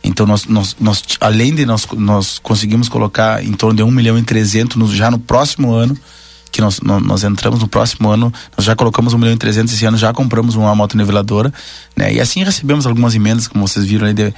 Então 0.07 0.27
nós, 0.27 0.47
nós, 0.47 0.77
nós 0.81 1.03
além 1.21 1.55
de 1.55 1.67
nós, 1.67 1.87
nós 1.97 2.39
conseguimos 2.39 2.89
colocar 2.89 3.45
em 3.45 3.53
torno 3.53 3.77
de 3.77 3.83
um 3.83 3.91
milhão 3.91 4.17
e 4.19 4.23
trezentos 4.23 4.77
no- 4.77 4.95
já 4.95 5.11
no 5.11 5.19
próximo 5.19 5.73
ano 5.73 5.97
que 6.53 6.61
nós, 6.61 6.81
nó- 6.81 7.01
nós 7.01 7.23
entramos 7.25 7.61
no 7.61 7.69
próximo 7.69 8.09
ano, 8.09 8.33
nós 8.57 8.65
já 8.65 8.75
colocamos 8.75 9.13
um 9.13 9.19
milhão 9.19 9.35
e 9.35 9.37
trezentos 9.37 9.75
esse 9.75 9.85
ano, 9.85 9.97
já 9.99 10.13
compramos 10.13 10.55
uma 10.55 10.75
moto 10.75 10.97
niveladora, 10.97 11.53
né? 11.95 12.15
E 12.15 12.21
assim 12.21 12.43
recebemos 12.43 12.87
algumas 12.87 13.15
emendas, 13.15 13.47
como 13.47 13.67
vocês 13.67 13.85
viram 13.85 14.07
aí, 14.07 14.15
de, 14.15 14.33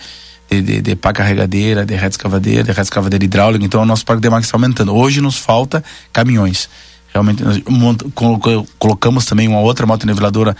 de, 0.50 0.62
de, 0.62 0.80
de 0.80 0.96
pá 0.96 1.12
carregadeira, 1.12 1.86
de 1.86 1.94
reta 1.94 2.08
escavadeira, 2.08 2.64
de 2.64 2.70
reta 2.70 2.82
escavadeira 2.82 3.24
hidráulica, 3.24 3.64
então 3.64 3.82
o 3.82 3.86
nosso 3.86 4.04
parque 4.04 4.26
de 4.26 4.34
está 4.40 4.56
aumentando. 4.56 4.96
Hoje 4.96 5.20
nos 5.20 5.36
falta 5.36 5.84
caminhões. 6.12 6.68
Realmente 7.12 7.42
nós 7.44 7.62
colocamos 8.78 9.24
também 9.24 9.46
uma 9.46 9.60
outra 9.60 9.86
moto 9.86 10.06
niveladora 10.06 10.56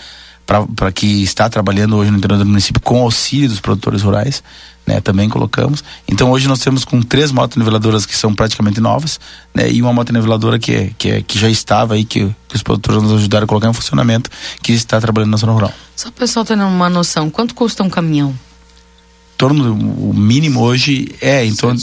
para 0.75 0.91
que 0.91 1.23
está 1.23 1.47
trabalhando 1.51 1.95
hoje 1.95 2.11
no 2.11 2.17
interior 2.17 2.39
do 2.39 2.47
município 2.47 2.81
com 2.81 3.03
auxílio 3.03 3.51
dos 3.51 3.61
produtores 3.61 4.01
rurais, 4.01 4.43
né? 4.87 4.99
Também 4.99 5.29
colocamos. 5.29 5.85
Então 6.09 6.31
hoje 6.31 6.49
nós 6.49 6.59
temos 6.61 6.87
com 6.87 7.03
três 7.03 7.31
motos 7.31 7.59
niveladoras 7.59 8.07
que 8.07 8.17
são 8.17 8.35
praticamente 8.35 8.81
novas, 8.81 9.21
né? 9.55 9.71
E 9.71 9.83
uma 9.83 9.93
moto 9.93 10.11
niveladora 10.11 10.59
que 10.59 10.73
é, 10.73 10.91
que, 10.97 11.11
é, 11.11 11.23
que 11.23 11.39
já 11.39 11.51
estava 11.51 11.95
aí 11.95 12.05
que, 12.05 12.35
que 12.49 12.57
os 12.57 12.63
produtores 12.63 13.03
nos 13.03 13.13
ajudaram 13.13 13.45
a 13.45 13.47
colocar 13.47 13.69
em 13.69 13.75
funcionamento, 13.75 14.31
que 14.63 14.73
está 14.73 14.99
trabalhando 14.99 15.33
na 15.33 15.37
zona 15.37 15.53
rural. 15.53 15.73
Só 15.95 16.09
o 16.09 16.13
pessoal 16.13 16.47
tendo 16.47 16.65
uma 16.65 16.89
noção, 16.89 17.29
quanto 17.29 17.55
custa 17.55 17.83
um 17.83 17.91
caminhão? 17.91 18.31
Em 18.31 19.37
torno 19.37 19.63
do, 19.63 19.75
o 19.75 20.15
mínimo 20.15 20.61
hoje 20.63 21.15
é 21.21 21.45
em 21.45 21.55
torno 21.55 21.79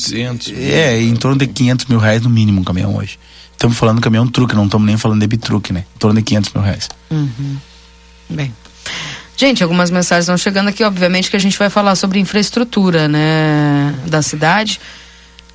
é 0.57 0.99
em 0.99 1.15
torno 1.15 1.37
de 1.37 1.45
500 1.45 1.85
mil 1.85 1.99
reais 1.99 2.23
no 2.23 2.31
mínimo 2.31 2.61
um 2.61 2.63
caminhão 2.63 2.95
hoje. 2.95 3.19
Estamos 3.51 3.77
falando 3.77 4.01
caminhão 4.01 4.27
truque, 4.27 4.55
não 4.55 4.65
estamos 4.65 4.87
nem 4.87 4.97
falando 4.97 5.21
de 5.21 5.27
bitruque, 5.27 5.71
né? 5.71 5.85
Em 5.95 5.99
torno 5.99 6.19
de 6.19 6.23
500 6.23 6.53
mil 6.53 6.63
reais. 6.63 6.89
Uhum. 7.11 7.57
Bem. 8.29 8.53
Gente, 9.37 9.61
algumas 9.63 9.91
mensagens 9.91 10.23
estão 10.25 10.37
chegando 10.37 10.69
aqui, 10.69 10.83
obviamente 10.83 11.29
que 11.29 11.35
a 11.35 11.39
gente 11.39 11.57
vai 11.59 11.69
falar 11.69 11.95
sobre 11.95 12.19
infraestrutura, 12.19 13.07
né, 13.07 13.93
da 14.07 14.21
cidade. 14.21 14.79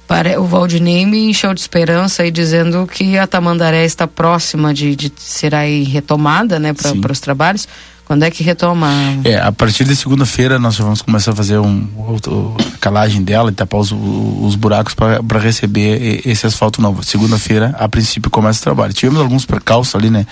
Para, 0.07 0.41
o 0.41 0.45
Valdinei 0.45 1.07
me 1.07 1.31
encheu 1.31 1.55
de 1.55 1.61
esperança 1.61 2.23
aí 2.25 2.31
dizendo 2.31 2.87
que 2.87 3.17
a 3.17 3.27
Tamandaré 3.27 3.85
está 3.85 4.07
próxima 4.09 4.75
de, 4.75 4.95
de 4.97 5.13
ser 5.17 5.55
aí 5.55 5.85
retomada, 5.85 6.59
né, 6.59 6.73
para 6.75 7.13
os 7.13 7.21
trabalhos. 7.21 7.67
Quando 8.05 8.25
é 8.25 8.31
que 8.31 8.43
retoma? 8.43 8.91
É, 9.25 9.37
a 9.39 9.53
partir 9.53 9.85
de 9.85 9.95
segunda-feira 9.95 10.59
nós 10.59 10.77
vamos 10.77 11.01
começar 11.01 11.31
a 11.31 11.37
fazer 11.37 11.59
um, 11.59 11.89
outro- 12.09 12.57
a 12.75 12.79
calagem 12.79 13.23
dela 13.23 13.51
e 13.53 13.55
tapar 13.55 13.81
os, 13.81 13.93
os 13.93 14.57
buracos 14.57 14.95
para 14.95 15.39
receber 15.39 16.03
e- 16.27 16.29
esse 16.29 16.45
asfalto 16.45 16.83
novo. 16.83 17.05
Segunda-feira, 17.05 17.73
a 17.79 17.89
princípio, 17.89 18.29
começa 18.29 18.59
o 18.59 18.63
trabalho. 18.65 18.93
Tivemos 18.93 19.21
alguns 19.21 19.47
percalços 19.47 19.95
ali, 19.95 20.11
né? 20.11 20.27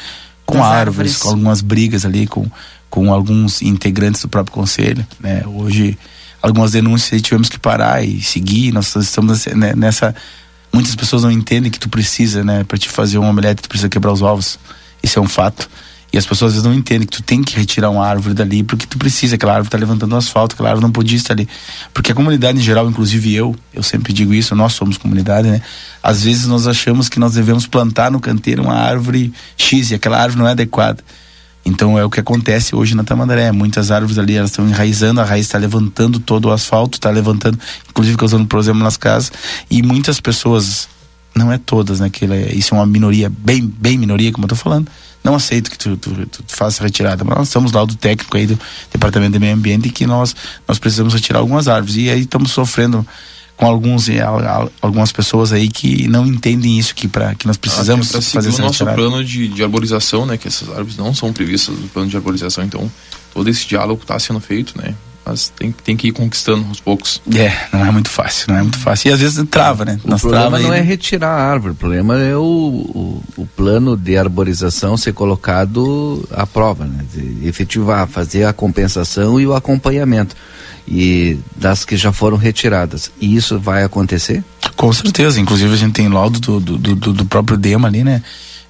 Com 0.49 0.65
árvores, 0.65 0.79
árvores. 0.79 1.17
com 1.19 1.29
algumas 1.29 1.61
brigas 1.61 2.05
ali, 2.05 2.27
com, 2.27 2.47
com 2.89 3.13
alguns 3.13 3.61
integrantes 3.61 4.23
do 4.23 4.29
próprio 4.29 4.55
conselho, 4.55 5.07
né? 5.21 5.43
Hoje, 5.47 5.99
algumas 6.41 6.73
denúncias 6.73 7.13
aí 7.13 7.21
tivemos 7.21 7.49
que 7.49 7.59
parar 7.59 8.03
e 8.03 8.23
seguir. 8.23 8.73
Nós 8.73 8.95
estamos 8.97 9.45
né, 9.47 9.75
nessa. 9.75 10.15
Muitas 10.73 10.95
pessoas 10.95 11.23
não 11.23 11.31
entendem 11.31 11.71
que 11.71 11.79
tu 11.79 11.89
precisa, 11.89 12.43
né? 12.43 12.65
Para 12.65 12.79
te 12.79 12.89
fazer 12.89 13.19
um 13.19 13.29
omelete, 13.29 13.63
tu 13.63 13.69
precisa 13.69 13.89
quebrar 13.89 14.13
os 14.13 14.23
ovos. 14.23 14.59
Isso 15.03 15.19
é 15.19 15.23
um 15.23 15.29
fato. 15.29 15.69
E 16.11 16.17
as 16.17 16.25
pessoas 16.25 16.53
às 16.53 16.55
vezes 16.55 16.67
não 16.67 16.75
entendem 16.75 17.07
que 17.07 17.17
tu 17.17 17.23
tem 17.23 17.43
que 17.43 17.55
retirar 17.55 17.91
uma 17.91 18.07
árvore 18.07 18.35
dali 18.35 18.63
porque 18.63 18.87
tu 18.87 18.97
precisa, 18.97 19.35
aquela 19.35 19.53
árvore 19.53 19.69
está 19.69 19.77
levantando 19.77 20.17
asfalto, 20.17 20.55
aquela 20.55 20.71
árvore 20.71 20.85
não 20.85 20.93
podia 20.93 21.17
estar 21.17 21.35
ali. 21.35 21.47
Porque 21.93 22.13
a 22.13 22.15
comunidade 22.15 22.59
em 22.59 22.63
geral, 22.63 22.89
inclusive 22.89 23.35
eu, 23.35 23.55
eu 23.75 23.83
sempre 23.83 24.13
digo 24.13 24.33
isso, 24.33 24.55
nós 24.55 24.73
somos 24.73 24.97
comunidade, 24.97 25.49
né? 25.49 25.61
Às 26.03 26.25
vezes 26.25 26.47
nós 26.47 26.67
achamos 26.67 27.09
que 27.11 27.21
nós 27.21 27.35
devemos 27.35 27.67
plantar 27.67 28.11
no 28.11 28.21
canteiro 28.21 28.63
uma 28.63 28.75
árvore 28.75 29.33
X 29.57 29.91
e 29.91 29.95
aquela 29.95 30.19
árvore 30.19 30.41
não 30.41 30.49
é 30.49 30.53
adequada. 30.53 31.05
Então 31.65 31.99
é 31.99 32.05
o 32.05 32.09
que 32.09 32.19
acontece 32.19 32.75
hoje 32.75 32.95
na 32.95 33.05
Tamandaré. 33.05 33.53
Muitas 33.53 33.91
árvores 33.91 34.19
ali 34.19 34.35
elas 34.35 34.51
estão 34.51 34.67
enraizando, 34.67 35.21
a 35.21 35.25
raiz 35.25 35.45
está 35.45 35.59
levantando 35.59 36.19
todo 36.19 36.47
o 36.47 36.51
asfalto, 36.51 36.97
está 36.97 37.11
levantando, 37.11 37.59
inclusive 37.91 38.17
causando 38.17 38.47
problema 38.47 38.83
nas 38.83 38.97
casas. 38.97 39.31
E 39.71 39.83
muitas 39.83 40.19
pessoas, 40.19 40.89
não 41.35 41.53
é 41.53 41.59
todas, 41.59 42.01
né? 42.01 42.09
Que 42.09 42.25
é- 42.25 42.55
isso 42.55 42.75
é 42.75 42.79
uma 42.79 42.87
minoria, 42.87 43.29
bem, 43.29 43.67
bem 43.67 43.99
minoria, 43.99 44.33
como 44.33 44.47
eu 44.47 44.49
tô 44.49 44.57
falando. 44.57 44.89
Não 45.25 45.35
aceito 45.35 45.71
que 45.71 45.77
tu, 45.79 45.97
tu, 45.97 46.11
tu, 46.27 46.43
tu 46.43 46.57
faça 46.57 46.83
retirada. 46.83 47.25
Mas 47.25 47.37
nós 47.39 47.49
estamos 47.49 47.73
lá 47.73 47.85
do 47.85 47.95
técnico 47.97 48.37
aí 48.37 48.47
do 48.47 48.59
Departamento 48.91 49.33
de 49.33 49.39
Meio 49.39 49.55
Ambiente 49.55 49.91
que 49.91 50.07
nós, 50.07 50.35
nós 50.67 50.79
precisamos 50.79 51.13
retirar 51.15 51.41
algumas 51.41 51.69
árvores. 51.69 51.97
E 51.97 52.09
aí 52.09 52.21
estamos 52.21 52.51
sofrendo 52.53 53.07
com 53.57 53.67
alguns, 53.67 54.09
eh, 54.09 54.21
al- 54.21 54.39
al- 54.47 54.73
algumas 54.81 55.11
pessoas 55.11 55.53
aí 55.53 55.69
que 55.69 56.07
não 56.07 56.25
entendem 56.25 56.79
isso, 56.79 56.95
que, 56.95 57.09
pra, 57.09 57.35
que 57.35 57.47
nós 57.47 57.57
precisamos 57.57 58.09
Até 58.11 58.21
pra 58.21 58.31
fazer 58.31 58.49
essa 58.51 58.63
nosso 58.63 58.85
retirada. 58.85 58.97
plano 58.97 59.25
de, 59.25 59.49
de 59.49 59.63
arborização, 59.65 60.25
né? 60.25 60.37
Que 60.37 60.47
essas 60.47 60.69
árvores 60.69 60.97
não 60.97 61.13
são 61.13 61.33
previstas 61.33 61.77
no 61.77 61.89
plano 61.89 62.09
de 62.09 62.17
arborização, 62.17 62.63
então 62.65 62.91
todo 63.35 63.51
esse 63.51 63.67
diálogo 63.67 64.01
está 64.03 64.17
sendo 64.21 64.39
feito, 64.39 64.79
né? 64.81 64.95
Mas 65.29 65.51
tem, 65.51 65.71
tem 65.71 65.95
que 65.95 66.09
ir 66.09 66.13
conquistando 66.13 66.67
aos 66.69 66.81
poucos. 66.81 67.21
É, 67.35 67.53
não 67.71 67.85
é 67.85 67.91
muito 67.91 68.09
fácil, 68.09 68.47
não 68.49 68.59
é 68.59 68.63
muito 68.63 68.79
fácil. 68.79 69.11
E 69.11 69.13
às 69.13 69.21
vezes 69.21 69.45
trava, 69.51 69.85
né? 69.85 70.01
O 70.03 70.19
problema 70.19 70.59
não 70.59 70.73
é 70.73 70.81
retirar 70.81 71.29
a 71.29 71.43
árvore, 71.43 71.73
o 71.73 71.77
problema 71.77 72.19
é 72.19 72.35
o, 72.35 72.41
o, 72.41 73.23
o 73.37 73.47
plano 73.47 73.95
de 73.95 74.17
arborização 74.17 74.97
ser 74.97 75.13
colocado 75.13 76.27
à 76.33 76.47
prova, 76.47 76.87
né? 76.87 77.05
De 77.13 77.47
efetivar, 77.47 78.09
fazer 78.09 78.45
a 78.45 78.55
compensação 78.55 79.39
e 79.39 79.47
o 79.47 79.55
acompanhamento. 79.55 80.35
E 80.91 81.39
das 81.55 81.85
que 81.85 81.99
já 81.99 82.11
foram 82.11 82.39
retiradas. 82.39 83.11
E 83.21 83.37
isso 83.37 83.59
vai 83.59 83.85
acontecer? 83.85 84.43
Com 84.75 84.91
certeza, 84.91 85.39
inclusive 85.39 85.75
a 85.75 85.77
gente 85.77 85.93
tem 85.93 86.09
laudo 86.09 86.41
do, 86.41 86.59
do, 86.59 86.79
do, 86.97 87.13
do 87.13 87.25
próprio 87.27 87.59
DEMA 87.59 87.89
ali, 87.89 88.03
né? 88.03 88.23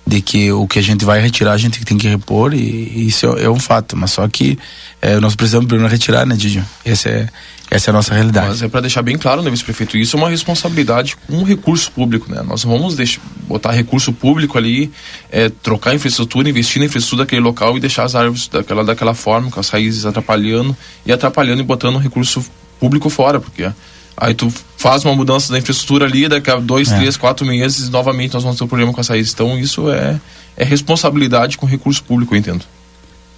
De 0.09 0.23
que 0.23 0.51
o 0.51 0.67
que 0.67 0.79
a 0.79 0.83
gente 0.83 1.05
vai 1.05 1.21
retirar 1.21 1.53
a 1.53 1.59
gente 1.59 1.85
tem 1.85 1.99
que 1.99 2.09
repor 2.09 2.55
e, 2.55 2.57
e 2.57 3.09
isso 3.09 3.27
é, 3.37 3.45
é 3.45 3.51
um 3.51 3.61
fato. 3.61 3.95
Mas 3.95 4.13
só 4.13 4.27
que 4.27 4.59
eh, 5.03 5.21
nós 5.21 5.37
precisamos 5.37 5.67
primeiro 5.67 5.91
retirar, 5.91 6.25
né, 6.25 6.35
Didio? 6.35 6.65
Essa 6.83 7.11
é, 7.11 7.29
essa 7.71 7.91
é 7.91 7.93
a 7.93 7.95
nossa 7.95 8.15
realidade. 8.15 8.49
Mas 8.49 8.63
é 8.63 8.69
para 8.69 8.81
deixar 8.81 9.03
bem 9.03 9.19
claro, 9.19 9.43
né, 9.43 9.51
vice-prefeito, 9.51 9.99
isso 9.99 10.17
é 10.17 10.19
uma 10.19 10.31
responsabilidade 10.31 11.15
com 11.15 11.35
um 11.35 11.43
recurso 11.43 11.93
público, 11.93 12.33
né? 12.33 12.43
Nós 12.43 12.65
vamos 12.65 12.97
deixar, 12.97 13.21
botar 13.47 13.73
recurso 13.73 14.11
público 14.11 14.57
ali, 14.57 14.91
é, 15.31 15.51
trocar 15.51 15.95
infraestrutura, 15.95 16.49
investir 16.49 16.81
na 16.81 16.87
infraestrutura 16.87 17.25
daquele 17.25 17.43
local 17.43 17.77
e 17.77 17.81
deixar 17.81 18.05
as 18.05 18.15
árvores 18.15 18.49
daquela, 18.49 18.83
daquela 18.83 19.13
forma, 19.13 19.51
com 19.51 19.61
as 19.61 19.69
raízes 19.69 20.07
atrapalhando 20.07 20.75
e 21.05 21.13
atrapalhando 21.13 21.61
e 21.61 21.65
botando 21.65 21.97
um 21.97 22.01
recurso 22.01 22.43
público 22.81 23.11
fora, 23.11 23.39
porque 23.39 23.71
aí 24.21 24.35
tu 24.35 24.53
faz 24.77 25.05
uma 25.05 25.15
mudança 25.15 25.53
da 25.53 25.59
infraestrutura 25.59 26.07
ali, 26.07 26.29
daqui 26.29 26.51
a 26.51 26.57
dois, 26.57 26.91
É. 26.91 26.97
três, 26.97 27.17
quatro 27.17 27.47
meses, 27.47 27.89
novamente 27.89 28.35
nós 28.35 28.43
vamos 28.43 28.59
ter 28.59 28.65
um 28.65 28.69
problema 28.69 28.93
com 28.93 29.01
as 29.01 29.09
raízes. 29.09 29.33
Então 29.33 29.59
isso 29.59 29.91
é, 29.91 30.21
é 30.57 30.65
responsabilidade 30.65 31.57
com 31.57 31.67
recurso 31.67 32.03
público, 32.03 32.35
eu 32.35 32.39
entendo. 32.39 32.65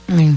Hum. 0.08 0.36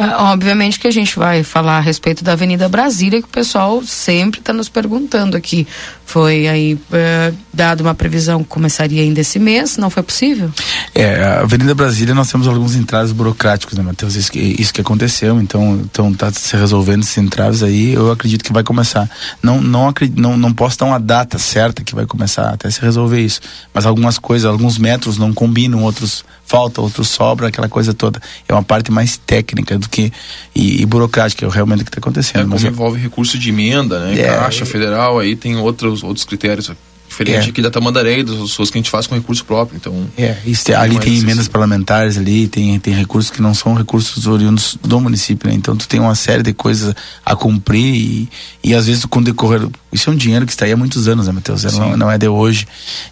Ah, 0.00 0.30
obviamente 0.32 0.78
que 0.78 0.86
a 0.86 0.92
gente 0.92 1.18
vai 1.18 1.42
falar 1.42 1.78
a 1.78 1.80
respeito 1.80 2.22
da 2.22 2.34
Avenida 2.34 2.68
Brasília, 2.68 3.20
que 3.20 3.26
o 3.26 3.30
pessoal 3.30 3.82
sempre 3.82 4.38
está 4.38 4.52
nos 4.52 4.68
perguntando 4.68 5.36
aqui. 5.36 5.66
Foi 6.06 6.46
aí 6.46 6.78
eh, 6.92 7.32
dado 7.52 7.80
uma 7.80 7.96
previsão 7.96 8.44
que 8.44 8.48
começaria 8.48 9.02
ainda 9.02 9.20
esse 9.20 9.40
mês, 9.40 9.76
não 9.76 9.90
foi 9.90 10.04
possível? 10.04 10.52
É, 10.94 11.22
a 11.22 11.40
Avenida 11.40 11.74
Brasília 11.74 12.14
nós 12.14 12.30
temos 12.30 12.46
alguns 12.46 12.76
entraves 12.76 13.10
burocráticos, 13.10 13.76
né, 13.76 13.82
Matheus? 13.82 14.14
Isso 14.14 14.30
que, 14.30 14.38
isso 14.38 14.72
que 14.72 14.80
aconteceu, 14.80 15.40
então, 15.40 15.80
então 15.84 16.14
tá 16.14 16.32
se 16.32 16.56
resolvendo 16.56 17.02
esses 17.02 17.18
entraves 17.18 17.64
aí, 17.64 17.92
eu 17.92 18.12
acredito 18.12 18.44
que 18.44 18.52
vai 18.52 18.62
começar. 18.62 19.10
Não, 19.42 19.60
não, 19.60 19.88
acredito, 19.88 20.18
não, 20.20 20.36
não 20.36 20.54
posso 20.54 20.78
dar 20.78 20.86
uma 20.86 21.00
data 21.00 21.38
certa 21.38 21.82
que 21.82 21.94
vai 21.94 22.06
começar 22.06 22.50
até 22.50 22.70
se 22.70 22.80
resolver 22.80 23.20
isso, 23.20 23.40
mas 23.74 23.84
algumas 23.84 24.16
coisas, 24.16 24.48
alguns 24.48 24.78
metros 24.78 25.18
não 25.18 25.34
combinam, 25.34 25.82
outros 25.82 26.24
falta, 26.46 26.80
outros 26.80 27.08
sobra, 27.08 27.48
aquela 27.48 27.68
coisa 27.68 27.92
toda. 27.92 28.20
É 28.48 28.54
uma 28.54 28.62
parte 28.62 28.90
mais 28.90 29.18
técnica 29.18 29.78
do 29.78 29.87
que 29.88 30.12
e, 30.54 30.82
e 30.82 30.86
burocrática, 30.86 31.46
é 31.46 31.48
realmente 31.48 31.82
o 31.82 31.84
que 31.84 31.90
está 31.90 31.98
acontecendo. 31.98 32.54
É, 32.54 32.56
como 32.56 32.66
envolve 32.66 33.00
recurso 33.00 33.38
de 33.38 33.48
emenda, 33.48 33.98
né? 34.00 34.20
É, 34.20 34.26
Caixa 34.26 34.66
federal, 34.66 35.18
aí 35.18 35.34
tem 35.34 35.56
outros, 35.56 36.02
outros 36.02 36.24
critérios 36.24 36.70
Diferente 37.08 37.46
É. 37.46 37.50
aqui 37.50 37.62
da 37.62 37.70
Tamandaré 37.70 38.18
e 38.18 38.22
das 38.22 38.36
pessoas 38.36 38.70
que 38.70 38.78
a 38.78 38.80
gente 38.80 38.90
faz 38.90 39.06
com 39.06 39.14
recurso 39.14 39.44
próprio. 39.44 39.76
Então, 39.76 40.06
É, 40.16 40.34
tem- 40.64 40.74
ali 40.74 40.94
mais 40.94 41.04
tem 41.06 41.18
emendas 41.18 41.48
parlamentares 41.48 42.16
ali, 42.18 42.46
tem, 42.48 42.78
tem 42.78 42.92
recursos 42.94 43.30
que 43.30 43.40
não 43.42 43.54
são 43.54 43.74
recursos 43.74 44.26
oriundos 44.26 44.78
do 44.82 45.00
município, 45.00 45.48
né? 45.48 45.54
Então 45.56 45.76
tu 45.76 45.88
tem 45.88 45.98
uma 45.98 46.14
série 46.14 46.42
de 46.42 46.52
coisas 46.52 46.94
a 47.24 47.34
cumprir 47.34 47.82
e, 47.94 48.28
e 48.62 48.74
às 48.74 48.86
vezes 48.86 49.04
com 49.06 49.22
decorrer. 49.22 49.66
Isso 49.90 50.10
é 50.10 50.12
um 50.12 50.16
dinheiro 50.16 50.44
que 50.44 50.52
está 50.52 50.66
aí 50.66 50.72
há 50.72 50.76
muitos 50.76 51.08
anos, 51.08 51.26
né, 51.26 51.32
Matheus? 51.32 51.64
É, 51.64 51.70
Não, 51.72 51.96
não 51.96 52.10
é 52.10 52.18
de 52.18 52.28
hoje. 52.28 52.66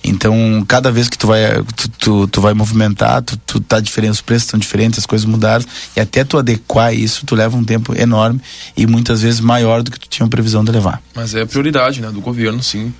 Então, 0.04 0.64
cada 0.68 0.92
vez 0.92 1.08
que 1.08 1.16
tu 1.16 1.26
vai, 1.26 1.62
tu, 1.74 1.88
tu, 1.98 2.28
tu 2.28 2.40
vai 2.40 2.52
movimentar, 2.54 3.22
tu, 3.22 3.36
tu 3.46 3.60
tá 3.60 3.80
diferente, 3.80 4.12
os 4.12 4.20
preços 4.20 4.44
estão 4.46 4.60
diferentes, 4.60 4.98
as 4.98 5.06
coisas 5.06 5.24
mudaram, 5.26 5.64
e 5.96 6.00
até 6.00 6.22
tu 6.22 6.38
adequar 6.38 6.94
isso, 6.94 7.24
tu 7.24 7.34
leva 7.34 7.56
um 7.56 7.64
tempo 7.64 7.94
enorme 7.98 8.40
e 8.76 8.86
muitas 8.86 9.22
vezes 9.22 9.40
maior 9.40 9.82
do 9.82 9.90
que 9.90 9.98
tu 9.98 10.08
tinha 10.08 10.28
previsão 10.28 10.64
de 10.64 10.70
levar. 10.70 11.02
mas 11.14 11.34
é 11.34 11.44
prioridade, 11.46 12.00
né, 12.00 12.10
do 12.10 12.20
governo, 12.20 12.62
sim. 12.62 12.92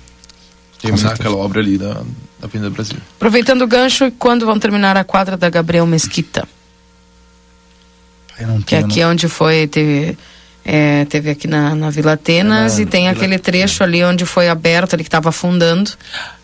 Terminar 0.81 1.13
aquela 1.13 1.35
obra 1.37 1.59
ali 1.59 1.77
da, 1.77 1.93
da 1.93 2.03
Avenida 2.43 2.69
Brasil. 2.69 2.97
Aproveitando 3.15 3.61
o 3.63 3.67
gancho, 3.67 4.11
quando 4.19 4.45
vão 4.45 4.59
terminar 4.59 4.95
a 4.95 5.03
quadra 5.03 5.35
da 5.35 5.49
Gabriel 5.49 5.85
Mesquita? 5.87 6.47
Eu 8.39 8.47
não 8.47 8.61
Que 8.61 8.75
é 8.75 8.79
tenho, 8.79 8.91
aqui 8.91 9.03
onde 9.03 9.27
foi, 9.27 9.67
teve, 9.67 10.17
é, 10.63 11.05
teve 11.05 11.31
aqui 11.31 11.47
na, 11.47 11.73
na 11.75 11.89
Vila 11.89 12.13
Atenas 12.13 12.73
É 12.73 12.75
na 12.77 12.81
e 12.83 12.85
tem 12.85 13.01
Vila- 13.05 13.13
aquele 13.13 13.39
trecho 13.39 13.83
ali 13.83 14.03
onde 14.03 14.25
foi 14.25 14.47
aberto, 14.47 14.93
ali 14.93 15.03
que 15.03 15.07
estava 15.07 15.29
afundando. 15.29 15.91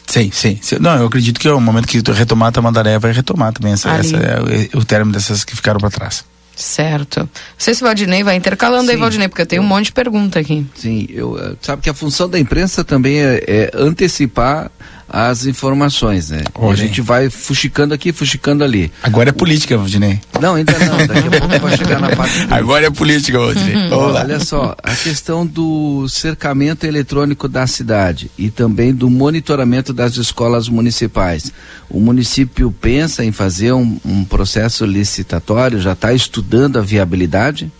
Sim, 0.07 0.31
sim, 0.33 0.59
sim. 0.61 0.77
Não, 0.79 0.97
eu 0.97 1.05
acredito 1.05 1.39
que 1.39 1.47
é 1.47 1.53
o 1.53 1.61
momento 1.61 1.87
que 1.87 2.01
retomar 2.11 2.49
a 2.49 2.51
Tamandaré 2.51 2.97
vai 2.99 3.11
retomar 3.11 3.53
também 3.53 3.73
essa, 3.73 3.89
essa 3.91 4.17
é 4.17 4.75
o, 4.75 4.79
o 4.79 4.85
término 4.85 5.11
dessas 5.13 5.43
que 5.43 5.55
ficaram 5.55 5.79
para 5.79 5.89
trás. 5.89 6.25
Certo. 6.55 7.21
Não 7.21 7.29
sei 7.57 7.73
se 7.73 7.81
o 7.81 7.85
Valdinei 7.85 8.23
vai 8.23 8.35
intercalando 8.35 8.89
aí, 8.89 8.95
Sim. 8.95 9.01
Valdinei, 9.01 9.27
porque 9.27 9.41
eu 9.41 9.45
tenho 9.45 9.61
um 9.61 9.65
monte 9.65 9.85
de 9.85 9.91
pergunta 9.93 10.39
aqui. 10.39 10.65
Sim, 10.75 11.07
eu 11.09 11.37
eh, 11.39 11.55
sabe 11.61 11.81
que 11.81 11.89
a 11.89 11.93
função 11.93 12.29
da 12.29 12.39
imprensa 12.39 12.83
também 12.83 13.19
é, 13.19 13.43
é 13.47 13.71
antecipar 13.73 14.71
as 15.13 15.45
informações, 15.45 16.31
né? 16.31 16.41
A 16.59 16.75
gente 16.75 16.99
vai 16.99 17.29
fuxicando 17.29 17.93
aqui, 17.93 18.11
fuxicando 18.11 18.63
ali. 18.63 18.91
Agora 19.03 19.29
é 19.29 19.31
política, 19.31 19.77
Valdinei. 19.77 20.19
Não, 20.41 20.55
ainda 20.55 20.73
não. 20.79 20.97
Daqui 21.05 21.27
a 21.27 21.39
pouco 21.39 21.59
vai 21.59 21.77
chegar 21.77 21.99
na 21.99 22.15
parte. 22.15 22.33
política. 22.33 22.55
Agora 22.55 22.85
é 22.87 22.89
política, 22.89 23.37
Valdinei. 23.37 23.89
Lá. 23.89 23.97
Olha 23.97 24.39
só, 24.39 24.75
a 24.81 24.95
questão 24.95 25.45
do 25.45 26.09
cercamento 26.09 26.87
eletrônico 26.87 27.47
da 27.47 27.67
cidade 27.67 28.31
e 28.35 28.49
também 28.49 28.91
do 28.91 29.07
monitoramento 29.07 29.93
das 29.93 30.17
escolas 30.17 30.67
municipais. 30.67 31.51
O 31.87 31.99
município 31.99 32.71
pensa 32.71 33.23
em 33.23 33.31
fazer 33.31 33.71
um, 33.71 33.99
um 34.03 34.23
processo 34.23 34.83
licitatório, 34.83 35.79
já 35.79 35.93
está 35.93 36.11
estudando 36.11 36.79
a 36.79 36.81
viabilidade? 36.81 37.71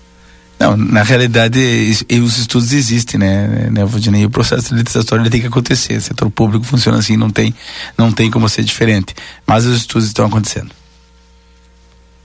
Não, 0.60 0.78
na 0.78 1.04
realidade, 1.04 1.60
e 2.10 2.20
os 2.20 2.38
estudos 2.38 2.72
existem, 2.72 3.20
né, 3.20 3.70
né 3.72 3.84
Valdinei? 3.86 4.26
O 4.26 4.30
processo 4.30 4.74
licitatório 4.74 5.24
ele 5.24 5.30
tem 5.30 5.42
que 5.42 5.48
acontecer. 5.48 5.98
O 5.98 6.02
setor 6.02 6.30
público 6.30 6.64
funciona 6.66 7.00
assim, 7.00 7.18
não 7.18 7.30
tem, 7.30 7.54
não 7.98 8.12
tem 8.12 8.32
como 8.32 8.48
ser 8.48 8.64
diferente. 8.64 9.14
Mas 9.46 9.66
os 9.66 9.78
estudos 9.78 10.08
estão 10.08 10.26
acontecendo. 10.26 10.70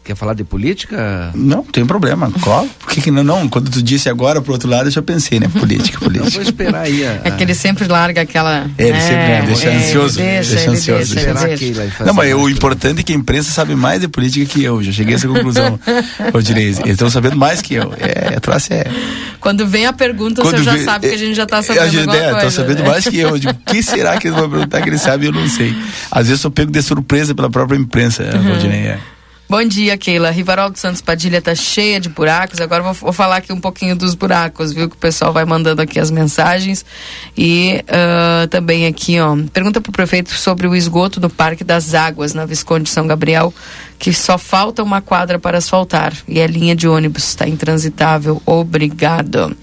Quer 0.09 0.17
falar 0.17 0.33
de 0.33 0.43
política? 0.43 1.31
Não, 1.35 1.63
tem 1.63 1.85
problema. 1.85 2.33
Qual? 2.41 2.67
Por 2.79 2.89
que, 2.89 3.03
que 3.03 3.11
não, 3.11 3.23
não? 3.23 3.47
Quando 3.47 3.71
tu 3.71 3.83
disse 3.83 4.09
agora 4.09 4.41
pro 4.41 4.55
outro 4.55 4.67
lado, 4.67 4.87
eu 4.87 4.91
já 4.91 5.03
pensei, 5.03 5.39
né? 5.39 5.49
Política, 5.49 5.99
Eu 5.99 6.01
política. 6.01 6.31
vou 6.31 6.41
esperar 6.43 6.81
aí. 6.85 7.05
A, 7.07 7.21
É 7.25 7.31
que 7.33 7.43
ele 7.43 7.55
sempre 7.55 7.87
larga 7.87 8.23
aquela. 8.23 8.71
É, 8.79 8.85
ele 8.89 9.01
sempre 9.03 9.17
né, 9.17 9.43
deixa 9.47 9.69
é, 9.69 9.77
ansioso. 9.77 10.17
Deixa, 10.17 10.55
deixa 10.55 10.71
ansioso. 10.71 11.15
deixa, 11.15 11.35
deixa 11.35 11.47
deixa. 11.47 11.83
ele 11.83 11.93
Não, 12.07 12.15
mas 12.15 12.33
o 12.33 12.49
importante 12.49 13.01
é 13.01 13.03
que 13.03 13.13
a 13.13 13.17
imprensa 13.17 13.51
sabe 13.51 13.75
mais 13.75 14.01
de 14.01 14.09
política 14.09 14.47
que 14.47 14.65
eu. 14.65 14.83
Já 14.83 14.93
cheguei 14.93 15.13
a 15.13 15.17
essa 15.17 15.29
conclusão, 15.29 15.79
ô 16.33 16.41
Direi. 16.41 16.69
Eles 16.69 16.79
estão 16.87 17.11
sabendo 17.11 17.37
mais 17.37 17.61
que 17.61 17.75
eu. 17.75 17.93
É, 18.01 18.35
a 18.35 18.41
troça 18.41 18.73
é. 18.73 18.87
Quando 19.41 19.67
vem 19.67 19.85
a 19.85 19.93
pergunta, 19.93 20.41
Quando 20.41 20.57
você 20.57 20.65
já 20.65 20.73
vê- 20.73 20.85
sabe 20.85 21.09
que 21.11 21.15
a 21.17 21.19
gente 21.19 21.35
já 21.35 21.45
tá 21.45 21.59
a 21.59 21.63
sabendo 21.63 21.91
gente 21.91 22.09
alguma 22.09 22.17
é, 22.17 22.31
coisa. 22.33 22.51
sabendo 22.51 22.83
né? 22.83 22.89
mais 22.89 23.05
que 23.07 23.19
eu. 23.19 23.37
Eu 23.37 23.51
o 23.51 23.55
que 23.67 23.83
será 23.83 24.17
que 24.17 24.29
eles 24.29 24.39
vão 24.39 24.49
perguntar 24.49 24.81
que 24.81 24.89
ele 24.89 24.97
sabe? 24.97 25.27
Eu 25.27 25.33
não 25.33 25.47
sei. 25.47 25.77
Às 26.11 26.29
vezes 26.29 26.43
eu 26.43 26.51
pego 26.51 26.73
de 26.73 26.81
surpresa 26.81 27.35
pela 27.35 27.51
própria 27.51 27.77
imprensa, 27.77 28.23
Uhum. 28.35 28.43
Valdinei. 28.49 28.87
É. 28.87 28.99
Bom 29.51 29.65
dia, 29.65 29.97
Keila. 29.97 30.31
Rivaroldo 30.31 30.79
Santos 30.79 31.01
Padilha 31.01 31.41
tá 31.41 31.55
cheia 31.55 31.99
de 31.99 32.11
buracos. 32.11 32.61
Agora 32.61 32.83
vou, 32.83 32.93
vou 32.93 33.15
falar 33.15 33.39
aqui 33.39 33.51
um 33.51 33.59
pouquinho 33.59 33.97
dos 33.97 34.15
buracos, 34.15 34.75
viu? 34.75 34.91
Que 34.91 34.95
o 34.95 34.99
pessoal 34.99 35.33
vai 35.33 35.47
mandando 35.47 35.81
aqui 35.81 35.99
as 35.99 36.11
mensagens. 36.11 36.85
E 37.35 37.83
ah, 37.89 38.47
também 38.51 38.85
aqui, 38.85 39.19
ó. 39.19 39.35
Pergunta 39.51 39.81
pro 39.81 39.91
prefeito 39.91 40.35
sobre 40.35 40.67
o 40.67 40.77
esgoto 40.77 41.19
do 41.19 41.31
Parque 41.31 41.65
das 41.65 41.95
Águas, 41.95 42.35
na 42.35 42.45
Visconde 42.45 42.91
São 42.91 43.07
Gabriel, 43.07 43.55
que 43.99 44.13
só 44.13 44.37
falta 44.37 44.83
uma 44.83 45.01
quadra 45.01 45.39
para 45.39 45.57
asfaltar. 45.57 46.13
E 46.29 46.43
a 46.43 46.47
linha 46.47 46.77
de 46.77 46.87
ônibus 46.87 47.25
está 47.25 47.49
intransitável. 47.49 48.43
Obrigado. 48.45 49.57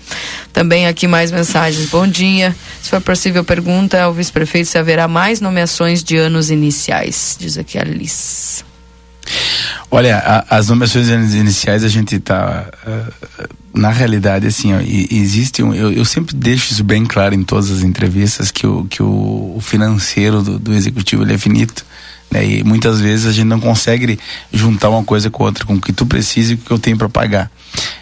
Também 0.51 0.87
aqui 0.87 1.05
mais 1.07 1.31
mensagens. 1.31 1.91
Bom 1.91 2.07
dia. 2.07 2.55
Se 2.81 2.89
for 2.89 3.01
possível, 3.01 3.43
pergunta 3.43 4.01
ao 4.01 4.11
vice-prefeito 4.11 4.67
se 4.67 4.79
haverá 4.79 5.07
mais 5.07 5.39
nomeações 5.39 6.03
de 6.03 6.17
anos 6.17 6.49
iniciais. 6.49 7.37
Diz 7.39 7.55
aqui 7.55 7.77
a 7.77 7.83
Liz. 7.83 8.65
Olha, 9.91 10.17
a- 10.17 10.57
as 10.57 10.67
nomeações 10.69 11.07
iniciais 11.33 11.83
a 11.83 11.87
gente 11.87 12.19
tá 12.19 12.65
ah, 12.85 13.47
na 13.73 13.89
realidade 13.91 14.47
assim, 14.47 14.73
ó, 14.73 14.79
existe 14.81 15.61
um, 15.63 15.73
eu, 15.73 15.91
eu 15.91 16.03
sempre 16.05 16.35
deixo 16.35 16.71
isso 16.73 16.83
bem 16.83 17.05
claro 17.05 17.35
em 17.35 17.43
todas 17.43 17.69
as 17.71 17.81
entrevistas 17.83 18.51
que 18.51 18.65
o 18.65 18.85
que 18.85 19.01
o, 19.03 19.53
o 19.55 19.59
financeiro 19.61 20.41
do, 20.41 20.57
do 20.59 20.73
executivo 20.73 21.23
ele 21.23 21.33
é 21.33 21.37
finito. 21.37 21.85
Né? 22.31 22.45
E 22.45 22.63
muitas 22.63 22.99
vezes 22.99 23.25
a 23.27 23.31
gente 23.31 23.45
não 23.47 23.59
consegue 23.59 24.17
juntar 24.51 24.89
uma 24.89 25.03
coisa 25.03 25.29
com 25.29 25.43
outra, 25.43 25.63
com 25.65 25.75
o 25.75 25.81
que 25.81 25.93
tu 25.93 26.05
precisa 26.05 26.53
e 26.53 26.55
o 26.55 26.57
que 26.57 26.71
eu 26.71 26.79
tenho 26.79 26.97
para 26.97 27.07
pagar. 27.07 27.51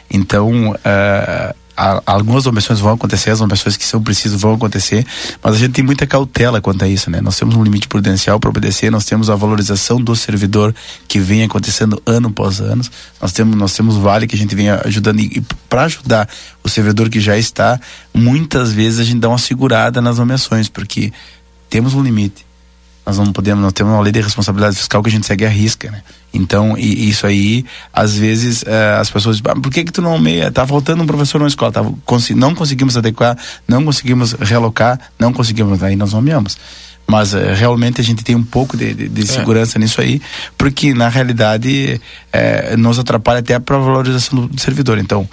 Então, 0.10 0.76
a- 0.86 1.54
algumas 1.76 2.46
nomeações 2.46 2.80
vão 2.80 2.94
acontecer, 2.94 3.32
as 3.32 3.40
nomeações 3.40 3.76
que 3.76 3.86
são 3.86 4.02
precisas 4.02 4.42
vão 4.42 4.54
acontecer, 4.54 5.06
mas 5.42 5.56
a 5.56 5.58
gente 5.58 5.74
tem 5.74 5.84
muita 5.84 6.06
cautela 6.06 6.62
quanto 6.62 6.86
a 6.86 6.88
isso, 6.88 7.10
né? 7.10 7.20
Nós 7.20 7.38
temos 7.38 7.56
um 7.56 7.64
limite 7.64 7.88
prudencial 7.88 8.40
para 8.40 8.50
obedecer, 8.50 8.92
nós 8.92 9.06
temos 9.06 9.30
a 9.30 9.36
valorização 9.36 10.00
do 10.00 10.16
servidor 10.16 10.74
que 11.08 11.20
vem 11.20 11.44
acontecendo 11.44 12.02
ano 12.06 12.28
após 12.28 12.60
ano, 12.60 12.84
nós 13.22 13.32
temos 13.32 13.56
nós 13.56 13.74
temos 13.74 13.98
vale 13.98 14.28
que 14.28 14.36
a 14.36 14.40
gente 14.40 14.56
vem 14.56 14.70
ajudando 14.70 15.20
e, 15.20 15.38
e 15.38 15.42
para 15.68 15.84
ajudar 15.84 16.30
o 16.64 16.70
servidor 16.70 17.10
que 17.10 17.20
já 17.20 17.38
está, 17.38 17.80
muitas 18.14 18.72
vezes 18.72 19.00
a 19.00 19.04
gente 19.04 19.20
dá 19.20 19.30
uma 19.30 19.38
segurada 19.38 20.02
nas 20.02 20.18
nomeações, 20.18 20.70
porque 20.70 21.12
temos 21.70 21.94
um 21.94 22.04
limite 22.04 22.46
nós 23.06 23.18
não 23.18 23.34
podemos, 23.34 23.62
nós 23.62 23.74
temos 23.74 23.94
uma 23.94 24.02
lei 24.02 24.12
de 24.12 24.22
responsabilidade 24.22 24.76
fiscal 24.78 25.04
que 25.04 25.10
a 25.10 25.12
gente 25.12 25.26
segue 25.26 25.46
a 25.46 25.50
risca, 25.50 25.92
né? 25.92 26.02
Então, 26.34 26.76
e, 26.78 27.10
isso 27.10 27.28
aí, 27.28 27.64
às 27.94 28.16
vezes, 28.18 28.64
eh, 28.66 28.98
as 29.00 29.10
pessoas 29.10 29.38
dizem, 29.38 29.52
ah, 29.52 29.60
por 29.62 29.72
que 29.72 29.84
que 29.84 29.92
tu 29.92 30.02
não 30.02 30.18
meia? 30.18 30.52
Tá 30.52 30.66
faltando 30.66 31.04
um 31.04 31.06
professor 31.06 31.40
na 31.40 31.48
escola, 31.48 31.72
tá, 31.72 31.86
consi- 32.06 32.34
não 32.34 32.56
conseguimos 32.56 32.98
adequar, 32.98 33.38
não 33.68 33.86
conseguimos 33.86 34.34
realocar, 34.34 35.00
não 35.20 35.32
conseguimos, 35.32 35.84
aí 35.84 35.96
nós 35.96 36.12
nomeamos. 36.14 36.58
Mas 37.06 37.34
eh, 37.36 37.54
realmente 37.54 38.02
a 38.02 38.04
gente 38.04 38.24
tem 38.24 38.36
um 38.36 38.42
pouco 38.44 38.76
de, 38.78 38.94
de- 38.94 39.10
de 39.10 39.28
segurança 39.28 39.78
nisso 39.78 40.02
aí, 40.02 40.22
porque 40.58 40.94
na 40.94 41.08
realidade 41.10 42.02
eh, 42.32 42.76
nos 42.78 42.98
atrapalha 42.98 43.40
até 43.40 43.60
para 43.60 43.76
a 43.76 43.80
valorização 43.80 44.40
do, 44.40 44.48
do 44.48 44.60
servidor. 44.60 44.98
Então, 44.98 45.30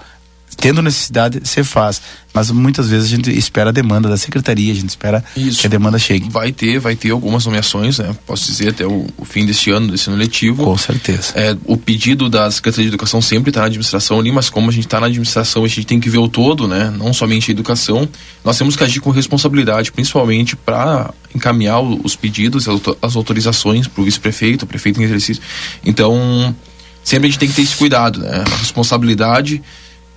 tendo 0.57 0.83
necessidade, 0.83 1.41
você 1.43 1.63
faz. 1.65 2.01
Mas 2.33 2.49
muitas 2.53 2.89
vezes 2.89 3.13
a 3.13 3.17
gente 3.17 3.37
espera 3.37 3.71
a 3.71 3.73
demanda 3.73 4.09
da 4.09 4.17
secretaria, 4.17 4.71
a 4.73 4.75
gente 4.77 4.91
espera 4.91 5.25
que 5.35 5.67
a 5.67 5.69
demanda 5.69 5.99
chegue. 5.99 6.29
Vai 6.31 6.53
ter, 6.53 6.79
vai 6.79 6.95
ter 6.95 7.11
algumas 7.11 7.45
nomeações, 7.45 7.99
né? 7.99 8.15
Posso 8.25 8.47
dizer 8.47 8.69
até 8.69 8.87
o, 8.87 9.09
o 9.17 9.25
fim 9.25 9.45
deste 9.45 9.71
ano, 9.73 9.89
desse 9.89 10.09
ano 10.09 10.17
letivo. 10.17 10.63
Com 10.65 10.79
certeza. 10.79 11.33
É, 11.35 11.57
o 11.65 11.77
pedido 11.77 12.29
da 12.29 12.49
Secretaria 12.51 12.85
de 12.85 12.91
Educação 12.95 13.21
sempre 13.21 13.51
está 13.51 13.61
na 13.61 13.67
administração 13.67 14.21
ali, 14.21 14.31
mas 14.31 14.49
como 14.49 14.71
a 14.71 14.73
gente 14.73 14.87
está 14.87 15.01
na 15.01 15.07
administração, 15.07 15.65
a 15.65 15.69
gente 15.69 15.85
tem 15.85 15.99
que 15.99 16.09
ver 16.09 16.19
o 16.19 16.29
todo, 16.29 16.69
né? 16.69 16.93
Não 16.97 17.13
somente 17.13 17.51
a 17.51 17.53
educação. 17.53 18.09
Nós 18.45 18.57
temos 18.57 18.77
que 18.77 18.85
agir 18.85 19.01
com 19.01 19.11
responsabilidade, 19.11 19.91
principalmente 19.91 20.55
para 20.55 21.13
encaminhar 21.35 21.81
os 21.81 22.15
pedidos, 22.15 22.69
as 22.69 22.69
auto- 22.69 22.99
as 23.03 23.17
autorizações 23.17 23.89
para 23.89 24.03
o 24.03 24.05
vice-prefeito, 24.05 24.65
o 24.65 24.69
prefeito 24.69 25.01
em 25.01 25.05
exercício. 25.05 25.43
Então, 25.85 26.55
sempre 27.03 27.27
a 27.27 27.31
gente 27.31 27.41
tem 27.41 27.49
que 27.49 27.55
ter 27.57 27.63
esse 27.63 27.75
cuidado, 27.75 28.21
né? 28.21 28.45
A 28.47 28.57
responsabilidade, 28.59 29.61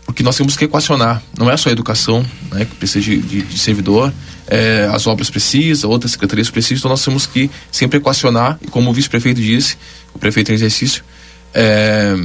porque 0.06 0.22
nós 0.24 0.36
temos 0.38 0.56
que 0.58 0.66
equacionar. 0.66 1.22
Não 1.38 1.50
é 1.50 1.56
só 1.58 1.70
a 1.70 1.72
educação, 1.72 2.26
né? 2.52 2.66
Que 2.66 2.76
precisa 2.76 3.02
de, 3.04 3.18
de- 3.18 3.42
de 3.44 3.58
servidor, 3.58 4.14
é, 4.48 4.90
as 4.94 5.08
obras 5.08 5.30
precisam, 5.30 5.90
outras 5.90 6.12
secretarias 6.12 6.50
precisam, 6.50 6.78
então 6.80 6.90
nós 6.92 7.04
temos 7.04 7.26
que 7.26 7.50
sempre 7.72 7.98
equacionar, 7.98 8.58
e 8.62 8.68
como 8.68 8.90
o 8.90 8.94
vice-prefeito 8.94 9.42
disse, 9.42 9.78
o 10.14 10.20
prefeito 10.20 10.52
em 10.52 10.56
exercício, 10.56 11.04
é, 11.54 12.16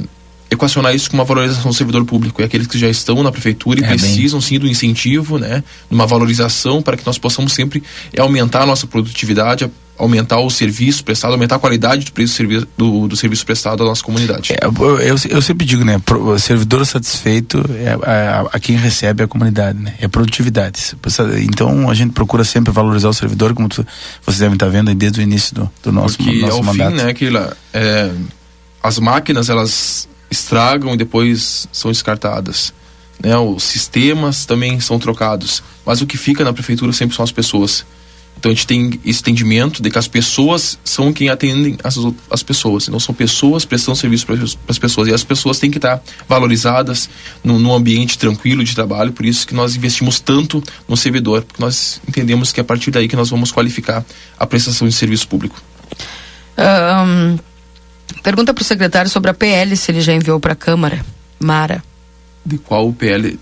equacionar 0.51 0.95
isso 0.95 1.11
com 1.11 1.17
uma 1.17 1.25
valorização 1.25 1.71
do 1.71 1.75
servidor 1.77 2.05
público. 2.05 2.41
E 2.41 2.45
aqueles 2.45 2.67
que 2.67 2.79
já 2.79 2.89
estão 2.89 3.23
na 3.23 3.31
prefeitura 3.31 3.81
e 3.81 3.85
É, 3.85 3.89
bem. 3.89 3.99
precisam 3.99 4.41
sim 4.41 4.59
do 4.59 4.67
incentivo, 4.67 5.39
né? 5.39 5.63
De 5.89 5.95
uma 5.95 6.07
valorização 6.07 6.81
para 6.83 6.97
que 6.97 7.05
nós 7.07 7.19
possamos 7.19 7.53
sempre 7.53 7.83
aumentar 8.19 8.63
a 8.63 8.67
nossa 8.67 8.87
produtividade, 8.87 9.65
a- 9.65 9.71
aumentar 9.99 10.39
o 10.39 10.49
serviço 10.49 11.03
prestado, 11.03 11.33
aumentar 11.33 11.57
a 11.57 11.59
qualidade 11.59 12.05
do, 12.05 12.13
preço, 12.13 12.43
do, 12.77 13.09
do 13.09 13.17
serviço 13.17 13.45
prestado 13.45 13.83
à 13.83 13.87
nossa 13.87 14.03
comunidade. 14.03 14.53
É, 14.53 14.59
eu, 14.65 15.01
eu, 15.01 15.17
eu 15.29 15.43
sempre 15.43 15.67
digo, 15.67 15.85
né? 15.85 16.01
pro- 16.05 16.39
servidor 16.39 16.87
satisfeito 16.87 17.59
é 17.79 17.89
a, 17.91 18.41
a- 18.43 18.49
a 18.53 18.61
quem 18.61 18.77
recebe 18.77 19.23
é 19.23 19.25
a 19.25 19.29
comunidade, 19.29 19.79
né? 19.79 19.95
É 20.01 20.07
produtividade. 20.07 20.95
Então 21.43 21.91
a 21.91 21.95
gente 21.95 22.13
procura 22.13 22.45
sempre 22.45 22.73
valorizar 22.73 23.09
o 23.09 23.13
servidor, 23.13 23.55
como 23.55 23.69
tu, 23.69 23.85
vocês 24.25 24.39
devem 24.39 24.55
estar 24.55 24.69
vendo 24.69 24.95
desde 24.95 25.21
o 25.21 25.23
início 25.23 25.55
do, 25.55 25.71
do 25.83 25.91
nosso, 25.93 26.17
Porque 26.17 26.41
nosso 26.43 26.57
ao 26.59 26.63
mandato. 26.63 26.91
fim, 26.97 27.03
né, 27.03 27.13
que 27.15 27.29
é, 27.75 28.11
as 28.83 28.99
máquinas 28.99 29.49
elas 29.49 30.09
estragam 30.31 30.95
e 30.95 30.97
depois 30.97 31.67
são 31.73 31.91
descartadas. 31.91 32.73
Né, 33.21 33.37
os 33.37 33.65
sistemas 33.65 34.47
também 34.47 34.79
são 34.79 34.97
trocados, 34.99 35.61
mas 35.85 36.01
o 36.01 36.07
que 36.07 36.17
fica 36.17 36.45
na 36.45 36.53
prefeitura 36.53 36.93
sempre 36.93 37.17
são 37.17 37.25
as 37.25 37.33
pessoas. 37.33 37.85
Então 38.39 38.53
a 38.53 38.55
gente 38.55 38.67
tem 38.67 39.01
esse 39.05 39.21
entendimento 39.21 39.83
de 39.83 39.91
que 39.91 39.99
as 39.99 40.07
pessoas 40.07 40.79
são 40.85 41.13
quem 41.13 41.29
atendem 41.29 41.77
as, 41.83 41.97
as 42.31 42.43
pessoas. 42.43 42.87
Não 42.87 43.01
são 43.01 43.13
pessoas 43.13 43.65
prestando 43.65 43.99
serviço 43.99 44.25
para 44.27 44.37
as 44.69 44.79
pessoas. 44.79 45.09
E 45.09 45.13
as 45.13 45.25
pessoas 45.25 45.59
têm 45.59 45.71
que 45.71 45.79
estar 45.79 46.01
valorizadas 46.29 47.11
num, 47.43 47.59
num 47.59 47.75
ambiente 47.75 48.17
tranquilo 48.17 48.63
de 48.63 48.75
trabalho. 48.75 49.13
Por 49.13 49.27
isso 49.27 49.45
que 49.45 49.55
nós 49.55 49.75
investimos 49.75 50.21
tanto 50.21 50.63
no 50.87 50.97
servidor, 50.97 51.43
porque 51.43 51.61
nós 51.61 52.01
entendemos 52.07 52.53
que 52.53 52.61
é 52.61 52.63
a 52.63 52.65
partir 52.65 52.93
daí 52.93 53.09
que 53.09 53.17
nós 53.17 53.29
vamos 53.29 53.51
qualificar 53.51 54.05
a 54.39 54.47
prestação 54.47 54.87
de 54.87 54.95
serviço 54.95 55.27
público. 55.27 55.61
Um, 56.57 57.39
pergunta 58.23 58.55
para 58.55 58.63
o 58.63 58.65
secretário 58.65 59.11
sobre 59.11 59.31
a 59.31 59.35
PL, 59.35 59.77
se 59.77 59.91
ele 59.91 60.01
já 60.01 60.13
enviou 60.13 60.39
para 60.39 60.53
a 60.53 60.57
Câmara. 60.57 61.05
Mara. 61.41 61.83
De 62.47 62.57
qual 62.57 62.93
PL? 62.93 63.39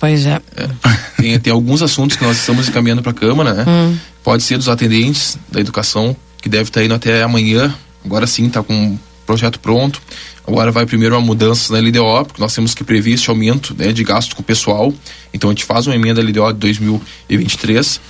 Pois 0.00 0.26
é. 0.26 0.40
é. 0.56 0.68
Tem, 1.20 1.38
tem 1.38 1.52
alguns 1.52 1.82
assuntos 1.82 2.16
que 2.16 2.24
nós 2.24 2.38
estamos 2.38 2.66
encaminhando 2.66 3.02
para 3.02 3.10
a 3.10 3.14
Câmara, 3.14 3.52
né? 3.52 3.64
Hum. 3.68 3.94
Pode 4.24 4.42
ser 4.42 4.56
dos 4.56 4.70
atendentes 4.70 5.38
da 5.52 5.60
educação, 5.60 6.16
que 6.40 6.48
deve 6.48 6.70
estar 6.70 6.82
indo 6.82 6.94
até 6.94 7.22
amanhã. 7.22 7.74
Agora 8.02 8.26
sim 8.26 8.46
está 8.46 8.62
com 8.62 8.72
um 8.72 8.98
projeto 9.26 9.60
pronto. 9.60 10.00
Agora 10.46 10.72
vai 10.72 10.86
primeiro 10.86 11.14
uma 11.14 11.20
mudança 11.20 11.72
na 11.72 11.78
LDO, 11.78 12.24
porque 12.24 12.40
nós 12.40 12.54
temos 12.54 12.74
que 12.74 12.82
prever 12.82 13.12
esse 13.12 13.28
aumento 13.28 13.74
né, 13.76 13.92
de 13.92 14.02
gasto 14.02 14.34
com 14.34 14.40
o 14.40 14.44
pessoal. 14.44 14.94
Então 15.34 15.50
a 15.50 15.52
gente 15.52 15.64
faz 15.64 15.86
uma 15.86 15.94
emenda 15.94 16.22
LDO 16.22 16.54
de 16.54 16.58
2023. 16.58 18.00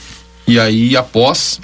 E 0.46 0.58
aí, 0.58 0.96
após 0.96 1.60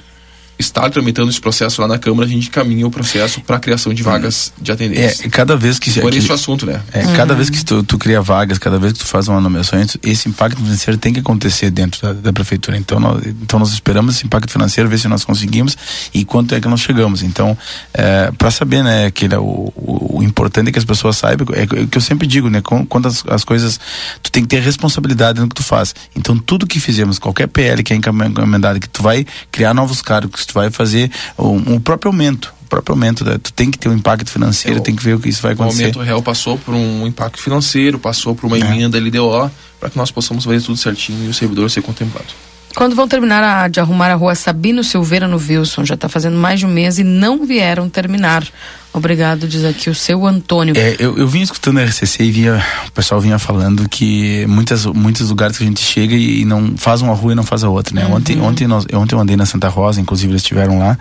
estar 0.58 0.88
tramitando 0.90 1.30
esse 1.30 1.40
processo 1.40 1.80
lá 1.82 1.88
na 1.88 1.98
Câmara, 1.98 2.26
a 2.26 2.30
gente 2.30 2.50
caminha 2.50 2.86
o 2.86 2.90
processo 2.90 3.40
para 3.40 3.56
a 3.56 3.60
criação 3.60 3.92
de 3.92 4.02
vagas 4.02 4.52
de 4.60 4.72
atendentes. 4.72 5.20
É, 5.20 5.28
cada 5.28 5.56
vez 5.56 5.78
que... 5.78 6.00
Por 6.00 6.14
esse 6.14 6.32
assunto, 6.32 6.64
né? 6.64 6.80
É, 6.92 7.04
uhum. 7.04 7.14
cada 7.14 7.34
vez 7.34 7.50
que 7.50 7.64
tu, 7.64 7.82
tu, 7.82 7.98
cria 7.98 8.22
vagas, 8.22 8.58
cada 8.58 8.78
vez 8.78 8.94
que 8.94 9.00
tu 9.00 9.06
faz 9.06 9.28
uma 9.28 9.40
nomeação, 9.40 9.78
esse 10.02 10.28
impacto 10.28 10.56
financeiro 10.56 10.98
tem 10.98 11.12
que 11.12 11.20
acontecer 11.20 11.70
dentro 11.70 12.00
da, 12.00 12.12
da 12.12 12.32
prefeitura. 12.32 12.76
Então 12.76 12.98
nós, 12.98 13.26
então 13.26 13.58
nós 13.58 13.70
esperamos 13.70 14.16
esse 14.16 14.26
impacto 14.26 14.50
financeiro, 14.50 14.88
ver 14.88 14.98
se 14.98 15.08
nós 15.08 15.24
conseguimos 15.24 15.76
e 16.14 16.24
quanto 16.24 16.54
é 16.54 16.60
que 16.60 16.68
nós 16.68 16.80
chegamos. 16.80 17.22
Então, 17.22 17.56
é, 17.92 18.30
para 18.36 18.50
saber, 18.50 18.82
né, 18.82 19.10
que 19.10 19.26
o, 19.26 19.72
o, 19.76 20.18
o, 20.18 20.22
importante 20.22 20.68
é 20.68 20.72
que 20.72 20.78
as 20.78 20.84
pessoas 20.84 21.16
saibam, 21.16 21.46
é, 21.54 21.62
é 21.62 21.82
o 21.82 21.88
que 21.88 21.98
eu 21.98 22.02
sempre 22.02 22.26
digo, 22.26 22.48
né, 22.48 22.62
quando 22.62 23.06
as, 23.06 23.24
as 23.28 23.44
coisas, 23.44 23.78
tu 24.22 24.30
tem 24.30 24.42
que 24.42 24.48
ter 24.48 24.60
responsabilidade 24.60 25.40
no 25.40 25.48
que 25.48 25.54
tu 25.54 25.62
faz. 25.62 25.94
Então 26.14 26.38
tudo 26.38 26.66
que 26.66 26.80
fizemos, 26.80 27.18
qualquer 27.18 27.46
PL 27.48 27.82
que 27.82 27.92
é 27.92 27.96
encomendado, 27.96 28.80
que 28.80 28.88
tu 28.88 29.02
vai 29.02 29.26
criar 29.50 29.74
novos 29.74 30.00
cargos, 30.00 30.45
tu 30.46 30.54
vai 30.54 30.70
fazer 30.70 31.10
um, 31.38 31.74
um 31.74 31.80
próprio 31.80 32.10
aumento 32.10 32.54
o 32.66 32.68
próprio 32.68 32.94
aumento, 32.94 33.24
né? 33.24 33.38
tu 33.38 33.52
tem 33.52 33.70
que 33.70 33.78
ter 33.78 33.88
um 33.88 33.94
impacto 33.94 34.28
financeiro, 34.28 34.80
tem 34.80 34.94
que 34.94 35.02
ver 35.02 35.14
o 35.14 35.20
que 35.20 35.28
isso 35.28 35.40
vai 35.40 35.52
acontecer. 35.52 35.82
O 35.82 35.84
aumento 35.84 36.00
real 36.00 36.20
passou 36.20 36.58
por 36.58 36.74
um 36.74 37.06
impacto 37.06 37.40
financeiro, 37.40 37.96
passou 37.96 38.34
por 38.34 38.46
uma 38.46 38.56
é. 38.56 38.60
emenda 38.60 38.98
LDO, 38.98 39.50
para 39.78 39.88
que 39.88 39.96
nós 39.96 40.10
possamos 40.10 40.44
fazer 40.44 40.60
tudo 40.62 40.76
certinho 40.76 41.26
e 41.26 41.28
o 41.28 41.34
servidor 41.34 41.70
ser 41.70 41.82
contemplado. 41.82 42.26
Quando 42.76 42.94
vão 42.94 43.08
terminar 43.08 43.42
a, 43.42 43.68
de 43.68 43.80
arrumar 43.80 44.10
a 44.10 44.14
rua 44.14 44.34
Sabino 44.34 44.84
Silveira 44.84 45.26
no 45.26 45.38
Wilson? 45.38 45.82
Já 45.82 45.94
está 45.94 46.10
fazendo 46.10 46.36
mais 46.36 46.60
de 46.60 46.66
um 46.66 46.68
mês 46.68 46.98
e 46.98 47.04
não 47.04 47.46
vieram 47.46 47.88
terminar. 47.88 48.46
Obrigado, 48.92 49.48
diz 49.48 49.64
aqui 49.64 49.88
o 49.88 49.94
seu 49.94 50.26
Antônio. 50.26 50.74
É, 50.76 50.94
eu, 50.98 51.16
eu 51.16 51.26
vinha 51.26 51.42
escutando 51.42 51.78
a 51.78 51.84
RCC 51.84 52.22
e 52.22 52.30
via, 52.30 52.62
o 52.86 52.92
pessoal 52.92 53.18
vinha 53.18 53.38
falando 53.38 53.88
que 53.88 54.44
muitas, 54.46 54.84
muitos 54.84 55.30
lugares 55.30 55.56
que 55.56 55.64
a 55.64 55.66
gente 55.66 55.80
chega 55.80 56.14
e, 56.14 56.42
e 56.42 56.44
não 56.44 56.76
faz 56.76 57.00
uma 57.00 57.14
rua 57.14 57.32
e 57.32 57.34
não 57.34 57.44
faz 57.44 57.64
a 57.64 57.70
outra, 57.70 57.94
né? 57.94 58.04
Uhum. 58.04 58.16
Ontem, 58.16 58.40
ontem, 58.42 58.66
nós, 58.66 58.84
ontem 58.92 59.14
eu 59.14 59.20
andei 59.20 59.36
na 59.36 59.46
Santa 59.46 59.68
Rosa, 59.68 59.98
inclusive 59.98 60.30
eles 60.32 60.42
estiveram 60.42 60.78
lá, 60.78 60.98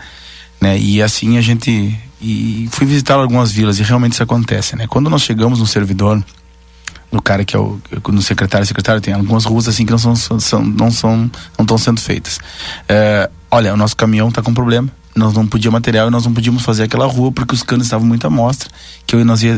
né? 0.61 0.79
E 0.79 1.01
assim 1.01 1.37
a 1.37 1.41
gente 1.41 1.93
e 2.21 2.69
fui 2.71 2.87
visitar 2.87 3.15
algumas 3.15 3.51
vilas 3.51 3.79
e 3.79 3.83
realmente 3.83 4.13
isso 4.13 4.23
acontece, 4.23 4.77
né? 4.77 4.87
Quando 4.87 5.09
nós 5.09 5.23
chegamos 5.23 5.59
no 5.59 5.67
servidor, 5.67 6.23
no 7.11 7.21
cara 7.21 7.45
que 7.45 7.55
é 7.55 7.59
o 7.59 7.79
no 8.09 8.21
secretário, 8.21 8.65
secretário 8.65 9.01
tem 9.01 9.13
algumas 9.13 9.45
ruas 9.45 9.67
assim 9.67 9.85
que 9.85 9.91
não 9.91 9.97
são, 9.97 10.15
são 10.15 10.63
não 10.63 10.91
são 10.91 11.17
não 11.57 11.63
estão 11.63 11.77
sendo 11.77 12.01
feitas. 12.01 12.39
É, 12.87 13.29
olha, 13.49 13.73
o 13.73 13.77
nosso 13.77 13.95
caminhão 13.95 14.29
está 14.29 14.41
com 14.41 14.53
problema 14.53 14.89
nós 15.15 15.33
não 15.33 15.47
podíamos 15.47 15.75
material 15.75 16.07
e 16.07 16.11
nós 16.11 16.25
não 16.25 16.33
podíamos 16.33 16.63
fazer 16.63 16.83
aquela 16.83 17.05
rua 17.05 17.31
porque 17.31 17.53
os 17.53 17.63
canos 17.63 17.87
estavam 17.87 18.05
muito 18.05 18.27
à 18.27 18.29
mostra, 18.29 18.69
que 19.05 19.15
eu 19.15 19.23
nós 19.23 19.41
ia 19.43 19.55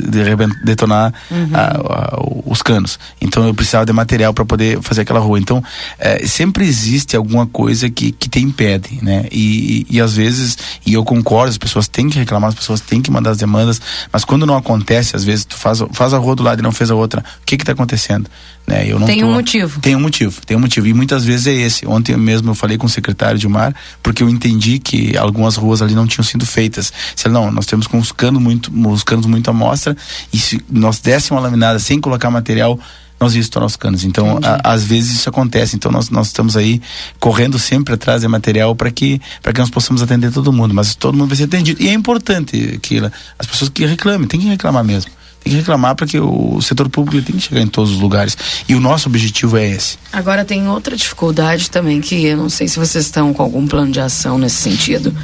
detonar 0.63 1.13
uhum. 1.31 1.49
a, 1.53 1.61
a, 1.61 2.19
os 2.45 2.61
canos. 2.61 2.99
Então 3.19 3.45
eu 3.45 3.53
precisava 3.53 3.85
de 3.85 3.93
material 3.93 4.33
para 4.33 4.45
poder 4.45 4.81
fazer 4.81 5.01
aquela 5.01 5.19
rua. 5.19 5.39
Então 5.39 5.63
é, 5.97 6.25
sempre 6.25 6.65
existe 6.65 7.15
alguma 7.15 7.47
coisa 7.47 7.89
que, 7.89 8.11
que 8.11 8.29
te 8.29 8.39
impede, 8.39 8.99
né? 9.01 9.25
E, 9.31 9.87
e, 9.89 9.95
e, 9.97 10.01
às 10.01 10.15
vezes, 10.15 10.57
e 10.85 10.93
eu 10.93 11.03
concordo, 11.03 11.49
as 11.49 11.57
pessoas 11.57 11.87
têm 11.87 12.09
que 12.09 12.19
reclamar, 12.19 12.49
as 12.49 12.55
pessoas 12.55 12.79
têm 12.79 13.01
que 13.01 13.09
mandar 13.09 13.31
as 13.31 13.37
demandas, 13.37 13.81
mas 14.11 14.23
quando 14.23 14.45
não 14.45 14.55
acontece, 14.55 15.15
às 15.15 15.23
vezes 15.23 15.45
tu 15.45 15.57
faz, 15.57 15.79
faz 15.91 16.13
a 16.13 16.17
rua 16.17 16.35
do 16.35 16.43
lado 16.43 16.59
e 16.59 16.61
não 16.61 16.71
fez 16.71 16.91
a 16.91 16.95
outra, 16.95 17.21
o 17.41 17.45
que 17.45 17.57
que 17.57 17.63
está 17.63 17.73
acontecendo? 17.73 18.29
Né? 18.67 18.85
Eu 18.85 18.99
não 18.99 19.07
tem 19.07 19.21
tô... 19.21 19.27
um 19.27 19.33
motivo. 19.33 19.79
Tem 19.79 19.95
um 19.95 19.99
motivo, 19.99 20.41
tem 20.45 20.57
um 20.57 20.59
motivo. 20.59 20.87
E 20.87 20.93
muitas 20.93 21.23
vezes 21.23 21.47
é 21.47 21.53
esse. 21.53 21.87
Ontem 21.87 22.17
mesmo 22.17 22.49
eu 22.51 22.55
falei 22.55 22.77
com 22.77 22.85
o 22.85 22.89
secretário 22.89 23.39
de 23.39 23.47
mar, 23.47 23.73
porque 24.03 24.21
eu 24.21 24.29
entendi 24.29 24.77
que 24.77 25.15
algumas 25.17 25.46
ruas 25.55 25.81
ali 25.81 25.95
não 25.95 26.07
tinham 26.07 26.23
sido 26.23 26.45
feitas. 26.45 26.91
Se 27.15 27.29
não, 27.29 27.51
nós 27.51 27.65
temos 27.65 27.87
com 27.87 27.97
os 27.97 28.11
canos 28.11 28.41
muito, 28.41 28.71
os 28.89 29.03
canos 29.03 29.25
muito 29.25 29.49
à 29.49 29.53
mostra, 29.53 29.95
e 30.33 30.37
se 30.37 30.61
nós 30.69 30.99
dessemos 30.99 31.41
uma 31.41 31.47
laminada 31.47 31.79
sem 31.79 31.99
colocar 31.99 32.29
material, 32.29 32.79
nós 33.19 33.33
ia 33.33 33.41
estourar 33.41 33.65
os 33.65 33.75
canos. 33.75 34.03
Então, 34.03 34.39
a, 34.43 34.73
às 34.73 34.83
vezes 34.83 35.15
isso 35.15 35.29
acontece. 35.29 35.75
Então, 35.75 35.91
nós, 35.91 36.09
nós 36.09 36.27
estamos 36.27 36.55
aí 36.55 36.81
correndo 37.19 37.57
sempre 37.57 37.93
atrás 37.95 38.21
de 38.21 38.27
material 38.27 38.75
para 38.75 38.91
que, 38.91 39.19
que 39.19 39.59
nós 39.59 39.69
possamos 39.69 40.01
atender 40.03 40.31
todo 40.31 40.53
mundo. 40.53 40.73
Mas 40.73 40.93
todo 40.93 41.17
mundo 41.17 41.29
vai 41.29 41.37
ser 41.37 41.45
atendido. 41.45 41.81
E 41.81 41.87
é 41.87 41.93
importante 41.93 42.79
que 42.81 42.99
as 43.39 43.47
pessoas 43.47 43.69
que 43.69 43.85
reclamem, 43.85 44.27
tem 44.27 44.39
que 44.39 44.47
reclamar 44.47 44.83
mesmo 44.83 45.16
tem 45.47 45.49
que 45.49 45.55
reclamar 45.55 45.95
para 45.95 46.05
que 46.05 46.19
o 46.19 46.61
setor 46.61 46.89
público 46.89 47.25
tem 47.25 47.35
que 47.37 47.41
chegar 47.41 47.61
em 47.61 47.67
todos 47.67 47.91
os 47.91 47.99
lugares. 47.99 48.37
E 48.67 48.75
o 48.75 48.79
nosso 48.79 49.07
objetivo 49.07 49.57
é 49.57 49.69
esse. 49.69 49.97
Agora 50.11 50.43
tem 50.43 50.67
outra 50.67 50.95
dificuldade 50.95 51.71
também 51.71 52.01
que 52.01 52.25
eu 52.25 52.37
não 52.37 52.49
sei 52.49 52.67
se 52.67 52.77
vocês 52.77 53.05
estão 53.05 53.33
com 53.33 53.41
algum 53.41 53.65
plano 53.65 53.91
de 53.91 53.99
ação 53.99 54.37
nesse 54.37 54.57
sentido. 54.57 55.15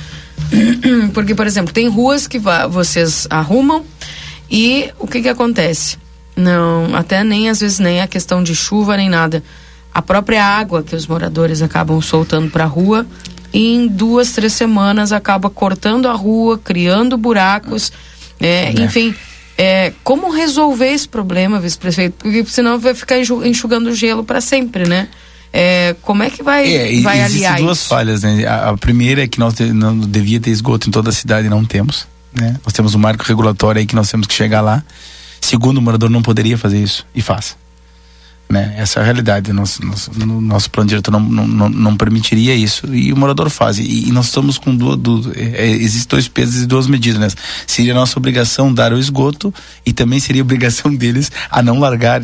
Porque, 1.13 1.35
por 1.35 1.45
exemplo, 1.45 1.73
tem 1.73 1.87
ruas 1.89 2.25
que 2.25 2.39
vocês 2.69 3.27
arrumam 3.29 3.83
e 4.49 4.89
o 4.97 5.07
que 5.07 5.21
que 5.21 5.29
acontece? 5.29 5.97
Não, 6.35 6.95
até 6.95 7.23
nem 7.23 7.49
às 7.49 7.59
vezes 7.59 7.79
nem 7.79 8.01
a 8.01 8.07
questão 8.07 8.41
de 8.41 8.55
chuva 8.55 8.95
nem 8.95 9.09
nada. 9.09 9.43
A 9.93 10.01
própria 10.01 10.43
água 10.43 10.81
que 10.81 10.95
os 10.95 11.05
moradores 11.05 11.61
acabam 11.61 12.01
soltando 12.01 12.49
para 12.49 12.63
a 12.63 12.67
rua, 12.67 13.05
em 13.53 13.87
duas, 13.87 14.31
três 14.31 14.53
semanas 14.53 15.11
acaba 15.11 15.49
cortando 15.49 16.07
a 16.07 16.13
rua, 16.13 16.57
criando 16.57 17.15
buracos, 17.17 17.91
é, 18.39 18.69
é. 18.69 18.81
enfim 18.81 19.13
é, 19.57 19.93
como 20.03 20.31
resolver 20.31 20.87
esse 20.87 21.07
problema, 21.07 21.59
vice-prefeito? 21.59 22.15
Porque 22.19 22.43
senão 22.45 22.79
vai 22.79 22.93
ficar 22.93 23.17
enxugando 23.19 23.93
gelo 23.93 24.23
para 24.23 24.41
sempre, 24.41 24.87
né? 24.87 25.07
É, 25.51 25.95
como 26.01 26.23
é 26.23 26.31
que 26.31 26.41
vai, 26.41 26.97
é, 26.97 27.01
vai 27.01 27.21
aliar 27.21 27.59
duas 27.59 27.79
isso? 27.79 27.89
falhas, 27.89 28.23
né? 28.23 28.45
A, 28.45 28.71
a, 28.71 28.77
primeira 28.77 29.23
é 29.23 29.27
que 29.27 29.39
nós 29.39 29.53
de, 29.53 29.71
não 29.71 29.99
devia 29.99 30.39
ter 30.39 30.49
esgoto 30.49 30.89
em 30.89 30.91
toda 30.91 31.11
a 31.11 31.13
cidade 31.13 31.45
e 31.45 31.49
não 31.49 31.63
temos, 31.63 32.07
né? 32.33 32.55
Nós 32.65 32.73
temos 32.73 32.95
um 32.95 32.99
marco 32.99 33.23
regulatório 33.23 33.79
aí 33.79 33.85
que 33.85 33.95
nós 33.95 34.09
temos 34.09 34.25
que 34.25 34.33
chegar 34.33 34.61
lá. 34.61 34.83
Segundo, 35.39 35.77
o 35.77 35.81
morador 35.81 36.09
não 36.09 36.23
poderia 36.23 36.57
fazer 36.57 36.81
isso 36.81 37.05
e 37.13 37.21
faz. 37.21 37.55
Né? 38.49 38.75
Essa 38.77 38.99
é 38.99 39.01
a 39.01 39.05
realidade. 39.05 39.51
Nosso, 39.51 39.83
nosso, 39.85 40.11
nosso 40.13 40.69
plano 40.69 40.89
diretor 40.89 41.11
não, 41.11 41.19
não, 41.19 41.69
não, 41.69 41.97
permitiria 41.97 42.53
isso. 42.53 42.93
E 42.93 43.11
o 43.11 43.17
morador 43.17 43.49
faz. 43.49 43.79
E, 43.79 44.09
e 44.09 44.11
nós 44.11 44.25
estamos 44.27 44.57
com 44.57 44.75
duas. 44.75 44.97
duas 44.97 45.35
é, 45.35 45.67
existem 45.67 46.09
dois 46.09 46.27
pesos 46.27 46.61
e 46.61 46.65
duas 46.67 46.87
medidas. 46.87 47.19
Né? 47.19 47.27
Seria 47.65 47.93
nossa 47.93 48.17
obrigação 48.19 48.73
dar 48.73 48.93
o 48.93 48.99
esgoto 48.99 49.53
e 49.85 49.91
também 49.91 50.19
seria 50.19 50.41
obrigação 50.41 50.93
deles 50.95 51.31
a 51.49 51.63
não 51.63 51.79
largar 51.79 52.21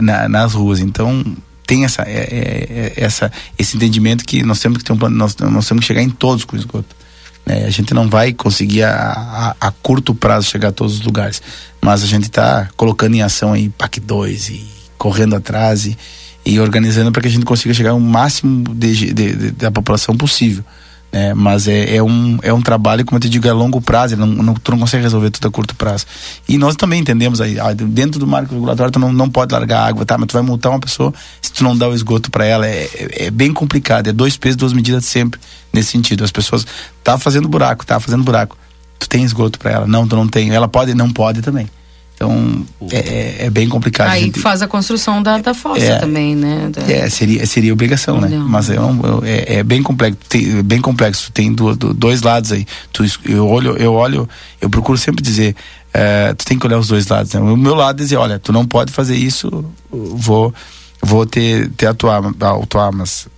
na, 0.00 0.28
nas 0.28 0.54
ruas. 0.54 0.80
Então, 0.80 1.24
tem 1.66 1.84
essa, 1.84 2.02
é, 2.02 2.06
é, 2.06 2.92
é, 2.96 3.04
essa, 3.04 3.30
esse 3.58 3.76
entendimento 3.76 4.24
que 4.24 4.42
nós 4.42 4.58
temos 4.58 4.78
que 4.78 4.84
ter 4.84 4.92
um 4.92 4.96
plano, 4.96 5.16
nós, 5.16 5.36
nós 5.36 5.68
temos 5.68 5.82
que 5.82 5.86
chegar 5.86 6.02
em 6.02 6.10
todos 6.10 6.44
com 6.44 6.56
esgoto. 6.56 6.96
Né? 7.44 7.66
A 7.66 7.70
gente 7.70 7.92
não 7.92 8.08
vai 8.08 8.32
conseguir 8.32 8.84
a, 8.84 9.54
a, 9.60 9.68
a, 9.68 9.70
curto 9.70 10.14
prazo 10.14 10.48
chegar 10.48 10.68
a 10.68 10.72
todos 10.72 10.94
os 10.94 11.02
lugares, 11.02 11.42
mas 11.80 12.02
a 12.02 12.06
gente 12.06 12.24
está 12.24 12.68
colocando 12.76 13.14
em 13.14 13.22
ação 13.22 13.52
aí 13.52 13.68
PAC 13.68 14.00
2 14.00 14.48
e 14.48 14.77
correndo 14.98 15.36
atrás 15.36 15.86
e, 15.86 15.96
e 16.44 16.60
organizando 16.60 17.10
para 17.12 17.22
que 17.22 17.28
a 17.28 17.30
gente 17.30 17.44
consiga 17.44 17.72
chegar 17.72 17.90
ao 17.90 18.00
máximo 18.00 18.74
de, 18.74 19.12
de, 19.12 19.12
de, 19.12 19.50
da 19.52 19.70
população 19.70 20.16
possível. 20.16 20.64
Né? 21.12 21.32
Mas 21.32 21.66
é, 21.66 21.96
é, 21.96 22.02
um, 22.02 22.38
é 22.42 22.52
um 22.52 22.60
trabalho, 22.60 23.04
como 23.04 23.16
eu 23.16 23.20
te 23.20 23.28
digo, 23.28 23.46
é 23.46 23.50
a 23.50 23.54
longo 23.54 23.80
prazo, 23.80 24.16
não, 24.16 24.26
não, 24.26 24.54
tu 24.54 24.70
não 24.70 24.78
consegue 24.78 25.02
resolver 25.02 25.30
tudo 25.30 25.48
a 25.48 25.50
curto 25.50 25.74
prazo. 25.74 26.06
E 26.48 26.58
nós 26.58 26.76
também 26.76 27.00
entendemos 27.00 27.40
aí, 27.40 27.58
ah, 27.58 27.72
dentro 27.72 28.20
do 28.20 28.26
marco 28.26 28.54
regulatório 28.54 28.92
tu 28.92 28.98
não, 28.98 29.12
não 29.12 29.28
pode 29.30 29.52
largar 29.52 29.86
água, 29.86 30.04
tá? 30.04 30.18
Mas 30.18 30.28
tu 30.28 30.32
vai 30.34 30.42
multar 30.42 30.70
uma 30.70 30.80
pessoa 30.80 31.12
se 31.40 31.52
tu 31.52 31.64
não 31.64 31.76
dá 31.76 31.88
o 31.88 31.94
esgoto 31.94 32.30
para 32.30 32.44
ela. 32.44 32.66
É, 32.66 32.84
é, 32.94 33.26
é, 33.26 33.30
bem 33.30 33.52
complicado, 33.52 34.08
é 34.08 34.12
dois 34.12 34.36
pesos, 34.36 34.56
duas 34.56 34.72
medidas 34.72 35.04
sempre 35.04 35.40
nesse 35.72 35.90
sentido. 35.90 36.24
As 36.24 36.32
pessoas 36.32 36.66
tá 37.02 37.16
fazendo 37.18 37.48
buraco, 37.48 37.86
tá 37.86 37.98
fazendo 37.98 38.22
buraco. 38.22 38.56
Tu 38.98 39.08
tem 39.08 39.22
esgoto 39.22 39.58
para 39.58 39.70
ela? 39.70 39.86
Não, 39.86 40.06
tu 40.06 40.16
não 40.16 40.26
tem. 40.26 40.50
Ela 40.50 40.68
pode, 40.68 40.92
não 40.92 41.10
pode 41.10 41.40
também. 41.40 41.70
Então 42.18 42.66
é, 42.90 42.96
é, 42.96 43.46
é 43.46 43.50
bem 43.50 43.68
complicado. 43.68 44.08
Aí 44.08 44.24
gente... 44.24 44.40
faz 44.40 44.60
a 44.60 44.66
construção 44.66 45.22
da, 45.22 45.38
da 45.38 45.54
fossa 45.54 45.84
é, 45.84 45.98
também, 45.98 46.34
né? 46.34 46.68
Da... 46.68 46.82
É, 46.92 47.08
seria, 47.08 47.46
seria 47.46 47.72
obrigação, 47.72 48.20
né? 48.20 48.28
Mas 48.44 48.68
eu, 48.68 48.82
eu, 48.82 49.22
é, 49.24 49.58
é, 49.58 49.62
bem 49.62 49.84
complexo, 49.84 50.18
tem, 50.28 50.60
bem 50.64 50.80
complexo. 50.80 51.30
Tem 51.30 51.52
do, 51.52 51.76
do, 51.76 51.94
dois 51.94 52.22
lados 52.22 52.50
aí. 52.50 52.66
Tu, 52.92 53.04
eu 53.24 53.46
olho, 53.46 53.76
eu 53.76 53.94
olho, 53.94 54.28
eu 54.60 54.68
procuro 54.68 54.98
sempre 54.98 55.22
dizer, 55.22 55.54
é, 55.94 56.34
tu 56.34 56.44
tem 56.44 56.58
que 56.58 56.66
olhar 56.66 56.80
os 56.80 56.88
dois 56.88 57.06
lados. 57.06 57.32
Né? 57.32 57.40
O 57.40 57.56
meu 57.56 57.76
lado 57.76 58.00
é 58.00 58.02
dizer, 58.02 58.16
olha, 58.16 58.36
tu 58.36 58.52
não 58.52 58.66
pode 58.66 58.90
fazer 58.90 59.14
isso, 59.14 59.64
vou, 59.88 60.52
vou 61.00 61.24
ter, 61.24 61.70
ter 61.76 61.86
atuar, 61.86 62.20
atuar 62.60 62.90
mas 62.90 63.28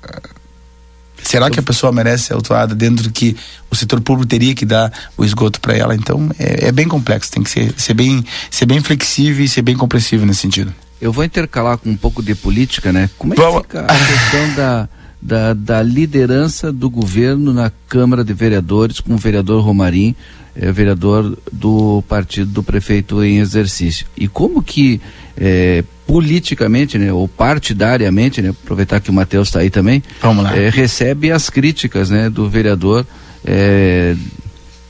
Será 1.22 1.50
que 1.50 1.60
a 1.60 1.62
pessoa 1.62 1.92
merece 1.92 2.24
ser 2.24 2.34
autuada 2.34 2.74
dentro 2.74 3.04
do 3.04 3.10
que 3.12 3.36
o 3.70 3.76
setor 3.76 4.00
público 4.00 4.28
teria 4.28 4.54
que 4.54 4.64
dar 4.64 4.92
o 5.16 5.24
esgoto 5.24 5.60
para 5.60 5.76
ela? 5.76 5.94
Então 5.94 6.30
é, 6.38 6.68
é, 6.68 6.72
bem 6.72 6.88
complexo, 6.88 7.30
tem 7.30 7.42
que 7.42 7.50
ser, 7.50 7.74
ser, 7.76 7.94
bem, 7.94 8.24
ser 8.50 8.66
bem 8.66 8.80
flexível 8.80 9.44
e 9.44 9.48
ser 9.48 9.62
bem 9.62 9.76
compreensível 9.76 10.26
nesse 10.26 10.40
sentido. 10.40 10.72
Eu 11.00 11.12
vou 11.12 11.24
intercalar 11.24 11.78
com 11.78 11.88
um 11.88 11.96
pouco 11.96 12.22
de 12.22 12.34
política, 12.34 12.92
né? 12.92 13.08
Como 13.16 13.32
é 13.32 13.36
que 13.36 13.42
fica 13.42 13.80
a 13.80 13.86
questão 13.86 14.54
da, 14.54 14.88
da, 15.20 15.54
da, 15.54 15.82
liderança 15.82 16.70
do 16.70 16.90
governo 16.90 17.54
na 17.54 17.72
Câmara 17.88 18.22
de 18.22 18.34
Vereadores 18.34 19.00
com 19.00 19.14
o 19.14 19.16
vereador 19.16 19.64
Romarim, 19.64 20.14
é, 20.54 20.70
vereador 20.70 21.38
do 21.50 22.02
partido 22.06 22.50
do 22.50 22.62
prefeito 22.62 23.24
em 23.24 23.38
exercício? 23.38 24.06
E 24.14 24.28
como 24.28 24.62
que 24.62 25.00
é, 25.40 25.82
politicamente, 26.06 26.98
né, 26.98 27.12
ou 27.12 27.26
partidariamente, 27.26 28.42
né, 28.42 28.50
aproveitar 28.50 29.00
que 29.00 29.10
o 29.10 29.12
Matheus 29.12 29.48
está 29.48 29.60
aí 29.60 29.70
também, 29.70 30.02
Vamos 30.20 30.44
lá. 30.44 30.56
É, 30.56 30.68
recebe 30.68 31.32
as 31.32 31.48
críticas 31.48 32.10
né, 32.10 32.28
do 32.28 32.48
vereador 32.48 33.06
é, 33.44 34.14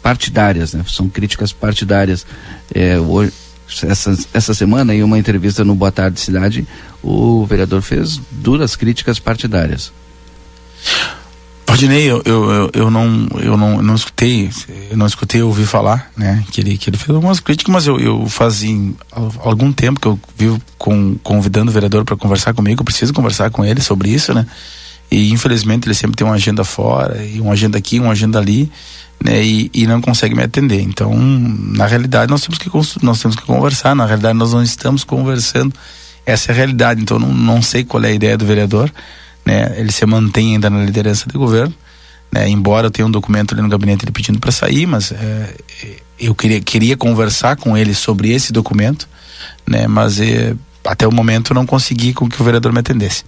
partidárias, 0.03 0.75
né, 0.75 0.85
são 0.89 1.09
críticas 1.09 1.53
partidárias. 1.53 2.27
É, 2.75 2.99
hoje, 2.99 3.33
essa, 3.85 4.19
essa 4.35 4.53
semana, 4.53 4.93
em 4.95 5.03
uma 5.03 5.19
entrevista 5.19 5.65
no 5.65 5.75
Boa 5.75 5.93
Tarde 5.93 6.19
Cidade, 6.19 6.67
o 7.03 7.47
vereador 7.47 7.83
fez 7.83 8.21
duras 8.31 8.75
críticas 8.75 9.21
partidárias. 9.21 9.93
Valdinei, 11.81 12.11
eu, 12.11 12.23
eu, 12.27 12.71
eu, 12.75 12.91
não, 12.91 13.27
eu 13.43 13.57
não, 13.57 13.81
não 13.81 13.95
escutei, 13.95 14.51
eu 14.91 14.99
não 14.99 15.07
escutei 15.07 15.41
ouvir 15.41 15.65
falar, 15.65 16.11
né, 16.15 16.45
que 16.51 16.61
ele, 16.61 16.77
que 16.77 16.91
ele 16.91 16.99
fez 16.99 17.09
algumas 17.09 17.41
críticas, 17.41 17.73
mas 17.73 17.87
eu, 17.87 17.99
eu 17.99 18.27
fazia 18.27 18.77
algum 19.39 19.73
tempo 19.73 19.99
que 19.99 20.07
eu 20.07 20.21
vivo 20.37 20.61
com, 20.77 21.17
convidando 21.23 21.71
o 21.71 21.73
vereador 21.73 22.05
para 22.05 22.17
conversar 22.17 22.53
comigo, 22.53 22.83
eu 22.83 22.85
preciso 22.85 23.15
conversar 23.15 23.51
com 23.51 23.65
ele 23.65 23.81
sobre 23.81 24.11
isso, 24.11 24.35
né, 24.35 24.47
e 25.11 25.33
infelizmente 25.33 25.87
ele 25.87 25.95
sempre 25.95 26.17
tem 26.17 26.27
uma 26.27 26.35
agenda 26.35 26.65
fora, 26.65 27.25
e 27.25 27.41
uma 27.41 27.55
agenda 27.55 27.79
aqui, 27.79 27.99
uma 27.99 28.13
agenda 28.13 28.39
ali, 28.39 28.71
né, 29.25 29.43
e, 29.43 29.71
e 29.73 29.87
não 29.87 30.03
consegue 30.03 30.35
me 30.35 30.43
atender. 30.43 30.83
Então, 30.83 31.15
na 31.17 31.87
realidade, 31.87 32.31
nós 32.31 32.43
temos 32.43 32.59
que 32.59 32.71
nós 33.03 33.21
temos 33.21 33.37
que 33.37 33.43
conversar. 33.43 33.95
Na 33.95 34.07
realidade, 34.07 34.39
nós 34.39 34.55
não 34.55 34.63
estamos 34.63 35.05
conversando. 35.05 35.75
Essa 36.25 36.51
é 36.51 36.55
a 36.55 36.57
realidade. 36.57 37.03
Então, 37.03 37.19
não, 37.19 37.29
não 37.29 37.61
sei 37.61 37.85
qual 37.85 38.03
é 38.03 38.09
a 38.09 38.13
ideia 38.13 38.39
do 38.39 38.47
vereador 38.47 38.91
né? 39.45 39.75
Ele 39.77 39.93
se 39.93 40.05
mantém 40.07 40.55
ainda 40.55 40.71
na 40.71 40.83
liderança 40.85 41.29
do 41.29 41.39
governo, 41.39 41.75
né? 42.33 42.49
Embora 42.49 42.87
eu 42.87 42.91
tenha 42.91 43.07
um 43.07 43.11
documento 43.11 43.55
ali 43.55 43.63
no 43.63 43.69
gabinete 43.69 44.05
ele 44.05 44.13
pedindo 44.13 44.39
para 44.39 44.53
sair, 44.53 44.87
mas 44.87 45.13
é, 45.13 45.55
eu 46.19 46.35
queria, 46.35 46.61
queria 46.61 46.97
conversar 46.97 47.57
com 47.57 47.77
ele 47.77 47.95
sobre 47.95 48.31
esse 48.31 48.53
documento, 48.53 49.09
né? 49.67 49.87
Mas 49.87 50.21
é, 50.21 50.55
até 50.85 51.07
o 51.07 51.13
momento 51.13 51.55
não 51.55 51.67
consegui 51.67 52.13
com 52.13 52.29
que 52.29 52.41
o 52.41 52.45
vereador 52.45 52.73
me 52.73 52.81
atendesse. 52.81 53.25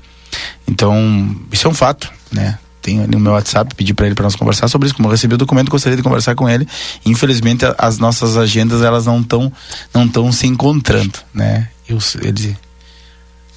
Então, 0.67 1.37
isso 1.51 1.67
é 1.67 1.71
um 1.71 1.75
fato, 1.75 2.11
né? 2.31 2.59
Tenho 2.81 3.03
ali 3.03 3.13
no 3.13 3.21
meu 3.21 3.33
WhatsApp, 3.33 3.75
pedi 3.77 3.95
para 3.95 4.07
ele 4.07 4.15
para 4.15 4.25
nós 4.25 4.35
conversar 4.35 4.67
sobre 4.67 4.87
isso. 4.87 4.95
Como 4.97 5.07
eu 5.07 5.13
recebi 5.13 5.35
o 5.35 5.39
documento, 5.39 5.71
gostaria 5.71 5.97
de 5.97 6.03
conversar 6.03 6.35
com 6.35 6.49
ele. 6.49 6.67
Infelizmente, 7.07 7.65
as 7.79 7.99
nossas 7.99 8.37
agendas 8.37 8.83
elas 8.83 9.07
não 9.07 9.21
estão 9.21 9.53
não 9.95 10.05
estão 10.05 10.33
se 10.33 10.49
encontrando, 10.49 11.21
né? 11.33 11.69
Eu, 11.89 11.99
ele 12.23 12.57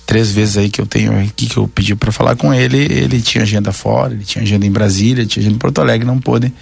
três 0.05 0.31
vezes 0.31 0.57
aí 0.57 0.69
que 0.69 0.79
eu 0.79 0.85
tenho 0.85 1.19
aqui 1.19 1.47
que 1.47 1.57
eu 1.57 1.67
pedi 1.67 1.95
para 1.95 2.11
falar 2.11 2.35
com 2.35 2.53
ele, 2.53 2.77
ele 2.77 3.21
tinha 3.21 3.43
agenda 3.43 3.71
fora, 3.71 4.13
ele 4.13 4.23
tinha 4.23 4.43
agenda 4.43 4.65
em 4.65 4.71
Brasília, 4.71 5.25
tinha 5.25 5.41
agenda 5.41 5.55
em 5.55 5.59
Porto 5.59 5.81
Alegre, 5.81 6.05
não 6.05 6.19
pôde, 6.19 6.53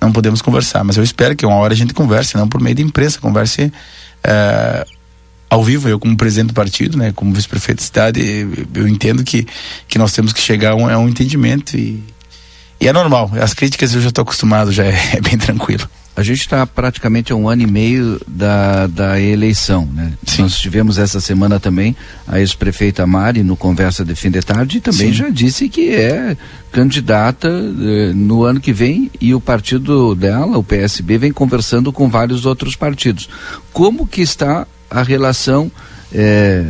não 0.00 0.12
podemos 0.12 0.42
conversar. 0.42 0.82
Mas 0.82 0.96
eu 0.96 1.04
espero 1.04 1.36
que 1.36 1.46
uma 1.46 1.56
hora 1.56 1.72
a 1.72 1.76
gente 1.76 1.94
converse, 1.94 2.36
não 2.36 2.48
por 2.48 2.60
meio 2.60 2.74
de 2.74 2.82
imprensa, 2.82 3.20
converse 3.20 3.72
é, 4.24 4.86
ao 5.48 5.64
vivo, 5.64 5.88
eu 5.88 5.98
como 5.98 6.16
presidente 6.16 6.48
do 6.48 6.54
partido, 6.54 6.96
né, 6.96 7.12
como 7.14 7.32
vice-prefeito 7.32 7.80
da 7.80 7.84
cidade, 7.84 8.20
eu, 8.74 8.86
entendo 8.86 9.24
que, 9.24 9.46
que 9.88 9.98
nós 9.98 10.12
temos 10.12 10.32
que 10.32 10.40
chegar 10.40 10.72
a 10.72 10.74
um, 10.76 10.88
a 10.88 10.96
um 10.98 11.08
entendimento 11.08 11.76
e, 11.76 12.02
e 12.80 12.86
é 12.86 12.92
normal. 12.92 13.30
As 13.40 13.52
críticas 13.52 13.94
eu 13.94 14.00
já 14.00 14.08
estou 14.08 14.22
acostumado, 14.22 14.70
já 14.70 14.84
é, 14.84 14.94
é 15.18 15.20
bem 15.20 15.36
tranquilo. 15.36 15.88
A 16.16 16.22
gente 16.22 16.40
está 16.40 16.66
praticamente 16.66 17.32
a 17.32 17.36
um 17.36 17.48
ano 17.48 17.62
e 17.62 17.66
meio 17.66 18.20
da, 18.26 18.86
da 18.86 19.20
eleição, 19.20 19.86
né? 19.86 20.12
Sim. 20.26 20.42
Nós 20.42 20.58
tivemos 20.58 20.98
essa 20.98 21.20
semana 21.20 21.58
também 21.58 21.96
a 22.26 22.40
ex-prefeita 22.40 23.06
Mari 23.06 23.42
no 23.42 23.56
Conversa 23.56 24.04
de 24.04 24.14
Fim 24.14 24.30
de 24.30 24.42
Tarde 24.42 24.78
e 24.78 24.80
também 24.80 25.08
Sim. 25.08 25.12
já 25.14 25.28
disse 25.30 25.68
que 25.68 25.90
é 25.90 26.36
candidata 26.72 27.48
eh, 27.48 28.12
no 28.14 28.44
ano 28.44 28.60
que 28.60 28.72
vem 28.72 29.10
e 29.20 29.34
o 29.34 29.40
partido 29.40 30.14
dela, 30.14 30.58
o 30.58 30.64
PSB, 30.64 31.16
vem 31.16 31.32
conversando 31.32 31.92
com 31.92 32.08
vários 32.08 32.44
outros 32.44 32.76
partidos. 32.76 33.28
Como 33.72 34.06
que 34.06 34.20
está 34.20 34.66
a 34.90 35.02
relação 35.02 35.70
eh, 36.12 36.64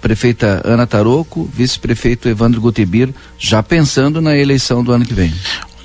prefeita 0.00 0.62
Ana 0.64 0.86
Taroco, 0.86 1.50
vice-prefeito 1.52 2.28
Evandro 2.28 2.60
Gutibir, 2.60 3.12
já 3.38 3.60
pensando 3.62 4.20
na 4.20 4.36
eleição 4.36 4.84
do 4.84 4.92
ano 4.92 5.04
que 5.04 5.12
vem? 5.12 5.34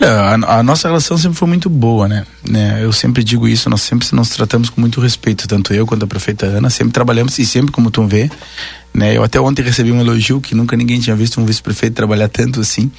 A, 0.08 0.58
a, 0.60 0.64
nossa 0.64 0.88
relação 0.88 1.18
sempre 1.18 1.38
foi 1.38 1.48
muito 1.48 1.70
boa, 1.70 2.08
né? 2.08 2.26
né? 2.48 2.80
Eu 2.84 2.92
sempre 2.92 3.24
digo 3.24 3.48
isso, 3.48 3.70
nós 3.70 3.82
sempre 3.82 4.08
nos 4.14 4.30
tratamos 4.30 4.70
com 4.70 4.82
muito 4.82 5.00
respeito, 5.00 5.48
tanto 5.48 5.74
eu 5.74 5.86
quanto 5.86 6.04
a 6.04 6.08
prefeita 6.08 6.46
Ana, 6.46 6.70
sempre 6.70 6.92
trabalhamos 6.92 7.38
e 7.38 7.46
sempre, 7.46 7.72
como 7.72 7.92
tu 7.92 8.06
vê, 8.08 8.30
né? 8.94 9.16
Eu 9.16 9.24
até 9.24 9.40
ontem 9.40 9.62
recebi 9.62 9.92
um 9.92 10.02
elogio 10.02 10.42
que 10.42 10.56
nunca 10.56 10.76
ninguém 10.76 11.00
tinha 11.00 11.16
visto 11.16 11.40
um 11.40 11.46
vice-prefeito 11.46 11.96
trabalhar 11.96 12.30
tanto 12.30 12.60
assim, 12.62 12.92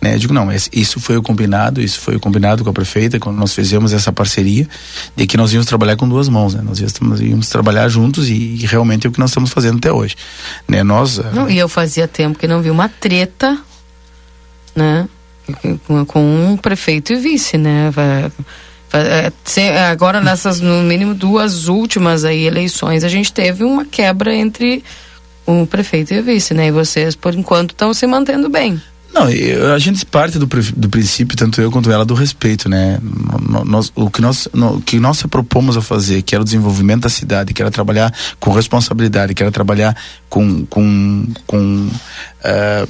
né? 0.00 0.14
Eu 0.14 0.18
digo, 0.18 0.34
não, 0.34 0.48
isso 0.72 1.00
foi 1.00 1.16
o 1.16 1.22
combinado, 1.22 1.80
isso 1.80 1.98
foi 1.98 2.14
o 2.16 2.20
combinado 2.20 2.62
com 2.62 2.70
a 2.70 2.72
prefeita, 2.72 3.18
quando 3.18 3.36
nós 3.36 3.52
fizemos 3.52 3.92
essa 3.92 4.12
parceria, 4.12 4.68
de 5.16 5.26
que 5.26 5.36
nós 5.36 5.52
íamos 5.52 5.66
trabalhar 5.66 5.96
com 5.96 6.08
duas 6.08 6.28
mãos, 6.28 6.54
né? 6.54 6.62
Nós 6.62 6.78
íamos, 6.78 7.20
íamos 7.20 7.48
trabalhar 7.48 7.88
juntos 7.88 8.28
e, 8.28 8.34
e, 8.34 8.66
realmente 8.66 9.06
é 9.06 9.10
o 9.10 9.12
que 9.12 9.18
nós 9.18 9.30
estamos 9.30 9.50
fazendo 9.50 9.78
até 9.78 9.90
hoje, 9.92 10.14
né? 10.68 10.82
Nós... 10.82 11.18
Não, 11.32 11.50
e 11.50 11.58
eu 11.58 11.68
fazia 11.68 12.06
tempo 12.06 12.38
que 12.38 12.46
não 12.46 12.62
vi 12.62 12.70
uma 12.70 12.88
treta, 12.88 13.58
né? 14.76 15.08
Com 16.06 16.20
um 16.20 16.56
prefeito 16.56 17.12
e 17.12 17.16
vice, 17.16 17.58
né? 17.58 17.90
É, 18.92 19.86
agora 19.86 20.20
nessas 20.20 20.60
no 20.60 20.82
mínimo 20.82 21.14
duas 21.14 21.66
últimas 21.66 22.24
aí 22.24 22.46
eleições 22.46 23.02
a 23.02 23.08
gente 23.08 23.32
teve 23.32 23.64
uma 23.64 23.84
quebra 23.84 24.32
entre 24.32 24.84
o 25.44 25.66
prefeito 25.66 26.14
e 26.14 26.20
o 26.20 26.22
vice, 26.22 26.54
né? 26.54 26.68
E 26.68 26.70
vocês 26.70 27.16
por 27.16 27.34
enquanto 27.34 27.70
estão 27.70 27.92
se 27.92 28.06
mantendo 28.06 28.48
bem. 28.48 28.80
Não, 29.14 29.28
a 29.72 29.78
gente 29.78 30.04
parte 30.04 30.40
do, 30.40 30.46
do 30.46 30.88
princípio, 30.88 31.36
tanto 31.36 31.60
eu 31.60 31.70
quanto 31.70 31.88
ela, 31.90 32.04
do 32.04 32.14
respeito, 32.14 32.68
né? 32.68 32.98
Nós, 33.64 33.92
o 33.94 34.10
que 34.10 34.20
nós, 34.20 34.48
no, 34.52 34.80
que 34.80 34.98
nós 34.98 35.22
propomos 35.22 35.76
a 35.76 35.80
fazer, 35.80 36.22
que 36.22 36.34
era 36.34 36.42
o 36.42 36.44
desenvolvimento 36.44 37.02
da 37.02 37.08
cidade, 37.08 37.54
que 37.54 37.62
era 37.62 37.70
trabalhar 37.70 38.12
com 38.40 38.50
responsabilidade, 38.50 39.32
que 39.32 39.40
era 39.40 39.52
trabalhar 39.52 39.96
com, 40.28 40.66
com, 40.66 41.28
com 41.46 41.86
uh, 41.86 42.88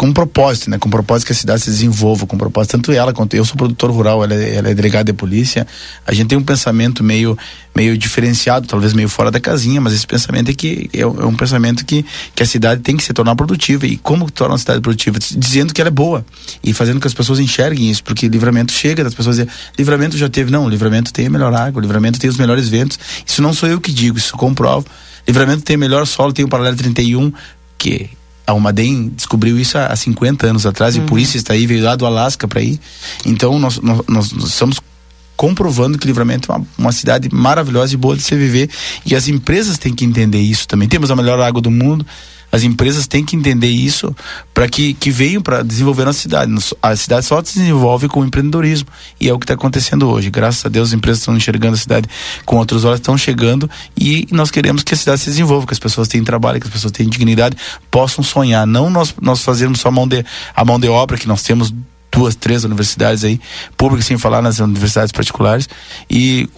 com 0.00 0.14
propósito, 0.14 0.70
né? 0.70 0.78
Com 0.78 0.88
propósito 0.88 1.26
que 1.26 1.32
a 1.32 1.36
cidade 1.36 1.60
se 1.60 1.68
desenvolva, 1.68 2.26
com 2.26 2.38
propósito. 2.38 2.70
Tanto 2.70 2.90
ela 2.90 3.12
quanto 3.12 3.34
eu 3.34 3.44
sou 3.44 3.54
produtor 3.54 3.90
rural, 3.90 4.24
ela, 4.24 4.32
é, 4.32 4.54
ela 4.54 4.70
é 4.70 4.74
delegada 4.74 5.04
de 5.04 5.12
polícia. 5.12 5.66
A 6.06 6.14
gente 6.14 6.28
tem 6.28 6.38
um 6.38 6.42
pensamento 6.42 7.04
meio, 7.04 7.36
meio 7.76 7.98
diferenciado, 7.98 8.66
talvez 8.66 8.94
meio 8.94 9.10
fora 9.10 9.30
da 9.30 9.38
casinha, 9.38 9.78
mas 9.78 9.92
esse 9.92 10.06
pensamento 10.06 10.50
é 10.50 10.54
que 10.54 10.88
é, 10.94 11.00
é 11.00 11.06
um 11.06 11.36
pensamento 11.36 11.84
que, 11.84 12.02
que 12.34 12.42
a 12.42 12.46
cidade 12.46 12.80
tem 12.80 12.96
que 12.96 13.02
se 13.02 13.12
tornar 13.12 13.36
produtiva. 13.36 13.86
E 13.86 13.98
como 13.98 14.30
torna 14.30 14.54
a 14.54 14.58
cidade 14.58 14.80
produtiva? 14.80 15.18
Dizendo 15.18 15.74
que 15.74 15.82
ela 15.82 15.88
é 15.88 15.90
boa 15.90 16.24
e 16.64 16.72
fazendo 16.72 16.98
que 16.98 17.06
as 17.06 17.12
pessoas 17.12 17.38
enxerguem 17.38 17.90
isso, 17.90 18.02
porque 18.02 18.26
livramento 18.26 18.72
chega 18.72 19.04
das 19.04 19.12
pessoas 19.12 19.36
dizer, 19.36 19.50
livramento 19.78 20.16
já 20.16 20.30
teve, 20.30 20.50
não, 20.50 20.66
livramento 20.66 21.12
tem 21.12 21.26
a 21.26 21.30
melhor 21.30 21.52
água, 21.52 21.78
livramento 21.78 22.18
tem 22.18 22.30
os 22.30 22.38
melhores 22.38 22.70
ventos. 22.70 22.98
Isso 23.26 23.42
não 23.42 23.52
sou 23.52 23.68
eu 23.68 23.78
que 23.78 23.92
digo, 23.92 24.16
isso 24.16 24.34
comprovo. 24.34 24.86
Livramento 25.28 25.60
tem 25.60 25.76
o 25.76 25.78
melhor 25.78 26.06
solo, 26.06 26.32
tem 26.32 26.42
o 26.42 26.48
paralelo 26.48 26.78
31, 26.78 27.30
que 27.76 28.08
a 28.50 28.52
Almaden 28.52 29.08
descobriu 29.14 29.58
isso 29.58 29.78
há 29.78 29.94
50 29.94 30.46
anos 30.46 30.66
atrás 30.66 30.96
uhum. 30.96 31.04
e 31.04 31.06
por 31.06 31.14
uhum. 31.14 31.20
isso 31.20 31.36
está 31.36 31.54
aí, 31.54 31.66
veio 31.66 31.84
lá 31.84 31.96
do 31.96 32.04
Alasca 32.04 32.46
para 32.46 32.60
ir. 32.60 32.78
Então 33.24 33.58
nós, 33.58 33.78
nós, 33.80 34.02
nós, 34.08 34.32
estamos 34.32 34.80
comprovando 35.36 35.96
que 35.96 36.06
Livramento 36.06 36.52
é 36.52 36.56
uma, 36.56 36.66
uma, 36.76 36.92
cidade 36.92 37.28
maravilhosa 37.32 37.94
e 37.94 37.96
boa 37.96 38.14
de 38.14 38.22
se 38.22 38.34
viver 38.36 38.68
e 39.06 39.14
as 39.14 39.26
empresas 39.26 39.78
têm 39.78 39.94
que 39.94 40.04
entender 40.04 40.40
isso 40.40 40.68
também. 40.68 40.88
Temos 40.88 41.10
a 41.10 41.16
melhor 41.16 41.40
água 41.40 41.62
do 41.62 41.70
mundo, 41.70 42.06
as 42.52 42.62
empresas 42.62 43.06
têm 43.06 43.24
que 43.24 43.36
entender 43.36 43.68
isso 43.68 44.14
para 44.52 44.68
que, 44.68 44.94
que 44.94 45.10
venham 45.10 45.40
para 45.40 45.62
desenvolver 45.62 46.06
a 46.08 46.12
cidade. 46.12 46.52
A 46.82 46.96
cidade 46.96 47.26
só 47.26 47.42
se 47.42 47.58
desenvolve 47.58 48.08
com 48.08 48.20
o 48.20 48.24
empreendedorismo. 48.24 48.88
E 49.20 49.28
é 49.28 49.32
o 49.32 49.38
que 49.38 49.44
está 49.44 49.54
acontecendo 49.54 50.08
hoje. 50.08 50.30
Graças 50.30 50.64
a 50.64 50.68
Deus, 50.68 50.88
as 50.88 50.94
empresas 50.94 51.20
estão 51.20 51.36
enxergando 51.36 51.74
a 51.74 51.78
cidade 51.78 52.08
com 52.44 52.56
outros 52.56 52.84
olhos, 52.84 52.98
estão 52.98 53.16
chegando 53.16 53.70
e 53.96 54.26
nós 54.30 54.50
queremos 54.50 54.82
que 54.82 54.94
a 54.94 54.96
cidade 54.96 55.20
se 55.20 55.30
desenvolva, 55.30 55.66
que 55.66 55.72
as 55.72 55.78
pessoas 55.78 56.08
tenham 56.08 56.24
trabalho, 56.24 56.60
que 56.60 56.66
as 56.66 56.72
pessoas 56.72 56.92
tenham 56.92 57.10
dignidade, 57.10 57.56
possam 57.90 58.24
sonhar. 58.24 58.66
Não 58.66 58.90
nós, 58.90 59.14
nós 59.20 59.42
fazermos 59.42 59.80
só 59.80 59.88
a 59.88 59.92
mão, 59.92 60.06
de, 60.06 60.24
a 60.54 60.64
mão 60.64 60.78
de 60.78 60.88
obra, 60.88 61.16
que 61.16 61.28
nós 61.28 61.42
temos 61.42 61.72
duas, 62.10 62.34
três 62.34 62.64
universidades 62.64 63.24
aí, 63.24 63.40
públicas, 63.76 64.06
sem 64.06 64.18
falar 64.18 64.42
nas 64.42 64.58
universidades 64.58 65.12
particulares, 65.12 65.68
e 66.08 66.48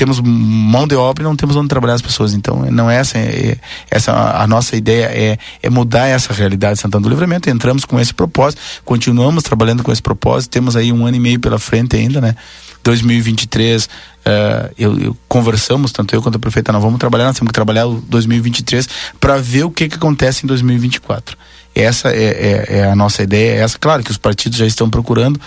temos 0.00 0.18
mão 0.18 0.88
de 0.88 0.94
obra 0.94 1.22
e 1.22 1.26
não 1.26 1.36
temos 1.36 1.56
onde 1.56 1.68
trabalhar 1.68 1.92
as 1.92 2.00
pessoas. 2.00 2.32
Então, 2.32 2.64
não 2.70 2.90
é 2.90 2.96
essa, 2.96 3.18
é, 3.18 3.58
essa 3.90 4.12
a 4.12 4.46
nossa 4.46 4.74
ideia 4.74 5.04
é, 5.12 5.38
é 5.62 5.68
mudar 5.68 6.06
essa 6.06 6.32
realidade 6.32 6.76
de 6.76 6.80
Santana 6.80 7.02
do 7.02 7.10
Livramento. 7.10 7.50
Entramos 7.50 7.84
com 7.84 8.00
esse 8.00 8.14
propósito, 8.14 8.62
continuamos 8.82 9.42
trabalhando 9.42 9.82
com 9.82 9.92
esse 9.92 10.00
propósito. 10.00 10.52
Temos 10.52 10.74
aí 10.74 10.90
um 10.90 11.04
ano 11.04 11.18
e 11.18 11.20
meio 11.20 11.38
pela 11.38 11.58
frente 11.58 11.96
ainda, 11.96 12.18
né? 12.18 12.34
2023, 12.82 13.84
uh, 13.84 13.88
eh, 14.24 14.70
eu, 14.78 14.98
eu, 14.98 15.16
conversamos, 15.28 15.92
tanto 15.92 16.14
eu 16.14 16.22
quanto 16.22 16.36
a 16.36 16.38
prefeita, 16.38 16.72
nós 16.72 16.82
vamos 16.82 16.98
trabalhar, 16.98 17.26
nós 17.26 17.36
temos 17.36 17.50
que 17.50 17.54
trabalhar 17.54 17.86
o 17.86 18.00
2023 18.00 18.88
para 19.20 19.36
ver 19.36 19.64
o 19.64 19.70
que, 19.70 19.86
que 19.86 19.96
acontece 19.96 20.44
em 20.44 20.46
2024. 20.46 21.36
essa 21.74 22.08
é, 22.08 22.24
é, 22.24 22.78
é, 22.78 22.84
a 22.86 22.96
nossa 22.96 23.22
ideia. 23.22 23.56
É 23.56 23.62
essa, 23.64 23.78
claro 23.78 24.02
que 24.02 24.10
os 24.10 24.16
partidos 24.16 24.56
já 24.56 24.64
estão 24.64 24.88
procurando, 24.88 25.38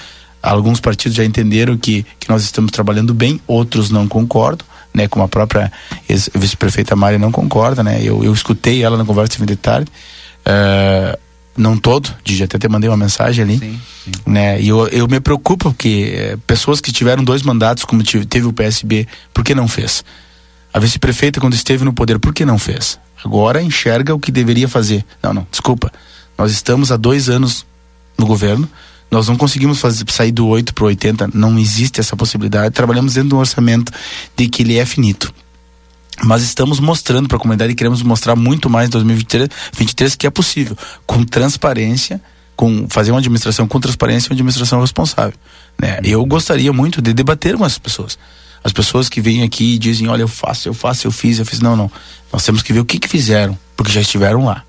alguns 0.51 0.79
partidos 0.79 1.15
já 1.15 1.23
entenderam 1.23 1.77
que, 1.77 2.05
que 2.19 2.29
nós 2.29 2.43
estamos 2.43 2.71
trabalhando 2.71 3.13
bem, 3.13 3.39
outros 3.47 3.89
não 3.89 4.07
concordam, 4.07 4.65
né? 4.93 5.07
Como 5.07 5.23
a 5.23 5.27
própria 5.27 5.71
vice-prefeita 6.35 6.95
Mari 6.95 7.17
não 7.17 7.31
concorda, 7.31 7.81
né? 7.81 8.01
Eu, 8.03 8.23
eu 8.23 8.33
escutei 8.33 8.83
ela 8.83 8.97
na 8.97 9.05
conversa 9.05 9.43
de 9.45 9.55
tarde. 9.55 9.89
Uh, 10.45 11.17
não 11.55 11.77
todo, 11.77 12.13
de 12.23 12.43
até 12.43 12.57
te 12.57 12.67
mandei 12.67 12.89
uma 12.89 12.97
mensagem 12.97 13.43
ali, 13.43 13.59
sim, 13.59 13.79
sim. 14.03 14.11
né? 14.25 14.59
E 14.59 14.67
eu, 14.67 14.87
eu 14.87 15.07
me 15.07 15.19
preocupo 15.19 15.69
porque 15.69 16.13
é, 16.15 16.37
pessoas 16.47 16.81
que 16.81 16.91
tiveram 16.91 17.23
dois 17.23 17.43
mandatos, 17.43 17.85
como 17.85 18.01
tive, 18.01 18.25
teve 18.25 18.47
o 18.47 18.53
PSB, 18.53 19.07
por 19.33 19.43
que 19.43 19.53
não 19.53 19.67
fez? 19.67 20.03
A 20.73 20.79
vice-prefeita 20.79 21.39
quando 21.39 21.53
esteve 21.53 21.85
no 21.85 21.93
poder, 21.93 22.17
por 22.17 22.33
que 22.33 22.43
não 22.43 22.57
fez? 22.57 22.99
Agora 23.23 23.61
enxerga 23.61 24.13
o 24.15 24.19
que 24.19 24.31
deveria 24.31 24.67
fazer. 24.67 25.05
Não, 25.21 25.33
não, 25.33 25.47
desculpa. 25.49 25.91
Nós 26.37 26.51
estamos 26.51 26.91
há 26.91 26.97
dois 26.97 27.29
anos 27.29 27.65
no 28.17 28.25
governo, 28.25 28.67
nós 29.13 29.27
não 29.27 29.37
conseguimos 29.37 29.79
fazer, 29.79 30.03
sair 30.09 30.31
do 30.31 30.47
8 30.47 30.73
para 30.73 30.85
80, 30.85 31.29
não 31.33 31.57
existe 31.59 31.99
essa 31.99 32.15
possibilidade. 32.15 32.73
Trabalhamos 32.73 33.13
dentro 33.13 33.29
de 33.29 33.35
um 33.35 33.39
orçamento 33.39 33.91
de 34.35 34.47
que 34.47 34.63
ele 34.63 34.77
é 34.77 34.85
finito 34.85 35.33
mas 36.23 36.43
estamos 36.43 36.79
mostrando 36.79 37.27
para 37.27 37.37
a 37.37 37.39
comunidade 37.39 37.71
e 37.71 37.75
queremos 37.75 38.03
mostrar 38.03 38.35
muito 38.35 38.69
mais 38.69 38.87
em 38.87 38.91
2023 38.91 39.49
23, 39.75 40.15
que 40.15 40.27
é 40.27 40.29
possível, 40.29 40.77
com 41.07 41.23
transparência, 41.23 42.21
com 42.55 42.87
fazer 42.87 43.11
uma 43.11 43.17
administração 43.17 43.67
com 43.67 43.79
transparência 43.79 44.27
e 44.27 44.29
uma 44.29 44.35
administração 44.35 44.79
responsável. 44.79 45.33
Né? 45.79 45.99
Eu 46.03 46.23
gostaria 46.25 46.71
muito 46.71 47.01
de 47.01 47.13
debater 47.13 47.57
com 47.57 47.65
essas 47.65 47.79
pessoas. 47.79 48.17
As 48.63 48.71
pessoas 48.71 49.09
que 49.09 49.19
vêm 49.19 49.43
aqui 49.43 49.73
e 49.73 49.79
dizem, 49.79 50.07
olha, 50.07 50.21
eu 50.21 50.27
faço, 50.27 50.69
eu 50.69 50.73
faço, 50.73 51.07
eu 51.07 51.11
fiz, 51.11 51.39
eu 51.39 51.45
fiz. 51.45 51.59
Não, 51.59 51.75
não. 51.75 51.91
Nós 52.31 52.45
temos 52.45 52.61
que 52.61 52.71
ver 52.71 52.79
o 52.79 52.85
que, 52.85 52.99
que 52.99 53.07
fizeram, 53.07 53.57
porque 53.75 53.91
já 53.91 54.01
estiveram 54.01 54.45
lá. 54.45 54.63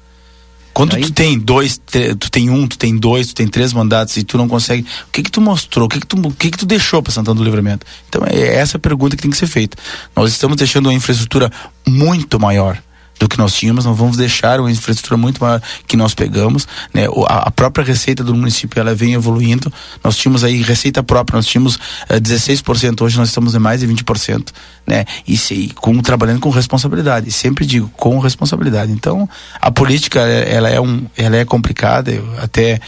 Quando 0.75 0.97
tu 1.01 1.13
tem 1.13 1.39
dois, 1.39 1.81
tu 2.19 2.31
tem 2.31 2.51
um, 2.51 2.67
tu 2.67 2.77
tem 2.77 2.97
dois, 2.97 3.29
tu 3.29 3.35
tem 3.37 3.47
três 3.47 3.73
mandatos 3.73 4.17
e 4.17 4.25
tu 4.25 4.37
não 4.37 4.49
consegue, 4.49 4.85
o 5.07 5.13
que 5.13 5.23
que 5.23 5.31
tu 5.31 5.41
mostrou? 5.41 5.87
O 5.87 5.89
que 5.89 6.01
que 6.01 6.07
tu, 6.07 6.17
o 6.17 6.33
que 6.33 6.51
que 6.51 6.59
tu 6.59 6.67
deixou 6.67 7.01
para 7.01 7.13
Santana 7.13 7.37
do 7.37 7.45
Livramento? 7.45 7.87
Então 8.09 8.23
é 8.27 8.57
essa 8.57 8.77
a 8.77 8.81
pergunta 8.81 9.15
que 9.15 9.23
tem 9.23 9.31
que 9.31 9.37
ser 9.37 9.47
feita. 9.47 9.77
Nós 10.17 10.33
estamos 10.33 10.57
deixando 10.57 10.87
uma 10.87 10.95
infraestrutura 10.95 11.51
muito 11.87 12.41
maior 12.41 12.83
do 13.19 13.29
que 13.29 13.39
nós 13.39 13.55
tínhamos, 13.55 13.85
nós 13.85 13.97
vamos 13.97 14.17
deixar 14.17 14.61
uma 14.61 14.71
infraestrutura 14.71 15.17
muito 15.17 15.43
maior 15.43 15.61
que 15.87 15.97
nós 15.97 16.15
pegamos, 16.15 16.67
né? 16.93 17.05
A, 17.27 17.51
própria 17.51 17.85
receita 17.85 18.25
do 18.25 18.35
município 18.35 18.81
ela 18.81 18.95
vem 18.95 19.15
evoluindo. 19.15 19.73
Nós 20.03 20.17
tínhamos 20.17 20.43
aí 20.43 20.63
receita 20.63 21.03
própria, 21.03 21.37
nós 21.37 21.47
tínhamos 21.47 21.77
uh, 21.77 21.81
eh, 22.11 22.21
16%, 22.21 23.01
hoje 23.03 23.17
nós 23.17 23.29
estamos 23.29 23.55
em 23.55 23.59
mais 23.59 23.81
de 23.81 23.89
20%, 23.89 24.49
né? 24.87 25.05
E 25.27 25.37
se, 25.37 25.71
com 25.77 25.97
trabalhando 26.03 26.41
com 26.41 26.51
responsabilidade, 26.51 27.31
sempre 27.31 27.65
digo 27.65 27.89
com 27.97 28.19
responsabilidade. 28.19 28.93
Então, 28.93 29.29
a 29.61 29.71
política 29.71 30.21
ela 30.21 30.69
é 30.69 30.81
um, 30.81 31.07
ela 31.17 31.37
é 31.37 31.45
complicada, 31.45 32.11
eu 32.11 32.29
até 32.39 32.81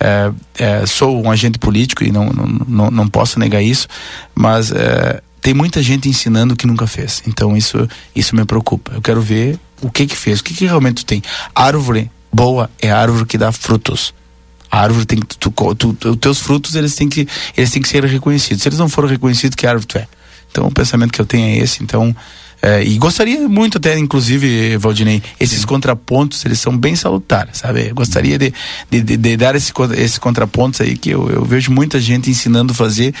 é, 0.00 0.32
é, 0.58 0.86
sou 0.86 1.22
um 1.22 1.30
agente 1.30 1.58
político 1.58 2.02
e 2.02 2.10
não, 2.10 2.26
não, 2.26 2.46
não, 2.66 2.90
não 2.90 3.08
posso 3.08 3.38
negar 3.38 3.62
isso, 3.62 3.86
mas 4.34 4.72
é, 4.72 5.22
tem 5.40 5.54
muita 5.54 5.82
gente 5.82 6.08
ensinando 6.08 6.56
que 6.56 6.66
nunca 6.66 6.86
fez. 6.86 7.22
Então 7.26 7.56
isso, 7.56 7.88
isso 8.14 8.34
me 8.34 8.44
preocupa. 8.44 8.92
Eu 8.94 9.02
quero 9.02 9.20
ver 9.20 9.58
o 9.82 9.90
que 9.90 10.06
que 10.06 10.16
fez, 10.16 10.40
o 10.40 10.44
que 10.44 10.54
que 10.54 10.64
realmente 10.64 11.04
tem. 11.04 11.22
Árvore 11.54 12.10
boa 12.32 12.70
é 12.80 12.90
árvore 12.90 13.26
que 13.26 13.36
dá 13.36 13.52
frutos. 13.52 14.14
A 14.70 14.80
árvore 14.80 15.04
tem 15.04 15.20
que 15.20 15.36
tu, 15.36 15.50
tu, 15.50 15.92
tu, 15.92 16.10
os 16.10 16.16
teus 16.16 16.38
frutos 16.38 16.74
eles 16.74 16.94
têm 16.94 17.08
que 17.08 17.28
eles 17.56 17.70
têm 17.70 17.82
que 17.82 17.88
ser 17.88 18.04
reconhecidos. 18.04 18.62
Se 18.62 18.68
eles 18.68 18.78
não 18.78 18.88
forem 18.88 19.10
reconhecidos, 19.10 19.54
que 19.54 19.66
árvore 19.66 19.86
tu 19.86 19.98
é? 19.98 20.06
Então 20.50 20.66
o 20.66 20.70
pensamento 20.70 21.12
que 21.12 21.20
eu 21.20 21.26
tenho 21.26 21.46
é 21.46 21.58
esse. 21.58 21.82
Então 21.82 22.14
é, 22.62 22.84
e 22.84 22.96
gostaria 22.96 23.48
muito 23.48 23.78
até, 23.78 23.98
inclusive, 23.98 24.76
Valdinei, 24.76 25.20
esses 25.40 25.62
Sim. 25.62 25.66
contrapontos, 25.66 26.44
eles 26.44 26.60
são 26.60 26.78
bem 26.78 26.94
salutares, 26.94 27.58
sabe? 27.58 27.88
Eu 27.88 27.94
gostaria 27.94 28.38
de, 28.38 28.54
de, 28.88 29.02
de, 29.02 29.16
de 29.16 29.36
dar 29.36 29.56
esse, 29.56 29.72
esses 29.96 30.16
contrapontos 30.16 30.80
aí 30.80 30.96
que 30.96 31.10
eu, 31.10 31.28
eu 31.28 31.44
vejo 31.44 31.72
muita 31.72 32.00
gente 32.00 32.30
ensinando 32.30 32.72
a 32.72 32.74
fazer 32.74 33.12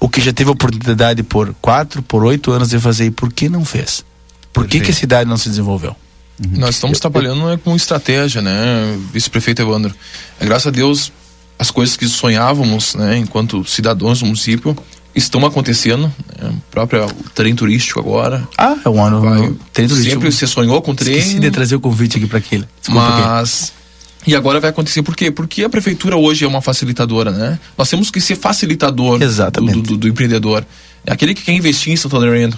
o 0.00 0.08
que 0.08 0.20
já 0.20 0.32
teve 0.32 0.50
a 0.50 0.52
oportunidade 0.52 1.22
por 1.22 1.54
quatro, 1.62 2.02
por 2.02 2.24
oito 2.24 2.50
anos 2.50 2.70
de 2.70 2.80
fazer 2.80 3.06
e 3.06 3.10
por 3.12 3.32
que 3.32 3.48
não 3.48 3.64
fez? 3.64 4.04
Por 4.52 4.66
que, 4.66 4.80
que 4.80 4.90
a 4.90 4.94
cidade 4.94 5.30
não 5.30 5.36
se 5.36 5.48
desenvolveu? 5.48 5.94
Uhum. 6.44 6.58
Nós 6.58 6.76
estamos 6.76 6.98
eu, 6.98 7.00
trabalhando 7.00 7.42
eu... 7.42 7.48
Né, 7.48 7.60
com 7.62 7.74
estratégia, 7.74 8.40
né, 8.40 8.98
vice-prefeito 9.12 9.62
Evandro? 9.62 9.94
É, 10.38 10.44
graças 10.44 10.66
a 10.66 10.70
Deus, 10.70 11.12
as 11.58 11.70
coisas 11.70 11.96
que 11.96 12.06
sonhávamos, 12.06 12.94
né, 12.94 13.18
enquanto 13.18 13.64
cidadãos 13.64 14.20
do 14.20 14.26
município, 14.26 14.76
estão 15.14 15.44
acontecendo. 15.44 16.12
Né, 16.40 16.52
próprio 16.70 17.06
trem 17.34 17.54
turístico 17.54 17.98
agora. 17.98 18.46
Ah, 18.56 18.76
é 18.84 18.88
um 18.88 19.02
ano. 19.02 19.20
Vai, 19.20 19.52
trem 19.72 19.88
turístico. 19.88 20.14
Sempre 20.14 20.32
você 20.32 20.46
sonhou 20.46 20.80
com 20.80 20.94
trem. 20.94 21.16
Esqueci 21.16 21.38
de 21.40 21.50
trazer 21.50 21.76
o 21.76 21.80
convite 21.80 22.16
aqui 22.16 22.26
para 22.26 22.38
aquele. 22.38 22.64
Desculpa 22.80 23.00
mas 23.00 23.72
e 24.26 24.34
agora 24.34 24.60
vai 24.60 24.68
acontecer 24.70 25.02
por 25.02 25.16
quê? 25.16 25.30
Porque 25.30 25.64
a 25.64 25.70
prefeitura 25.70 26.16
hoje 26.16 26.44
é 26.44 26.48
uma 26.48 26.60
facilitadora, 26.60 27.30
né? 27.30 27.58
Nós 27.78 27.88
temos 27.88 28.10
que 28.10 28.20
ser 28.20 28.36
facilitador 28.36 29.22
Exatamente. 29.22 29.76
Do, 29.76 29.82
do, 29.82 29.96
do 29.96 30.08
empreendedor. 30.08 30.66
Aquele 31.06 31.32
que 31.32 31.42
quer 31.42 31.52
investir 31.52 31.92
em 31.92 31.96
Santo 31.96 32.16
André, 32.16 32.50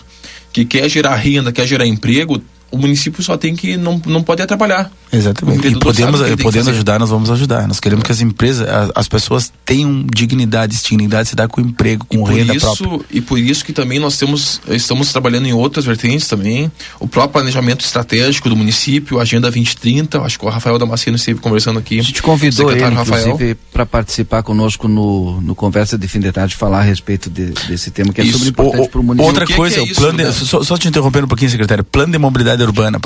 que 0.53 0.65
quer 0.65 0.89
gerar 0.89 1.15
renda, 1.15 1.53
quer 1.53 1.67
gerar 1.67 1.87
emprego, 1.87 2.43
o 2.71 2.79
município 2.79 3.23
só 3.23 3.37
tem 3.37 3.55
que 3.55 3.77
não, 3.77 4.01
não 4.07 4.23
pode 4.23 4.43
atrapalhar. 4.43 4.91
Exatamente. 5.13 5.67
E 5.67 5.79
podemos, 5.79 6.21
podendo 6.41 6.71
ajudar, 6.71 6.99
nós 7.01 7.11
vamos 7.11 7.31
ajudar. 7.31 7.67
Nós 7.67 7.81
queremos 7.81 8.05
que 8.05 8.13
as 8.13 8.21
empresas, 8.21 8.69
as, 8.69 8.91
as 8.95 9.09
pessoas 9.09 9.53
tenham 9.65 10.07
dignidade, 10.15 10.77
dignidade 10.81 11.31
se 11.31 11.35
dá 11.35 11.49
com 11.49 11.61
emprego, 11.61 12.07
com 12.07 12.31
e 12.31 12.35
renda 12.35 12.55
isso, 12.55 12.77
própria. 12.77 13.07
E 13.11 13.21
por 13.21 13.39
isso 13.39 13.65
que 13.65 13.73
também 13.73 13.99
nós 13.99 14.17
temos, 14.17 14.61
estamos 14.69 15.11
trabalhando 15.11 15.47
em 15.47 15.53
outras 15.53 15.85
vertentes 15.85 16.29
também. 16.29 16.71
O 17.01 17.09
próprio 17.09 17.33
planejamento 17.33 17.85
estratégico 17.85 18.49
do 18.49 18.57
município, 18.57 19.19
Agenda 19.19 19.51
2030, 19.51 20.21
acho 20.21 20.39
que 20.39 20.45
o 20.45 20.49
Rafael 20.49 20.79
Damasceno 20.79 21.17
esteve 21.17 21.41
conversando 21.41 21.79
aqui. 21.79 21.99
A 21.99 22.03
gente 22.03 22.23
convidou 22.23 22.71
ele, 22.71 22.85
inclusive, 22.85 23.57
para 23.73 23.85
participar 23.85 24.45
conosco 24.45 24.87
no, 24.87 25.41
no 25.41 25.57
Conversa 25.57 25.99
de 25.99 26.07
Fim 26.07 26.21
de 26.21 26.31
Tarde, 26.31 26.55
falar 26.55 26.81
a 26.81 26.83
respeito 26.83 27.29
de, 27.29 27.47
desse 27.67 27.91
tema 27.91 28.13
que 28.13 28.21
é 28.21 28.25
isso. 28.25 28.39
sobre 28.39 28.51
importante 28.51 28.89
para 28.89 29.01
o 29.01 29.03
município. 29.03 29.27
Outra 29.27 29.57
coisa, 29.57 29.77
é, 29.77 29.81
é 29.81 29.83
o 29.83 29.95
plano 29.95 30.19
de, 30.19 30.33
só, 30.33 30.63
só 30.63 30.77
te 30.77 30.87
interrompendo 30.87 31.25
um 31.25 31.29
pouquinho, 31.29 31.51
secretário, 31.51 31.83
plano 31.83 32.13
de 32.13 32.19
mobilidade 32.19 32.60
urbana. 32.63 32.99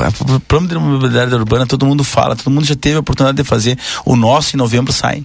Plano 0.46 0.68
de 0.68 0.74
mobilidade 0.76 1.34
urbana, 1.34 1.66
todo 1.66 1.86
mundo 1.86 2.04
fala, 2.04 2.36
todo 2.36 2.52
mundo 2.52 2.64
já 2.64 2.76
teve 2.76 2.96
a 2.96 3.00
oportunidade 3.00 3.36
de 3.36 3.44
fazer. 3.44 3.78
O 4.04 4.16
nosso 4.16 4.56
em 4.56 4.58
novembro 4.58 4.92
sai. 4.92 5.24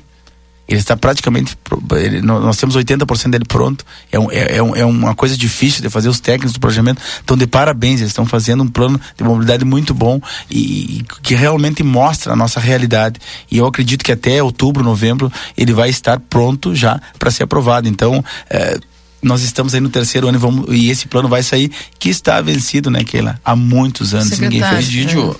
Ele 0.69 0.79
está 0.79 0.95
praticamente. 0.95 1.57
Ele, 1.95 2.21
nós 2.21 2.55
temos 2.57 2.77
80% 2.77 3.31
dele 3.31 3.43
pronto. 3.43 3.83
É, 4.11 4.19
um, 4.19 4.31
é, 4.31 4.57
é, 4.57 4.85
uma 4.85 5.15
coisa 5.15 5.35
difícil 5.35 5.81
de 5.81 5.89
fazer. 5.89 6.09
Os 6.09 6.19
técnicos 6.19 6.53
do 6.53 6.59
planejamento 6.59 7.01
estão 7.19 7.35
de 7.35 7.47
parabéns. 7.47 8.01
Eles 8.01 8.11
estão 8.11 8.23
fazendo 8.23 8.61
um 8.61 8.67
plano 8.67 9.01
de 9.17 9.23
mobilidade 9.23 9.65
muito 9.65 9.95
bom 9.95 10.21
e, 10.47 10.99
e, 10.99 11.05
que 11.23 11.33
realmente 11.33 11.81
mostra 11.81 12.33
a 12.33 12.35
nossa 12.35 12.59
realidade. 12.59 13.19
E 13.49 13.57
eu 13.57 13.65
acredito 13.65 14.05
que 14.05 14.11
até 14.11 14.43
outubro, 14.43 14.83
novembro, 14.83 15.31
ele 15.57 15.73
vai 15.73 15.89
estar 15.89 16.19
pronto 16.19 16.75
já 16.75 17.01
para 17.17 17.31
ser 17.31 17.43
aprovado. 17.43 17.87
Então. 17.87 18.23
É, 18.47 18.79
nós 19.21 19.41
estamos 19.41 19.73
aí 19.73 19.81
no 19.81 19.89
terceiro 19.89 20.27
ano 20.27 20.37
e, 20.37 20.39
vamos, 20.39 20.65
e 20.69 20.89
esse 20.89 21.07
plano 21.07 21.27
vai 21.27 21.43
sair 21.43 21.71
que 21.97 22.09
está 22.09 22.39
vencido, 22.41 22.89
né, 22.89 23.03
Keila? 23.03 23.39
Há 23.43 23.55
muitos 23.55 24.13
anos 24.13 24.29
Secretário, 24.29 24.55
ninguém 24.55 24.71
fez. 24.71 24.87
Didio, 24.89 25.39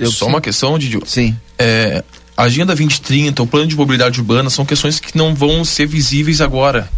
é. 0.00 0.06
só 0.06 0.26
uma 0.26 0.40
questão, 0.40 0.78
Didio. 0.78 1.02
Sim. 1.06 1.36
É, 1.58 2.04
a 2.36 2.44
Agenda 2.44 2.66
2030, 2.66 3.42
o 3.42 3.46
plano 3.46 3.66
de 3.66 3.76
mobilidade 3.76 4.20
urbana 4.20 4.48
são 4.48 4.64
questões 4.64 5.00
que 5.00 5.16
não 5.16 5.34
vão 5.34 5.64
ser 5.64 5.86
visíveis 5.86 6.40
agora. 6.40 6.88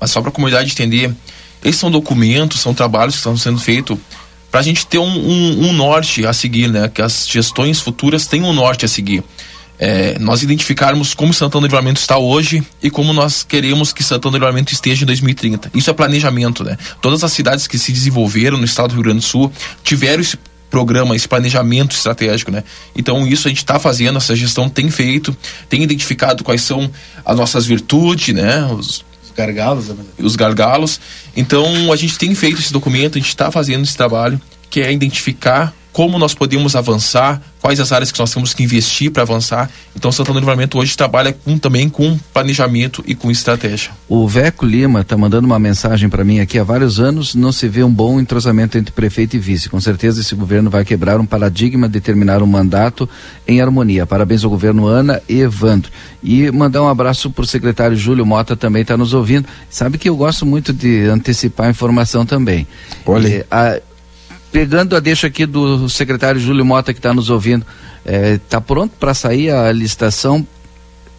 Mas 0.00 0.10
só 0.10 0.20
para 0.20 0.30
a 0.30 0.32
comunidade 0.32 0.72
entender, 0.72 1.12
esses 1.62 1.80
são 1.80 1.90
documentos, 1.90 2.60
são 2.60 2.74
trabalhos 2.74 3.14
que 3.14 3.18
estão 3.18 3.36
sendo 3.36 3.58
feitos 3.58 3.96
para 4.50 4.60
a 4.60 4.62
gente 4.62 4.86
ter 4.86 4.98
um, 4.98 5.04
um, 5.04 5.68
um, 5.68 5.72
norte 5.72 6.26
a 6.26 6.32
seguir, 6.32 6.68
né? 6.68 6.88
Que 6.88 7.02
as 7.02 7.28
gestões 7.28 7.80
futuras 7.80 8.26
tenham 8.26 8.48
um 8.48 8.52
norte 8.52 8.84
a 8.84 8.88
seguir 8.88 9.22
é, 9.78 10.18
nós 10.18 10.42
identificarmos 10.42 11.14
como 11.14 11.32
Santana 11.32 11.62
do 11.62 11.66
Livramento 11.66 12.00
está 12.00 12.18
hoje 12.18 12.66
e 12.82 12.90
como 12.90 13.12
nós 13.12 13.44
queremos 13.44 13.92
que 13.92 14.02
Santana 14.02 14.32
do 14.32 14.36
Livramento 14.38 14.72
esteja 14.72 15.04
em 15.04 15.06
2030. 15.06 15.70
Isso 15.74 15.88
é 15.88 15.92
planejamento, 15.92 16.64
né? 16.64 16.76
Todas 17.00 17.22
as 17.22 17.32
cidades 17.32 17.66
que 17.66 17.78
se 17.78 17.92
desenvolveram 17.92 18.58
no 18.58 18.64
estado 18.64 18.88
do 18.88 18.94
Rio 18.94 19.04
Grande 19.04 19.20
do 19.20 19.24
Sul 19.24 19.52
tiveram 19.84 20.20
esse 20.20 20.36
programa, 20.68 21.16
esse 21.16 21.28
planejamento 21.28 21.94
estratégico, 21.94 22.50
né? 22.50 22.64
Então 22.94 23.26
isso 23.26 23.46
a 23.46 23.50
gente 23.50 23.58
está 23.58 23.78
fazendo, 23.78 24.18
essa 24.18 24.34
gestão 24.34 24.68
tem 24.68 24.90
feito, 24.90 25.36
tem 25.68 25.82
identificado 25.82 26.42
quais 26.42 26.62
são 26.62 26.90
as 27.24 27.36
nossas 27.36 27.64
virtudes, 27.64 28.34
né? 28.34 28.64
Os, 28.66 29.04
gargalos, 29.36 29.88
né? 29.88 29.96
os 30.18 30.34
gargalos. 30.34 31.00
Então 31.36 31.92
a 31.92 31.96
gente 31.96 32.18
tem 32.18 32.34
feito 32.34 32.60
esse 32.60 32.72
documento, 32.72 33.16
a 33.16 33.20
gente 33.20 33.28
está 33.28 33.50
fazendo 33.52 33.84
esse 33.84 33.96
trabalho 33.96 34.40
que 34.68 34.80
é 34.80 34.92
identificar 34.92 35.72
como 35.98 36.16
nós 36.16 36.32
podemos 36.32 36.76
avançar, 36.76 37.42
quais 37.60 37.80
as 37.80 37.90
áreas 37.90 38.12
que 38.12 38.20
nós 38.20 38.32
temos 38.32 38.54
que 38.54 38.62
investir 38.62 39.10
para 39.10 39.24
avançar. 39.24 39.68
Então, 39.96 40.12
Santana 40.12 40.34
do 40.34 40.38
Livramento 40.38 40.78
hoje 40.78 40.96
trabalha 40.96 41.32
com, 41.32 41.58
também 41.58 41.88
com 41.88 42.16
planejamento 42.32 43.02
e 43.04 43.16
com 43.16 43.32
estratégia. 43.32 43.90
O 44.08 44.28
Veco 44.28 44.64
Lima 44.64 45.00
está 45.00 45.16
mandando 45.16 45.48
uma 45.48 45.58
mensagem 45.58 46.08
para 46.08 46.22
mim 46.22 46.38
aqui 46.38 46.56
há 46.56 46.62
vários 46.62 47.00
anos. 47.00 47.34
Não 47.34 47.50
se 47.50 47.66
vê 47.66 47.82
um 47.82 47.92
bom 47.92 48.20
entrosamento 48.20 48.78
entre 48.78 48.92
prefeito 48.92 49.34
e 49.34 49.40
vice. 49.40 49.68
Com 49.68 49.80
certeza, 49.80 50.20
esse 50.20 50.36
governo 50.36 50.70
vai 50.70 50.84
quebrar 50.84 51.18
um 51.18 51.26
paradigma 51.26 51.88
de 51.88 52.00
terminar 52.00 52.44
um 52.44 52.46
mandato 52.46 53.08
em 53.44 53.60
harmonia. 53.60 54.06
Parabéns 54.06 54.44
ao 54.44 54.50
governo 54.50 54.86
Ana 54.86 55.20
e 55.28 55.40
Evandro. 55.40 55.90
E 56.22 56.48
mandar 56.52 56.80
um 56.80 56.88
abraço 56.88 57.28
para 57.28 57.42
o 57.42 57.46
secretário 57.46 57.96
Júlio 57.96 58.24
Mota, 58.24 58.54
também 58.54 58.82
está 58.82 58.96
nos 58.96 59.14
ouvindo. 59.14 59.48
Sabe 59.68 59.98
que 59.98 60.08
eu 60.08 60.16
gosto 60.16 60.46
muito 60.46 60.72
de 60.72 61.06
antecipar 61.06 61.66
a 61.66 61.70
informação 61.70 62.24
também. 62.24 62.68
Olha. 63.04 63.44
a, 63.50 63.80
pegando 64.50 64.96
a 64.96 65.00
deixa 65.00 65.26
aqui 65.26 65.46
do 65.46 65.88
secretário 65.88 66.40
Júlio 66.40 66.64
Mota 66.64 66.92
que 66.92 66.98
está 66.98 67.12
nos 67.12 67.30
ouvindo, 67.30 67.64
Está 68.04 68.58
pronto 68.58 68.94
para 68.98 69.12
sair 69.12 69.50
a 69.50 69.70
licitação 69.70 70.46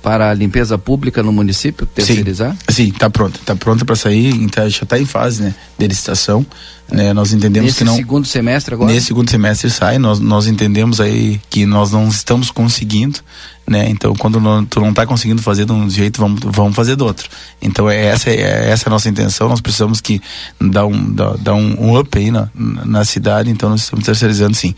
para 0.02 0.30
a 0.30 0.34
limpeza 0.34 0.78
pública 0.78 1.22
no 1.22 1.32
município, 1.32 1.86
terceirizar? 1.86 2.56
Sim, 2.70 2.90
está 2.90 3.10
pronto. 3.10 3.40
Está 3.40 3.56
pronto 3.56 3.86
para 3.86 3.96
sair, 3.96 4.34
então, 4.36 4.68
já 4.70 4.84
está 4.84 4.98
em 4.98 5.06
fase 5.06 5.44
né, 5.44 5.56
de 5.78 5.88
licitação. 5.88 6.46
Né, 6.92 7.14
nós 7.14 7.34
entendemos 7.34 7.68
Nesse 7.68 7.80
que 7.80 7.84
não. 7.84 7.96
segundo 7.96 8.26
semestre 8.26 8.74
agora? 8.74 8.92
Nesse 8.92 9.08
segundo 9.08 9.30
semestre 9.30 9.70
sai, 9.70 10.00
nós, 10.00 10.20
nós 10.20 10.48
entendemos 10.48 11.00
aí 11.00 11.40
que 11.50 11.66
nós 11.66 11.92
não 11.92 12.08
estamos 12.08 12.50
conseguindo, 12.50 13.20
né? 13.68 13.88
Então, 13.90 14.16
quando 14.16 14.40
não, 14.40 14.66
tu 14.66 14.80
não 14.80 14.90
está 14.90 15.06
conseguindo 15.06 15.42
fazer 15.42 15.66
de 15.66 15.72
um 15.72 15.88
jeito, 15.88 16.20
vamos, 16.20 16.40
vamos 16.44 16.76
fazer 16.76 16.96
do 16.96 17.06
outro. 17.06 17.30
Então, 17.62 17.88
é 17.88 18.06
essa, 18.06 18.32
é 18.32 18.72
essa 18.72 18.90
a 18.90 18.92
nossa 18.92 19.08
intenção. 19.08 19.48
Nós 19.48 19.62
precisamos 19.62 20.02
que 20.02 20.20
dar 20.60 20.88
um, 20.88 21.14
dar, 21.14 21.38
dar 21.38 21.54
um, 21.54 21.76
um 21.80 22.00
up 22.00 22.18
aí 22.18 22.32
na, 22.32 22.50
na 22.56 23.06
cidade, 23.06 23.52
então 23.52 23.70
nós 23.70 23.82
estamos 23.82 24.04
terceirizando 24.04 24.56
sim. 24.56 24.74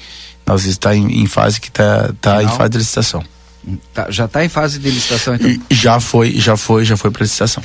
Nós 0.46 0.66
está 0.66 0.94
em, 0.94 1.22
em 1.22 1.28
fase 1.28 1.62
que 1.62 1.70
está 1.70 2.12
tá 2.20 2.44
em 2.44 2.48
fase 2.50 2.72
de 2.72 2.78
licitação. 2.80 3.24
Tá, 3.94 4.08
já 4.10 4.26
está 4.26 4.44
em 4.44 4.50
fase 4.50 4.80
de 4.80 4.90
licitação, 4.90 5.36
então? 5.36 5.56
Já 5.70 6.00
foi, 6.00 6.32
já 6.32 6.58
foi, 6.58 6.84
já 6.86 6.98
foi 6.98 7.12
para 7.12 7.24
licitação. 7.24 7.62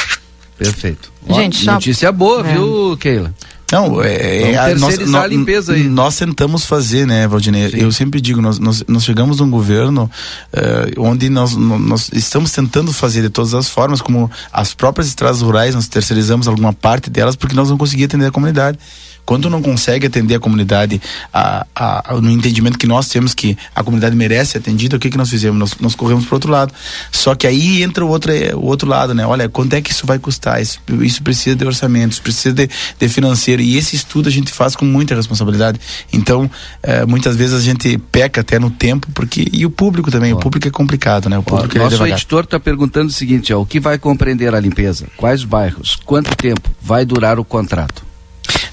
Perfeito. 0.58 1.12
Gente, 1.28 1.62
Ó, 1.62 1.64
só- 1.64 1.72
notícia 1.74 2.12
boa, 2.12 2.46
É. 2.46 2.52
viu, 2.52 2.96
Keila? 2.98 3.34
Não, 3.72 4.00
é, 4.00 4.52
Vamos 4.52 4.56
é, 4.56 4.74
terceirizar 4.74 5.22
a 5.24 5.26
limpeza 5.26 5.72
aí. 5.72 5.82
Nós 5.88 6.16
tentamos 6.16 6.64
fazer, 6.64 7.04
né, 7.04 7.26
Valdinei? 7.26 7.68
Eu 7.74 7.90
sempre 7.90 8.20
digo, 8.20 8.40
nós, 8.40 8.60
nós, 8.60 8.84
nós 8.86 9.02
chegamos 9.04 9.40
num 9.40 9.50
governo 9.50 10.08
eh, 10.52 10.92
onde 10.98 11.28
nós, 11.28 11.56
nó- 11.56 11.76
nós 11.78 12.08
estamos 12.12 12.52
tentando 12.52 12.92
fazer 12.92 13.22
de 13.22 13.28
todas 13.28 13.54
as 13.54 13.68
formas, 13.68 14.00
como 14.00 14.30
as 14.52 14.72
próprias 14.72 15.08
estradas 15.08 15.40
rurais, 15.42 15.74
nós 15.74 15.88
terceirizamos 15.88 16.46
alguma 16.46 16.72
parte 16.72 17.10
delas 17.10 17.34
porque 17.34 17.56
nós 17.56 17.68
não 17.68 17.76
conseguíamos 17.76 18.14
atender 18.14 18.26
a 18.26 18.30
comunidade. 18.30 18.78
Quando 19.26 19.50
não 19.50 19.60
consegue 19.60 20.06
atender 20.06 20.36
a 20.36 20.40
comunidade 20.40 21.00
a, 21.34 21.66
a, 21.74 22.14
a- 22.14 22.20
no 22.20 22.30
entendimento 22.30 22.78
que 22.78 22.86
nós 22.86 23.08
temos 23.08 23.34
que 23.34 23.58
a 23.74 23.82
comunidade 23.82 24.14
merece 24.16 24.52
ser 24.52 24.58
atendida, 24.58 24.96
o 24.96 25.00
que 25.00 25.10
que 25.10 25.18
nós 25.18 25.28
fizemos? 25.28 25.58
Nós, 25.58 25.74
nós 25.80 25.94
corremos 25.94 26.24
para 26.24 26.36
outro 26.36 26.50
lado. 26.50 26.72
Só 27.10 27.34
que 27.34 27.46
aí 27.46 27.82
entra 27.82 28.04
o 28.04 28.08
outro, 28.08 28.30
eh, 28.32 28.54
o 28.54 28.64
outro 28.64 28.88
lado, 28.88 29.12
né? 29.14 29.26
Olha, 29.26 29.48
quanto 29.48 29.74
é 29.74 29.80
que 29.82 29.90
isso 29.90 30.06
vai 30.06 30.18
custar? 30.18 30.62
Isso, 30.62 30.78
isso 31.02 31.22
precisa 31.22 31.56
de 31.56 31.64
orçamento, 31.66 32.12
isso 32.12 32.22
precisa 32.22 32.54
de, 32.54 32.68
de 32.98 33.08
financeiro. 33.08 33.60
E 33.60 33.76
esse 33.76 33.96
estudo 33.96 34.28
a 34.28 34.32
gente 34.32 34.52
faz 34.52 34.76
com 34.76 34.84
muita 34.84 35.14
responsabilidade. 35.14 35.80
Então, 36.12 36.48
eh, 36.82 37.04
muitas 37.04 37.34
vezes 37.36 37.54
a 37.54 37.60
gente 37.60 37.98
peca 37.98 38.40
até 38.42 38.58
no 38.60 38.70
tempo, 38.70 39.08
porque. 39.12 39.48
E 39.52 39.66
o 39.66 39.70
público 39.70 40.10
também, 40.10 40.32
o 40.32 40.36
público 40.38 40.68
é 40.68 40.70
complicado, 40.70 41.28
né? 41.28 41.36
O 41.36 41.42
público 41.42 41.76
é 41.76 41.80
nosso 41.80 41.90
devagar. 41.96 42.16
editor 42.16 42.44
está 42.44 42.60
perguntando 42.60 43.08
o 43.08 43.12
seguinte: 43.12 43.52
ó, 43.52 43.60
o 43.60 43.66
que 43.66 43.80
vai 43.80 43.98
compreender 43.98 44.54
a 44.54 44.60
limpeza? 44.60 45.08
Quais 45.16 45.42
bairros? 45.42 45.96
Quanto 46.04 46.34
tempo 46.36 46.70
vai 46.80 47.04
durar 47.04 47.38
o 47.40 47.44
contrato? 47.44 48.04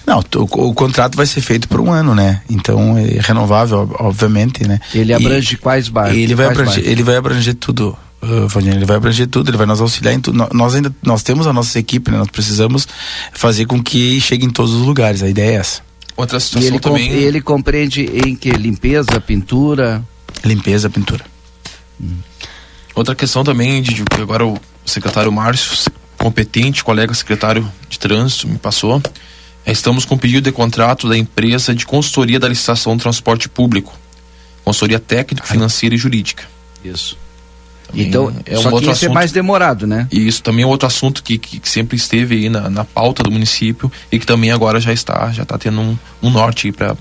Não, 0.05 0.19
o, 0.35 0.69
o 0.69 0.73
contrato 0.73 1.15
vai 1.15 1.25
ser 1.25 1.41
feito 1.41 1.67
por 1.67 1.79
um 1.79 1.91
ano, 1.91 2.13
né? 2.13 2.41
Então 2.49 2.97
é 2.97 3.19
renovável, 3.21 3.79
ob- 3.79 3.95
obviamente, 3.99 4.67
né? 4.67 4.79
Ele 4.93 5.11
E 5.11 5.13
abrange 5.15 5.57
quais 5.57 5.87
bairros? 5.89 6.17
Ele 6.17 6.35
vai 6.35 6.45
abranger, 6.47 6.73
bairros? 6.75 6.91
ele 6.91 7.03
vai 7.03 7.15
abranger 7.15 7.55
tudo. 7.55 7.97
uh, 8.21 8.59
ele 8.59 8.85
vai 8.85 8.97
abranger 8.97 9.27
tudo, 9.27 9.49
ele 9.49 9.57
vai 9.57 9.65
nos 9.65 9.79
auxiliar 9.81 10.13
em 10.13 10.19
tudo. 10.19 10.37
Nó- 10.37 10.49
Nós 10.53 10.75
ainda 10.75 10.93
nós 11.01 11.23
temos 11.23 11.47
a 11.47 11.53
nossa 11.53 11.79
equipe, 11.79 12.11
né? 12.11 12.17
Nós 12.17 12.27
precisamos 12.29 12.87
fazer 13.33 13.65
com 13.65 13.81
que 13.81 14.19
chegue 14.19 14.45
em 14.45 14.49
todos 14.49 14.73
os 14.73 14.81
lugares. 14.85 15.23
A 15.23 15.29
ideia 15.29 15.51
é 15.51 15.55
essa. 15.55 15.81
Outra 16.15 16.37
E 16.37 16.41
situação 16.41 16.67
ele, 16.69 16.79
com- 16.79 16.89
também. 16.89 17.11
ele 17.11 17.41
compreende 17.41 18.01
em 18.25 18.35
que? 18.35 18.51
Limpeza, 18.51 19.19
pintura? 19.21 20.03
Limpeza, 20.45 20.89
pintura. 20.89 21.23
Outra 22.95 23.15
questão 23.15 23.43
também, 23.43 23.81
que 23.81 24.03
agora 24.21 24.45
o 24.45 24.59
secretário 24.85 25.31
Márcio, 25.31 25.91
competente, 26.17 26.83
colega 26.83 27.13
secretário 27.13 27.67
de 27.89 27.97
trânsito, 27.97 28.47
me 28.47 28.57
passou. 28.57 29.01
É, 29.65 29.71
Estamos 29.71 30.05
com 30.05 30.17
pedido 30.17 30.41
de 30.41 30.51
contrato 30.51 31.07
da 31.07 31.17
empresa 31.17 31.73
de 31.73 31.85
consultoria 31.85 32.39
da 32.39 32.47
licitação 32.47 32.95
do 32.95 33.01
transporte 33.01 33.47
público. 33.47 33.97
Consultoria 34.63 34.99
técnica, 34.99 35.45
financeira 35.45 35.95
e 35.95 35.97
jurídica. 35.97 36.43
Isso. 36.83 37.17
Também 37.87 38.07
Então, 38.07 38.33
é 38.45 38.57
um 38.57 38.61
só 38.61 38.69
que 38.69 38.75
outro 38.75 38.91
isso 38.91 39.05
é 39.05 39.07
assunto. 39.07 39.13
mais 39.13 39.31
demorado, 39.31 39.85
né? 39.85 40.07
E 40.11 40.27
isso 40.27 40.41
também 40.41 40.63
é 40.63 40.67
outro 40.67 40.87
assunto 40.87 41.21
que, 41.21 41.37
que, 41.37 41.59
que 41.59 41.69
sempre 41.69 41.97
esteve 41.97 42.35
aí 42.35 42.49
na, 42.49 42.69
na 42.69 42.83
pauta 42.83 43.23
do 43.23 43.31
município 43.31 43.91
e 44.11 44.17
que 44.17 44.25
também 44.25 44.51
agora 44.51 44.79
já 44.79 44.93
está, 44.93 45.31
já 45.31 45.43
está 45.43 45.57
tendo 45.57 45.81
um, 45.81 45.97
um 46.21 46.29
norte 46.29 46.71
para 46.71 46.93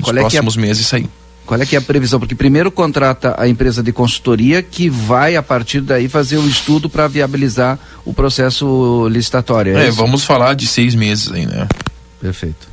os 0.00 0.08
é 0.08 0.12
que 0.12 0.18
é 0.18 0.20
próximos 0.20 0.56
meses 0.56 0.86
sair. 0.86 1.08
Qual 1.44 1.60
é 1.60 1.66
que 1.66 1.74
é 1.74 1.80
a 1.80 1.82
previsão? 1.82 2.20
Porque 2.20 2.36
primeiro 2.36 2.70
contrata 2.70 3.34
a 3.36 3.48
empresa 3.48 3.82
de 3.82 3.92
consultoria 3.92 4.62
que 4.62 4.88
vai, 4.88 5.34
a 5.34 5.42
partir 5.42 5.80
daí, 5.80 6.08
fazer 6.08 6.38
o 6.38 6.46
estudo 6.46 6.88
para 6.88 7.08
viabilizar 7.08 7.76
o 8.04 8.14
processo 8.14 9.08
licitatório. 9.08 9.76
É, 9.76 9.88
É, 9.88 9.90
vamos 9.90 10.24
falar 10.24 10.54
de 10.54 10.64
seis 10.64 10.94
meses 10.94 11.32
aí, 11.32 11.46
né? 11.46 11.66
Perfeito. 12.20 12.68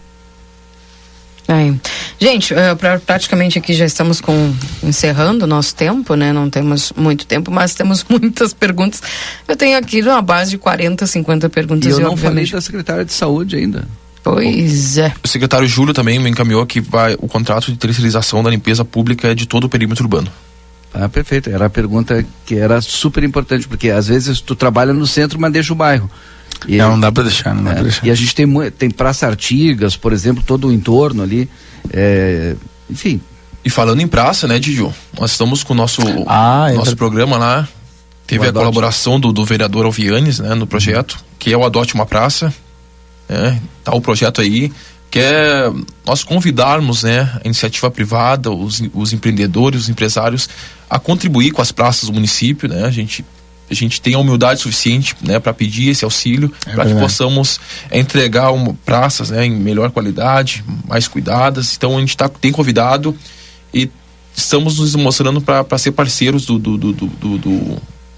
É. 1.48 1.74
Gente, 2.20 2.54
eh, 2.54 2.76
pra- 2.76 3.00
praticamente 3.00 3.58
aqui 3.58 3.74
já 3.74 3.86
estamos 3.86 4.20
com 4.20 4.54
encerrando 4.84 5.46
o 5.46 5.48
nosso 5.48 5.74
tempo, 5.74 6.14
né? 6.16 6.34
Não 6.34 6.50
temos 6.50 6.92
muito 6.96 7.26
tempo, 7.26 7.50
mas 7.50 7.74
temos 7.74 8.04
muitas 8.10 8.54
perguntas. 8.54 9.02
Eu 9.48 9.56
tenho 9.56 9.78
aqui 9.78 10.02
uma 10.02 10.22
base 10.22 10.52
de 10.52 10.58
40, 10.58 11.08
50 11.08 11.46
E 11.46 11.50
perguntas. 11.50 11.90
eu 11.90 12.00
e 12.00 12.04
não 12.04 12.18
falei 12.18 12.30
obviamente- 12.30 12.52
da 12.52 12.60
secretária 12.62 13.06
de 13.06 13.14
saúde 13.14 13.56
ainda. 13.56 13.88
Pois 14.22 14.98
é. 14.98 15.14
O 15.24 15.28
secretário 15.28 15.66
Júlio 15.70 15.94
também 15.94 16.20
me 16.20 16.30
encaminhou 16.30 16.66
que 16.66 16.82
vai 16.82 17.16
o 17.18 17.30
contrato 17.30 17.72
de 17.72 17.78
terceirização 17.78 18.44
da 18.44 18.50
limpeza 18.50 18.84
pública 18.84 19.30
é 19.30 19.36
de 19.36 19.46
todo 19.48 19.64
o 19.64 19.70
perímetro 19.70 20.04
urbano. 20.04 20.30
Ah, 20.94 21.08
perfeito. 21.08 21.50
Era 21.50 21.68
a 21.68 21.70
pergunta 21.70 22.26
que 22.46 22.56
era 22.56 22.82
super 22.82 23.24
importante, 23.24 23.66
porque 23.70 23.90
às 23.90 24.08
vezes 24.08 24.42
tu 24.42 24.54
trabalha 24.54 24.92
no 24.92 25.08
centro, 25.08 25.40
mas 25.40 25.54
deixa 25.54 25.72
o 25.72 25.76
bairro. 25.78 26.10
E, 26.68 26.78
Não, 26.78 26.92
não 26.92 27.00
dá 27.00 27.12
para 27.12 27.24
deixar, 27.24 27.54
não 27.54 27.64
dá 27.64 27.72
é, 27.72 27.74
pra 27.76 27.84
deixar. 27.84 28.06
e 28.08 28.12
a 28.12 28.16
gente 28.16 28.34
tem, 28.34 28.48
tem 28.72 28.90
Praça 28.90 29.28
Artigas, 29.28 29.96
por 29.98 30.14
exemplo, 30.14 30.44
todo 30.46 30.68
o 30.68 30.72
entorno 30.72 31.22
ali. 31.24 31.50
é, 31.92 32.56
enfim, 32.90 33.20
E 33.66 33.70
falando 33.70 34.02
em 34.02 34.08
praça, 34.08 34.48
né, 34.48 34.60
Didio? 34.60 34.94
Nós 35.20 35.32
estamos 35.32 35.64
com 35.64 35.74
o 35.74 35.76
nosso, 35.76 36.02
Ah, 36.28 36.68
é 36.72 36.74
nosso 36.76 36.96
programa 36.96 37.38
lá. 37.38 37.68
Teve 38.26 38.42
O 38.42 38.46
a 38.46 38.50
Adote. 38.50 38.64
colaboração 38.66 39.20
do, 39.20 39.32
do 39.34 39.44
vereador 39.46 39.86
Alvianes, 39.86 40.40
né, 40.40 40.54
no 40.56 40.66
projeto, 40.68 41.18
que 41.40 41.52
é 41.52 41.58
o 41.58 41.66
Adote 41.66 41.94
uma 41.94 42.06
Praça. 42.06 42.54
Né, 43.30 43.62
tá 43.84 43.94
o 43.94 44.00
projeto 44.02 44.40
aí, 44.42 44.72
que 45.12 45.20
é 45.20 45.72
nós 46.06 46.24
convidarmos, 46.24 47.04
né, 47.04 47.30
a 47.36 47.42
iniciativa 47.46 47.90
privada, 47.92 48.52
os, 48.52 48.82
os 48.94 49.12
empreendedores, 49.14 49.82
os 49.82 49.90
empresários, 49.90 50.50
a 50.90 50.98
contribuir 51.00 51.52
com 51.52 51.62
as 51.62 51.72
praças 51.72 52.06
do 52.10 52.14
município, 52.14 52.68
né? 52.70 52.86
A 52.86 52.90
gente 52.92 53.26
a 53.70 53.74
gente 53.74 54.00
tem 54.02 54.14
a 54.14 54.20
humildade 54.20 54.62
suficiente 54.62 55.16
né, 55.22 55.40
para 55.40 55.54
pedir 55.54 55.90
esse 55.90 56.06
auxílio, 56.06 56.52
É 56.66 56.74
para 56.74 56.86
que 56.86 56.96
possamos 56.96 57.60
é, 57.92 58.00
entregar 58.00 58.52
uma, 58.52 58.74
praças 58.86 59.30
né, 59.30 59.46
em 59.46 59.52
melhor 59.52 59.92
qualidade, 59.92 60.64
mais 60.88 61.08
cuidadas. 61.08 61.76
Então 61.76 61.98
a 61.98 62.00
gente 62.00 62.16
tá, 62.16 62.30
tem 62.30 62.52
convidado 62.52 63.16
e 63.74 63.90
estamos 64.36 64.80
nos 64.80 64.96
mostrando 64.96 65.42
para 65.42 65.78
ser 65.78 65.92
parceiros 65.92 66.46
do, 66.46 66.58
do, 66.58 66.78
do, 66.78 66.94
do- 66.94 67.08
do- 67.08 67.38
do- 67.38 67.78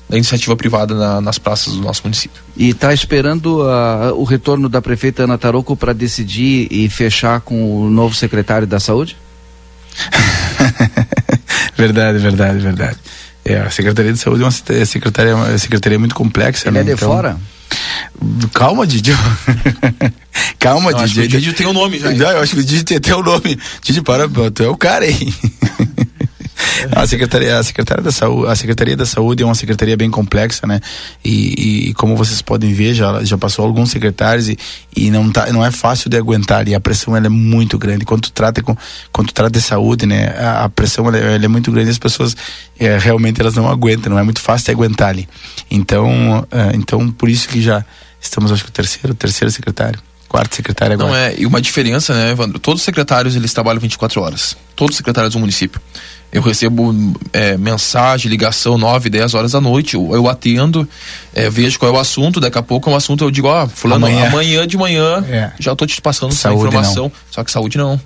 da 0.09 0.17
iniciativa 0.17 0.55
privada 0.55 0.95
na- 0.95 1.21
nas 1.21 1.38
praças 1.38 1.73
do 1.76 1.81
nosso 1.81 2.01
município. 2.03 2.41
e 2.57 2.69
está 2.69 2.91
esperando 2.93 3.61
ah, 3.63 4.11
o 4.15 4.23
retorno 4.23 4.67
da 4.67 4.81
prefeita 4.81 5.23
Ana 5.23 5.38
Taroco 5.38 5.76
para 5.76 5.93
decidir 5.93 6.67
e 6.71 6.89
fechar 6.89 7.41
com 7.41 7.81
o 7.85 7.89
novo 7.91 8.15
secretário 8.15 8.65
da 8.67 8.80
saúde? 8.80 9.15
Verdade, 11.76 12.17
verdade, 12.19 12.59
verdade. 12.59 12.97
É, 13.51 13.59
a 13.61 13.69
Secretaria 13.71 14.13
de 14.13 14.19
Saúde 14.19 14.41
é 14.41 14.45
uma 14.45 14.51
se- 14.51 14.85
secretaria, 14.85 15.35
uma 15.35 15.57
secretaria 15.57 15.97
muito 15.97 16.13
complexa, 16.15 16.67
Ele 16.69 16.76
né? 16.76 16.81
é 16.81 16.84
de 16.84 16.91
Então- 16.91 17.09
fora? 17.09 17.38
Calma, 18.53 18.85
Didi. 18.85 19.11
Calma, 20.59 20.91
Não, 20.91 20.99
acho 20.99 21.13
Didi. 21.13 21.27
que 21.30 21.38
o 21.38 21.39
Didi 21.39 21.53
tem 21.53 21.67
o 21.67 21.73
nome 21.73 21.99
já, 21.99 22.11
hein? 22.11 22.17
Não, 22.17 22.30
eu 22.31 22.41
acho 22.41 22.53
que 22.53 22.59
o 22.59 22.63
Didi 22.63 22.84
tem 22.84 22.97
até 22.97 23.15
o 23.15 23.23
nome. 23.23 23.57
Didi, 23.81 24.01
para, 24.01 24.27
tu 24.53 24.63
é 24.63 24.67
o 24.67 24.76
cara 24.77 25.05
aí. 25.05 25.34
A 26.95 27.06
secretaria, 27.07 27.57
a 27.57 27.64
secretaria 27.64 28.03
da 28.03 28.11
saúde, 28.11 28.52
a 28.52 28.56
secretaria 28.56 28.95
da 28.98 29.06
saúde 29.06 29.44
é 29.44 29.45
uma 29.45 29.56
secretaria 29.56 29.95
bem 29.98 30.10
complexa, 30.10 30.65
né? 30.68 30.80
E, 31.23 31.90
e 31.90 31.94
como 31.94 32.15
vocês 32.15 32.41
podem 32.41 32.73
ver, 32.73 32.94
já, 32.94 33.23
já 33.23 33.38
passou 33.38 33.65
alguns 33.65 33.91
secretários 33.91 34.49
e, 34.49 34.57
e 34.95 35.10
não 35.11 35.31
tá, 35.31 35.52
não 35.52 35.65
é 35.65 35.72
fácil 35.72 36.10
de 36.10 36.18
aguentar 36.18 36.68
e 36.68 36.76
a 36.76 36.80
pressão 36.80 37.15
ela 37.15 37.26
é 37.26 37.30
muito 37.30 37.77
grande. 37.77 38.06
Quando 38.06 38.22
tu 38.23 38.31
trata 38.31 38.61
com, 38.61 38.76
quando 39.11 39.31
trata 39.31 39.52
de 39.52 39.61
saúde, 39.61 40.06
né? 40.06 40.27
A, 40.38 40.65
a 40.65 40.69
pressão 40.69 41.07
ela, 41.07 41.18
é- 41.18 41.36
ela 41.36 41.45
é 41.45 41.48
muito 41.48 41.72
grande. 41.72 41.90
e 41.90 41.91
As 41.91 41.98
pessoas 41.99 42.36
é, 42.80 42.98
realmente 42.98 43.40
elas 43.41 43.56
não 43.56 43.68
aguentam, 43.69 44.11
não 44.11 44.19
é 44.19 44.23
muito 44.23 44.41
fácil 44.41 44.65
de 44.65 44.72
aguentar 44.72 45.10
ali. 45.10 45.27
Então, 45.69 46.45
é, 46.52 46.76
então 46.76 47.10
por 47.11 47.30
isso 47.30 47.48
que 47.49 47.61
já 47.61 47.84
estamos, 48.22 48.52
acho 48.52 48.64
que 48.64 48.69
o 48.69 48.73
terceiro, 48.73 49.14
terceiro 49.14 49.52
secretário, 49.52 49.99
quarto 50.27 50.56
secretário 50.56 50.94
agora. 50.94 51.10
Não 51.10 51.15
é, 51.15 51.36
e 51.38 51.45
uma 51.45 51.61
diferença, 51.61 52.14
né, 52.14 52.31
Evandro? 52.31 52.60
Todos 52.60 52.81
os 52.81 52.86
secretários 52.86 53.36
eles 53.36 53.53
trabalham 53.53 53.80
24 53.80 54.22
horas. 54.22 54.56
Todos 54.76 54.94
os 54.94 54.98
secretários 54.98 55.34
do 55.34 55.40
município. 55.40 55.80
Eu 56.31 56.41
recebo 56.43 56.93
é, 57.34 57.57
mensagem, 57.57 58.30
ligação 58.30 58.77
9, 58.77 59.10
10 59.10 59.34
horas 59.34 59.51
da 59.53 59.61
noite. 59.61 59.95
Eu, 59.95 60.11
eu 60.14 60.30
atendo, 60.30 60.88
é, 61.34 61.49
vejo 61.49 61.80
qual 61.80 61.91
é 61.93 61.97
o 61.97 61.99
assunto. 61.99 62.39
Daqui 62.39 62.57
a 62.57 62.61
pouco 62.61 62.88
é 62.89 62.93
um 62.93 62.95
assunto, 62.95 63.23
eu 63.23 63.31
digo, 63.31 63.47
ó, 63.47 63.68
fulano, 63.68 64.06
Amanhã. 64.06 64.27
amanhã, 64.27 64.68
de 64.68 64.77
manhã, 64.77 65.26
É. 65.27 65.51
já 65.60 65.76
tô 65.76 65.88
te 65.88 65.99
passando 66.01 66.31
essa 66.31 66.41
Saúde, 66.43 66.68
informação. 66.68 67.11
Só 67.31 67.43
que 67.43 67.51
saúde 67.51 67.77
não. 67.80 67.99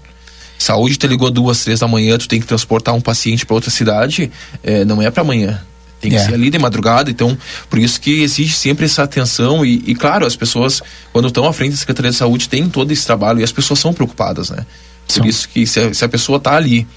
Saúde 0.57 0.95
te 0.95 1.05
ligou 1.07 1.29
duas, 1.29 1.61
três 1.65 1.81
da 1.81 1.87
manhã, 1.87 2.17
tu 2.17 2.27
tem 2.29 2.39
que 2.39 2.45
transportar 2.47 2.93
um 2.95 3.01
paciente 3.01 3.45
para 3.45 3.55
outra 3.55 3.69
cidade, 3.69 4.31
é, 4.63 4.85
não 4.85 5.01
é 5.01 5.11
para 5.11 5.21
amanhã. 5.21 5.59
Tem 5.99 6.09
que 6.11 6.17
É. 6.17 6.25
ser 6.25 6.33
ali 6.33 6.49
de 6.49 6.57
madrugada, 6.59 7.09
então, 7.11 7.37
por 7.69 7.77
isso 7.79 7.99
que 7.99 8.21
exige 8.21 8.53
sempre 8.55 8.85
essa 8.85 9.03
atenção 9.03 9.65
e, 9.65 9.83
e, 9.87 9.95
claro, 9.95 10.25
as 10.25 10.35
pessoas, 10.35 10.81
quando 11.11 11.27
estão 11.27 11.45
à 11.45 11.51
frente 11.51 11.71
da 11.71 11.77
Secretaria 11.77 12.11
de 12.11 12.17
Saúde, 12.17 12.47
têm 12.47 12.69
todo 12.69 12.91
esse 12.91 13.05
trabalho 13.05 13.41
e 13.41 13.43
as 13.43 13.51
pessoas 13.51 13.79
são 13.79 13.93
preocupadas, 13.93 14.49
né? 14.49 14.65
Por 15.13 15.25
isso 15.25 15.49
que 15.49 15.65
se 15.67 15.79
a, 15.81 15.93
se 15.93 16.05
a 16.05 16.09
pessoa 16.09 16.39
tá 16.39 16.55
ali, 16.55 16.87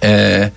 é, 0.00 0.50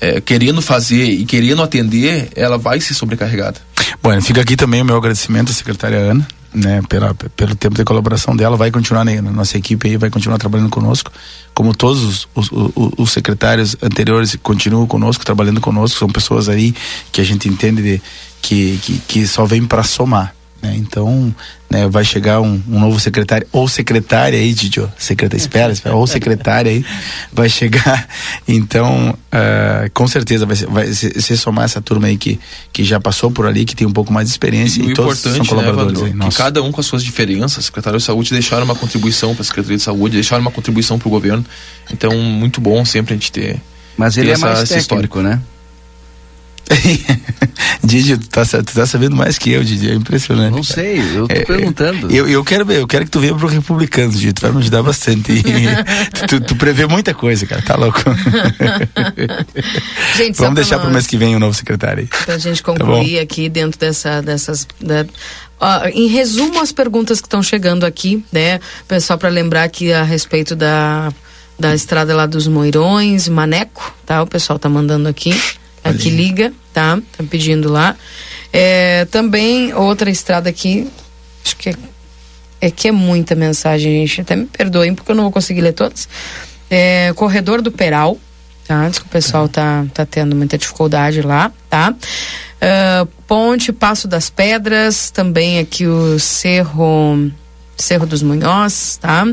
é, 0.00 0.20
querendo 0.20 0.62
fazer 0.62 1.04
e 1.04 1.24
querendo 1.24 1.62
atender, 1.62 2.30
ela 2.34 2.58
vai 2.58 2.80
ser 2.80 2.94
sobrecarregada. 2.94 3.60
Bom, 4.02 4.20
fica 4.20 4.40
aqui 4.40 4.56
também 4.56 4.82
o 4.82 4.84
meu 4.84 4.96
agradecimento 4.96 5.50
à 5.50 5.54
secretária 5.54 5.98
Ana, 5.98 6.26
né, 6.54 6.80
pela, 6.88 7.14
pelo 7.14 7.54
tempo 7.54 7.74
de 7.74 7.84
colaboração 7.84 8.34
dela, 8.34 8.56
vai 8.56 8.70
continuar 8.70 9.04
na, 9.04 9.20
na 9.20 9.30
nossa 9.30 9.58
equipe 9.58 9.88
aí, 9.88 9.96
vai 9.96 10.10
continuar 10.10 10.38
trabalhando 10.38 10.70
conosco, 10.70 11.12
como 11.52 11.74
todos 11.74 12.02
os, 12.02 12.28
os, 12.34 12.50
os, 12.52 12.92
os, 12.96 13.12
secretários 13.12 13.76
anteriores 13.82 14.36
continuam 14.42 14.86
conosco, 14.86 15.24
trabalhando 15.24 15.60
conosco, 15.60 15.98
são 15.98 16.08
pessoas 16.08 16.48
aí 16.48 16.74
que 17.12 17.20
a 17.20 17.24
gente 17.24 17.48
entende 17.48 17.82
de, 17.82 18.02
que, 18.40 18.78
que, 18.82 18.98
que 19.06 19.26
só 19.26 19.44
vem 19.44 19.64
para 19.66 19.82
somar. 19.82 20.34
Né? 20.60 20.74
Então, 20.76 21.34
né, 21.70 21.88
vai 21.88 22.04
chegar 22.04 22.40
um, 22.40 22.60
um, 22.68 22.80
novo 22.80 22.98
secretário 22.98 23.46
ou 23.52 23.68
secretária 23.68 24.38
aí, 24.38 24.52
Didio, 24.52 24.90
secretária, 24.98 25.40
espera, 25.40 25.72
espera, 25.72 25.94
ou 25.94 26.06
secretária 26.06 26.70
aí, 26.72 26.84
vai 27.32 27.48
chegar. 27.48 28.08
Então, 28.46 29.10
uh, 29.10 29.90
com 29.92 30.08
certeza 30.08 30.46
vai, 30.46 30.56
vai 30.56 30.86
se, 30.92 31.36
somar 31.36 31.66
essa 31.66 31.80
turma 31.80 32.06
aí 32.06 32.16
que, 32.16 32.40
que 32.72 32.82
já 32.82 32.98
passou 32.98 33.30
por 33.30 33.46
ali, 33.46 33.64
que 33.64 33.76
tem 33.76 33.86
um 33.86 33.92
pouco 33.92 34.12
mais 34.12 34.26
de 34.26 34.32
experiência 34.32 34.82
e, 34.82 34.90
e 34.90 34.94
todos 34.94 35.18
são 35.18 35.32
né, 35.32 35.44
colaboradores. 35.46 36.14
Né, 36.14 36.24
aí, 36.24 36.30
que 36.30 36.36
cada 36.36 36.62
um 36.62 36.72
com 36.72 36.80
as 36.80 36.86
suas 36.86 37.04
diferenças, 37.04 37.66
secretário 37.66 37.98
de 37.98 38.04
saúde 38.04 38.30
deixaram 38.30 38.64
uma 38.64 38.74
contribuição 38.74 39.34
para 39.34 39.42
a 39.42 39.44
Secretaria 39.44 39.76
de 39.76 39.82
Saúde, 39.82 40.14
deixaram 40.14 40.40
uma 40.40 40.50
contribuição 40.50 40.98
para 40.98 41.08
o 41.08 41.10
governo. 41.10 41.44
Então, 41.92 42.16
muito 42.16 42.60
bom 42.60 42.84
sempre 42.84 43.14
a 43.14 43.16
gente 43.16 43.30
ter. 43.30 43.60
Mas 43.96 44.16
ele 44.16 44.26
ter 44.26 44.32
é 44.32 44.34
essa, 44.34 44.46
mais 44.46 44.68
técnico, 44.68 45.20
né? 45.20 45.40
Didi, 47.82 48.18
tu 48.18 48.28
tá, 48.28 48.44
tu 48.44 48.74
tá 48.74 48.86
sabendo 48.86 49.16
mais 49.16 49.38
que 49.38 49.50
eu, 49.50 49.64
Didi, 49.64 49.90
é 49.90 49.94
impressionante. 49.94 50.54
Não 50.54 50.62
sei, 50.62 51.00
eu 51.00 51.26
tô 51.26 51.34
é, 51.34 51.44
perguntando. 51.44 52.10
Eu, 52.10 52.28
eu 52.28 52.44
quero 52.44 52.70
eu 52.70 52.86
quero 52.86 53.04
que 53.04 53.10
tu 53.10 53.20
venha 53.20 53.34
pro 53.34 53.48
Republicano, 53.48 54.12
Didi, 54.12 54.32
tu 54.32 54.42
vai 54.42 54.52
me 54.52 54.58
ajudar 54.58 54.82
bastante. 54.82 55.42
tu, 56.28 56.40
tu, 56.40 56.56
prevê 56.56 56.86
muita 56.86 57.14
coisa, 57.14 57.46
cara, 57.46 57.62
tá 57.62 57.76
louco. 57.76 57.98
gente, 60.16 60.36
Vamos 60.36 60.54
deixar 60.56 60.76
nós... 60.76 60.84
pro 60.84 60.92
mês 60.92 61.06
que 61.06 61.16
vem 61.16 61.34
o 61.34 61.38
novo 61.38 61.54
secretário 61.54 62.02
aí. 62.02 62.24
Pra 62.24 62.38
gente 62.38 62.62
tá 62.62 62.72
concluir 62.72 63.16
tá 63.16 63.22
aqui 63.22 63.48
dentro 63.48 63.78
dessa, 63.78 64.20
dessas... 64.20 64.66
Da... 64.80 65.02
Uh, 65.60 65.88
em 65.92 66.06
resumo, 66.06 66.60
as 66.60 66.70
perguntas 66.70 67.20
que 67.20 67.26
estão 67.26 67.42
chegando 67.42 67.84
aqui, 67.84 68.24
né? 68.30 68.60
Só 69.00 69.16
para 69.16 69.28
lembrar 69.28 69.68
que 69.68 69.92
a 69.92 70.04
respeito 70.04 70.54
da, 70.54 71.12
da 71.58 71.74
estrada 71.74 72.14
lá 72.14 72.26
dos 72.26 72.46
Moirões, 72.46 73.28
Maneco, 73.28 73.92
tá? 74.06 74.22
O 74.22 74.26
pessoal 74.26 74.56
tá 74.58 74.68
mandando 74.68 75.08
aqui. 75.08 75.34
Aqui 75.90 76.10
liga, 76.10 76.52
tá? 76.72 77.00
Tá 77.16 77.24
pedindo 77.28 77.70
lá. 77.70 77.96
É, 78.52 79.04
também 79.06 79.74
outra 79.74 80.10
estrada 80.10 80.48
aqui, 80.48 80.88
acho 81.44 81.56
que 81.56 81.70
é, 81.70 81.74
é 82.60 82.70
que 82.70 82.88
é 82.88 82.92
muita 82.92 83.34
mensagem, 83.34 84.06
gente. 84.06 84.20
Até 84.20 84.36
me 84.36 84.46
perdoem 84.46 84.94
porque 84.94 85.10
eu 85.10 85.16
não 85.16 85.24
vou 85.24 85.32
conseguir 85.32 85.60
ler 85.60 85.72
todas. 85.72 86.08
É, 86.70 87.12
Corredor 87.14 87.62
do 87.62 87.72
Peral, 87.72 88.18
tá? 88.66 88.88
Diz 88.88 88.98
que 88.98 89.06
o 89.06 89.08
pessoal 89.08 89.48
tá, 89.48 89.86
tá 89.92 90.04
tendo 90.04 90.36
muita 90.36 90.58
dificuldade 90.58 91.22
lá, 91.22 91.52
tá? 91.68 91.94
Uh, 92.58 93.06
Ponte 93.26 93.72
Passo 93.72 94.08
das 94.08 94.28
Pedras, 94.28 95.10
também 95.10 95.60
aqui 95.60 95.86
o 95.86 96.18
Cerro 96.18 97.30
Cerro 97.76 98.06
dos 98.06 98.22
Munhoz, 98.22 98.98
tá? 99.00 99.24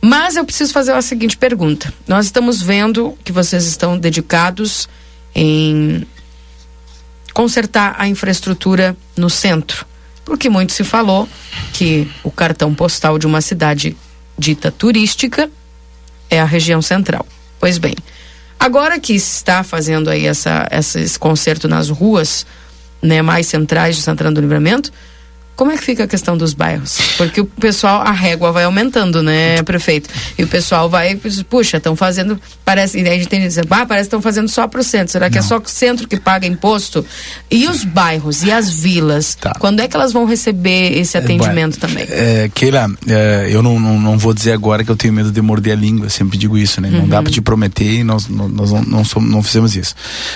Mas 0.00 0.36
eu 0.36 0.44
preciso 0.44 0.72
fazer 0.72 0.92
a 0.92 1.02
seguinte 1.02 1.36
pergunta. 1.36 1.92
Nós 2.08 2.26
estamos 2.26 2.62
vendo 2.62 3.16
que 3.22 3.32
vocês 3.32 3.66
estão 3.66 3.98
dedicados 3.98 4.88
em 5.38 6.06
consertar 7.34 7.94
a 7.98 8.08
infraestrutura 8.08 8.96
no 9.14 9.28
centro. 9.28 9.84
Porque 10.24 10.48
muito 10.48 10.72
se 10.72 10.82
falou 10.82 11.28
que 11.74 12.10
o 12.24 12.30
cartão 12.30 12.74
postal 12.74 13.18
de 13.18 13.26
uma 13.26 13.42
cidade 13.42 13.94
dita 14.38 14.72
turística 14.72 15.50
é 16.30 16.40
a 16.40 16.44
região 16.46 16.80
central. 16.80 17.26
Pois 17.60 17.76
bem, 17.76 17.94
agora 18.58 18.98
que 18.98 19.14
está 19.14 19.62
fazendo 19.62 20.08
aí 20.08 20.26
essa, 20.26 20.66
esse 20.72 21.18
conserto 21.18 21.68
nas 21.68 21.90
ruas 21.90 22.46
né, 23.02 23.20
mais 23.20 23.46
centrais 23.46 23.94
de 23.94 24.02
Santana 24.02 24.32
do 24.32 24.40
Livramento, 24.40 24.90
como 25.56 25.72
é 25.72 25.76
que 25.78 25.82
fica 25.82 26.04
a 26.04 26.06
questão 26.06 26.36
dos 26.36 26.52
bairros? 26.52 26.98
Porque 27.16 27.40
o 27.40 27.46
pessoal, 27.46 28.02
a 28.02 28.12
régua 28.12 28.52
vai 28.52 28.64
aumentando, 28.64 29.22
né, 29.22 29.62
prefeito? 29.62 30.10
E 30.36 30.44
o 30.44 30.46
pessoal 30.46 30.88
vai, 30.90 31.18
puxa, 31.48 31.78
estão 31.78 31.96
fazendo, 31.96 32.38
parece, 32.62 33.00
e 33.00 33.08
a 33.08 33.12
gente 33.14 33.26
tem 33.26 33.40
que 33.40 33.48
dizer, 33.48 33.66
ah, 33.70 33.86
parece 33.86 34.04
que 34.04 34.08
estão 34.08 34.20
fazendo 34.20 34.48
só 34.48 34.68
para 34.68 34.80
o 34.82 34.84
centro. 34.84 35.12
Será 35.12 35.30
que 35.30 35.38
é 35.38 35.40
Não. 35.40 35.46
é 35.46 35.48
só 35.48 35.56
o 35.56 35.62
centro 35.64 36.06
que 36.06 36.20
paga 36.20 36.46
imposto? 36.46 37.04
E 37.50 37.66
os 37.68 37.84
bairros 37.84 38.42
e 38.42 38.52
as 38.52 38.70
vilas, 38.70 39.34
tá. 39.34 39.54
quando 39.58 39.80
é 39.80 39.88
que 39.88 39.96
elas 39.96 40.12
vão 40.12 40.26
receber 40.26 40.92
esse 40.98 41.16
é, 41.16 41.20
atendimento 41.20 41.78
é, 41.78 41.80
também? 41.80 42.06
É, 42.10 42.50
Keila, 42.54 42.90
é, 43.08 43.48
eu 43.50 43.62
não, 43.62 43.80
não, 43.80 43.98
não, 43.98 44.18
vou 44.18 44.34
dizer 44.34 44.52
agora 44.52 44.84
que 44.84 44.90
eu 44.90 44.96
tenho 44.96 45.14
medo 45.14 45.32
de 45.32 45.40
morder 45.40 45.72
a 45.72 45.76
língua, 45.76 46.10
sempre 46.10 46.36
digo 46.36 46.58
isso, 46.58 46.82
né? 46.82 46.90
Uhum. 46.90 47.00
Não 47.00 47.08
dá 47.08 47.22
para 47.22 47.32
te 47.32 47.40
prometer 47.40 48.00
e 48.00 48.04
nós, 48.04 48.28
nós 48.28 48.72
não, 48.72 48.82
não, 48.82 49.04
somos, 49.04 49.30
não 49.30 49.42
fizemos 49.42 49.74
isso. 49.74 49.94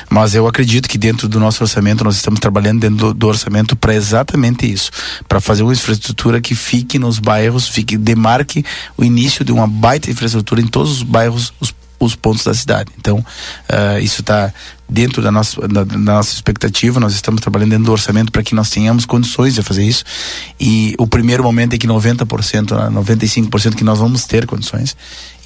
Mas 0.08 0.34
eu 0.34 0.46
acredito 0.46 0.88
que 0.88 0.96
dentro 0.96 1.28
do 1.28 1.38
nosso 1.38 1.62
orçamento, 1.62 2.02
nós 2.04 2.16
estamos 2.16 2.40
trabalhando 2.40 2.80
dentro 2.80 2.96
do, 2.96 3.14
do 3.14 3.28
orçamento 3.28 3.76
para 3.76 3.94
exatamente 3.94 4.70
isso 4.70 4.90
para 5.28 5.40
fazer 5.40 5.62
uma 5.62 5.72
infraestrutura 5.72 6.40
que 6.40 6.54
fique 6.54 6.98
nos 6.98 7.18
bairros, 7.18 7.68
fique 7.68 7.96
demarque 7.96 8.64
o 8.96 9.04
início 9.04 9.44
de 9.44 9.52
uma 9.52 9.66
baita 9.66 10.10
infraestrutura 10.10 10.60
em 10.60 10.66
todos 10.66 10.92
os 10.92 11.02
bairros, 11.02 11.52
os, 11.60 11.74
os 11.98 12.16
pontos 12.16 12.44
da 12.44 12.54
cidade. 12.54 12.90
Então, 12.98 13.18
uh, 13.18 13.98
isso 14.00 14.22
está 14.22 14.52
dentro 14.88 15.22
da 15.22 15.30
nossa, 15.30 15.68
da, 15.68 15.84
da, 15.84 15.96
nossa 15.96 16.34
expectativa, 16.34 16.98
nós 16.98 17.14
estamos 17.14 17.40
trabalhando 17.40 17.70
dentro 17.70 17.84
do 17.84 17.92
orçamento 17.92 18.32
para 18.32 18.42
que 18.42 18.54
nós 18.54 18.68
tenhamos 18.70 19.04
condições 19.04 19.54
de 19.54 19.62
fazer 19.62 19.84
isso. 19.84 20.04
E 20.58 20.94
o 20.98 21.06
primeiro 21.06 21.44
momento 21.44 21.74
é 21.74 21.78
que 21.78 21.86
90%, 21.86 22.26
95% 22.90 23.74
que 23.76 23.84
nós 23.84 23.98
vamos 23.98 24.24
ter 24.24 24.46
condições. 24.46 24.96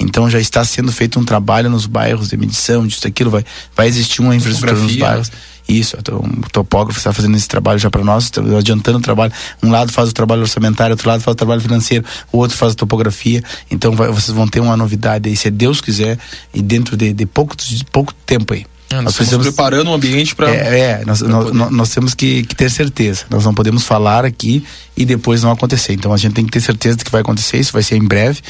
Então 0.01 0.31
já 0.31 0.41
está 0.41 0.65
sendo 0.65 0.91
feito 0.91 1.21
um 1.21 1.25
trabalho 1.25 1.69
nos 1.69 1.87
bairros 1.87 2.29
de 2.29 2.37
medição, 2.37 2.87
disso, 2.87 3.07
aquilo, 3.07 3.31
vai, 3.31 3.45
vai 3.77 3.87
existir 3.87 4.23
uma 4.23 4.35
infraestrutura 4.35 4.81
nos 4.81 4.97
bairros. 4.97 5.31
Isso, 5.69 5.97
o 5.97 6.51
topógrafo 6.51 6.99
está 6.99 7.13
fazendo 7.13 7.37
esse 7.37 7.49
trabalho 7.49 7.79
já 7.79 7.91
para 7.91 8.05
nós, 8.05 8.31
adiantando 8.59 8.99
o 8.99 9.01
trabalho. 9.01 9.33
Um 9.63 9.71
lado 9.71 9.91
faz 9.91 10.11
o 10.11 10.13
trabalho 10.13 10.43
orçamentário, 10.43 10.93
outro 10.93 11.09
lado 11.09 11.23
faz 11.23 11.33
o 11.33 11.37
trabalho 11.37 11.61
financeiro, 11.61 12.05
o 12.31 12.39
outro 12.39 12.57
faz 12.57 12.73
a 12.73 12.75
topografia. 12.75 13.43
Então 13.71 13.97
vai, 13.97 14.09
vocês 14.09 14.37
vão 14.37 14.47
ter 14.47 14.61
uma 14.61 14.77
novidade 14.77 15.29
aí, 15.29 15.37
se 15.37 15.51
Deus 15.51 15.81
quiser, 15.81 16.19
e 16.53 16.61
dentro 16.61 16.97
de, 16.97 17.13
de 17.13 17.25
pouco, 17.25 17.57
de 17.57 17.85
pouco 17.87 18.13
tempo 18.27 18.53
aí. 18.53 18.67
É, 18.91 18.97
nós, 18.97 19.05
nós 19.05 19.17
precisamos 19.17 19.47
preparando 19.47 19.91
um 19.91 19.95
ambiente 19.95 20.35
para. 20.35 20.51
É, 20.51 20.79
é 20.79 21.05
nós, 21.05 21.21
nós, 21.23 21.71
nós, 21.71 21.91
temos 21.91 22.15
que, 22.15 22.45
que, 22.45 22.55
ter 22.55 22.71
certeza. 22.71 23.25
Nós 23.31 23.45
não 23.45 23.55
podemos 23.55 23.85
falar 23.85 24.25
aqui 24.25 24.65
e 24.97 25.05
depois 25.05 25.43
não 25.43 25.51
acontecer. 25.51 25.95
Então 25.95 26.13
a 26.13 26.17
gente 26.17 26.35
tem 26.35 26.45
que 26.45 26.53
ter 26.53 26.61
certeza 26.61 26.99
de 26.99 27.05
que 27.05 27.11
vai 27.11 27.23
acontecer. 27.23 27.59
Isso 27.59 27.73
vai 27.73 27.83
ser 27.83 27.97
em 27.97 28.05
breve. 28.05 28.41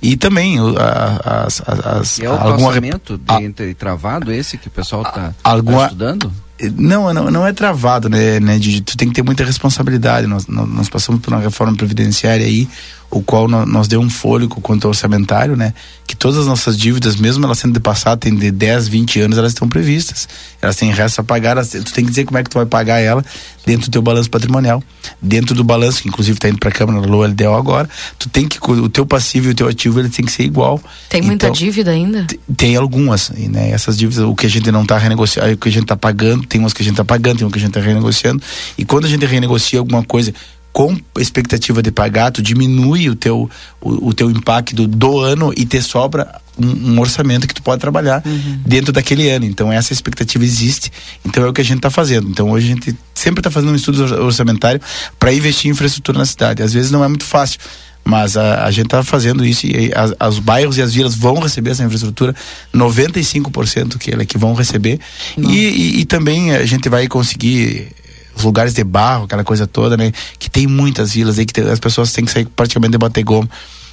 E 0.00 0.16
também 0.16 0.58
as. 0.58 1.60
as, 1.60 1.84
as 1.86 2.20
é 2.20 2.28
o 2.28 2.32
alguma 2.32 2.72
de 2.80 3.44
entre 3.44 3.74
travado 3.74 4.32
esse 4.32 4.56
que 4.56 4.68
o 4.68 4.70
pessoal 4.70 5.02
está 5.02 5.32
tá 5.42 5.84
estudando? 5.84 6.32
Não, 6.70 7.12
não, 7.12 7.30
não 7.30 7.46
é 7.46 7.52
travado, 7.52 8.08
né, 8.08 8.38
né 8.38 8.58
tu 8.84 8.96
tem 8.96 9.08
que 9.08 9.14
ter 9.14 9.22
muita 9.22 9.44
responsabilidade. 9.44 10.26
Nós, 10.26 10.46
nós 10.46 10.88
passamos 10.88 11.20
por 11.20 11.32
uma 11.32 11.40
reforma 11.40 11.76
previdenciária 11.76 12.46
aí, 12.46 12.68
o 13.12 13.22
qual 13.22 13.46
nós 13.46 13.86
deu 13.86 14.00
um 14.00 14.08
fôlego 14.08 14.58
quanto 14.62 14.86
ao 14.86 14.88
orçamentário, 14.88 15.54
né? 15.54 15.74
Que 16.06 16.16
todas 16.16 16.38
as 16.38 16.46
nossas 16.46 16.78
dívidas, 16.78 17.14
mesmo 17.14 17.44
elas 17.44 17.58
sendo 17.58 17.74
de 17.74 17.80
passado, 17.80 18.18
tem 18.20 18.34
de 18.34 18.50
10, 18.50 18.88
20 18.88 19.20
anos, 19.20 19.36
elas 19.36 19.52
estão 19.52 19.68
previstas. 19.68 20.26
Elas 20.62 20.76
têm 20.76 20.90
resto 20.90 21.20
a 21.20 21.24
pagar, 21.24 21.50
elas, 21.50 21.68
tu 21.70 21.92
tem 21.92 22.04
que 22.04 22.10
dizer 22.10 22.24
como 22.24 22.38
é 22.38 22.42
que 22.42 22.48
tu 22.48 22.54
vai 22.54 22.64
pagar 22.64 23.00
ela 23.00 23.22
dentro 23.66 23.90
do 23.90 23.92
teu 23.92 24.00
balanço 24.00 24.30
patrimonial. 24.30 24.82
Dentro 25.20 25.54
do 25.54 25.62
balanço, 25.62 26.00
que 26.00 26.08
inclusive 26.08 26.38
está 26.38 26.48
indo 26.48 26.58
para 26.58 26.70
a 26.70 26.72
Câmara 26.72 27.06
da 27.06 27.14
LDO 27.14 27.54
agora, 27.54 27.88
tu 28.18 28.30
tem 28.30 28.48
que, 28.48 28.58
o 28.66 28.88
teu 28.88 29.04
passivo 29.04 29.48
e 29.48 29.50
o 29.50 29.54
teu 29.54 29.68
ativo, 29.68 30.00
ele 30.00 30.08
tem 30.08 30.24
que 30.24 30.32
ser 30.32 30.44
igual. 30.44 30.80
Tem 31.10 31.20
muita 31.20 31.46
então, 31.46 31.54
dívida 31.54 31.90
ainda? 31.90 32.26
Tem 32.56 32.76
algumas, 32.76 33.28
né? 33.28 33.72
Essas 33.72 33.98
dívidas, 33.98 34.24
o 34.24 34.34
que 34.34 34.46
a 34.46 34.50
gente 34.50 34.72
não 34.72 34.84
está 34.84 34.96
renegociando, 34.96 35.52
o 35.52 35.56
que 35.58 35.68
a 35.68 35.72
gente 35.72 35.82
está 35.82 35.96
pagando, 35.96 36.46
tem 36.46 36.58
umas 36.58 36.72
que 36.72 36.80
a 36.80 36.84
gente 36.84 36.94
está 36.94 37.04
pagando, 37.04 37.38
tem 37.38 37.44
umas 37.44 37.52
que 37.52 37.58
a 37.58 37.62
gente 37.62 37.76
está 37.76 37.80
renegociando. 37.80 38.42
E 38.78 38.86
quando 38.86 39.04
a 39.04 39.08
gente 39.08 39.26
renegocia 39.26 39.78
alguma 39.78 40.02
coisa 40.02 40.32
com 40.72 40.98
expectativa 41.18 41.82
de 41.82 41.90
pagar, 41.90 42.30
tu 42.30 42.40
diminui 42.40 43.10
o 43.10 43.14
teu, 43.14 43.48
o, 43.80 44.08
o 44.08 44.14
teu 44.14 44.30
impacto 44.30 44.86
do 44.86 45.18
ano 45.20 45.52
e 45.54 45.66
te 45.66 45.82
sobra 45.82 46.40
um, 46.58 46.92
um 46.92 47.00
orçamento 47.00 47.46
que 47.46 47.54
tu 47.54 47.62
pode 47.62 47.80
trabalhar 47.80 48.22
uhum. 48.24 48.60
dentro 48.64 48.92
daquele 48.92 49.28
ano. 49.28 49.44
Então 49.44 49.70
essa 49.70 49.92
expectativa 49.92 50.44
existe. 50.44 50.90
Então 51.24 51.44
é 51.44 51.48
o 51.48 51.52
que 51.52 51.60
a 51.60 51.64
gente 51.64 51.76
está 51.76 51.90
fazendo. 51.90 52.28
Então 52.28 52.50
hoje 52.50 52.66
a 52.66 52.74
gente 52.74 52.96
sempre 53.14 53.40
está 53.40 53.50
fazendo 53.50 53.72
um 53.72 53.76
estudo 53.76 54.02
orçamentário 54.24 54.80
para 55.18 55.32
investir 55.32 55.68
em 55.68 55.72
infraestrutura 55.72 56.18
na 56.18 56.26
cidade. 56.26 56.62
Às 56.62 56.72
vezes 56.72 56.90
não 56.90 57.04
é 57.04 57.08
muito 57.08 57.24
fácil. 57.24 57.60
Mas 58.04 58.36
a, 58.36 58.64
a 58.64 58.70
gente 58.72 58.86
está 58.86 59.04
fazendo 59.04 59.44
isso 59.44 59.64
e 59.64 59.92
as, 59.94 60.12
os 60.28 60.40
bairros 60.40 60.76
e 60.76 60.82
as 60.82 60.92
vilas 60.92 61.14
vão 61.14 61.38
receber 61.38 61.70
essa 61.70 61.84
infraestrutura, 61.84 62.34
95% 62.74 63.96
que, 63.96 64.26
que 64.26 64.36
vão 64.36 64.54
receber. 64.54 64.98
E, 65.38 65.56
e, 65.56 66.00
e 66.00 66.04
também 66.04 66.52
a 66.52 66.66
gente 66.66 66.88
vai 66.88 67.06
conseguir 67.06 67.92
os 68.34 68.44
lugares 68.44 68.74
de 68.74 68.84
barro, 68.84 69.24
aquela 69.24 69.44
coisa 69.44 69.66
toda, 69.66 69.96
né? 69.96 70.12
Que 70.38 70.50
tem 70.50 70.66
muitas 70.66 71.12
vilas 71.12 71.38
aí 71.38 71.46
que 71.46 71.52
tem, 71.52 71.68
as 71.68 71.80
pessoas 71.80 72.12
têm 72.12 72.24
que 72.24 72.30
sair 72.30 72.46
praticamente 72.46 72.92
de 72.92 72.98
bater 72.98 73.22
goma. 73.22 73.48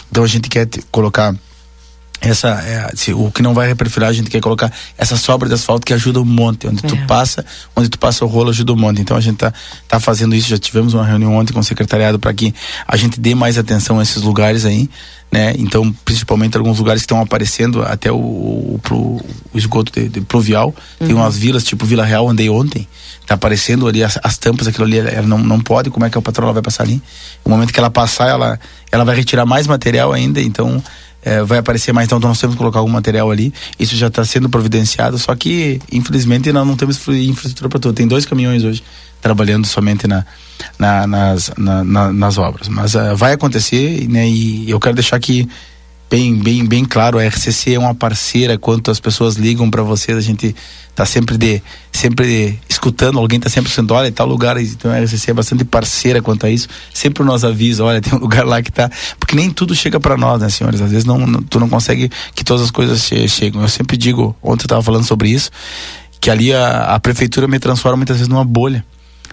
Então 0.10 0.24
a 0.24 0.28
gente 0.28 0.50
quer 0.50 0.68
colocar 0.92 1.36
essa 2.22 2.50
é, 2.50 2.92
se, 2.96 3.14
o 3.14 3.32
que 3.32 3.42
não 3.42 3.54
vai 3.54 3.68
reperfilar 3.68 4.10
a 4.10 4.14
gente 4.14 4.30
quer 4.30 4.42
colocar 4.42 4.72
essa 4.98 5.16
sobra 5.16 5.48
de 5.48 5.56
asfalto 5.56 5.86
que 5.86 5.94
ajuda 5.94 6.20
um 6.20 6.26
monte 6.26 6.68
onde 6.68 6.86
é. 6.86 6.90
tu 6.90 6.98
passa 7.08 7.46
onde 7.74 7.88
tu 7.88 7.98
passa 7.98 8.26
o 8.26 8.28
rolo 8.28 8.50
ajuda 8.50 8.74
um 8.74 8.76
monte 8.76 9.00
então 9.00 9.16
a 9.16 9.22
gente 9.22 9.38
tá, 9.38 9.54
tá 9.88 10.02
fazendo 10.02 10.36
isso 10.36 10.50
já 10.50 10.58
tivemos 10.58 10.94
uma 10.94 11.06
reunião 11.06 11.34
ontem 11.36 11.54
com 11.54 11.62
o 11.62 11.64
secretariado 11.64 12.20
para 12.20 12.34
que 12.34 12.54
a 12.86 12.98
gente 12.98 13.20
dê 13.22 13.34
mais 13.34 13.58
atenção 13.58 14.00
a 14.00 14.04
esses 14.04 14.22
lugares 14.22 14.66
aí 14.66 14.90
né? 15.32 15.54
Então, 15.58 15.94
principalmente 16.04 16.58
alguns 16.58 16.80
lugares 16.80 17.04
que 17.04 17.06
estão 17.06 17.22
aparecendo, 17.22 17.84
até 17.84 18.12
o, 18.12 18.18
o, 18.18 18.82
o, 18.90 18.96
o 19.54 19.58
esgoto 19.58 19.92
de, 19.92 20.10
de 20.10 20.22
pluvial, 20.22 20.74
uhum. 21.00 21.08
tem 21.08 21.16
umas 21.16 21.38
vilas, 21.38 21.64
tipo 21.64 21.86
Vila 21.86 22.04
Real, 22.04 22.28
andei 22.28 22.50
ontem, 22.50 22.88
tá 23.30 23.36
aparecendo 23.36 23.88
ali 23.88 24.04
as, 24.04 24.20
as 24.24 24.40
tampas, 24.40 24.68
aquilo 24.68 24.86
ali, 24.86 24.98
ela 24.98 25.28
não, 25.28 25.38
não 25.38 25.60
pode, 25.60 25.92
como 25.92 26.04
é 26.04 26.10
que 26.10 26.18
a 26.18 26.22
patroa 26.22 26.52
vai 26.52 26.64
passar 26.64 26.84
ali? 26.84 27.00
No 27.46 27.52
momento 27.52 27.72
que 27.72 27.80
ela 27.80 27.92
passar, 27.92 28.28
ela, 28.28 28.60
ela 28.92 29.06
vai 29.06 29.16
retirar 29.16 29.46
mais 29.46 29.68
material 29.68 30.12
ainda, 30.12 30.42
então 30.42 30.84
é, 31.22 31.44
vai 31.44 31.60
aparecer 31.60 31.94
mais, 31.94 32.08
então 32.08 32.20
nós 32.20 32.40
temos 32.40 32.56
que 32.56 32.58
colocar 32.58 32.80
algum 32.80 32.92
material 32.92 33.30
ali. 33.30 33.54
Isso 33.80 33.96
já 33.96 34.08
está 34.08 34.26
sendo 34.26 34.50
providenciado, 34.50 35.20
só 35.20 35.36
que 35.36 35.80
infelizmente 35.92 36.52
nós 36.52 36.66
não 36.66 36.76
temos 36.76 37.08
infraestrutura 37.08 37.70
para 37.70 37.80
tudo. 37.80 37.94
Tem 37.94 38.08
dois 38.08 38.26
caminhões 38.26 38.64
hoje 38.64 38.84
trabalhando 39.22 39.68
somente 39.68 40.08
na, 40.08 40.26
na 40.80 41.06
nas, 41.06 41.52
na, 41.56 41.84
na, 41.84 42.12
nas 42.12 42.38
obras. 42.40 42.68
Mas 42.68 42.96
uh, 42.96 43.16
vai 43.16 43.34
acontecer, 43.34 44.08
né? 44.10 44.28
E 44.28 44.68
eu 44.70 44.80
quero 44.80 44.96
deixar 44.96 45.18
aqui 45.18 45.48
bem, 46.10 46.36
bem, 46.36 46.66
bem 46.66 46.84
claro, 46.84 47.20
a 47.20 47.28
RCC 47.28 47.76
é 47.76 47.80
uma 47.80 47.94
parceira, 47.94 48.58
quanto 48.58 48.90
as 48.90 49.00
pessoas 49.00 49.36
ligam 49.36 49.70
para 49.70 49.84
vocês, 49.84 50.18
a 50.18 50.22
gente 50.22 50.56
tá 50.96 51.06
sempre 51.06 51.38
de 51.38 51.62
sempre 51.92 52.60
escutando, 52.80 53.20
alguém 53.20 53.40
tá 53.40 53.50
sempre 53.50 53.70
dizendo, 53.70 53.94
olha, 53.94 54.12
tal 54.12 54.26
lugar, 54.26 54.60
então 54.62 54.90
a 54.90 55.00
RCC 55.00 55.32
é 55.32 55.34
bastante 55.34 55.66
parceira 55.66 56.22
quanto 56.22 56.46
a 56.46 56.50
isso, 56.50 56.68
sempre 56.94 57.24
nos 57.24 57.44
avisa, 57.44 57.84
olha, 57.84 58.02
tem 58.02 58.14
um 58.14 58.22
lugar 58.24 58.46
lá 58.46 58.62
que 58.62 58.72
tá, 58.72 58.90
porque 59.20 59.36
nem 59.36 59.50
tudo 59.50 59.76
chega 59.76 60.00
para 60.00 60.16
nós, 60.16 60.42
né, 60.42 60.50
senhores, 60.50 60.82
às 60.82 60.90
vezes 60.90 61.06
não, 61.06 61.20
não, 61.20 61.42
tu 61.42 61.60
não 61.60 61.68
consegue 61.68 62.10
que 62.34 62.44
todas 62.44 62.64
as 62.64 62.72
coisas 62.72 63.04
che 63.04 63.28
chegam, 63.28 63.62
eu 63.62 63.68
sempre 63.68 63.98
digo, 63.98 64.36
ontem 64.42 64.64
eu 64.64 64.70
tava 64.70 64.82
falando 64.82 65.06
sobre 65.06 65.30
isso, 65.30 65.52
que 66.22 66.30
ali 66.30 66.54
a, 66.54 66.96
a 66.96 67.00
prefeitura 67.00 67.48
me 67.48 67.60
transforma 67.60 67.98
muitas 67.98 68.18
vezes 68.18 68.30
numa 68.30 68.46
bolha, 68.46 68.84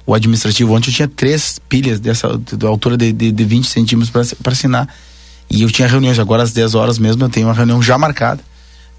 o 0.05 0.14
administrativo 0.14 0.73
ontem 0.73 0.90
eu 0.90 0.94
tinha 0.94 1.09
três 1.09 1.59
pilhas 1.68 1.98
dessa 1.98 2.39
da 2.52 2.68
altura 2.68 2.97
de, 2.97 3.12
de, 3.12 3.32
de 3.32 3.44
20 3.44 3.68
centímetros 3.68 4.36
para 4.40 4.52
assinar. 4.52 4.89
E 5.51 5.62
eu 5.62 5.70
tinha 5.70 5.89
reuniões, 5.89 6.18
agora 6.20 6.44
às 6.44 6.52
10 6.52 6.77
horas 6.77 6.98
mesmo 6.98 7.24
eu 7.24 7.28
tenho 7.28 7.48
uma 7.48 7.55
reunião 7.55 7.82
já 7.82 7.98
marcada, 7.98 8.40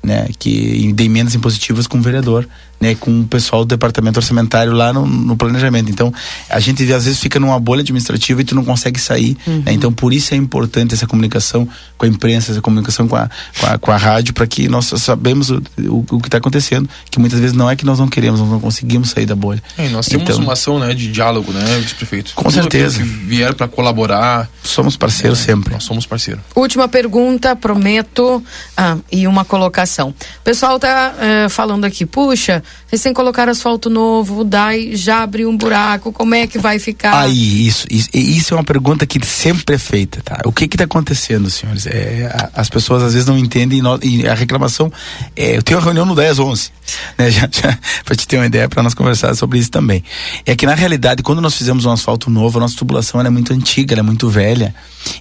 né? 0.03 0.27
Que 0.37 0.91
de 0.91 1.03
emendas 1.05 1.33
impositivas 1.33 1.87
com 1.87 1.97
o 1.97 2.01
vereador 2.01 2.47
né, 2.79 2.95
com 2.95 3.21
o 3.21 3.27
pessoal 3.27 3.65
do 3.65 3.67
departamento 3.67 4.19
orçamentário 4.19 4.71
lá 4.73 4.93
no, 4.93 5.05
no, 5.05 5.35
planejamento. 5.35 5.89
Então, 5.89 6.13
a 6.49 6.59
gente 6.59 6.81
às 6.93 7.05
vezes 7.05 7.19
fica 7.19 7.39
numa 7.39 7.59
bolha 7.59 7.81
administrativa 7.81 8.41
e 8.41 8.43
tu 8.43 8.55
não 8.55 8.63
consegue 8.63 8.99
sair. 8.99 9.37
Uhum. 9.45 9.63
Né? 9.65 9.73
Então, 9.73 9.91
por 9.91 10.13
isso 10.13 10.33
é 10.33 10.37
importante 10.37 10.93
essa 10.93 11.07
comunicação 11.07 11.67
com 11.97 12.05
a 12.05 12.09
imprensa, 12.09 12.51
essa 12.51 12.61
comunicação 12.61 13.07
com 13.07 13.15
a, 13.15 13.29
com 13.59 13.65
a, 13.65 13.77
com 13.77 13.91
a 13.91 13.97
rádio, 13.97 14.33
para 14.33 14.45
que 14.45 14.67
nós 14.67 14.85
sabemos 14.85 15.49
o, 15.49 15.61
o, 15.79 16.05
o 16.11 16.19
que 16.19 16.27
está 16.27 16.37
acontecendo. 16.37 16.87
Que 17.09 17.19
muitas 17.19 17.39
vezes 17.39 17.55
não 17.55 17.69
é 17.69 17.75
que 17.75 17.85
nós 17.85 17.99
não 17.99 18.07
queremos, 18.07 18.39
nós 18.39 18.49
não 18.49 18.59
conseguimos 18.59 19.09
sair 19.09 19.25
da 19.25 19.35
bolha. 19.35 19.61
É, 19.77 19.89
nós 19.89 20.07
temos 20.07 20.29
então, 20.29 20.39
uma 20.39 20.53
ação 20.53 20.79
né, 20.79 20.93
de 20.93 21.11
diálogo, 21.11 21.51
né, 21.51 21.79
vice-prefeito? 21.79 22.33
Com 22.35 22.43
Tudo 22.43 22.53
certeza. 22.53 22.99
Que 22.99 23.03
vier 23.03 23.53
para 23.53 23.67
colaborar. 23.67 24.49
Somos 24.63 24.95
parceiros 24.95 25.39
é, 25.41 25.43
sempre. 25.43 25.73
Nós 25.73 25.83
somos 25.83 26.05
parceiros. 26.05 26.43
Última 26.55 26.87
pergunta, 26.87 27.55
prometo. 27.55 28.43
Ah, 28.75 28.97
e 29.11 29.25
uma 29.27 29.43
colocação. 29.43 30.09
O 30.09 30.43
pessoal 30.43 30.75
está 30.75 31.13
eh, 31.19 31.49
falando 31.49 31.85
aqui, 31.85 32.05
puxa, 32.05 32.63
recém 32.87 33.13
colocar 33.13 33.49
asfalto 33.49 33.89
novo, 33.89 34.43
DAI 34.43 34.95
já 34.95 35.21
abriu 35.23 35.49
um 35.49 35.57
buraco, 35.57 36.11
como 36.11 36.33
é 36.33 36.47
que 36.47 36.57
vai 36.57 36.79
ficar? 36.79 37.19
Aí, 37.19 37.67
isso, 37.67 37.85
isso, 37.89 38.09
isso 38.13 38.53
é 38.53 38.57
uma 38.57 38.63
pergunta 38.63 39.05
que 39.05 39.23
sempre 39.25 39.75
é 39.75 39.77
feita, 39.77 40.21
tá? 40.23 40.41
O 40.45 40.51
que 40.51 40.67
que 40.67 40.77
tá 40.77 40.85
acontecendo, 40.85 41.49
senhores? 41.49 41.85
É, 41.85 42.49
as 42.53 42.69
pessoas 42.69 43.03
às 43.03 43.13
vezes 43.13 43.27
não 43.27 43.37
entendem 43.37 43.81
e, 44.03 44.27
a 44.27 44.33
reclamação, 44.33 44.91
é, 45.35 45.57
eu 45.57 45.63
tenho 45.63 45.79
uma 45.79 45.83
reunião 45.83 46.05
no 46.05 46.15
10, 46.15 46.39
11, 46.39 46.71
né? 47.17 47.29
Já, 47.37 47.47
já, 47.51 47.77
pra 48.03 48.15
te 48.15 48.27
ter 48.27 48.37
uma 48.37 48.45
ideia, 48.45 48.67
para 48.67 48.81
nós 48.81 48.93
conversar 48.93 49.35
sobre 49.35 49.59
isso 49.59 49.69
também. 49.69 50.03
É 50.45 50.55
que 50.55 50.65
na 50.65 50.73
realidade, 50.73 51.21
quando 51.21 51.41
nós 51.41 51.53
fizemos 51.55 51.85
um 51.85 51.91
asfalto 51.91 52.29
novo, 52.31 52.57
a 52.57 52.61
nossa 52.61 52.75
tubulação 52.75 53.19
é 53.21 53.29
muito 53.29 53.53
antiga, 53.53 53.95
é 53.95 54.01
muito 54.01 54.29
velha, 54.29 54.73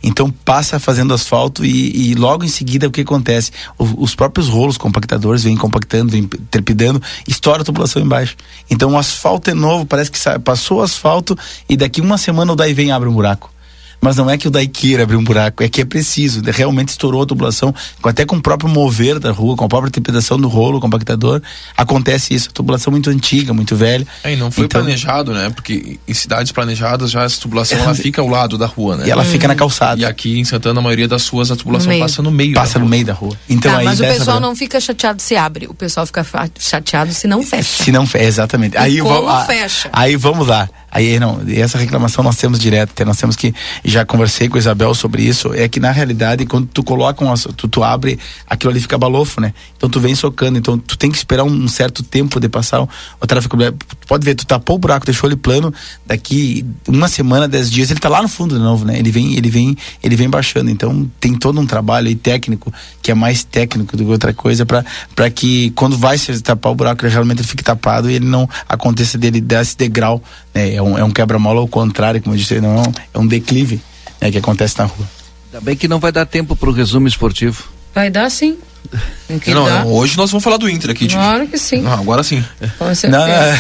então 0.03 0.31
passa 0.31 0.79
fazendo 0.79 1.13
asfalto 1.13 1.65
e, 1.65 2.11
e 2.11 2.15
logo 2.15 2.45
em 2.45 2.49
seguida 2.49 2.87
o 2.87 2.91
que 2.91 3.01
acontece? 3.03 3.51
O, 3.77 4.05
os 4.05 4.15
próprios 4.15 4.49
rolos 4.49 4.79
compactadores 4.79 5.43
vêm 5.43 5.57
compactando, 5.57 6.13
vêm 6.13 6.27
trepidando, 6.51 7.03
estoura 7.37 7.63
a 7.63 7.65
tubulação 7.65 8.03
embaixo. 8.03 8.37
Então 8.71 8.93
o 8.93 8.99
asfalto 8.99 9.51
é 9.51 9.55
novo, 9.55 9.87
parece 9.87 10.11
que 10.11 10.19
passou 10.41 10.79
o 10.79 10.83
asfalto 10.83 11.39
e 11.69 11.77
daqui 11.77 12.01
uma 12.01 12.19
semana 12.19 12.53
o 12.53 12.57
daí 12.57 12.75
vem 12.75 12.91
abre 12.91 13.09
um 13.09 13.15
buraco 13.15 13.56
mas 14.01 14.17
não 14.17 14.29
é 14.31 14.37
que 14.37 14.49
o 14.49 14.51
daí 14.51 14.69
queira 14.69 15.03
abrir 15.03 15.17
um 15.17 15.25
buraco, 15.25 15.63
é 15.63 15.69
que 15.69 15.81
é 15.81 15.85
preciso. 15.85 16.43
Realmente 16.45 16.89
estourou 16.89 17.23
a 17.23 17.27
tubulação, 17.27 17.75
até 18.03 18.25
com 18.25 18.37
o 18.37 18.43
próprio 18.43 18.69
mover 18.69 19.19
da 19.19 19.31
rua, 19.31 19.57
com 19.57 19.65
a 19.65 19.69
própria 19.69 19.91
trepidação 19.91 20.39
do 20.39 20.49
rolo, 20.49 20.81
compactador, 20.81 21.41
acontece 21.77 22.35
isso. 22.35 22.49
A 22.51 22.53
tubulação 22.53 22.91
muito 22.91 23.11
antiga, 23.11 23.53
muito 23.53 23.75
velha. 23.77 24.07
É, 24.23 24.33
e 24.33 24.37
não 24.37 24.51
foi 24.51 24.67
então, 24.67 24.83
planejado, 24.83 25.33
né? 25.33 25.51
Porque 25.51 25.99
em 26.07 26.15
cidades 26.15 26.53
planejadas 26.53 27.11
já 27.11 27.25
essa 27.25 27.41
tubulação 27.41 27.79
ela 27.79 27.95
fica 27.95 28.21
ao 28.21 28.29
lado 28.29 28.57
da 28.57 28.67
rua, 28.67 28.97
né? 28.97 29.07
E 29.07 29.11
ela 29.11 29.23
hum. 29.23 29.27
fica 29.27 29.49
na 29.49 29.55
calçada. 29.55 30.01
E 30.01 30.05
aqui 30.05 30.39
em 30.39 30.45
Santana, 30.45 30.81
a 30.81 30.83
maioria 30.83 31.09
das 31.09 31.27
ruas, 31.29 31.51
a 31.51 31.57
tubulação 31.57 31.93
no 31.93 31.99
passa 31.99 32.23
no 32.23 32.31
meio. 32.31 32.55
Passa 32.55 32.79
no 32.79 32.87
meio 32.87 33.05
da 33.05 33.13
rua. 33.13 33.37
Então, 33.49 33.73
tá, 33.73 33.79
aí 33.79 33.85
mas 33.85 34.01
o 34.01 34.05
pessoal 34.05 34.41
não 34.41 34.55
fica 34.55 34.81
chateado 34.81 35.21
se 35.21 35.37
abre, 35.37 35.67
o 35.67 35.75
pessoal 35.75 36.07
fica 36.07 36.25
chateado 36.59 37.13
se 37.13 37.27
não 37.27 37.43
fecha. 37.43 37.85
Se 37.85 37.93
não 37.93 38.07
fecha, 38.07 38.25
exatamente. 38.25 38.75
E 38.75 38.79
aí 38.79 38.99
como 38.99 39.23
vamos, 39.23 39.47
fecha? 39.47 39.89
Aí 39.93 40.17
vamos 40.17 40.47
lá. 40.47 40.69
Aí 40.91 41.19
não, 41.19 41.41
essa 41.49 41.79
reclamação 41.79 42.23
nós 42.23 42.37
temos 42.37 42.59
direto, 42.59 43.05
nós 43.05 43.17
temos 43.17 43.37
que 43.37 43.55
já 43.85 44.05
conversei 44.05 44.49
com 44.49 44.57
a 44.57 44.59
Isabel 44.59 44.95
sobre 44.95 45.23
isso, 45.23 45.53
é 45.53 45.69
que 45.69 45.81
na 45.81 45.91
realidade 45.91 46.47
quando 46.47 46.67
tu 46.67 46.83
coloca 46.83 47.25
um, 47.25 47.35
tu, 47.35 47.69
tu 47.69 47.83
abre, 47.83 48.19
aquilo 48.47 48.71
ali 48.71 48.81
fica 48.81 48.97
balofo, 48.97 49.41
né? 49.41 49.53
Então 49.77 49.91
tu 49.91 50.01
vem 50.01 50.15
socando, 50.15 50.59
então 50.59 50.79
tu 50.79 50.97
tem 50.97 51.11
que 51.11 51.17
esperar 51.17 51.45
um, 51.45 51.69
certo 51.69 52.03
tempo 52.03 52.41
de 52.41 52.49
passar 52.49 52.83
o, 52.83 52.89
o 53.21 53.27
tráfego, 53.27 53.57
pode 54.07 54.25
ver, 54.25 54.35
tu 54.35 54.47
tapou 54.47 54.77
o 54.77 54.79
buraco, 54.79 55.05
deixou 55.05 55.29
ele 55.29 55.37
plano, 55.37 55.73
daqui 56.07 56.65
uma 56.89 57.09
semana, 57.09 57.47
dez 57.47 57.71
dias, 57.71 57.91
ele 57.91 58.01
tá 58.01 58.09
lá 58.09 58.23
no 58.23 58.29
fundo 58.29 58.55
de 58.55 58.61
novo, 58.61 58.85
né? 58.85 58.99
Ele 58.99 59.11
vem, 59.11 59.35
ele 59.35 59.51
vem, 59.51 59.77
ele 60.03 60.17
vem 60.17 60.31
baixando, 60.31 60.71
então 60.71 61.11
tem 61.21 61.35
todo 61.35 61.61
um 61.61 61.67
trabalho 61.67 62.09
aí 62.09 62.15
técnico, 62.15 62.73
que 63.03 63.11
é 63.11 63.15
mais 63.15 63.45
técnico 63.45 63.97
do 63.97 64.05
que 64.05 64.11
outra 64.11 64.33
coisa, 64.33 64.65
para 64.65 65.31
que 65.31 65.71
quando 65.71 65.97
vai 65.99 66.17
se 66.17 66.41
tapar 66.41 66.73
o 66.73 66.75
buraco, 66.75 67.05
ele 67.05 67.13
realmente 67.13 67.43
fique 67.43 67.63
tapado 67.63 68.11
e 68.11 68.15
ele 68.15 68.27
não 68.27 68.49
aconteça 68.69 69.19
dele 69.19 69.41
dar 69.41 69.63
esse 69.63 69.77
degrau, 69.77 70.23
né? 70.57 70.75
É 70.75 70.83
um, 70.83 70.97
é 70.97 71.05
um 71.05 71.11
quebra-mola 71.11 71.61
ao 71.61 71.69
contrário, 71.69 72.23
como 72.23 72.35
eu 72.35 72.39
disse, 72.39 72.59
não, 72.61 72.83
é 73.13 73.19
um 73.19 73.27
declive 73.27 73.81
né, 74.21 74.31
que 74.31 74.39
acontece 74.39 74.79
na 74.79 74.87
rua. 74.87 75.07
Ainda 75.47 75.61
bem 75.61 75.77
que 75.77 75.87
não 75.87 76.01
vai 76.01 76.11
dar 76.11 76.25
tempo 76.25 76.57
para 76.57 76.71
o 76.71 76.73
resumo 76.73 77.07
esportivo. 77.07 77.69
Vai 77.95 78.09
dar 78.09 78.31
sim. 78.31 78.57
Não, 79.49 79.69
não, 79.69 79.93
hoje 79.93 80.17
nós 80.17 80.31
vamos 80.31 80.45
falar 80.45 80.57
do 80.57 80.71
Inter 80.71 80.91
aqui. 80.91 81.09
Claro 81.09 81.47
que 81.49 81.59
sim. 81.59 81.83
Não, 81.83 81.93
agora 81.93 82.23
sim. 82.23 82.43
Com 82.79 82.95
certeza. 82.95 83.19
Não, 83.19 83.27
não. 83.27 83.53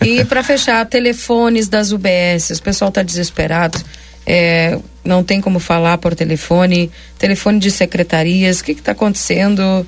e 0.06 0.24
para 0.24 0.42
fechar, 0.42 0.84
telefones 0.86 1.68
das 1.68 1.92
UBS. 1.92 2.50
O 2.58 2.62
pessoal 2.62 2.88
está 2.88 3.02
desesperado. 3.02 3.78
É, 4.26 4.78
não 5.04 5.22
tem 5.22 5.40
como 5.40 5.60
falar 5.60 5.98
por 5.98 6.14
telefone. 6.14 6.90
Telefone 7.18 7.58
de 7.58 7.70
secretarias. 7.70 8.60
O 8.60 8.64
que 8.64 8.72
está 8.72 8.92
acontecendo? 8.92 9.86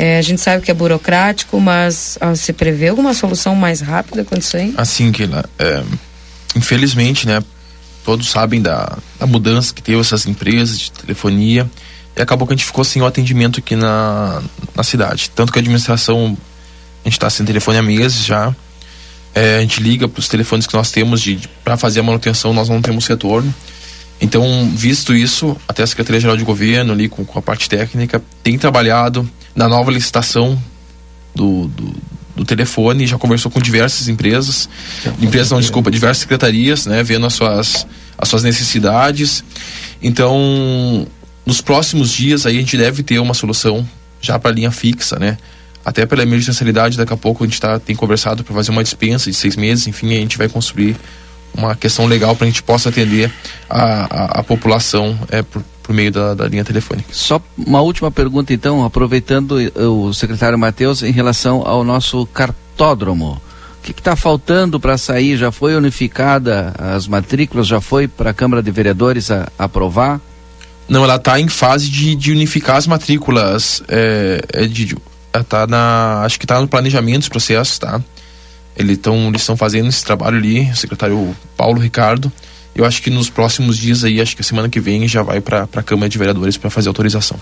É, 0.00 0.16
a 0.16 0.22
gente 0.22 0.40
sabe 0.40 0.64
que 0.64 0.70
é 0.70 0.74
burocrático, 0.74 1.60
mas 1.60 2.16
ah, 2.20 2.32
se 2.36 2.52
prevê 2.52 2.86
alguma 2.86 3.12
solução 3.12 3.56
mais 3.56 3.80
rápida 3.80 4.24
quanto 4.24 4.42
isso 4.42 4.56
aí? 4.56 4.72
Assim, 4.76 5.10
que 5.10 5.24
é, 5.58 5.82
infelizmente, 6.54 7.26
né, 7.26 7.42
todos 8.04 8.30
sabem 8.30 8.62
da, 8.62 8.96
da, 9.18 9.26
mudança 9.26 9.74
que 9.74 9.82
teve 9.82 9.98
essas 9.98 10.24
empresas 10.24 10.78
de 10.78 10.92
telefonia 10.92 11.68
e 12.16 12.22
acabou 12.22 12.46
que 12.46 12.54
a 12.54 12.56
gente 12.56 12.64
ficou 12.64 12.84
sem 12.84 13.02
o 13.02 13.06
atendimento 13.06 13.58
aqui 13.58 13.74
na, 13.74 14.40
na 14.72 14.84
cidade. 14.84 15.32
Tanto 15.34 15.52
que 15.52 15.58
a 15.58 15.62
administração, 15.62 16.38
a 17.04 17.08
gente 17.08 17.14
está 17.14 17.28
sem 17.28 17.44
telefone 17.44 17.78
há 17.78 17.82
meses 17.82 18.24
já. 18.24 18.54
É, 19.34 19.56
a 19.56 19.60
gente 19.62 19.82
liga 19.82 20.06
para 20.06 20.20
os 20.20 20.28
telefones 20.28 20.68
que 20.68 20.74
nós 20.74 20.92
temos 20.92 21.20
de, 21.20 21.34
de 21.34 21.48
para 21.64 21.76
fazer 21.76 21.98
a 21.98 22.02
manutenção, 22.04 22.54
nós 22.54 22.68
não 22.68 22.80
temos 22.80 23.04
retorno. 23.08 23.52
Então, 24.20 24.70
visto 24.72 25.12
isso, 25.12 25.56
até 25.66 25.82
a 25.82 25.86
Secretaria-Geral 25.88 26.36
de 26.36 26.44
Governo, 26.44 26.92
ali 26.92 27.08
com, 27.08 27.24
com 27.24 27.36
a 27.36 27.42
parte 27.42 27.68
técnica, 27.68 28.22
tem 28.44 28.56
trabalhado 28.56 29.28
na 29.58 29.68
nova 29.68 29.90
licitação 29.90 30.56
do, 31.34 31.66
do, 31.66 31.94
do 32.36 32.44
telefone, 32.44 33.08
já 33.08 33.18
conversou 33.18 33.50
com 33.50 33.60
diversas 33.60 34.06
empresas, 34.06 34.68
empresas 35.20 35.50
não, 35.50 35.58
desculpa, 35.58 35.90
diversas 35.90 36.18
secretarias, 36.18 36.86
né, 36.86 37.02
vendo 37.02 37.26
as 37.26 37.34
suas, 37.34 37.84
as 38.16 38.28
suas 38.28 38.44
necessidades. 38.44 39.42
Então, 40.00 41.04
nos 41.44 41.60
próximos 41.60 42.12
dias 42.12 42.46
aí 42.46 42.56
a 42.56 42.60
gente 42.60 42.76
deve 42.76 43.02
ter 43.02 43.18
uma 43.18 43.34
solução 43.34 43.86
já 44.20 44.38
para 44.38 44.52
a 44.52 44.54
linha 44.54 44.70
fixa, 44.70 45.18
né? 45.18 45.36
Até 45.84 46.06
pela 46.06 46.22
emergencialidade, 46.22 46.96
daqui 46.96 47.12
a 47.12 47.16
pouco 47.16 47.42
a 47.42 47.46
gente 47.46 47.60
tá, 47.60 47.80
tem 47.80 47.96
conversado 47.96 48.44
para 48.44 48.54
fazer 48.54 48.70
uma 48.70 48.84
dispensa 48.84 49.28
de 49.28 49.36
seis 49.36 49.56
meses, 49.56 49.88
enfim, 49.88 50.14
a 50.14 50.20
gente 50.20 50.38
vai 50.38 50.48
construir 50.48 50.94
uma 51.52 51.74
questão 51.74 52.06
legal 52.06 52.36
para 52.36 52.46
a 52.46 52.48
gente 52.48 52.62
possa 52.62 52.90
atender 52.90 53.32
a, 53.68 53.80
a, 53.80 54.40
a 54.40 54.44
população 54.44 55.18
é, 55.30 55.42
por, 55.42 55.64
por 55.88 55.94
meio 55.94 56.12
da, 56.12 56.34
da, 56.34 56.46
linha 56.46 56.62
telefônica. 56.62 57.08
Só 57.12 57.40
uma 57.56 57.80
última 57.80 58.10
pergunta, 58.10 58.52
então, 58.52 58.84
aproveitando 58.84 59.58
eh, 59.58 59.70
o 59.74 60.12
secretário 60.12 60.58
Matheus, 60.58 61.02
em 61.02 61.10
relação 61.10 61.66
ao 61.66 61.82
nosso 61.82 62.26
cartódromo. 62.26 63.40
O 63.78 63.82
que 63.82 63.92
está 63.92 64.14
faltando 64.14 64.78
para 64.78 64.98
sair? 64.98 65.38
Já 65.38 65.50
foi 65.50 65.74
unificada 65.74 66.74
as 66.78 67.08
matrículas? 67.08 67.66
Já 67.66 67.80
foi 67.80 68.06
para 68.06 68.30
a 68.30 68.34
Câmara 68.34 68.62
de 68.62 68.70
Vereadores 68.70 69.30
a, 69.30 69.48
a 69.58 69.64
aprovar? 69.64 70.20
Não, 70.86 71.04
ela 71.04 71.16
está 71.16 71.40
em 71.40 71.48
fase 71.48 71.88
de, 71.88 72.14
de, 72.14 72.32
unificar 72.32 72.76
as 72.76 72.86
matrículas. 72.86 73.82
É, 73.88 74.42
é 74.52 74.66
de, 74.66 74.94
tá 75.48 75.66
na, 75.66 76.20
acho 76.22 76.38
que 76.38 76.44
está 76.44 76.60
no 76.60 76.68
planejamento 76.68 77.20
dos 77.20 77.28
processos, 77.30 77.78
tá? 77.78 77.98
Eles 78.76 78.98
estão 78.98 79.28
eles 79.28 79.40
estão 79.40 79.56
fazendo 79.56 79.88
esse 79.88 80.04
trabalho 80.04 80.36
ali, 80.36 80.70
o 80.70 80.76
secretário 80.76 81.34
Paulo 81.56 81.80
Ricardo 81.80 82.30
eu 82.78 82.84
acho 82.84 83.02
que 83.02 83.10
nos 83.10 83.28
próximos 83.28 83.76
dias 83.76 84.04
aí, 84.04 84.20
acho 84.20 84.36
que 84.36 84.42
a 84.42 84.44
semana 84.44 84.68
que 84.68 84.78
vem 84.78 85.06
já 85.08 85.20
vai 85.20 85.40
para 85.40 85.68
a 85.74 85.82
Câmara 85.82 86.08
de 86.08 86.16
Vereadores 86.16 86.56
para 86.56 86.70
fazer 86.70 86.88
autorização. 86.88 87.36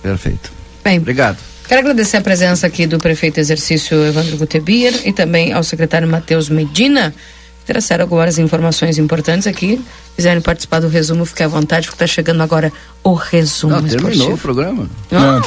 Perfeito. 0.00 0.52
Bem, 0.84 0.98
obrigado. 0.98 1.36
Quero 1.66 1.80
agradecer 1.80 2.16
a 2.16 2.20
presença 2.20 2.66
aqui 2.66 2.86
do 2.86 2.96
prefeito 2.96 3.38
exercício 3.40 4.02
Evandro 4.06 4.36
Gutebir 4.36 5.02
e 5.04 5.12
também 5.12 5.52
ao 5.52 5.64
secretário 5.64 6.06
Matheus 6.06 6.48
Medina, 6.48 7.12
que 7.60 7.72
trouxeram 7.72 8.04
algumas 8.04 8.38
informações 8.38 8.98
importantes 8.98 9.48
aqui. 9.48 9.84
Quiserem 10.14 10.40
participar 10.40 10.80
do 10.80 10.88
resumo, 10.88 11.26
fique 11.26 11.42
à 11.42 11.48
vontade, 11.48 11.88
porque 11.88 12.02
está 12.02 12.06
chegando 12.06 12.40
agora 12.42 12.72
o 13.02 13.14
resumo 13.14 13.74
Não, 13.74 13.82
terminou 13.82 14.10
esportivo. 14.12 14.34
o 14.34 14.38
programa. 14.38 14.90
Não. 15.10 15.42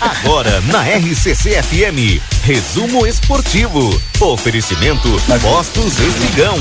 Agora 0.00 0.60
na 0.62 0.82
RCC 0.82 1.62
FM, 1.62 2.20
resumo 2.42 3.06
esportivo. 3.06 4.00
Oferecimento 4.20 5.08
Postos 5.40 5.98
Espigão. 6.00 6.58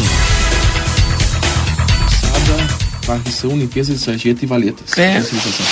Varrição, 3.05 3.57
limpeza 3.57 3.93
de 3.93 3.99
sarjeta 3.99 4.43
e 4.43 4.47
valetas. 4.47 4.97
É. 4.97 5.17
Essa 5.17 5.35
licitação. 5.35 5.65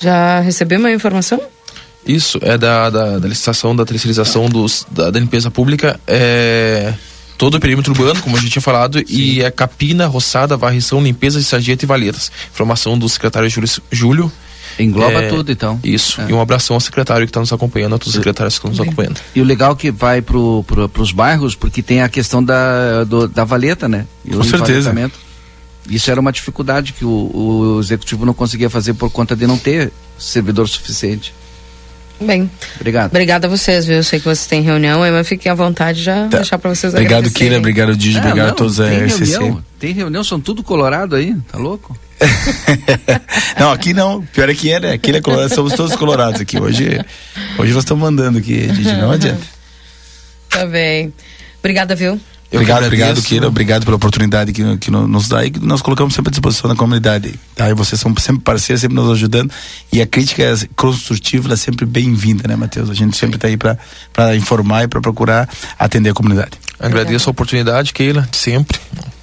Já 0.00 0.40
recebemos 0.40 0.86
a 0.86 0.92
informação? 0.92 1.40
Isso, 2.06 2.38
é 2.42 2.56
da, 2.56 2.88
da, 2.90 3.18
da 3.18 3.28
licitação 3.28 3.74
da 3.76 3.84
terceirização 3.84 4.48
dos, 4.48 4.86
da, 4.90 5.10
da 5.10 5.20
limpeza 5.20 5.50
pública. 5.50 5.98
É 6.06 6.92
todo 7.38 7.54
o 7.54 7.60
perímetro 7.60 7.92
urbano, 7.92 8.20
como 8.20 8.36
a 8.36 8.40
gente 8.40 8.50
tinha 8.52 8.60
falado, 8.62 9.02
e 9.08 9.42
é 9.42 9.50
capina, 9.50 10.06
roçada, 10.06 10.58
varrição, 10.58 11.02
limpeza 11.02 11.38
de 11.38 11.44
sarjeta 11.46 11.84
e 11.84 11.88
valetas. 11.88 12.30
Informação 12.52 12.98
do 12.98 13.08
secretário 13.08 13.48
Júlio. 13.48 13.68
Júlio 13.90 14.32
Engloba 14.78 15.22
É, 15.24 15.28
tudo, 15.28 15.50
então. 15.50 15.80
Isso. 15.82 16.20
E 16.28 16.32
um 16.32 16.40
abração 16.40 16.74
ao 16.76 16.80
secretário 16.80 17.26
que 17.26 17.30
está 17.30 17.40
nos 17.40 17.52
acompanhando, 17.52 17.94
a 17.94 17.98
todos 17.98 18.08
os 18.08 18.14
secretários 18.14 18.54
que 18.58 18.58
estão 18.66 18.70
nos 18.70 18.80
acompanhando. 18.80 19.18
E 19.34 19.40
o 19.40 19.44
legal 19.44 19.72
é 19.72 19.74
que 19.74 19.90
vai 19.90 20.22
pro, 20.22 20.62
pro, 20.66 20.88
pros 20.88 21.12
bairros, 21.12 21.54
porque 21.54 21.82
tem 21.82 22.02
a 22.02 22.08
questão 22.08 22.42
da, 22.44 23.04
do- 23.04 23.26
da 23.28 23.44
valeta, 23.44 23.88
né? 23.88 24.06
E 24.24 24.30
Com 24.30 24.42
certeza. 24.44 24.94
Isso 25.88 26.10
era 26.10 26.20
uma 26.20 26.30
dificuldade 26.32 26.92
que 26.92 27.04
o, 27.04 27.30
o 27.76 27.80
executivo 27.80 28.24
não 28.26 28.34
conseguia 28.34 28.68
fazer 28.70 28.94
por 28.94 29.10
conta 29.10 29.34
de 29.34 29.46
não 29.46 29.56
ter 29.58 29.90
servidor 30.18 30.68
suficiente. 30.68 31.32
Bem. 32.20 32.50
Obrigado. 32.76 33.10
Obrigada 33.10 33.46
a 33.46 33.50
vocês, 33.50 33.86
viu? 33.86 33.96
Eu 33.96 34.04
sei 34.04 34.18
que 34.18 34.26
vocês 34.26 34.46
têm 34.46 34.60
reunião, 34.60 35.00
mas 35.00 35.26
fiquem 35.26 35.50
à 35.50 35.54
vontade 35.54 36.02
já 36.02 36.28
Tá. 36.28 36.36
deixar 36.36 36.58
para 36.58 36.68
vocês 36.74 36.92
Obrigado. 36.92 37.30
Kira. 37.30 37.56
Obrigado, 37.56 37.96
Didi. 37.96 38.18
Ah, 38.18 38.20
obrigado 38.20 38.46
não, 38.48 38.52
a 38.52 38.56
todos 38.56 38.76
da 38.76 38.88
tem 38.88 38.98
RCC. 39.06 39.24
reunião, 39.38 39.64
tem 39.78 39.92
reunião, 39.94 40.22
são 40.22 40.38
tudo 40.38 40.62
colorado 40.62 41.16
aí, 41.16 41.34
tá 41.50 41.56
louco? 41.58 41.98
Não, 43.58 43.72
aqui 43.72 43.94
não. 43.94 44.20
Pior 44.22 44.50
é 44.50 44.54
que 44.54 44.70
é, 44.70 44.78
né? 44.78 44.92
Aqui 44.92 45.10
é 45.10 45.20
colorado, 45.22 45.54
somos 45.54 45.72
todos 45.72 45.96
colorados 45.96 46.38
aqui. 46.38 46.60
Hoje, 46.60 47.02
hoje 47.58 47.72
nós 47.72 47.82
estamos 47.82 48.02
mandando 48.02 48.38
aqui, 48.38 48.66
Didi. 48.66 48.92
Não 48.92 49.10
adianta. 49.12 49.40
Tá 50.50 50.66
bem. 50.66 51.12
Obrigada, 51.60 51.94
viu? 51.94 52.20
Obrigado, 52.56 52.84
obrigado, 52.86 53.22
Kira. 53.22 53.46
Obrigado 53.48 53.84
pela 53.84 53.96
oportunidade 53.96 54.52
que, 54.52 54.76
que 54.78 54.90
no- 54.90 55.06
nos 55.06 55.28
dá 55.28 55.44
e 55.44 55.50
que 55.50 55.60
nós 55.60 55.80
colocamos 55.82 56.14
sempre 56.14 56.30
à 56.30 56.32
disposição 56.32 56.68
da 56.68 56.74
comunidade. 56.76 57.34
Tá? 57.54 57.70
E 57.70 57.74
vocês 57.74 58.00
são 58.00 58.14
sempre 58.18 58.42
parceiros, 58.42 58.80
sempre 58.80 58.96
nos 58.96 59.10
ajudando. 59.12 59.52
E 59.92 60.00
a 60.02 60.06
crítica 60.06 60.42
é 60.42 60.54
construtiva 60.74 61.46
ela 61.46 61.54
é 61.54 61.56
sempre 61.56 61.86
bem-vinda, 61.86 62.48
né, 62.48 62.56
Matheus? 62.56 62.90
A 62.90 62.94
gente 62.94 63.16
sempre 63.16 63.36
está 63.36 63.46
aí 63.48 63.56
para 63.56 64.34
informar 64.36 64.84
e 64.84 64.88
para 64.88 65.00
procurar 65.00 65.48
atender 65.78 66.10
a 66.10 66.14
comunidade. 66.14 66.52
Agradeço 66.78 67.28
a 67.28 67.32
oportunidade, 67.32 67.92
Keila, 67.92 68.26
de 68.30 68.36
sempre. 68.36 68.78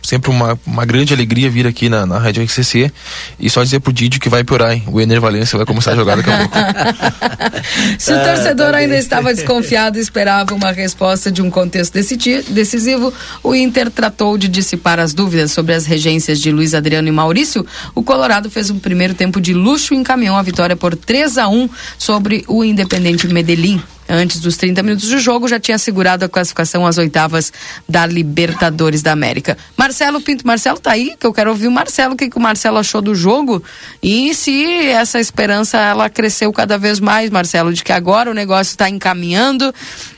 Sempre 0.08 0.32
uma, 0.32 0.58
uma 0.66 0.86
grande 0.86 1.14
alegria 1.14 1.50
vir 1.50 1.68
aqui 1.68 1.90
na, 1.90 2.06
na 2.06 2.18
Rádio 2.18 2.42
RCC. 2.42 2.90
E 3.38 3.50
só 3.50 3.62
dizer 3.62 3.82
pro 3.82 3.92
Didi 3.92 4.22
que 4.22 4.30
vai 4.30 4.42
piorar, 4.42 4.72
hein? 4.72 4.82
O 4.88 5.02
Ener 5.02 5.20
Valência 5.20 5.58
vai 5.58 5.66
começar 5.66 5.92
a 5.92 5.96
jogar 5.98 6.16
daqui 6.16 6.30
a 6.30 6.38
pouco. 6.38 6.56
Se 8.00 8.14
o 8.14 8.24
torcedor 8.24 8.74
ainda 8.74 8.96
estava 8.96 9.34
desconfiado 9.34 9.98
e 9.98 10.02
esperava 10.02 10.56
uma 10.56 10.72
resposta 10.72 11.30
de 11.30 11.42
um 11.42 11.50
contexto 11.50 11.94
decisivo, 11.94 13.14
o 13.44 13.54
Inter 13.54 13.92
tratou 13.92 14.38
de 14.38 14.48
dissipar 14.48 14.98
as 14.98 15.14
dúvidas 15.14 15.52
sobre 15.52 15.74
as 15.74 15.86
regências 15.86 16.40
de 16.40 16.54
Luiz 16.54 16.74
Adriano 16.74 17.10
e 17.10 17.12
Maurício. 17.12 17.68
O 17.94 18.02
Colorado 18.02 18.50
fez 18.50 18.70
um 18.70 18.80
primeiro 18.80 19.14
tempo 19.14 19.42
de 19.42 19.54
luxo 19.54 19.94
e 19.94 19.98
encaminhou 19.98 20.38
a 20.38 20.42
vitória 20.42 20.78
por 20.78 20.96
3 20.96 21.38
a 21.38 21.50
1 21.50 21.70
sobre 21.98 22.46
o 22.48 22.64
Independente 22.64 23.28
Medellín. 23.28 23.84
Antes 24.10 24.40
dos 24.40 24.56
30 24.58 24.82
minutos 24.84 25.10
do 25.10 25.20
jogo, 25.20 25.48
já 25.48 25.60
tinha 25.60 25.76
assegurado 25.76 26.24
a 26.24 26.30
classificação 26.30 26.86
às 26.86 26.98
oitavas 26.98 27.52
da 27.88 28.06
Libertadores 28.06 29.02
da 29.02 29.12
América. 29.12 29.58
Marcelo 29.76 30.22
Pinto, 30.22 30.46
Marcelo 30.48 30.80
tá 30.80 30.92
aí, 30.92 31.16
que 31.20 31.26
eu 31.26 31.34
quero 31.34 31.50
ouvir 31.50 31.68
o 31.68 31.72
Marcelo, 31.72 32.14
o 32.14 32.18
que, 32.18 32.30
que 32.30 32.38
o 32.38 32.42
Marcelo 32.42 32.78
achou 32.78 33.02
do 33.02 33.14
jogo 33.14 33.62
e 34.02 34.34
se 34.34 34.66
essa 34.88 35.20
esperança 35.20 35.78
ela 35.78 36.10
cresceu 36.10 36.52
cada 36.54 36.78
vez 36.78 37.00
mais, 37.00 37.30
Marcelo, 37.30 37.74
de 37.74 37.84
que 37.84 37.92
agora 37.92 38.32
o 38.32 38.34
negócio 38.34 38.72
está 38.72 38.90
encaminhando. 38.90 39.74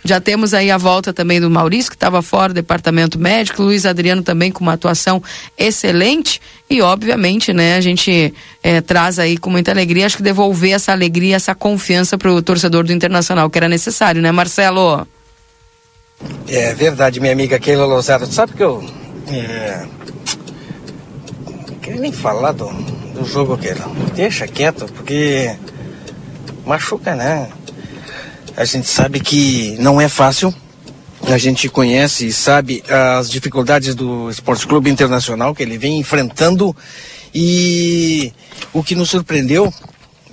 Já 0.10 0.20
temos 0.20 0.56
aí 0.56 0.72
a 0.72 0.78
volta 0.78 1.14
também 1.14 1.40
do 1.40 1.52
Maurício, 1.52 1.92
que 1.92 1.96
estava 1.96 2.20
fora 2.24 2.52
do 2.52 2.56
departamento 2.56 3.20
médico, 3.20 3.62
Luiz 3.62 3.86
Adriano 3.86 4.24
também 4.24 4.52
com 4.52 4.62
uma 4.62 4.74
atuação 4.74 5.22
excelente. 5.56 6.42
E, 6.68 6.82
obviamente, 6.82 7.54
né, 7.54 7.76
a 7.76 7.82
gente 7.82 8.34
eh, 8.64 8.82
traz 8.82 9.20
aí 9.20 9.38
com 9.38 9.52
muita 9.52 9.70
alegria, 9.70 10.08
acho 10.08 10.18
que 10.18 10.24
devolver 10.24 10.72
essa 10.72 10.92
alegria, 10.92 11.36
essa 11.36 11.54
confiança 11.54 12.18
para 12.18 12.34
o 12.34 12.42
torcedor 12.42 12.86
do 12.86 12.92
Internacional, 12.92 13.52
que 13.52 13.60
era 13.60 13.70
necessário, 13.70 14.20
né, 14.20 14.32
Marcelo? 14.32 15.08
É 16.48 16.74
verdade, 16.74 17.20
minha 17.20 17.32
amiga 17.32 17.60
Keila 17.60 17.86
Lousada. 17.86 18.26
Sabe 18.26 18.54
que 18.54 18.64
eu. 18.64 18.84
É, 19.28 19.86
não 21.70 21.76
queria 21.76 22.02
nem 22.02 22.12
falar 22.12 22.54
do, 22.54 22.66
do 23.14 23.24
jogo, 23.26 23.56
Keila. 23.60 23.86
Deixa 24.16 24.48
quieto, 24.48 24.88
porque. 24.92 25.56
Machuca, 26.66 27.14
né? 27.14 27.48
A 28.60 28.66
gente 28.66 28.88
sabe 28.88 29.20
que 29.20 29.76
não 29.80 30.00
é 30.00 30.08
fácil. 30.08 30.54
A 31.24 31.38
gente 31.40 31.68
conhece 31.68 32.28
e 32.28 32.32
sabe 32.32 32.84
as 33.18 33.28
dificuldades 33.28 33.96
do 33.96 34.30
Esporte 34.30 34.68
Clube 34.68 34.92
Internacional 34.92 35.56
que 35.56 35.64
ele 35.64 35.80
vem 35.80 35.98
enfrentando. 35.98 36.76
E 37.34 38.32
o 38.72 38.84
que 38.84 38.94
nos 38.94 39.10
surpreendeu, 39.10 39.74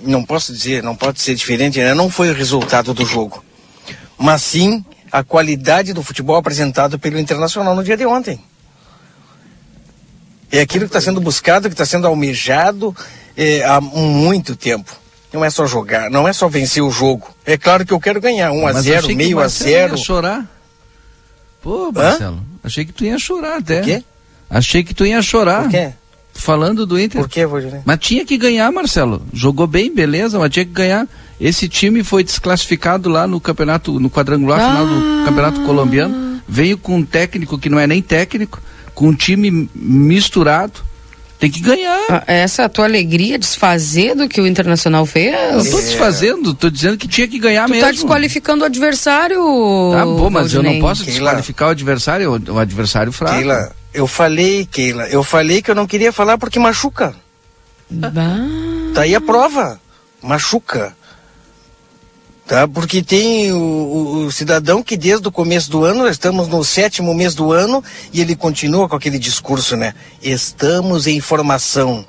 não 0.03 0.23
posso 0.23 0.53
dizer, 0.53 0.83
não 0.83 0.95
pode 0.95 1.21
ser 1.21 1.33
diferente, 1.33 1.79
né? 1.79 1.95
não 1.95 2.09
foi 2.09 2.29
o 2.29 2.33
resultado 2.33 2.93
do 2.93 3.05
jogo 3.05 3.43
mas 4.17 4.41
sim 4.41 4.83
a 5.11 5.23
qualidade 5.23 5.93
do 5.93 6.03
futebol 6.03 6.35
apresentado 6.35 6.97
pelo 6.97 7.19
Internacional 7.19 7.75
no 7.75 7.83
dia 7.83 7.95
de 7.95 8.05
ontem. 8.05 8.41
É 10.51 10.61
aquilo 10.61 10.85
que 10.85 10.89
está 10.89 10.99
sendo 10.99 11.21
buscado, 11.21 11.69
que 11.69 11.73
está 11.73 11.85
sendo 11.85 12.07
almejado 12.07 12.95
é, 13.35 13.63
há 13.63 13.79
muito 13.79 14.55
tempo. 14.55 14.91
Não 15.33 15.43
é 15.43 15.49
só 15.49 15.65
jogar, 15.65 16.09
não 16.09 16.27
é 16.27 16.33
só 16.33 16.47
vencer 16.47 16.81
o 16.81 16.89
jogo. 16.89 17.27
É 17.45 17.57
claro 17.57 17.85
que 17.85 17.93
eu 17.93 17.99
quero 17.99 18.21
ganhar 18.21 18.51
1 18.51 18.67
a 18.67 18.73
Mas 18.73 18.85
0 18.85 18.97
achei 18.97 19.09
que 19.09 19.13
o 19.13 19.17
meio 19.17 19.37
a 19.37 19.41
Marcelo 19.41 19.71
0 19.71 19.97
ia 19.97 20.03
chorar. 20.03 20.59
Pô, 21.61 21.91
Marcelo, 21.91 22.41
achei 22.63 22.85
que 22.85 22.93
tu 22.93 23.03
ia 23.03 23.19
chorar 23.19 23.57
até. 23.57 23.79
Por 23.79 23.85
quê? 23.85 24.03
Achei 24.49 24.83
que 24.83 24.93
tu 24.93 25.05
ia 25.05 25.21
chorar. 25.21 25.63
Por 25.63 25.71
quê? 25.71 25.91
Falando 26.33 26.85
do 26.85 26.99
Inter. 26.99 27.19
Por 27.19 27.29
quê, 27.29 27.45
Valdinei? 27.45 27.81
Mas 27.83 27.99
tinha 27.99 28.23
que 28.23 28.37
ganhar, 28.37 28.71
Marcelo. 28.71 29.25
Jogou 29.33 29.65
bem, 29.65 29.93
beleza, 29.93 30.37
mas 30.37 30.51
tinha 30.51 30.63
que 30.63 30.71
ganhar. 30.71 31.07
Esse 31.41 31.67
time 31.67 32.03
foi 32.03 32.23
desclassificado 32.23 33.09
lá 33.09 33.27
no 33.27 33.41
campeonato, 33.41 33.99
no 33.99 34.09
quadrangular 34.09 34.59
final 34.59 34.85
do 34.85 35.25
campeonato 35.25 35.61
colombiano. 35.61 36.41
Veio 36.47 36.77
com 36.77 36.97
um 36.97 37.03
técnico 37.03 37.57
que 37.57 37.69
não 37.69 37.79
é 37.79 37.87
nem 37.87 38.01
técnico, 38.01 38.61
com 38.93 39.09
um 39.09 39.15
time 39.15 39.69
misturado. 39.75 40.86
Tem 41.39 41.51
que 41.51 41.61
ganhar. 41.61 41.99
Ah, 42.09 42.23
Essa 42.25 42.63
é 42.63 42.65
a 42.65 42.69
tua 42.69 42.85
alegria 42.85 43.37
desfazer 43.37 44.15
do 44.15 44.27
que 44.27 44.41
o 44.41 44.47
Internacional 44.47 45.05
fez? 45.05 45.35
Não 45.53 45.63
tô 45.71 45.77
desfazendo, 45.79 46.53
tô 46.53 46.67
dizendo 46.69 46.97
que 46.97 47.07
tinha 47.07 47.27
que 47.27 47.37
ganhar 47.37 47.65
Tu 47.65 47.71
mesmo. 47.71 47.85
tá 47.85 47.91
desqualificando 47.91 48.63
o 48.63 48.65
adversário. 48.65 49.37
Tá 49.93 50.03
bom, 50.03 50.29
mas 50.31 50.53
eu 50.53 50.63
não 50.63 50.79
posso 50.79 51.03
desqualificar 51.05 51.67
o 51.67 51.71
adversário, 51.71 52.31
o, 52.31 52.53
o 52.53 52.59
adversário 52.59 53.11
fraco. 53.11 53.35
Keila, 53.35 53.71
eu 53.93 54.07
falei, 54.07 54.65
Keila, 54.65 55.07
eu 55.09 55.23
falei 55.23 55.61
que 55.61 55.69
eu 55.69 55.75
não 55.75 55.85
queria 55.85 56.11
falar 56.11 56.39
porque 56.39 56.57
machuca. 56.57 57.13
Tá 58.95 59.01
aí 59.01 59.13
a 59.13 59.21
prova. 59.21 59.79
Machuca. 60.23 60.96
Tá? 62.47 62.65
Porque 62.65 63.03
tem 63.03 63.51
o, 63.51 63.57
o- 63.57 64.25
o 64.25 64.31
cidadão 64.31 64.81
que 64.81 64.95
desde 64.95 65.27
o 65.27 65.31
começo 65.31 65.69
do 65.69 65.83
ano, 65.83 66.07
estamos 66.07 66.47
no 66.47 66.63
sétimo 66.63 67.13
mês 67.13 67.35
do 67.35 67.51
ano, 67.51 67.83
e 68.13 68.21
ele 68.21 68.35
continua 68.37 68.87
com 68.87 68.95
aquele 68.95 69.19
discurso, 69.19 69.75
né? 69.75 69.93
Estamos 70.21 71.07
em 71.07 71.19
formação. 71.19 72.05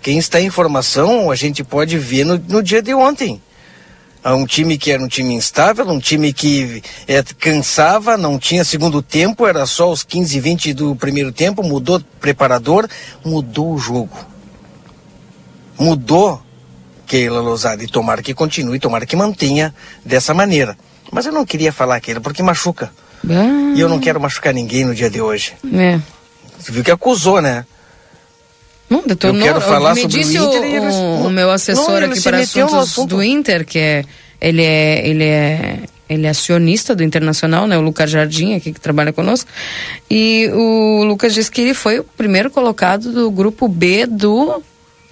Quem 0.00 0.16
está 0.18 0.40
em 0.40 0.48
formação, 0.48 1.28
a 1.30 1.34
gente 1.34 1.64
pode 1.64 1.98
ver 1.98 2.24
no, 2.24 2.38
no 2.48 2.62
dia 2.62 2.80
de 2.80 2.94
ontem. 2.94 3.42
Há 4.22 4.34
um 4.34 4.46
time 4.46 4.78
que 4.78 4.92
era 4.92 5.02
um 5.02 5.08
time 5.08 5.34
instável, 5.34 5.88
um 5.88 5.98
time 5.98 6.32
que 6.32 6.82
é, 7.08 7.22
cansava, 7.38 8.16
não 8.16 8.38
tinha 8.38 8.64
segundo 8.64 9.02
tempo, 9.02 9.46
era 9.46 9.66
só 9.66 9.90
os 9.90 10.04
15, 10.04 10.38
20 10.38 10.72
do 10.74 10.94
primeiro 10.94 11.32
tempo, 11.32 11.62
mudou 11.64 12.00
preparador, 12.20 12.86
mudou 13.24 13.72
o 13.74 13.78
jogo. 13.78 14.16
Mudou 15.78 16.40
Keila 17.10 17.40
Lousada 17.40 17.82
e 17.82 17.88
tomara 17.88 18.22
que 18.22 18.32
continue, 18.32 18.78
tomara 18.78 19.04
que 19.04 19.16
mantenha 19.16 19.74
dessa 20.04 20.32
maneira. 20.32 20.78
Mas 21.10 21.26
eu 21.26 21.32
não 21.32 21.44
queria 21.44 21.72
falar, 21.72 21.98
Keila, 22.00 22.20
porque 22.20 22.40
machuca. 22.40 22.92
Ah, 23.28 23.72
E 23.74 23.80
eu 23.80 23.88
não 23.88 23.98
quero 23.98 24.20
machucar 24.20 24.54
ninguém 24.54 24.84
no 24.84 24.94
dia 24.94 25.10
de 25.10 25.20
hoje. 25.20 25.54
É. 25.74 25.98
Você 26.56 26.70
viu 26.70 26.84
que 26.84 26.90
acusou, 26.92 27.42
né? 27.42 27.66
Não, 28.88 29.02
detonou. 29.04 29.40
Eu 29.40 29.42
quero 29.54 29.60
falar 29.60 29.94
me 29.94 30.02
sobre 30.02 30.16
o 30.16 30.20
disse 30.20 30.36
Inter 30.38 30.62
e 30.64 30.78
o, 30.78 30.84
eles- 30.84 30.94
o 31.26 31.30
meu 31.30 31.50
assessor 31.50 32.00
Não, 32.00 32.08
aqui 32.10 32.20
para 32.20 32.38
assuntos 32.38 32.74
assunto. 32.74 33.08
do 33.16 33.22
Inter, 33.22 33.64
que 33.66 33.78
é 33.78 34.04
ele 34.40 34.62
é 34.64 35.08
ele 35.08 35.24
é 35.24 35.78
ele 36.08 36.26
é 36.26 36.30
acionista 36.30 36.94
do 36.94 37.02
Internacional, 37.04 37.66
né? 37.66 37.76
O 37.78 37.80
Lucas 37.82 38.10
Jardim, 38.10 38.54
aqui 38.54 38.72
que 38.72 38.80
trabalha 38.80 39.12
conosco. 39.12 39.48
E 40.10 40.48
o 40.52 41.04
Lucas 41.04 41.34
disse 41.34 41.50
que 41.50 41.60
ele 41.60 41.74
foi 41.74 41.98
o 42.00 42.04
primeiro 42.04 42.50
colocado 42.50 43.12
do 43.12 43.30
grupo 43.30 43.68
B 43.68 44.06
do, 44.06 44.60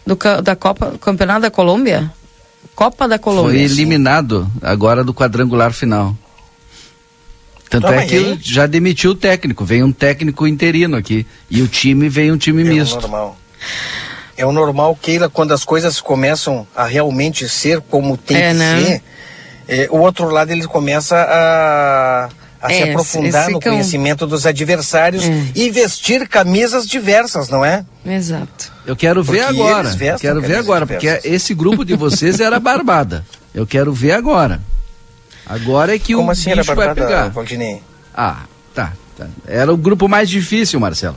do 0.09 0.43
da 0.43 0.57
Copa 0.57 0.95
Campeonato 1.01 1.43
da 1.43 1.51
Colômbia. 1.51 2.11
Copa 2.75 3.07
da 3.07 3.19
Colômbia. 3.19 3.53
Foi 3.53 3.61
eliminado 3.61 4.51
agora 4.63 5.05
do 5.05 5.13
quadrangular 5.13 5.73
final. 5.73 6.17
Tanto 7.69 7.89
é 7.89 8.07
que 8.07 8.39
já 8.41 8.67
demitiu 8.67 9.11
o 9.11 9.15
técnico, 9.15 9.65
vem 9.65 9.83
um 9.83 9.93
técnico 9.93 10.47
interino 10.47 10.97
aqui. 10.97 11.27
E 11.51 11.61
o 11.61 11.69
time 11.69 12.09
vem 12.09 12.33
um 12.33 12.39
time 12.39 12.63
é 12.63 12.65
misto. 12.65 12.97
O 12.97 13.01
normal. 13.03 13.37
É 14.37 14.47
o 14.47 14.53
normal, 14.53 14.97
Keila, 15.01 15.29
quando 15.29 15.53
as 15.53 15.65
coisas 15.65 16.01
começam 16.01 16.67
a 16.75 16.85
realmente 16.85 17.49
ser 17.49 17.81
como 17.81 18.17
tem 18.17 18.37
é, 18.37 18.53
que 18.53 18.55
né? 18.55 18.81
ser, 18.81 19.03
é, 19.69 19.89
o 19.91 19.99
outro 19.99 20.31
lado 20.31 20.51
ele 20.51 20.67
começa 20.67 21.17
a, 21.17 22.29
a 22.61 22.69
se 22.69 22.75
é, 22.75 22.91
aprofundar 22.91 23.51
no 23.51 23.61
conhecimento 23.61 24.27
dos 24.27 24.47
adversários 24.47 25.25
é. 25.25 25.47
e 25.55 25.71
vestir 25.71 26.29
camisas 26.29 26.87
diversas, 26.87 27.49
não 27.49 27.65
é? 27.65 27.85
Exato. 28.05 28.73
Eu 28.87 28.97
quero 28.97 29.23
ver 29.23 29.45
porque 29.45 29.61
agora. 29.61 29.89
Eu 29.89 30.19
quero 30.19 30.41
ver 30.41 30.57
agora, 30.57 30.87
diversas. 30.87 31.21
porque 31.21 31.29
esse 31.29 31.55
grupo 31.55 31.85
de 31.85 31.95
vocês 31.95 32.41
era 32.41 32.59
barbada. 32.61 33.25
Eu 33.55 33.67
quero 33.67 33.93
ver 33.93 34.13
agora. 34.13 34.61
Agora 35.47 35.95
é 35.95 35.99
que 35.99 36.15
Como 36.15 36.29
o 36.29 36.31
assim 36.31 36.55
bicho 36.55 36.75
vai 36.75 36.95
pegar. 36.95 37.29
Valdinei? 37.29 37.81
Ah, 38.15 38.43
tá, 38.75 38.93
tá. 39.17 39.27
Era 39.47 39.73
o 39.73 39.77
grupo 39.77 40.09
mais 40.09 40.29
difícil, 40.29 40.79
Marcelo. 40.81 41.17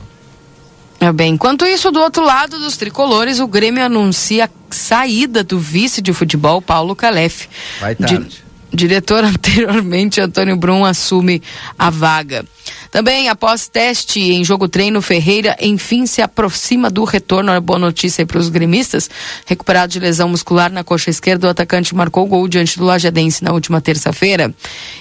É 1.00 1.12
bem, 1.12 1.34
enquanto 1.34 1.66
isso, 1.66 1.90
do 1.90 2.00
outro 2.00 2.24
lado 2.24 2.60
dos 2.60 2.76
tricolores, 2.76 3.40
o 3.40 3.46
Grêmio 3.48 3.84
anuncia 3.84 4.44
a 4.44 4.48
saída 4.70 5.42
do 5.42 5.58
vice 5.58 6.00
de 6.00 6.12
futebol, 6.12 6.62
Paulo 6.62 6.94
Calef. 6.94 7.48
Vai 7.80 7.96
tarde 7.96 8.42
diretor 8.72 9.22
anteriormente, 9.24 10.20
Antônio 10.20 10.56
Brum, 10.56 10.84
assume 10.84 11.42
a 11.78 11.90
vaga. 11.90 12.44
Também, 12.90 13.28
após 13.28 13.68
teste 13.68 14.20
em 14.20 14.44
jogo 14.44 14.68
treino, 14.68 15.00
Ferreira 15.00 15.56
enfim 15.60 16.06
se 16.06 16.20
aproxima 16.20 16.90
do 16.90 17.04
retorno. 17.04 17.52
É 17.52 17.60
boa 17.60 17.78
notícia 17.78 18.24
para 18.26 18.38
os 18.38 18.48
gremistas. 18.48 19.08
Recuperado 19.46 19.92
de 19.92 19.98
lesão 19.98 20.28
muscular 20.28 20.70
na 20.70 20.84
coxa 20.84 21.10
esquerda, 21.10 21.46
o 21.46 21.50
atacante 21.50 21.94
marcou 21.94 22.26
gol 22.26 22.46
diante 22.46 22.78
do 22.78 22.84
Lajadense 22.84 23.42
na 23.42 23.52
última 23.52 23.80
terça-feira. 23.80 24.54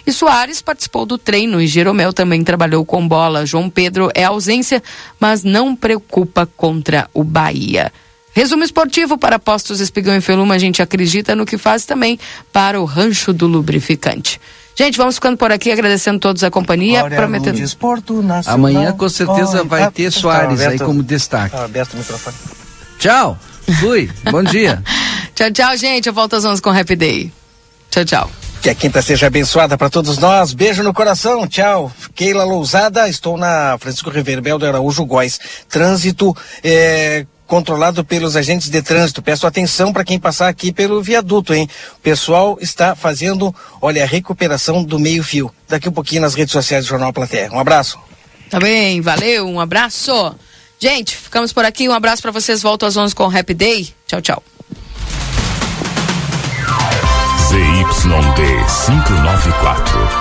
E 0.05 0.11
Soares 0.11 0.61
participou 0.61 1.05
do 1.05 1.17
treino 1.17 1.61
e 1.61 1.67
Jeromel 1.67 2.13
também 2.13 2.43
trabalhou 2.43 2.85
com 2.85 3.07
bola. 3.07 3.45
João 3.45 3.69
Pedro 3.69 4.09
é 4.15 4.23
ausência, 4.23 4.81
mas 5.19 5.43
não 5.43 5.75
preocupa 5.75 6.45
contra 6.57 7.09
o 7.13 7.23
Bahia. 7.23 7.91
Resumo 8.33 8.63
esportivo 8.63 9.17
para 9.17 9.37
Postos 9.37 9.79
Espigão 9.79 10.15
e 10.15 10.21
Feluma, 10.21 10.55
a 10.55 10.57
gente 10.57 10.81
acredita 10.81 11.35
no 11.35 11.45
que 11.45 11.57
faz 11.57 11.85
também 11.85 12.17
para 12.51 12.79
o 12.79 12.85
Rancho 12.85 13.33
do 13.33 13.45
Lubrificante. 13.45 14.39
Gente, 14.75 14.97
vamos 14.97 15.15
ficando 15.15 15.37
por 15.37 15.51
aqui, 15.51 15.71
agradecendo 15.71 16.17
todos 16.17 16.43
a 16.43 16.49
companhia. 16.49 17.01
prometendo... 17.09 17.57
Amanhã 18.47 18.93
com 18.93 19.09
certeza 19.09 19.63
vai 19.63 19.91
ter 19.91 20.11
Soares 20.11 20.61
aí 20.61 20.79
como 20.79 21.03
destaque. 21.03 21.55
aberto 21.55 21.93
o 21.93 21.97
microfone. 21.97 22.35
Tchau, 22.97 23.37
fui, 23.79 24.09
bom 24.31 24.43
dia. 24.43 24.81
tchau, 25.35 25.51
tchau, 25.51 25.77
gente. 25.77 26.07
Eu 26.07 26.13
volto 26.13 26.35
às 26.35 26.45
11 26.45 26.61
com 26.61 26.69
o 26.69 26.79
Happy 26.79 26.95
Day. 26.95 27.33
Tchau, 27.89 28.05
tchau. 28.05 28.31
Que 28.61 28.69
a 28.69 28.75
quinta 28.75 29.01
seja 29.01 29.27
abençoada 29.27 29.77
para 29.77 29.89
todos 29.89 30.19
nós. 30.19 30.53
Beijo 30.53 30.83
no 30.83 30.93
coração. 30.93 31.47
Tchau. 31.47 31.91
Keila 32.15 32.43
Lousada, 32.43 33.09
estou 33.09 33.35
na 33.35 33.75
Francisco 33.79 34.09
Reverbel 34.09 34.59
do 34.59 34.65
Araújo 34.67 35.03
Góis. 35.03 35.39
Trânsito 35.67 36.35
é, 36.63 37.25
controlado 37.51 38.05
pelos 38.05 38.37
agentes 38.37 38.69
de 38.69 38.81
trânsito. 38.81 39.21
Peço 39.21 39.45
atenção 39.45 39.91
para 39.91 40.05
quem 40.05 40.17
passar 40.17 40.47
aqui 40.47 40.71
pelo 40.71 41.03
viaduto, 41.03 41.53
hein? 41.53 41.67
O 41.97 41.99
pessoal 41.99 42.57
está 42.61 42.95
fazendo, 42.95 43.53
olha, 43.81 44.03
a 44.03 44.07
recuperação 44.07 44.81
do 44.81 44.97
meio-fio. 44.97 45.53
Daqui 45.67 45.89
um 45.89 45.91
pouquinho 45.91 46.21
nas 46.21 46.33
redes 46.33 46.53
sociais 46.53 46.85
do 46.85 46.87
Jornal 46.87 47.11
Platéia. 47.11 47.51
Um 47.51 47.59
abraço. 47.59 47.99
Tá 48.49 48.57
bem, 48.57 49.01
valeu, 49.01 49.49
um 49.49 49.59
abraço. 49.59 50.33
Gente, 50.79 51.17
ficamos 51.17 51.51
por 51.51 51.65
aqui. 51.65 51.89
Um 51.89 51.93
abraço 51.93 52.21
para 52.21 52.31
vocês. 52.31 52.61
Volto 52.61 52.85
às 52.85 52.95
11 52.95 53.13
com 53.13 53.27
o 53.27 53.37
Happy 53.37 53.53
Day. 53.53 53.89
Tchau, 54.07 54.21
tchau. 54.21 54.43
ZYD 57.49 58.41
594, 58.85 60.20